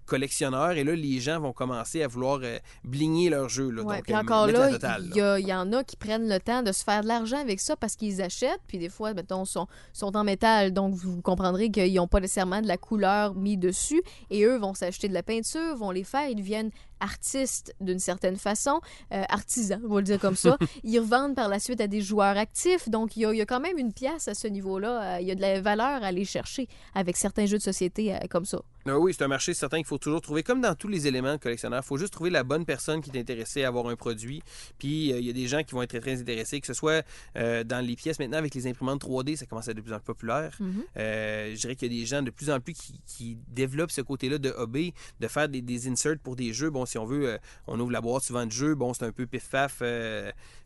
collectionneur. 0.08 0.72
Et 0.72 0.84
là, 0.84 0.94
les 0.94 1.20
gens 1.20 1.38
vont 1.38 1.52
commencer 1.52 2.02
à 2.02 2.08
vouloir 2.08 2.40
euh, 2.42 2.58
bligner 2.84 3.30
leur 3.30 3.48
jeu. 3.48 3.70
Là, 3.70 3.82
Ouais, 3.82 3.96
donc, 3.96 4.04
puis 4.04 4.14
euh, 4.14 4.18
encore 4.18 4.46
là, 4.48 4.70
il 4.98 5.44
y, 5.44 5.48
y 5.48 5.54
en 5.54 5.72
a 5.72 5.84
qui 5.84 5.96
prennent 5.96 6.28
le 6.28 6.40
temps 6.40 6.62
de 6.62 6.72
se 6.72 6.82
faire 6.82 7.02
de 7.02 7.08
l'argent 7.08 7.38
avec 7.38 7.60
ça 7.60 7.76
parce 7.76 7.94
qu'ils 7.94 8.20
achètent, 8.22 8.60
puis 8.66 8.78
des 8.78 8.88
fois, 8.88 9.14
mettons, 9.14 9.44
sont, 9.44 9.66
sont 9.92 10.16
en 10.16 10.24
métal, 10.24 10.72
donc 10.72 10.94
vous 10.94 11.20
comprendrez 11.22 11.70
qu'ils 11.70 11.94
n'ont 11.94 12.08
pas 12.08 12.20
nécessairement 12.20 12.60
de 12.60 12.66
la 12.66 12.76
couleur 12.76 13.34
mis 13.34 13.56
dessus, 13.56 14.02
et 14.30 14.44
eux 14.44 14.56
vont 14.58 14.74
s'acheter 14.74 15.08
de 15.08 15.14
la 15.14 15.22
peinture, 15.22 15.76
vont 15.76 15.90
les 15.90 16.04
faire, 16.04 16.28
ils 16.28 16.36
deviennent 16.36 16.70
artistes 17.00 17.74
d'une 17.80 17.98
certaine 17.98 18.36
façon, 18.36 18.80
euh, 19.12 19.22
artisans, 19.28 19.80
on 19.84 19.94
va 19.94 19.96
le 19.96 20.02
dire 20.02 20.18
comme 20.18 20.34
ça. 20.34 20.58
ils 20.82 20.98
revendent 20.98 21.36
par 21.36 21.48
la 21.48 21.60
suite 21.60 21.80
à 21.80 21.86
des 21.86 22.00
joueurs 22.00 22.36
actifs, 22.36 22.88
donc 22.88 23.16
il 23.16 23.28
y 23.28 23.36
y 23.36 23.40
a 23.40 23.46
quand 23.46 23.60
même 23.60 23.78
une 23.78 23.92
pièce 23.92 24.26
à 24.26 24.34
ce 24.34 24.48
niveau-là, 24.48 25.16
Euh, 25.16 25.20
il 25.20 25.28
y 25.28 25.30
a 25.30 25.34
de 25.34 25.40
la 25.40 25.60
valeur 25.60 26.02
à 26.02 26.06
aller 26.06 26.24
chercher 26.24 26.66
avec 26.94 27.16
certains 27.16 27.46
jeux 27.46 27.58
de 27.58 27.62
société 27.62 28.14
euh, 28.14 28.18
comme 28.28 28.44
ça. 28.44 28.62
Ah 28.88 28.98
oui, 28.98 29.12
c'est 29.14 29.24
un 29.24 29.28
marché 29.28 29.54
certain 29.54 29.78
qu'il 29.78 29.86
faut 29.86 29.98
toujours 29.98 30.20
trouver, 30.20 30.42
comme 30.42 30.60
dans 30.60 30.74
tous 30.74 30.88
les 30.88 31.06
éléments 31.06 31.32
de 31.32 31.40
collectionneur, 31.40 31.80
il 31.82 31.86
faut 31.86 31.98
juste 31.98 32.12
trouver 32.12 32.30
la 32.30 32.44
bonne 32.44 32.64
personne 32.64 33.00
qui 33.00 33.10
est 33.10 33.20
intéressée 33.20 33.64
à 33.64 33.68
avoir 33.68 33.86
un 33.86 33.96
produit. 33.96 34.42
Puis 34.78 35.12
euh, 35.12 35.18
il 35.18 35.26
y 35.26 35.30
a 35.30 35.32
des 35.32 35.46
gens 35.46 35.62
qui 35.62 35.74
vont 35.74 35.82
être 35.82 35.90
très, 35.90 36.00
très 36.00 36.20
intéressés, 36.20 36.60
que 36.60 36.66
ce 36.66 36.74
soit 36.74 37.04
euh, 37.36 37.64
dans 37.64 37.84
les 37.84 37.96
pièces 37.96 38.18
maintenant 38.18 38.38
avec 38.38 38.54
les 38.54 38.66
imprimantes 38.66 39.04
3D, 39.04 39.36
ça 39.36 39.46
commence 39.46 39.68
à 39.68 39.72
être 39.72 39.76
de 39.76 39.82
plus 39.82 39.92
en 39.92 39.98
plus 39.98 40.06
populaire. 40.06 40.56
Mhm. 40.60 40.84
Euh, 40.96 41.50
je 41.54 41.60
dirais 41.60 41.76
qu'il 41.76 41.92
y 41.92 41.96
a 41.96 42.00
des 42.00 42.06
gens 42.06 42.22
de 42.22 42.30
plus 42.30 42.50
en 42.50 42.60
plus 42.60 42.72
qui, 42.72 43.00
qui 43.06 43.38
développent 43.48 43.90
ce 43.90 44.00
côté-là 44.00 44.38
de 44.38 44.50
hobby, 44.50 44.94
de 45.20 45.28
faire 45.28 45.48
des, 45.48 45.60
des 45.60 45.88
inserts 45.88 46.18
pour 46.22 46.36
des 46.36 46.52
jeux. 46.52 46.70
Bon, 46.70 46.86
si 46.86 46.98
on 46.98 47.04
veut, 47.04 47.38
on 47.66 47.78
ouvre 47.78 47.92
la 47.92 48.00
boîte 48.00 48.22
souvent 48.22 48.46
de 48.46 48.52
jeux, 48.52 48.74
bon, 48.74 48.94
c'est 48.94 49.04
un 49.04 49.12
peu 49.12 49.26
pif-paf. 49.26 49.82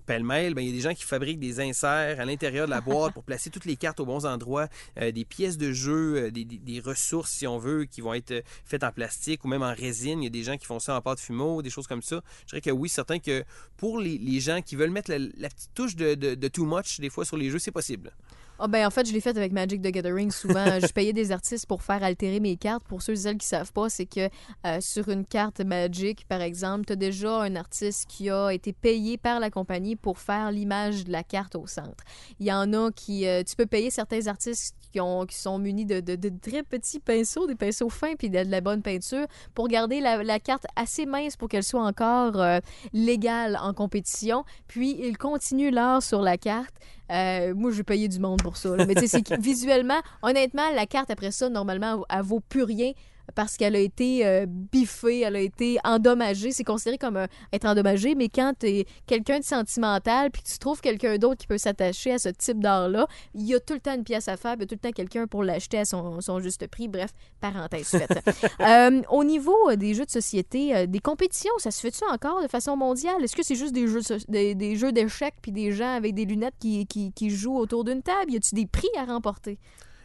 Pêle-mêle, 0.02 0.54
ben, 0.54 0.62
il 0.62 0.68
y 0.68 0.72
a 0.72 0.74
des 0.74 0.80
gens 0.80 0.94
qui 0.94 1.04
fabriquent 1.04 1.38
des 1.38 1.60
inserts 1.60 2.20
à 2.20 2.24
l'intérieur 2.24 2.66
de 2.66 2.70
la 2.70 2.80
boîte 2.80 3.14
pour 3.14 3.24
placer 3.24 3.50
toutes 3.50 3.64
les 3.64 3.76
cartes 3.76 4.00
aux 4.00 4.06
bons 4.06 4.26
endroits, 4.26 4.68
euh, 5.00 5.12
des 5.12 5.24
pièces 5.24 5.56
de 5.56 5.72
jeu, 5.72 6.16
euh, 6.16 6.30
des, 6.30 6.80
ressources, 6.80 7.30
si 7.30 7.46
on 7.46 7.58
veut, 7.58 7.84
qui 7.84 8.00
vont 8.00 8.14
être 8.14 8.32
euh, 8.32 8.42
faites 8.64 8.84
en 8.84 8.92
plastique 8.92 9.44
ou 9.44 9.48
même 9.48 9.62
en 9.62 9.74
résine. 9.74 10.20
Il 10.20 10.24
y 10.24 10.26
a 10.26 10.30
des 10.30 10.42
gens 10.42 10.56
qui 10.56 10.66
font 10.66 10.78
ça 10.78 10.96
en 10.96 11.00
pâte 11.00 11.20
fumeau, 11.20 11.62
des 11.62 11.70
choses 11.70 11.86
comme 11.86 12.02
ça. 12.02 12.22
Je 12.46 12.50
dirais 12.50 12.60
que 12.60 12.70
oui, 12.70 12.88
certain 12.88 13.18
que 13.18 13.44
pour 13.76 13.98
les, 13.98 14.40
gens 14.40 14.62
qui 14.62 14.76
veulent 14.76 14.90
mettre 14.90 15.12
la, 15.12 15.48
petite 15.48 15.74
touche 15.74 15.96
de 15.96 16.48
too 16.48 16.64
much, 16.64 17.00
des 17.00 17.10
fois, 17.10 17.24
sur 17.24 17.36
les 17.36 17.50
jeux, 17.50 17.58
c'est 17.58 17.70
possible. 17.70 18.12
Ah 18.58 18.68
ben 18.68 18.86
en 18.86 18.90
fait, 18.90 19.06
je 19.08 19.12
l'ai 19.12 19.20
fait 19.20 19.36
avec 19.36 19.50
Magic 19.52 19.82
the 19.82 19.88
Gathering 19.88 20.30
souvent. 20.30 20.64
je 20.80 20.86
payais 20.92 21.12
des 21.12 21.32
artistes 21.32 21.66
pour 21.66 21.82
faire 21.82 22.02
altérer 22.04 22.38
mes 22.38 22.56
cartes. 22.56 22.84
Pour 22.84 23.02
ceux 23.02 23.14
et 23.14 23.16
celles 23.16 23.38
qui 23.38 23.46
savent 23.46 23.72
pas, 23.72 23.88
c'est 23.88 24.06
que 24.06 24.28
euh, 24.66 24.80
sur 24.80 25.08
une 25.08 25.24
carte 25.26 25.60
Magic, 25.60 26.26
par 26.28 26.40
exemple, 26.42 26.84
tu 26.86 26.92
as 26.92 26.96
déjà 26.96 27.40
un 27.42 27.56
artiste 27.56 28.06
qui 28.08 28.30
a 28.30 28.50
été 28.50 28.72
payé 28.72 29.16
par 29.18 29.40
la 29.40 29.50
compagnie 29.50 29.96
pour 29.96 30.18
faire 30.18 30.52
l'image 30.52 31.04
de 31.04 31.10
la 31.12 31.24
carte 31.24 31.56
au 31.56 31.66
centre. 31.66 32.04
Il 32.38 32.46
y 32.46 32.52
en 32.52 32.72
a 32.72 32.90
qui... 32.92 33.26
euh, 33.26 33.42
tu 33.42 33.56
peux 33.56 33.66
payer 33.66 33.90
certains 33.90 34.28
artistes 34.28 34.76
qui, 34.92 35.00
ont, 35.00 35.26
qui 35.26 35.36
sont 35.36 35.58
munis 35.58 35.86
de, 35.86 35.98
de- 36.00 36.14
de 36.16 36.28
très 36.40 36.62
petits 36.62 37.00
pinceaux, 37.00 37.46
des 37.48 37.56
pinceaux 37.56 37.88
fins, 37.90 38.14
puis 38.16 38.30
de, 38.30 38.44
de 38.44 38.50
la 38.50 38.60
bonne 38.60 38.82
peinture, 38.82 39.26
pour 39.54 39.66
garder 39.66 40.00
la, 40.00 40.22
la 40.22 40.38
carte 40.38 40.66
assez 40.76 41.04
mince 41.06 41.36
pour 41.36 41.48
qu'elle 41.48 41.64
soit 41.64 41.84
encore 41.84 42.40
euh, 42.40 42.60
légale 42.92 43.58
en 43.60 43.72
compétition. 43.74 44.44
Puis, 44.68 44.96
ils 45.00 45.18
continuent 45.18 45.72
l'art 45.72 46.02
sur 46.02 46.20
la 46.22 46.36
carte. 46.36 46.74
Euh, 47.12 47.54
moi, 47.54 47.70
je 47.70 47.76
vais 47.76 47.82
payer 47.82 48.08
du 48.08 48.18
monde 48.18 48.42
pour 48.42 48.56
ça. 48.56 48.70
Mais 48.86 48.94
tu 48.94 49.06
sais, 49.06 49.22
visuellement, 49.38 50.00
honnêtement, 50.22 50.70
la 50.74 50.86
carte 50.86 51.10
après 51.10 51.30
ça, 51.30 51.48
normalement, 51.48 52.04
elle 52.08 52.22
vaut 52.22 52.40
plus 52.40 52.62
rien. 52.62 52.92
Parce 53.34 53.56
qu'elle 53.56 53.76
a 53.76 53.78
été 53.78 54.26
euh, 54.26 54.46
biffée, 54.48 55.20
elle 55.20 55.36
a 55.36 55.40
été 55.40 55.78
endommagée. 55.84 56.52
C'est 56.52 56.64
considéré 56.64 56.98
comme 56.98 57.16
euh, 57.16 57.26
être 57.52 57.64
endommagé, 57.66 58.14
mais 58.14 58.28
quand 58.28 58.52
tu 58.58 58.66
es 58.66 58.86
quelqu'un 59.06 59.38
de 59.38 59.44
sentimental 59.44 60.30
puis 60.30 60.42
que 60.42 60.48
tu 60.48 60.58
trouves 60.58 60.80
quelqu'un 60.80 61.16
d'autre 61.18 61.36
qui 61.40 61.46
peut 61.46 61.58
s'attacher 61.58 62.12
à 62.12 62.18
ce 62.18 62.28
type 62.28 62.60
d'art-là, 62.60 63.06
il 63.34 63.42
y 63.46 63.54
a 63.54 63.60
tout 63.60 63.74
le 63.74 63.80
temps 63.80 63.94
une 63.94 64.04
pièce 64.04 64.28
à 64.28 64.36
faire, 64.36 64.54
il 64.56 64.60
y 64.60 64.64
a 64.64 64.66
tout 64.66 64.74
le 64.74 64.80
temps 64.80 64.92
quelqu'un 64.92 65.26
pour 65.26 65.42
l'acheter 65.44 65.78
à 65.78 65.84
son, 65.84 66.20
son 66.20 66.40
juste 66.40 66.66
prix. 66.66 66.88
Bref, 66.88 67.10
parenthèse 67.40 67.88
faite. 67.88 68.20
Euh, 68.60 69.02
au 69.10 69.24
niveau 69.24 69.56
des 69.76 69.94
jeux 69.94 70.04
de 70.04 70.10
société, 70.10 70.86
des 70.86 70.98
compétitions, 71.00 71.52
ça 71.58 71.70
se 71.70 71.80
fait-tu 71.80 72.04
encore 72.10 72.42
de 72.42 72.48
façon 72.48 72.76
mondiale? 72.76 73.22
Est-ce 73.24 73.34
que 73.34 73.42
c'est 73.44 73.54
juste 73.54 73.72
des 73.72 73.86
jeux, 73.86 74.02
so- 74.02 74.14
des, 74.28 74.54
des 74.54 74.76
jeux 74.76 74.92
d'échecs 74.92 75.34
puis 75.42 75.52
des 75.52 75.72
gens 75.72 75.94
avec 75.96 76.14
des 76.14 76.24
lunettes 76.24 76.54
qui, 76.60 76.86
qui, 76.86 77.12
qui 77.12 77.30
jouent 77.30 77.56
autour 77.56 77.84
d'une 77.84 78.02
table? 78.02 78.32
Y 78.32 78.36
a-tu 78.36 78.54
des 78.54 78.66
prix 78.66 78.88
à 78.96 79.04
remporter? 79.04 79.58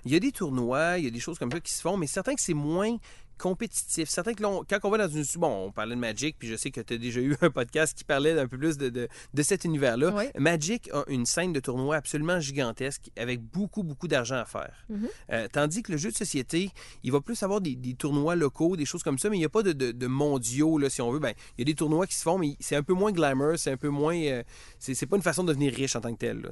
Il 0.05 0.11
y 0.11 0.15
a 0.15 0.19
des 0.19 0.31
tournois, 0.31 0.97
il 0.97 1.05
y 1.05 1.07
a 1.07 1.11
des 1.11 1.19
choses 1.19 1.37
comme 1.39 1.51
ça 1.51 1.59
qui 1.59 1.73
se 1.73 1.81
font, 1.81 1.97
mais 1.97 2.07
certains 2.07 2.35
que 2.35 2.41
c'est 2.41 2.53
moins 2.53 2.97
compétitif. 3.37 4.09
Certains 4.09 4.33
que 4.33 4.41
l'on- 4.41 4.63
quand 4.67 4.79
on 4.83 4.89
va 4.89 4.97
dans 4.97 5.07
une... 5.15 5.23
Bon, 5.35 5.67
on 5.67 5.71
parlait 5.71 5.93
de 5.95 5.99
Magic, 5.99 6.35
puis 6.39 6.47
je 6.47 6.55
sais 6.55 6.71
que 6.71 6.81
tu 6.81 6.95
as 6.95 6.97
déjà 6.97 7.19
eu 7.21 7.35
un 7.41 7.51
podcast 7.51 7.95
qui 7.95 8.03
parlait 8.03 8.33
d'un 8.33 8.47
peu 8.47 8.57
plus 8.57 8.79
de, 8.79 8.89
de, 8.89 9.07
de 9.31 9.43
cet 9.43 9.63
univers-là. 9.63 10.11
Oui. 10.15 10.23
Magic 10.39 10.89
a 10.91 11.03
une 11.07 11.27
scène 11.27 11.53
de 11.53 11.59
tournoi 11.59 11.97
absolument 11.97 12.39
gigantesque 12.39 13.11
avec 13.15 13.39
beaucoup, 13.41 13.83
beaucoup 13.83 14.07
d'argent 14.07 14.37
à 14.37 14.45
faire. 14.45 14.73
Mhm. 14.89 15.07
Euh, 15.33 15.47
tandis 15.51 15.83
que 15.83 15.91
le 15.91 15.99
jeu 15.99 16.09
de 16.11 16.15
société, 16.17 16.71
il 17.03 17.11
va 17.11 17.21
plus 17.21 17.43
avoir 17.43 17.61
des, 17.61 17.75
des 17.75 17.93
tournois 17.93 18.35
locaux, 18.35 18.75
des 18.75 18.85
choses 18.85 19.03
comme 19.03 19.19
ça, 19.19 19.29
mais 19.29 19.35
il 19.37 19.41
n'y 19.41 19.45
a 19.45 19.49
pas 19.49 19.61
de, 19.61 19.71
de- 19.73 20.07
mondiaux, 20.07 20.79
là, 20.79 20.89
si 20.89 21.03
on 21.03 21.11
veut. 21.11 21.19
Ben, 21.19 21.33
il 21.57 21.61
y 21.61 21.61
a 21.61 21.65
des 21.65 21.75
tournois 21.75 22.07
qui 22.07 22.15
se 22.15 22.23
font, 22.23 22.39
mais 22.39 22.55
c'est 22.59 22.75
un 22.75 22.81
peu 22.83 22.93
moins 22.93 23.11
glamour, 23.11 23.53
c'est 23.59 23.71
un 23.71 23.77
peu 23.77 23.89
moins... 23.89 24.17
euh, 24.17 24.41
c'est 24.79 25.05
pas 25.05 25.15
une 25.15 25.21
façon 25.21 25.43
de 25.43 25.49
devenir 25.49 25.73
riche 25.75 25.95
en 25.95 26.01
tant 26.01 26.11
que 26.11 26.17
tel. 26.19 26.41
là. 26.41 26.49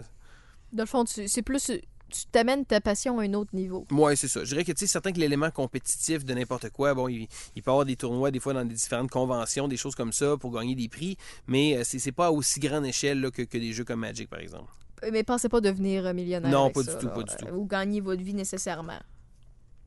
Dans 0.71 0.83
le 0.83 0.87
fond, 0.87 1.03
c'est 1.07 1.41
plus. 1.41 1.71
Tu 2.15 2.25
t'amènes 2.27 2.65
ta 2.65 2.79
passion 2.79 3.19
à 3.19 3.23
un 3.23 3.33
autre 3.33 3.53
niveau. 3.53 3.85
Oui, 3.91 4.15
c'est 4.15 4.29
ça. 4.29 4.45
Je 4.45 4.49
dirais 4.49 4.63
que, 4.63 4.71
tu 4.71 4.79
sais, 4.79 4.87
certains 4.87 5.11
que 5.11 5.19
l'élément 5.19 5.51
compétitif 5.51 6.23
de 6.23 6.33
n'importe 6.33 6.69
quoi, 6.69 6.93
bon, 6.93 7.09
il, 7.09 7.27
il 7.57 7.61
peut 7.61 7.71
y 7.71 7.73
avoir 7.73 7.85
des 7.85 7.97
tournois, 7.97 8.31
des 8.31 8.39
fois, 8.39 8.53
dans 8.53 8.63
des 8.63 8.73
différentes 8.73 9.11
conventions, 9.11 9.67
des 9.67 9.75
choses 9.75 9.95
comme 9.95 10.13
ça, 10.13 10.37
pour 10.37 10.53
gagner 10.53 10.75
des 10.75 10.87
prix, 10.87 11.17
mais 11.47 11.75
euh, 11.75 11.81
c'est 11.83 11.99
c'est 11.99 12.13
pas 12.13 12.27
à 12.27 12.31
aussi 12.31 12.61
grande 12.61 12.85
échelle 12.85 13.19
là, 13.19 13.31
que, 13.31 13.41
que 13.41 13.57
des 13.57 13.73
jeux 13.73 13.83
comme 13.83 13.99
Magic, 13.99 14.29
par 14.29 14.39
exemple. 14.39 14.71
Euh, 15.03 15.09
Mais 15.11 15.23
pensez 15.23 15.49
pas 15.49 15.59
devenir 15.59 16.05
euh, 16.05 16.13
millionnaire. 16.13 16.49
Non, 16.51 16.63
avec 16.65 16.75
pas 16.75 16.83
ça, 16.83 16.93
du 16.95 17.05
tout, 17.05 17.09
pas 17.13 17.23
du 17.23 17.35
tout. 17.35 17.47
Ou 17.53 17.65
gagner 17.65 17.99
votre 17.99 18.21
vie 18.21 18.33
nécessairement. 18.33 18.99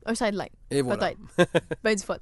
Un 0.05 0.15
sideline, 0.15 0.47
Et 0.69 0.81
voilà. 0.81 1.11
peut-être. 1.37 1.49
ben 1.83 1.95
du 1.95 2.03
fun. 2.03 2.17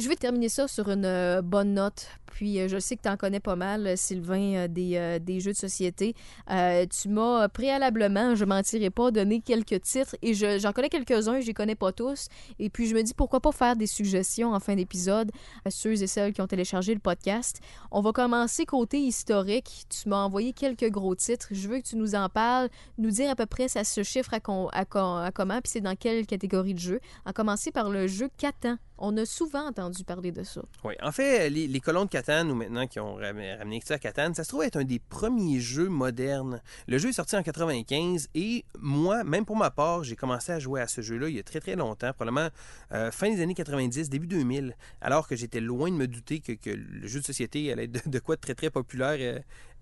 Je 0.00 0.08
vais 0.08 0.14
terminer 0.14 0.48
ça 0.48 0.68
sur 0.68 0.88
une 0.90 1.04
euh, 1.04 1.42
bonne 1.42 1.74
note. 1.74 2.06
Puis 2.26 2.60
euh, 2.60 2.68
je 2.68 2.78
sais 2.78 2.94
que 2.94 3.02
tu 3.02 3.08
en 3.08 3.16
connais 3.16 3.40
pas 3.40 3.56
mal, 3.56 3.84
euh, 3.84 3.96
Sylvain, 3.96 4.68
des, 4.68 5.18
des 5.20 5.40
jeux 5.40 5.50
de 5.52 5.56
société. 5.56 6.14
Tu 6.48 7.08
m'as 7.08 7.48
préalablement, 7.48 8.36
je 8.36 8.44
mentirai 8.44 8.90
pas, 8.90 9.10
donné 9.10 9.40
quelques 9.40 9.80
titres 9.82 10.14
et 10.22 10.34
je- 10.34 10.58
j'en 10.60 10.72
connais 10.72 10.88
quelques-uns, 10.88 11.40
je 11.40 11.46
les 11.46 11.54
connais 11.54 11.74
pas 11.74 11.90
tous. 11.90 12.28
Et 12.60 12.70
puis 12.70 12.86
je 12.86 12.94
me 12.94 13.02
dis 13.02 13.12
pourquoi 13.12 13.40
pas 13.40 13.50
faire 13.50 13.74
des 13.74 13.88
suggestions 13.88 14.52
en 14.54 14.60
fin 14.60 14.76
d'épisode 14.76 15.32
à 15.64 15.70
ceux 15.70 16.00
et 16.00 16.06
celles 16.06 16.32
qui 16.32 16.40
ont 16.42 16.46
téléchargé 16.46 16.94
le 16.94 17.00
podcast. 17.00 17.58
On 17.90 18.00
va 18.00 18.12
commencer 18.12 18.66
côté 18.66 19.00
historique. 19.00 19.86
Tu 19.88 20.08
m'as 20.08 20.22
envoyé 20.22 20.52
quelques 20.52 20.90
gros 20.90 21.16
titres. 21.16 21.48
Je 21.50 21.68
veux 21.68 21.78
que 21.78 21.86
tu 21.88 21.96
nous 21.96 22.14
en 22.14 22.28
parles, 22.28 22.68
nous 22.98 23.10
dire 23.10 23.30
à 23.30 23.34
peu 23.34 23.46
près 23.46 23.66
ça 23.66 23.82
se 23.82 24.04
chiffre 24.04 24.32
à, 24.32 24.38
à, 24.72 24.84
comment, 25.32 25.60
puis 25.60 25.72
c'est 25.72 25.80
dans 25.80 25.96
quelle 25.96 26.24
catégorie 26.24 26.74
de 26.74 26.78
jeu. 26.78 27.00
À 27.24 27.32
commencer 27.32 27.72
par 27.72 27.90
le 27.90 28.06
jeu 28.06 28.28
Catan. 28.38 28.76
On 29.00 29.16
a 29.16 29.24
souvent 29.24 29.68
entendu 29.68 30.02
parler 30.02 30.32
de 30.32 30.42
ça. 30.42 30.60
Oui. 30.82 30.94
En 31.02 31.12
fait, 31.12 31.48
les, 31.50 31.80
colons 31.80 32.04
de 32.04 32.10
Catane, 32.10 32.50
ou 32.50 32.54
maintenant 32.54 32.86
qui 32.86 32.98
ont 32.98 33.14
ram- 33.14 33.40
ramené 33.58 33.80
ça 33.84 33.94
à 33.94 33.98
Catane, 33.98 34.34
ça 34.34 34.42
se 34.42 34.48
trouve 34.48 34.64
être 34.64 34.76
un 34.76 34.84
des 34.84 34.98
premiers 34.98 35.60
jeux 35.60 35.88
modernes. 35.88 36.60
Le 36.88 36.98
jeu 36.98 37.10
est 37.10 37.12
sorti 37.12 37.36
en 37.36 37.42
95 37.42 38.28
et 38.34 38.64
moi, 38.80 39.22
même 39.22 39.44
pour 39.44 39.56
ma 39.56 39.70
part, 39.70 40.02
j'ai 40.02 40.16
commencé 40.16 40.50
à 40.52 40.58
jouer 40.58 40.80
à 40.80 40.88
ce 40.88 41.00
jeu-là 41.00 41.28
il 41.28 41.36
y 41.36 41.38
a 41.38 41.42
très 41.44 41.60
très 41.60 41.76
longtemps, 41.76 42.12
probablement 42.12 42.48
euh, 42.92 43.10
fin 43.12 43.30
des 43.30 43.40
années 43.40 43.54
90, 43.54 44.08
début 44.10 44.26
2000, 44.26 44.76
alors 45.00 45.28
que 45.28 45.36
j'étais 45.36 45.60
loin 45.60 45.90
de 45.90 45.96
me 45.96 46.08
douter 46.08 46.40
que, 46.40 46.70
le 46.70 47.06
jeu 47.06 47.20
de 47.20 47.24
société 47.24 47.70
allait 47.72 47.84
être 47.84 48.08
de, 48.08 48.18
quoi 48.18 48.34
de 48.36 48.40
très 48.40 48.54
très 48.54 48.70
populaire 48.70 49.16
euh, 49.20 49.38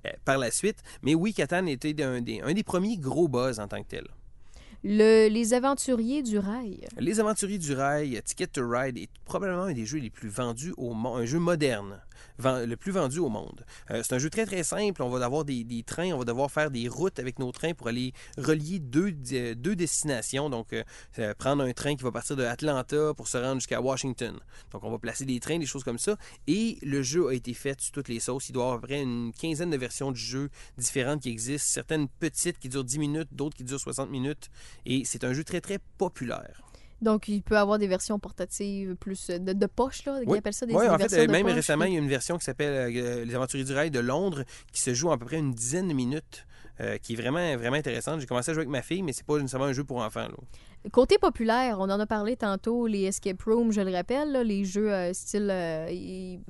euh, 0.06 0.10
par 0.24 0.36
la 0.36 0.50
suite. 0.50 0.82
Mais 1.02 1.14
oui, 1.14 1.32
Catane 1.32 1.68
était 1.68 1.94
un 2.02 2.20
des 2.20 2.62
premiers 2.64 2.98
gros 2.98 3.28
buzz 3.28 3.60
en 3.60 3.68
tant 3.68 3.82
que 3.82 3.88
tel. 3.88 4.06
Le, 4.88 5.26
les 5.26 5.52
aventuriers 5.52 6.22
du 6.22 6.38
rail. 6.38 6.86
Les 7.00 7.18
Aventuriers 7.18 7.58
du 7.58 7.74
Rail, 7.74 8.20
Ticket 8.24 8.46
to 8.46 8.68
Ride 8.68 8.96
est 8.96 9.08
probablement 9.24 9.64
un 9.64 9.72
des 9.72 9.84
jeux 9.84 9.98
les 9.98 10.10
plus 10.10 10.28
vendus 10.28 10.72
au 10.76 10.92
monde, 10.92 11.22
un 11.22 11.24
jeu 11.24 11.40
moderne, 11.40 12.00
le 12.38 12.74
plus 12.74 12.92
vendu 12.92 13.18
au 13.18 13.28
monde. 13.28 13.64
Euh, 13.90 14.02
c'est 14.02 14.14
un 14.14 14.18
jeu 14.18 14.30
très 14.30 14.46
très 14.46 14.62
simple. 14.62 15.02
On 15.02 15.08
va 15.08 15.24
avoir 15.24 15.44
des, 15.44 15.82
trains, 15.86 16.12
on 16.12 16.18
va 16.18 16.24
devoir 16.24 16.50
faire 16.50 16.70
des 16.70 16.88
routes 16.88 17.18
avec 17.18 17.38
nos 17.38 17.52
trains 17.52 17.74
pour 17.74 17.88
aller 17.88 18.12
relier 18.38 18.78
deux, 18.78 19.12
deux 19.12 19.76
destinations. 19.76 20.50
Donc, 20.50 20.72
euh, 20.72 20.82
euh, 21.18 21.34
prendre 21.34 21.62
un 21.62 21.72
train 21.72 21.96
qui 21.96 22.02
va 22.02 22.12
partir 22.12 22.36
de 22.36 22.44
Atlanta 22.44 23.14
pour 23.14 23.28
se 23.28 23.38
rendre 23.38 23.56
jusqu'à 23.56 23.80
Washington. 23.80 24.38
Donc, 24.72 24.84
on 24.84 24.90
va 24.90 24.98
placer 24.98 25.24
des 25.24 25.40
trains, 25.40 25.58
des 25.58 25.66
choses 25.66 25.84
comme 25.84 25.98
ça. 25.98 26.16
Et 26.46 26.78
le 26.82 27.02
jeu 27.02 27.28
a 27.28 27.34
été 27.34 27.54
fait 27.54 27.80
sur 27.80 27.92
toutes 27.92 28.08
les 28.08 28.20
sauces. 28.20 28.48
Il 28.48 28.52
doit 28.52 28.62
y 28.62 28.66
avoir 28.66 28.78
à 28.78 28.80
peu 28.80 28.86
près 28.88 29.02
une 29.02 29.32
quinzaine 29.32 29.70
de 29.70 29.76
versions 29.76 30.12
du 30.12 30.20
jeu 30.20 30.50
différentes 30.78 31.22
qui 31.22 31.30
existent. 31.30 31.68
Certaines 31.72 32.08
petites 32.08 32.58
qui 32.58 32.68
durent 32.68 32.84
10 32.84 32.98
minutes, 32.98 33.28
d'autres 33.32 33.56
qui 33.56 33.64
durent 33.64 33.80
60 33.80 34.10
minutes. 34.10 34.50
Et 34.84 35.04
c'est 35.04 35.24
un 35.24 35.32
jeu 35.32 35.44
très 35.44 35.60
très 35.60 35.78
populaire. 35.98 36.62
Donc, 37.02 37.28
il 37.28 37.42
peut 37.42 37.58
avoir 37.58 37.78
des 37.78 37.86
versions 37.86 38.18
portatives 38.18 38.96
plus 38.96 39.28
euh, 39.30 39.38
de, 39.38 39.52
de 39.52 39.66
poche, 39.66 40.04
là. 40.06 40.18
Ils 40.22 40.28
Oui. 40.28 40.38
appellent 40.38 40.54
ça 40.54 40.64
des, 40.66 40.74
Oui, 40.74 40.88
en 40.88 40.92
fait, 40.92 41.08
versions 41.08 41.18
euh, 41.20 41.26
de 41.26 41.32
même 41.32 41.46
poche, 41.46 41.54
récemment, 41.54 41.84
il 41.84 41.92
y 41.92 41.96
a 41.96 41.98
une 42.00 42.08
version 42.08 42.38
qui 42.38 42.44
s'appelle 42.44 42.94
euh, 42.96 43.24
Les 43.24 43.34
Aventuriers 43.34 43.64
du 43.64 43.72
Rail 43.74 43.90
de 43.90 44.00
Londres 44.00 44.44
qui 44.72 44.80
se 44.80 44.94
joue 44.94 45.10
à 45.12 45.18
peu 45.18 45.26
près 45.26 45.36
une 45.38 45.52
dizaine 45.52 45.88
de 45.88 45.92
minutes, 45.94 46.46
euh, 46.80 46.96
qui 46.98 47.12
est 47.12 47.16
vraiment, 47.16 47.56
vraiment 47.56 47.76
intéressante. 47.76 48.20
J'ai 48.20 48.26
commencé 48.26 48.50
à 48.50 48.54
jouer 48.54 48.62
avec 48.62 48.70
ma 48.70 48.82
fille, 48.82 49.02
mais 49.02 49.12
c'est 49.12 49.26
pas 49.26 49.36
nécessairement 49.36 49.66
un 49.66 49.72
jeu 49.72 49.84
pour 49.84 49.98
enfants. 49.98 50.28
Là. 50.28 50.90
Côté 50.92 51.18
populaire, 51.18 51.78
on 51.80 51.90
en 51.90 52.00
a 52.00 52.06
parlé 52.06 52.36
tantôt, 52.36 52.86
les 52.86 53.02
escape 53.04 53.42
rooms, 53.42 53.72
je 53.72 53.80
le 53.80 53.92
rappelle, 53.92 54.32
là, 54.32 54.44
les 54.44 54.64
jeux 54.64 54.92
euh, 54.92 55.12
style, 55.12 55.50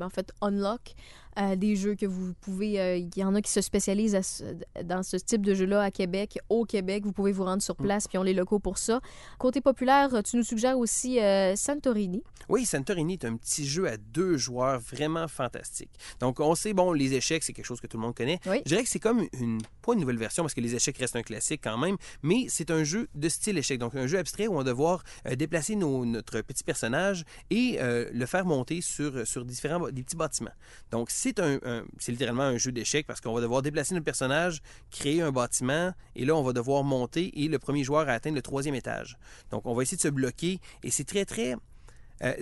en 0.00 0.10
fait, 0.10 0.30
unlock, 0.42 0.94
euh, 1.38 1.56
des 1.56 1.76
jeux 1.76 1.94
que 1.94 2.06
vous 2.06 2.32
pouvez, 2.40 2.80
euh, 2.80 2.96
il 2.96 3.10
y 3.16 3.24
en 3.24 3.34
a 3.34 3.42
qui 3.42 3.50
se 3.52 3.60
spécialisent 3.60 4.14
à 4.14 4.22
ce- 4.22 4.44
dans 4.84 5.02
ce 5.02 5.16
type 5.16 5.44
de 5.44 5.54
jeu-là 5.54 5.82
à 5.82 5.90
Québec, 5.90 6.38
au 6.48 6.64
Québec, 6.64 7.04
vous 7.04 7.12
pouvez 7.12 7.32
vous 7.32 7.44
rendre 7.44 7.62
sur 7.62 7.76
place, 7.76 8.08
puis 8.08 8.18
on 8.18 8.22
les 8.22 8.34
locaux 8.34 8.58
pour 8.58 8.78
ça. 8.78 9.00
Côté 9.38 9.60
populaire, 9.60 10.22
tu 10.24 10.36
nous 10.36 10.42
suggères 10.42 10.78
aussi 10.78 11.20
euh, 11.20 11.54
Santorini. 11.56 12.22
Oui, 12.48 12.64
Santorini 12.64 13.14
est 13.14 13.24
un 13.24 13.36
petit 13.36 13.66
jeu 13.66 13.88
à 13.88 13.96
deux 13.96 14.36
joueurs 14.36 14.78
vraiment 14.80 15.26
fantastique. 15.28 15.90
Donc, 16.20 16.40
on 16.40 16.54
sait, 16.54 16.72
bon, 16.72 16.92
les 16.92 17.14
échecs, 17.14 17.42
c'est 17.42 17.52
quelque 17.52 17.64
chose 17.66 17.80
que 17.80 17.86
tout 17.86 17.96
le 17.96 18.02
monde 18.02 18.14
connaît. 18.14 18.38
Oui. 18.46 18.58
Je 18.64 18.70
dirais 18.70 18.82
que 18.84 18.88
c'est 18.88 19.00
comme 19.00 19.26
une, 19.40 19.60
pas 19.82 19.94
une 19.94 20.00
nouvelle 20.00 20.18
version, 20.18 20.42
parce 20.44 20.54
que 20.54 20.60
les 20.60 20.74
échecs 20.74 20.96
restent 20.98 21.16
un 21.16 21.22
classique 21.22 21.60
quand 21.64 21.76
même, 21.78 21.96
mais 22.22 22.46
c'est 22.48 22.70
un 22.70 22.84
jeu 22.84 23.08
de 23.14 23.28
style 23.28 23.58
échec. 23.58 23.78
Donc, 23.78 23.94
un 23.94 24.06
jeu 24.06 24.18
abstrait 24.18 24.46
où 24.46 24.52
on 24.54 24.58
va 24.58 24.64
devoir 24.64 25.02
euh, 25.26 25.34
déplacer 25.34 25.74
nos- 25.76 26.04
notre 26.04 26.40
petit 26.40 26.62
personnage 26.64 27.24
et 27.50 27.78
le 27.80 28.26
faire 28.26 28.44
monter 28.46 28.80
sur, 28.80 29.26
sur 29.26 29.44
différents 29.44 29.88
des 29.90 30.02
petits 30.02 30.16
bâtiments. 30.16 30.50
Donc, 30.90 31.10
c'est 31.98 32.12
littéralement 32.12 32.42
un 32.42 32.56
jeu 32.58 32.72
d'échecs 32.72 33.06
parce 33.06 33.20
qu'on 33.20 33.32
va 33.32 33.40
devoir 33.40 33.62
déplacer 33.62 33.94
notre 33.94 34.04
personnage, 34.04 34.62
créer 34.90 35.22
un 35.22 35.32
bâtiment, 35.32 35.92
et 36.14 36.24
là, 36.24 36.34
on 36.36 36.42
va 36.42 36.52
devoir 36.52 36.84
monter 36.84 37.42
et 37.42 37.48
le 37.48 37.58
premier 37.58 37.84
joueur 37.84 38.08
à 38.08 38.12
atteindre 38.12 38.36
le 38.36 38.42
troisième 38.42 38.74
étage. 38.74 39.16
Donc, 39.50 39.66
on 39.66 39.74
va 39.74 39.82
essayer 39.82 39.96
de 39.96 40.02
se 40.02 40.08
bloquer 40.08 40.60
et 40.82 40.90
c'est 40.90 41.04
très, 41.04 41.24
très. 41.24 41.56
Euh, 42.22 42.32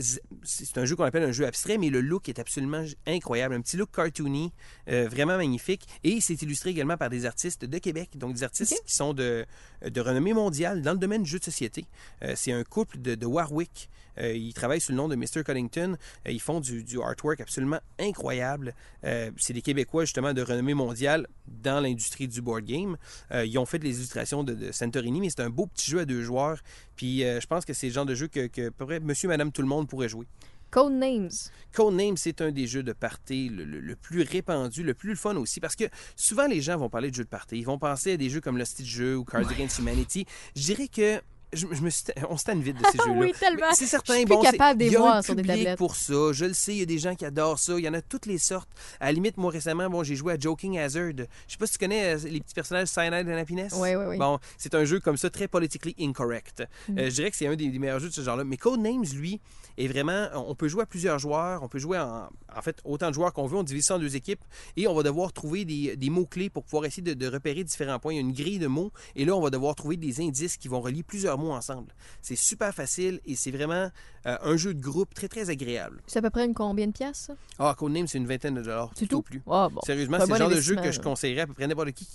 c'est 0.42 0.78
un 0.78 0.84
jeu 0.84 0.96
qu'on 0.96 1.04
appelle 1.04 1.24
un 1.24 1.32
jeu 1.32 1.46
abstrait, 1.46 1.78
mais 1.78 1.90
le 1.90 2.00
look 2.00 2.28
est 2.28 2.38
absolument 2.38 2.84
incroyable. 3.06 3.54
Un 3.54 3.60
petit 3.60 3.76
look 3.76 3.90
cartoony, 3.92 4.52
euh, 4.88 5.08
vraiment 5.08 5.36
magnifique. 5.36 5.86
Et 6.02 6.20
c'est 6.20 6.40
illustré 6.42 6.70
également 6.70 6.96
par 6.96 7.10
des 7.10 7.26
artistes 7.26 7.64
de 7.64 7.78
Québec, 7.78 8.10
donc 8.16 8.34
des 8.34 8.42
artistes 8.42 8.80
qui 8.86 8.94
sont 8.94 9.14
de, 9.14 9.44
de 9.84 10.00
renommée 10.00 10.32
mondiale 10.32 10.82
dans 10.82 10.92
le 10.92 10.98
domaine 10.98 11.22
du 11.22 11.30
jeu 11.30 11.38
de 11.38 11.44
société. 11.44 11.86
Euh, 12.22 12.34
c'est 12.36 12.52
un 12.52 12.64
couple 12.64 13.00
de, 13.00 13.14
de 13.14 13.26
Warwick. 13.26 13.90
Euh, 14.18 14.32
ils 14.32 14.54
travaillent 14.54 14.80
sous 14.80 14.92
le 14.92 14.96
nom 14.96 15.08
de 15.08 15.16
Mr. 15.16 15.42
Cuddington. 15.44 15.96
Euh, 16.26 16.30
ils 16.30 16.40
font 16.40 16.60
du, 16.60 16.84
du 16.84 17.00
artwork 17.00 17.40
absolument 17.40 17.80
incroyable. 17.98 18.74
Euh, 19.04 19.30
c'est 19.36 19.52
des 19.52 19.62
Québécois, 19.62 20.04
justement, 20.04 20.32
de 20.32 20.42
renommée 20.42 20.74
mondiale 20.74 21.26
dans 21.46 21.80
l'industrie 21.80 22.28
du 22.28 22.40
board 22.40 22.64
game. 22.64 22.96
Euh, 23.32 23.44
ils 23.44 23.58
ont 23.58 23.66
fait 23.66 23.78
les 23.78 23.96
illustrations 23.96 24.44
de, 24.44 24.54
de 24.54 24.72
Santorini, 24.72 25.20
mais 25.20 25.30
c'est 25.30 25.42
un 25.42 25.50
beau 25.50 25.66
petit 25.66 25.90
jeu 25.90 26.00
à 26.00 26.04
deux 26.04 26.22
joueurs. 26.22 26.60
Puis 26.96 27.24
euh, 27.24 27.40
je 27.40 27.46
pense 27.46 27.64
que 27.64 27.72
c'est 27.72 27.88
le 27.88 27.92
genre 27.92 28.06
de 28.06 28.14
jeu 28.14 28.28
que, 28.28 28.46
que 28.46 28.68
à 28.68 28.70
peu 28.70 28.86
près 28.86 29.00
monsieur, 29.00 29.28
madame, 29.28 29.52
tout 29.52 29.62
le 29.64 29.68
monde 29.68 29.88
pourrait 29.88 30.08
jouer. 30.08 30.26
Codenames. 30.70 31.30
Codenames, 31.72 32.16
c'est 32.16 32.40
un 32.40 32.50
des 32.50 32.66
jeux 32.66 32.82
de 32.82 32.92
party 32.92 33.48
le, 33.48 33.64
le- 33.64 33.80
le 33.80 33.96
plus 33.96 34.22
répandu, 34.22 34.82
le 34.82 34.94
plus 34.94 35.14
fun 35.14 35.36
aussi, 35.36 35.60
parce 35.60 35.76
que 35.76 35.84
souvent 36.16 36.46
les 36.48 36.60
gens 36.60 36.76
vont 36.76 36.88
parler 36.88 37.10
de 37.10 37.14
jeux 37.14 37.22
de 37.24 37.28
party. 37.28 37.58
Ils 37.58 37.64
vont 37.64 37.78
penser 37.78 38.12
à 38.12 38.16
des 38.16 38.28
jeux 38.28 38.40
comme 38.40 38.58
Lost 38.58 38.82
Jeu 38.84 39.16
ou 39.16 39.24
Cards 39.24 39.48
Against 39.50 39.78
Humanity. 39.78 40.26
Je 40.56 40.62
dirais 40.62 40.88
que 40.88 41.20
je, 41.54 41.66
je 41.70 41.80
me 41.82 41.90
suis- 41.90 42.04
on 42.28 42.36
se 42.36 42.44
tanne 42.44 42.60
vite 42.60 42.76
de 42.78 42.84
ces 42.92 42.98
jeux-là. 42.98 43.18
Oui, 43.18 43.32
tellement. 43.38 43.66
C'est 43.72 43.86
certain, 43.86 44.12
Je 44.14 44.18
suis 44.18 44.26
plus 44.26 44.34
bon, 44.36 44.42
capable 44.42 44.78
de 44.80 44.84
les 44.84 44.90
il 44.90 44.92
y 44.92 44.96
a 44.96 45.00
voir 45.00 45.24
sur 45.24 45.34
des 45.34 45.42
tablettes. 45.42 45.78
pour 45.78 45.96
ça. 45.96 46.32
Je 46.32 46.44
le 46.44 46.52
sais, 46.54 46.72
il 46.72 46.78
y 46.78 46.82
a 46.82 46.86
des 46.86 46.98
gens 46.98 47.14
qui 47.14 47.24
adorent 47.24 47.58
ça. 47.58 47.74
Il 47.78 47.84
y 47.84 47.88
en 47.88 47.94
a 47.94 48.02
toutes 48.02 48.26
les 48.26 48.38
sortes. 48.38 48.68
À 49.00 49.06
la 49.06 49.12
limite, 49.12 49.36
moi 49.36 49.50
récemment, 49.50 49.88
bon, 49.88 50.02
j'ai 50.02 50.16
joué 50.16 50.32
à 50.34 50.38
Joking 50.38 50.78
Hazard. 50.78 51.12
Je 51.16 51.24
sais 51.52 51.58
pas 51.58 51.66
si 51.66 51.72
tu 51.72 51.78
connais 51.78 52.14
euh, 52.14 52.18
les 52.28 52.40
petits 52.40 52.54
personnages 52.54 52.88
Cyanide 52.88 53.28
and 53.28 53.36
Happiness. 53.38 53.74
Oui, 53.76 53.94
oui, 53.94 54.04
oui. 54.08 54.18
Bon, 54.18 54.38
c'est 54.58 54.74
un 54.74 54.84
jeu 54.84 55.00
comme 55.00 55.16
ça, 55.16 55.30
très 55.30 55.48
politically 55.48 55.94
incorrect. 56.00 56.62
Mm. 56.88 56.98
Euh, 56.98 57.04
je 57.10 57.14
dirais 57.14 57.30
que 57.30 57.36
c'est 57.36 57.46
un 57.46 57.56
des, 57.56 57.68
des 57.68 57.78
meilleurs 57.78 58.00
jeux 58.00 58.08
de 58.08 58.14
ce 58.14 58.20
genre-là. 58.22 58.44
Mais 58.44 58.56
Codenames, 58.56 59.04
lui, 59.14 59.40
est 59.78 59.88
vraiment. 59.88 60.28
On 60.34 60.54
peut 60.54 60.68
jouer 60.68 60.82
à 60.82 60.86
plusieurs 60.86 61.18
joueurs. 61.18 61.62
On 61.62 61.68
peut 61.68 61.78
jouer 61.78 61.98
en, 61.98 62.28
en 62.56 62.62
fait 62.62 62.78
autant 62.84 63.08
de 63.08 63.14
joueurs 63.14 63.32
qu'on 63.32 63.46
veut. 63.46 63.56
On 63.56 63.62
divise 63.62 63.84
ça 63.86 63.96
en 63.96 63.98
deux 63.98 64.16
équipes. 64.16 64.44
Et 64.76 64.86
on 64.86 64.94
va 64.94 65.02
devoir 65.02 65.32
trouver 65.32 65.64
des, 65.64 65.96
des 65.96 66.10
mots-clés 66.10 66.50
pour 66.50 66.62
pouvoir 66.64 66.84
essayer 66.84 67.02
de, 67.02 67.14
de 67.14 67.26
repérer 67.26 67.64
différents 67.64 67.98
points. 67.98 68.12
Il 68.12 68.16
y 68.16 68.18
a 68.18 68.22
une 68.22 68.32
grille 68.32 68.58
de 68.58 68.66
mots. 68.66 68.92
Et 69.16 69.24
là, 69.24 69.34
on 69.34 69.40
va 69.40 69.50
devoir 69.50 69.74
trouver 69.74 69.96
des 69.96 70.20
indices 70.20 70.56
qui 70.56 70.68
vont 70.68 70.80
relier 70.80 71.02
plusieurs 71.02 71.38
mots 71.38 71.43
mots 71.44 71.52
ensemble. 71.52 71.92
C'est 72.22 72.36
super 72.36 72.74
facile 72.74 73.20
et 73.26 73.36
c'est 73.36 73.50
vraiment 73.50 73.90
euh, 74.26 74.36
un 74.42 74.56
jeu 74.56 74.74
de 74.74 74.80
groupe 74.80 75.14
très, 75.14 75.28
très 75.28 75.50
agréable. 75.50 76.02
C'est 76.06 76.18
à 76.18 76.22
peu 76.22 76.30
près 76.30 76.44
une 76.44 76.54
combien 76.54 76.86
de 76.86 76.92
pièces, 76.92 77.26
ça? 77.28 77.34
Ah, 77.58 77.74
Codename, 77.78 78.06
c'est 78.06 78.18
une 78.18 78.26
vingtaine 78.26 78.54
de 78.54 78.62
dollars. 78.62 78.90
C'est 78.96 79.06
tout? 79.06 79.22
plus. 79.22 79.42
Ah, 79.50 79.68
bon. 79.70 79.80
Sérieusement, 79.84 80.18
C'est 80.18 80.26
le 80.26 80.32
bon 80.32 80.36
genre 80.36 80.50
de 80.50 80.60
jeu 80.60 80.76
que 80.76 80.90
je 80.92 81.00
conseillerais 81.00 81.42
à 81.42 81.46
peu 81.46 81.54
près 81.54 81.66
n'importe 81.66 81.92
qui- 81.92 82.06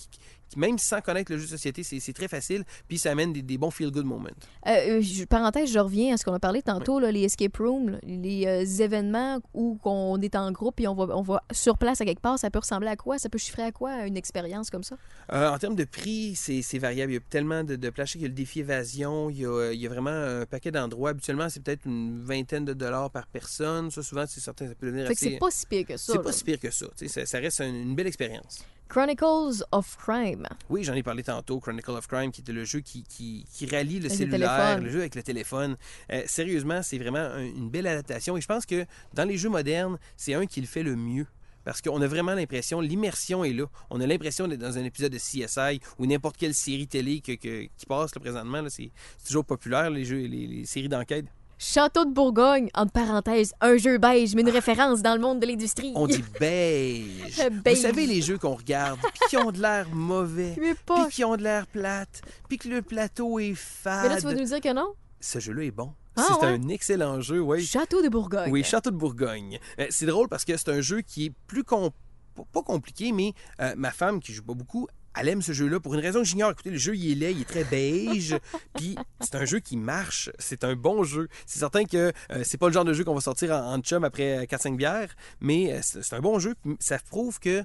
même 0.58 0.78
sans 0.78 1.02
connaître 1.02 1.32
le 1.32 1.38
jeu 1.38 1.46
de 1.46 1.50
société, 1.50 1.84
c'est 1.84 2.14
très 2.14 2.28
facile, 2.28 2.64
puis 2.88 2.98
ça 2.98 3.12
amène 3.12 3.34
des, 3.34 3.42
des 3.42 3.58
bons 3.58 3.72
feel-good 3.72 4.06
moments. 4.06 4.30
Euh, 4.68 4.72
euh, 4.72 5.02
je- 5.02 5.26
parenthèse, 5.26 5.72
je 5.72 5.80
reviens 5.80 6.14
à 6.14 6.18
ce 6.18 6.26
qu'on 6.26 6.34
a 6.34 6.40
parlé 6.40 6.62
tantôt, 6.62 7.00
là, 7.00 7.12
les 7.12 7.24
escape 7.24 7.58
rooms, 7.58 8.00
les 8.04 8.46
euh, 8.48 8.84
événements 8.84 9.40
où 9.54 9.78
on 9.84 10.20
est 10.22 10.36
en 10.36 10.52
groupe 10.52 10.80
et 10.80 10.88
on 10.88 10.96
va, 10.96 11.16
on 11.16 11.22
va 11.22 11.44
sur 11.52 11.78
place 11.78 12.02
à 12.02 12.06
quelque 12.06 12.22
part, 12.22 12.40
ça 12.40 12.50
peut 12.50 12.60
ressembler 12.60 12.90
à 12.90 12.96
quoi? 12.96 13.18
Ça 13.20 13.30
peut 13.30 13.38
chiffrer 13.38 13.64
à 13.64 13.72
quoi 13.72 14.06
une 14.06 14.18
expérience 14.18 14.70
comme 14.70 14.84
ça? 14.84 14.98
Euh, 15.34 15.50
en 15.50 15.58
termes 15.58 15.76
de 15.76 15.84
prix, 15.84 16.36
c'est 16.36 16.78
variable. 16.80 17.12
Il 17.12 17.16
y 17.16 17.18
a 17.18 17.22
tellement 17.30 17.64
de, 17.64 17.76
de 17.76 17.90
plages. 17.90 18.16
Il 18.16 18.22
y 18.22 18.26
a 18.26 18.28
le 18.28 18.34
défi 18.34 18.62
évasion. 18.62 19.30
Il 19.30 19.40
y 19.40 19.46
a, 19.46 19.72
il 19.72 19.80
y 19.80 19.86
a 19.86 19.90
vraiment 19.90 20.10
un 20.10 20.46
paquet 20.46 20.72
d'endroits. 20.72 21.12
Habituellement, 21.12 21.50
c'est 21.50 21.62
peut-être 21.62 21.86
une 21.86 22.24
vingtaine 22.24 22.66
de 22.66 22.74
dollars 22.74 23.12
par 23.12 23.28
personne. 23.28 23.92
Ça, 23.92 24.02
souvent, 24.04 24.26
c'est 24.28 24.40
certain, 24.40 24.68
ça 24.68 24.76
peut 24.76 24.88
devenir 24.88 25.06
Fait 25.08 25.14
assez... 25.14 25.30
c'est 25.32 25.38
pas 25.38 25.52
si 25.52 25.66
pire 25.66 25.86
que 25.86 25.98
ça. 25.98 26.14
C'est 26.14 26.24
pas 26.24 26.32
si 26.32 26.44
pire 26.44 26.60
que 26.60 26.72
ça. 26.72 26.88
Ça, 27.08 27.26
ça 27.26 27.38
reste 27.40 27.60
une, 27.62 27.76
une 27.76 27.96
belle 27.96 28.08
expérience. 28.08 28.64
Chronicles 28.90 29.64
of 29.72 29.98
Crime. 29.98 30.48
Oui, 30.70 30.84
j'en 30.84 30.94
ai 30.96 31.04
parlé 31.04 31.22
tantôt, 31.22 31.60
Chronicle 31.60 31.92
of 31.92 32.08
Crime, 32.08 32.32
qui 32.32 32.42
était 32.42 32.52
le 32.52 32.66
jeu 32.66 32.80
qui, 32.80 33.04
qui, 33.04 33.46
qui 33.54 33.68
rallie 33.68 34.00
le 34.00 34.08
Avec 34.08 34.18
cellulaire, 34.18 34.80
le 34.82 34.90
jeu 34.90 35.00
avec 35.02 35.14
le 35.16 35.22
téléphone. 35.22 35.78
Euh, 36.12 36.24
sérieusement, 36.26 36.82
c'est 36.82 36.98
vraiment 36.98 37.20
un- 37.20 37.46
une 37.46 37.70
belle 37.70 37.86
adaptation. 37.86 38.36
Et 38.36 38.42
je 38.42 38.48
pense 38.48 38.66
que 38.66 38.86
dans 39.14 39.26
les 39.26 39.38
jeux 39.38 39.50
modernes, 39.50 40.00
c'est 40.18 40.34
un 40.34 40.48
qui 40.48 40.60
le 40.60 40.68
fait 40.68 40.82
le 40.84 40.96
mieux. 40.96 41.28
Parce 41.66 41.82
qu'on 41.82 42.02
a 42.02 42.08
vraiment 42.08 42.34
l'impression, 42.34 42.82
l'immersion 42.82 43.44
est 43.44 43.54
là. 43.54 43.66
On 43.92 44.02
a 44.02 44.08
l'impression 44.08 44.48
d'être 44.48 44.62
dans 44.62 44.78
un 44.80 44.84
épisode 44.84 45.12
de 45.12 45.20
CSI 45.20 45.80
ou 46.00 46.08
n'importe 46.08 46.38
quelle 46.38 46.56
série 46.56 46.88
télé 46.88 47.22
que- 47.22 47.34
que- 47.34 47.68
qui 47.78 47.86
passe 47.88 48.16
là, 48.16 48.22
présentement. 48.22 48.64
c'est 48.70 48.92
toujours 49.28 49.46
populaire, 49.46 49.92
les, 49.92 50.04
jeux, 50.04 50.18
les, 50.26 50.48
les 50.48 50.66
séries 50.66 50.90
d'enquête. 50.90 51.26
Château 51.62 52.06
de 52.06 52.12
Bourgogne, 52.12 52.70
entre 52.74 52.94
parenthèses, 52.94 53.54
un 53.60 53.76
jeu 53.76 53.98
beige, 53.98 54.34
mais 54.34 54.44
une 54.44 54.50
référence 54.50 55.02
dans 55.02 55.14
le 55.14 55.20
monde 55.20 55.42
de 55.42 55.46
l'industrie. 55.46 55.92
On 55.94 56.08
dit 56.08 56.24
beige. 56.40 57.38
Beige. 57.52 57.76
Vous 57.76 57.82
savez, 57.82 58.08
les 58.08 58.22
jeux 58.22 58.38
qu'on 58.38 58.56
regarde, 58.56 58.98
puis 59.02 59.30
qui 59.30 59.36
ont 59.36 59.52
de 59.52 59.62
l'air 59.62 59.90
mauvais, 59.92 60.56
Mais 60.58 60.74
puis 60.74 61.10
qui 61.12 61.26
ont 61.26 61.36
de 61.36 61.44
l'air 61.44 61.68
plate, 61.68 62.22
puis 62.48 62.58
que 62.58 62.70
le 62.70 62.82
plateau 62.82 63.40
est 63.40 63.56
fade. 63.56 64.04
Mais 64.04 64.10
là, 64.10 64.22
tu 64.22 64.24
vas 64.28 64.34
nous 64.34 64.46
dire 64.46 64.62
que 64.62 64.74
non? 64.74 64.94
ce 65.20 65.40
jeu-là 65.40 65.64
est 65.64 65.72
bon. 65.72 65.94
Ah, 66.16 66.24
c'est 66.28 66.46
ouais? 66.46 66.54
un 66.54 66.68
excellent 66.70 67.20
jeu, 67.20 67.42
oui. 67.42 67.66
Château 67.66 68.02
de 68.02 68.08
Bourgogne. 68.08 68.52
Oui, 68.52 68.64
Château 68.64 68.92
de 68.92 68.96
Bourgogne. 68.96 69.60
Euh, 69.80 69.88
c'est 69.90 70.06
drôle 70.06 70.30
parce 70.30 70.46
que 70.46 70.56
c'est 70.56 70.70
un 70.70 70.80
jeu 70.80 71.02
qui 71.02 71.26
est 71.26 71.34
plus 71.46 71.66
pas 71.66 72.62
compliqué, 72.64 73.12
mais 73.12 73.34
euh, 73.60 73.74
ma 73.76 73.92
femme 73.92 74.22
qui 74.22 74.34
joue 74.34 74.44
pas 74.44 74.54
beaucoup, 74.54 74.88
elle 75.20 75.28
aime 75.28 75.42
ce 75.42 75.52
jeu-là 75.52 75.80
pour 75.80 75.94
une 75.94 76.00
raison 76.00 76.20
que 76.20 76.26
j'ignore. 76.26 76.52
Écoutez, 76.52 76.70
le 76.70 76.78
jeu 76.78 76.96
il 76.96 77.12
est 77.12 77.16
laid, 77.16 77.32
il 77.34 77.42
est 77.42 77.46
très 77.46 77.64
beige, 77.64 78.38
puis 78.76 78.96
c'est 79.20 79.36
un 79.36 79.46
jeu 79.46 79.60
qui 79.60 79.78
marche. 79.78 80.30
C'est 80.40 80.64
un 80.64 80.76
bon 80.76 81.04
jeu. 81.04 81.28
C'est 81.46 81.60
certain 81.60 81.86
que 81.86 82.12
euh, 82.32 82.42
c'est 82.44 82.58
pas 82.58 82.68
le 82.68 82.74
genre 82.74 82.86
de 82.86 82.94
jeu 82.94 83.04
qu'on 83.04 83.16
va 83.16 83.22
sortir 83.22 83.52
en, 83.52 83.76
en 83.76 83.80
chum 83.82 84.04
après 84.04 84.46
4-5 84.46 84.76
bières, 84.76 85.16
mais 85.42 85.74
euh, 85.74 85.80
c'est 85.82 86.14
un 86.14 86.22
bon 86.22 86.40
jeu. 86.40 86.56
Ça 86.80 86.98
prouve 87.00 87.40
que 87.40 87.64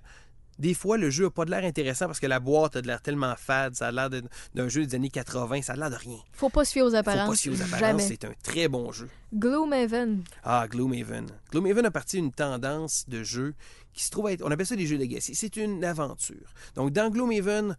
des 0.59 0.75
fois, 0.75 0.97
le 0.97 1.11
jeu 1.11 1.27
a 1.27 1.31
pas 1.31 1.45
de 1.45 1.51
l'air 1.51 1.65
intéressant 1.65 2.07
parce 2.07 2.21
que 2.21 2.27
la 2.27 2.41
boîte 2.41 2.77
a 2.77 2.83
de 2.83 2.87
l'air 2.87 3.01
tellement 3.03 3.35
fade, 3.37 3.75
ça 3.75 3.89
a 3.89 3.93
l'air 3.93 4.09
d'un 4.11 4.69
jeu 4.69 4.87
des 4.87 4.95
années 4.95 5.11
80, 5.11 5.63
ça 5.63 5.73
a 5.73 5.77
l'air 5.77 5.91
de 5.91 5.97
rien. 5.97 6.19
Faut 6.33 6.49
pas 6.49 6.65
se 6.65 6.73
fier 6.73 6.83
aux 6.83 6.91
Faut 6.91 6.97
apparences. 6.97 7.29
pas 7.29 7.35
se 7.37 7.43
fier 7.43 7.53
aux 7.53 7.63
apparences, 7.63 8.03
c'est 8.03 8.25
un 8.25 8.33
très 8.43 8.69
bon 8.69 8.93
jeu. 8.93 9.09
Gloomhaven. 9.35 10.23
Ah, 10.43 10.67
Gloomhaven. 10.69 11.27
Gloomhaven 11.51 11.87
a 11.87 11.91
parti 11.91 12.17
d'une 12.17 12.33
tendance 12.33 13.05
de 13.09 13.23
jeu 13.23 13.55
qui 13.93 14.05
se 14.05 14.11
trouve 14.11 14.29
être. 14.31 14.43
On 14.45 14.51
appelle 14.51 14.67
ça 14.67 14.77
des 14.77 14.87
jeux 14.87 14.97
legacy. 14.97 15.35
C'est 15.35 15.57
une 15.57 15.85
aventure. 15.85 16.53
Donc, 16.77 16.93
dans 16.93 17.11
Gloomhaven, 17.11 17.77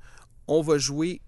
on 0.48 0.62
va 0.62 0.78
jouer 0.78 1.22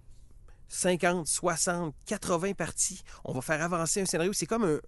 50, 0.68 1.26
60, 1.26 1.94
80 2.06 2.52
parties. 2.54 3.02
On 3.24 3.32
va 3.32 3.40
faire 3.40 3.62
avancer 3.62 4.00
un 4.02 4.04
scénario. 4.06 4.32
C'est 4.32 4.46
comme 4.46 4.64
un, 4.64 4.78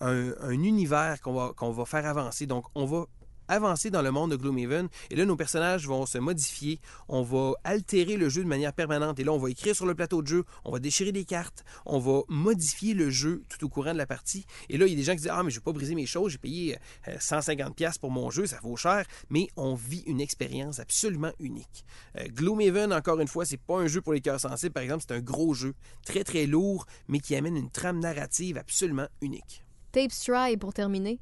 un- 0.00 0.34
un 0.40 0.50
univers 0.52 1.20
qu'on 1.20 1.32
va, 1.34 1.52
qu'on 1.56 1.70
va 1.72 1.84
faire 1.84 2.06
avancer. 2.06 2.46
Donc, 2.46 2.66
on 2.74 2.84
va 2.86 3.06
avancer 3.48 3.90
dans 3.90 4.02
le 4.02 4.10
monde 4.10 4.30
de 4.30 4.36
Gloomhaven. 4.36 4.88
Et 5.10 5.16
là, 5.16 5.24
nos 5.24 5.36
personnages 5.36 5.86
vont 5.86 6.06
se 6.06 6.18
modifier. 6.18 6.80
On 7.08 7.22
va 7.22 7.52
altérer 7.64 8.16
le 8.16 8.28
jeu 8.28 8.42
de 8.42 8.48
manière 8.48 8.72
permanente. 8.72 9.18
Et 9.18 9.24
là, 9.24 9.32
on 9.32 9.38
va 9.38 9.50
écrire 9.50 9.74
sur 9.74 9.86
le 9.86 9.94
plateau 9.94 10.22
de 10.22 10.26
jeu. 10.26 10.44
On 10.64 10.72
va 10.72 10.78
déchirer 10.78 11.12
des 11.12 11.24
cartes. 11.24 11.64
On 11.86 11.98
va 11.98 12.22
modifier 12.28 12.94
le 12.94 13.10
jeu 13.10 13.42
tout 13.48 13.64
au 13.64 13.68
courant 13.68 13.92
de 13.92 13.98
la 13.98 14.06
partie. 14.06 14.46
Et 14.68 14.78
là, 14.78 14.86
il 14.86 14.90
y 14.90 14.92
a 14.94 14.96
des 14.96 15.02
gens 15.02 15.12
qui 15.12 15.22
disent 15.22 15.30
Ah, 15.32 15.42
mais 15.42 15.50
je 15.50 15.56
ne 15.56 15.60
vais 15.60 15.64
pas 15.64 15.72
briser 15.72 15.94
mes 15.94 16.06
choses. 16.06 16.32
J'ai 16.32 16.38
payé 16.38 16.78
euh, 17.08 17.16
150$ 17.16 17.98
pour 17.98 18.10
mon 18.10 18.30
jeu. 18.30 18.46
Ça 18.46 18.58
vaut 18.62 18.76
cher. 18.76 19.04
Mais 19.30 19.48
on 19.56 19.74
vit 19.74 20.02
une 20.06 20.20
expérience 20.20 20.78
absolument 20.78 21.32
unique. 21.40 21.84
Euh, 22.18 22.26
Gloomhaven, 22.28 22.92
encore 22.92 23.20
une 23.20 23.28
fois, 23.28 23.44
c'est 23.44 23.56
pas 23.56 23.78
un 23.78 23.86
jeu 23.86 24.00
pour 24.00 24.12
les 24.12 24.20
cœurs 24.20 24.40
sensibles. 24.40 24.72
Par 24.72 24.82
exemple, 24.82 25.04
c'est 25.06 25.14
un 25.14 25.20
gros 25.20 25.54
jeu. 25.54 25.74
Très, 26.04 26.24
très 26.24 26.46
lourd, 26.46 26.86
mais 27.08 27.20
qui 27.20 27.36
amène 27.36 27.56
une 27.56 27.70
trame 27.70 28.00
narrative 28.00 28.58
absolument 28.58 29.06
unique. 29.20 29.64
Tape 29.92 30.12
Stry 30.12 30.56
pour 30.56 30.74
terminer. 30.74 31.20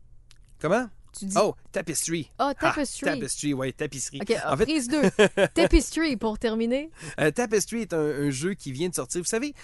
Comment? 0.59 0.89
Tu 1.19 1.27
dis. 1.27 1.37
Oh, 1.39 1.55
Tapestry. 1.73 2.31
Ah, 2.39 2.55
Tapestry. 2.59 3.09
Ah, 3.09 3.15
tapestry, 3.15 3.53
oui, 3.55 3.73
tapisserie. 3.73 4.21
OK, 4.23 4.35
En 4.47 4.57
fait, 4.57 4.65
prise 4.65 4.89
2. 4.89 5.03
Tapestry 5.55 6.17
pour 6.17 6.39
terminer. 6.39 6.91
Euh, 7.21 7.31
Tapestry 7.31 7.83
est 7.83 7.93
un, 7.93 7.99
un 8.01 8.31
jeu 8.31 8.55
qui 8.55 8.73
vient 8.73 8.89
de 8.89 8.95
sortir. 8.95 9.21
Vous 9.21 9.27
savez, 9.27 9.55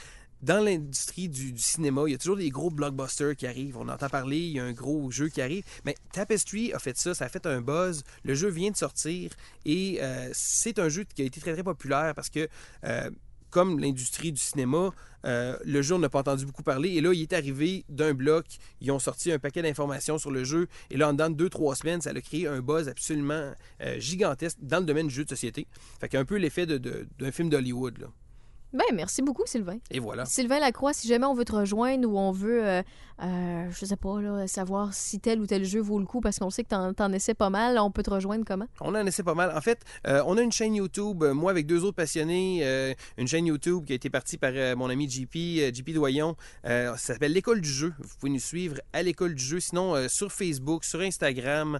dans 0.42 0.62
l'industrie 0.64 1.28
du, 1.28 1.52
du 1.52 1.62
cinéma, 1.62 2.02
il 2.06 2.12
y 2.12 2.14
a 2.14 2.18
toujours 2.18 2.36
des 2.36 2.50
gros 2.50 2.70
blockbusters 2.70 3.34
qui 3.36 3.46
arrivent. 3.46 3.76
On 3.76 3.88
entend 3.88 4.08
parler, 4.08 4.38
il 4.38 4.52
y 4.52 4.60
a 4.60 4.64
un 4.64 4.72
gros 4.72 5.10
jeu 5.10 5.28
qui 5.28 5.42
arrive. 5.42 5.64
Mais 5.84 5.96
Tapestry 6.12 6.72
a 6.72 6.78
fait 6.78 6.96
ça, 6.96 7.14
ça 7.14 7.24
a 7.24 7.28
fait 7.28 7.46
un 7.46 7.60
buzz. 7.60 8.04
Le 8.24 8.34
jeu 8.34 8.48
vient 8.48 8.70
de 8.70 8.76
sortir 8.76 9.32
et 9.64 9.98
euh, 10.00 10.30
c'est 10.32 10.78
un 10.78 10.88
jeu 10.88 11.04
qui 11.14 11.22
a 11.22 11.24
été 11.24 11.40
très, 11.40 11.54
très 11.54 11.64
populaire 11.64 12.14
parce 12.14 12.30
que, 12.30 12.48
euh, 12.84 13.10
comme 13.50 13.78
l'industrie 13.80 14.32
du 14.32 14.40
cinéma, 14.40 14.90
euh, 15.24 15.56
le 15.64 15.82
jeu, 15.82 15.94
on 15.94 15.98
n'a 15.98 16.08
pas 16.08 16.20
entendu 16.20 16.46
beaucoup 16.46 16.62
parler. 16.62 16.90
Et 16.90 17.00
là, 17.00 17.12
il 17.12 17.22
est 17.22 17.32
arrivé 17.32 17.84
d'un 17.88 18.14
bloc. 18.14 18.46
Ils 18.80 18.90
ont 18.92 18.98
sorti 18.98 19.32
un 19.32 19.38
paquet 19.38 19.62
d'informations 19.62 20.18
sur 20.18 20.30
le 20.30 20.44
jeu. 20.44 20.68
Et 20.90 20.96
là, 20.96 21.08
en 21.08 21.12
dedans 21.12 21.30
de 21.30 21.34
deux, 21.36 21.48
trois 21.50 21.74
semaines, 21.74 22.00
ça 22.00 22.10
a 22.10 22.20
créé 22.20 22.46
un 22.46 22.60
buzz 22.60 22.88
absolument 22.88 23.52
euh, 23.82 23.98
gigantesque 23.98 24.58
dans 24.60 24.78
le 24.80 24.84
domaine 24.86 25.08
du 25.08 25.14
jeu 25.14 25.24
de 25.24 25.28
société. 25.30 25.66
Fait 26.00 26.08
qu'un 26.08 26.24
peu 26.24 26.36
l'effet 26.36 26.66
de- 26.66 26.78
de- 26.78 27.06
d'un 27.18 27.32
film 27.32 27.48
d'Hollywood. 27.50 27.98
là. 27.98 28.06
Ben, 28.74 28.84
merci 28.94 29.22
beaucoup, 29.22 29.44
Sylvain. 29.46 29.78
Et 29.90 29.98
voilà. 29.98 30.26
Sylvain 30.26 30.58
Lacroix, 30.60 30.92
si 30.92 31.08
jamais 31.08 31.24
on 31.24 31.32
veut 31.32 31.46
te 31.46 31.54
rejoindre 31.54 32.06
ou 32.06 32.18
on 32.18 32.32
veut, 32.32 32.62
euh, 32.66 32.82
euh, 33.22 33.68
je 33.70 33.84
sais 33.84 33.96
pas, 33.96 34.46
savoir 34.46 34.94
si 34.94 35.18
tel 35.18 35.40
ou 35.40 35.46
tel 35.46 35.64
jeu 35.64 35.80
vaut 35.80 35.98
le 35.98 36.06
coup 36.06 36.20
parce 36.20 36.38
qu'on 36.38 36.50
sait 36.50 36.62
que 36.62 36.68
t'en, 36.68 36.92
t'en 36.94 37.12
essaies 37.12 37.34
pas 37.34 37.50
mal, 37.50 37.78
on 37.78 37.90
peut 37.90 38.02
te 38.02 38.10
rejoindre 38.10 38.44
comment? 38.46 38.66
On 38.80 38.94
en 38.94 39.06
essaie 39.06 39.22
pas 39.22 39.34
mal. 39.34 39.52
En 39.56 39.60
fait, 39.60 39.80
euh, 40.06 40.22
on 40.26 40.36
a 40.36 40.42
une 40.42 40.52
chaîne 40.52 40.74
YouTube, 40.74 41.22
euh, 41.22 41.34
moi 41.34 41.50
avec 41.50 41.66
deux 41.66 41.84
autres 41.84 41.96
passionnés, 41.96 42.60
euh, 42.62 42.94
une 43.16 43.26
chaîne 43.26 43.46
YouTube 43.46 43.84
qui 43.84 43.92
a 43.92 43.96
été 43.96 44.10
partie 44.10 44.38
par 44.38 44.52
mon 44.76 44.88
ami 44.88 45.08
JP, 45.08 45.74
JP 45.74 45.92
Doyon. 45.94 46.36
Ça 46.64 46.96
s'appelle 46.96 47.32
L'école 47.32 47.60
du 47.60 47.68
jeu. 47.68 47.92
Vous 47.98 48.16
pouvez 48.18 48.32
nous 48.32 48.40
suivre 48.40 48.76
à 48.92 49.02
l'école 49.02 49.34
du 49.34 49.44
jeu. 49.44 49.60
Sinon, 49.60 50.08
sur 50.08 50.32
Facebook, 50.32 50.84
sur 50.84 51.00
Instagram, 51.00 51.78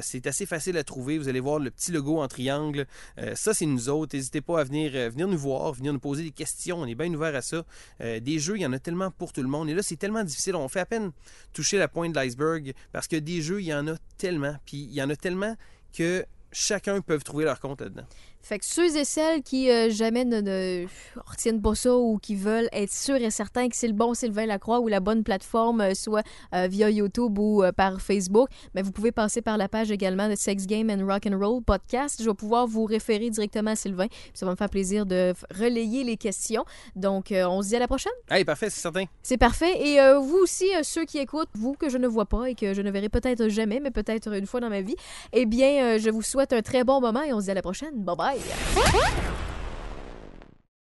c'est 0.00 0.26
assez 0.26 0.46
facile 0.46 0.76
à 0.76 0.84
trouver. 0.84 1.18
Vous 1.18 1.28
allez 1.28 1.40
voir 1.40 1.58
le 1.58 1.70
petit 1.70 1.92
logo 1.92 2.20
en 2.20 2.28
triangle. 2.28 2.86
Ça, 3.34 3.54
c'est 3.54 3.66
nous 3.66 3.88
autres. 3.88 4.16
N'hésitez 4.16 4.40
pas 4.40 4.60
à 4.60 4.64
venir, 4.64 4.92
venir 5.10 5.28
nous 5.28 5.38
voir, 5.38 5.72
venir 5.72 5.92
nous 5.92 5.98
poser 5.98 6.22
des 6.22 6.30
questions. 6.30 6.78
On 6.78 6.86
est 6.86 6.94
bien 6.94 7.12
ouvert 7.12 7.34
à 7.34 7.42
ça. 7.42 7.64
Des 8.00 8.38
jeux, 8.38 8.56
il 8.56 8.62
y 8.62 8.66
en 8.66 8.72
a 8.72 8.78
tellement 8.78 9.10
pour 9.10 9.32
tout 9.32 9.42
le 9.42 9.48
monde. 9.48 9.68
Et 9.68 9.74
là, 9.74 9.82
c'est 9.82 9.96
tellement 9.96 10.24
difficile. 10.24 10.56
À 10.80 10.86
peine 10.86 11.12
toucher 11.52 11.78
la 11.78 11.88
pointe 11.88 12.12
de 12.12 12.20
l'iceberg 12.20 12.72
parce 12.92 13.08
que 13.08 13.16
des 13.16 13.42
jeux, 13.42 13.60
il 13.60 13.66
y 13.66 13.74
en 13.74 13.86
a 13.88 13.96
tellement. 14.18 14.56
Puis 14.66 14.78
il 14.78 14.92
y 14.92 15.02
en 15.02 15.10
a 15.10 15.16
tellement 15.16 15.56
que 15.92 16.24
chacun 16.52 17.00
peut 17.00 17.18
trouver 17.18 17.44
leur 17.44 17.60
compte 17.60 17.80
là-dedans. 17.80 18.06
Fait 18.44 18.58
que 18.58 18.66
ceux 18.66 18.94
et 18.98 19.06
celles 19.06 19.42
qui 19.42 19.70
euh, 19.70 19.88
jamais 19.88 20.26
ne, 20.26 20.42
ne 20.42 20.86
retiennent 21.24 21.62
pas 21.62 21.74
ça 21.74 21.96
ou 21.96 22.18
qui 22.18 22.34
veulent 22.34 22.68
être 22.72 22.92
sûrs 22.92 23.16
et 23.16 23.30
certains 23.30 23.70
que 23.70 23.74
c'est 23.74 23.86
le 23.86 23.94
bon 23.94 24.12
Sylvain 24.12 24.44
Lacroix 24.44 24.80
ou 24.80 24.88
la 24.88 25.00
bonne 25.00 25.24
plateforme, 25.24 25.80
euh, 25.80 25.94
soit 25.94 26.22
euh, 26.54 26.66
via 26.70 26.90
YouTube 26.90 27.38
ou 27.38 27.64
par 27.74 28.02
Facebook, 28.02 28.50
mais 28.74 28.82
vous 28.82 28.92
pouvez 28.92 29.12
passer 29.12 29.40
par 29.40 29.56
la 29.56 29.66
page 29.66 29.90
également 29.90 30.28
de 30.28 30.34
Sex 30.34 30.66
Game 30.66 30.90
and 30.90 31.06
Rock 31.06 31.26
and 31.26 31.38
Roll 31.38 31.62
podcast. 31.62 32.20
Je 32.22 32.28
vais 32.28 32.34
pouvoir 32.34 32.66
vous 32.66 32.84
référer 32.84 33.30
directement 33.30 33.70
à 33.70 33.76
Sylvain. 33.76 34.08
Ça 34.34 34.44
va 34.44 34.52
me 34.52 34.56
faire 34.56 34.68
plaisir 34.68 35.06
de 35.06 35.32
relayer 35.58 36.04
les 36.04 36.18
questions. 36.18 36.66
Donc, 36.96 37.32
on 37.32 37.62
se 37.62 37.68
dit 37.68 37.76
à 37.76 37.78
la 37.78 37.88
prochaine. 37.88 38.12
Hey, 38.30 38.44
parfait, 38.44 38.68
c'est 38.68 38.80
certain. 38.80 39.04
C'est 39.22 39.38
parfait. 39.38 39.72
Et 39.80 39.98
vous 40.20 40.36
aussi, 40.36 40.66
ceux 40.82 41.06
qui 41.06 41.16
écoutent, 41.18 41.48
vous 41.54 41.72
que 41.72 41.88
je 41.88 41.96
ne 41.96 42.06
vois 42.06 42.26
pas 42.26 42.50
et 42.50 42.54
que 42.54 42.74
je 42.74 42.82
ne 42.82 42.90
verrai 42.90 43.08
peut-être 43.08 43.48
jamais, 43.48 43.80
mais 43.80 43.90
peut-être 43.90 44.34
une 44.34 44.46
fois 44.46 44.60
dans 44.60 44.70
ma 44.70 44.82
vie, 44.82 44.96
eh 45.32 45.46
bien, 45.46 45.96
je 45.96 46.10
vous 46.10 46.22
souhaite 46.22 46.52
un 46.52 46.60
très 46.60 46.84
bon 46.84 47.00
moment 47.00 47.22
et 47.22 47.32
on 47.32 47.40
se 47.40 47.46
dit 47.46 47.50
à 47.50 47.54
la 47.54 47.62
prochaine. 47.62 47.94
Bye 47.94 48.16
bye. 48.16 48.33
fire. 48.38 49.43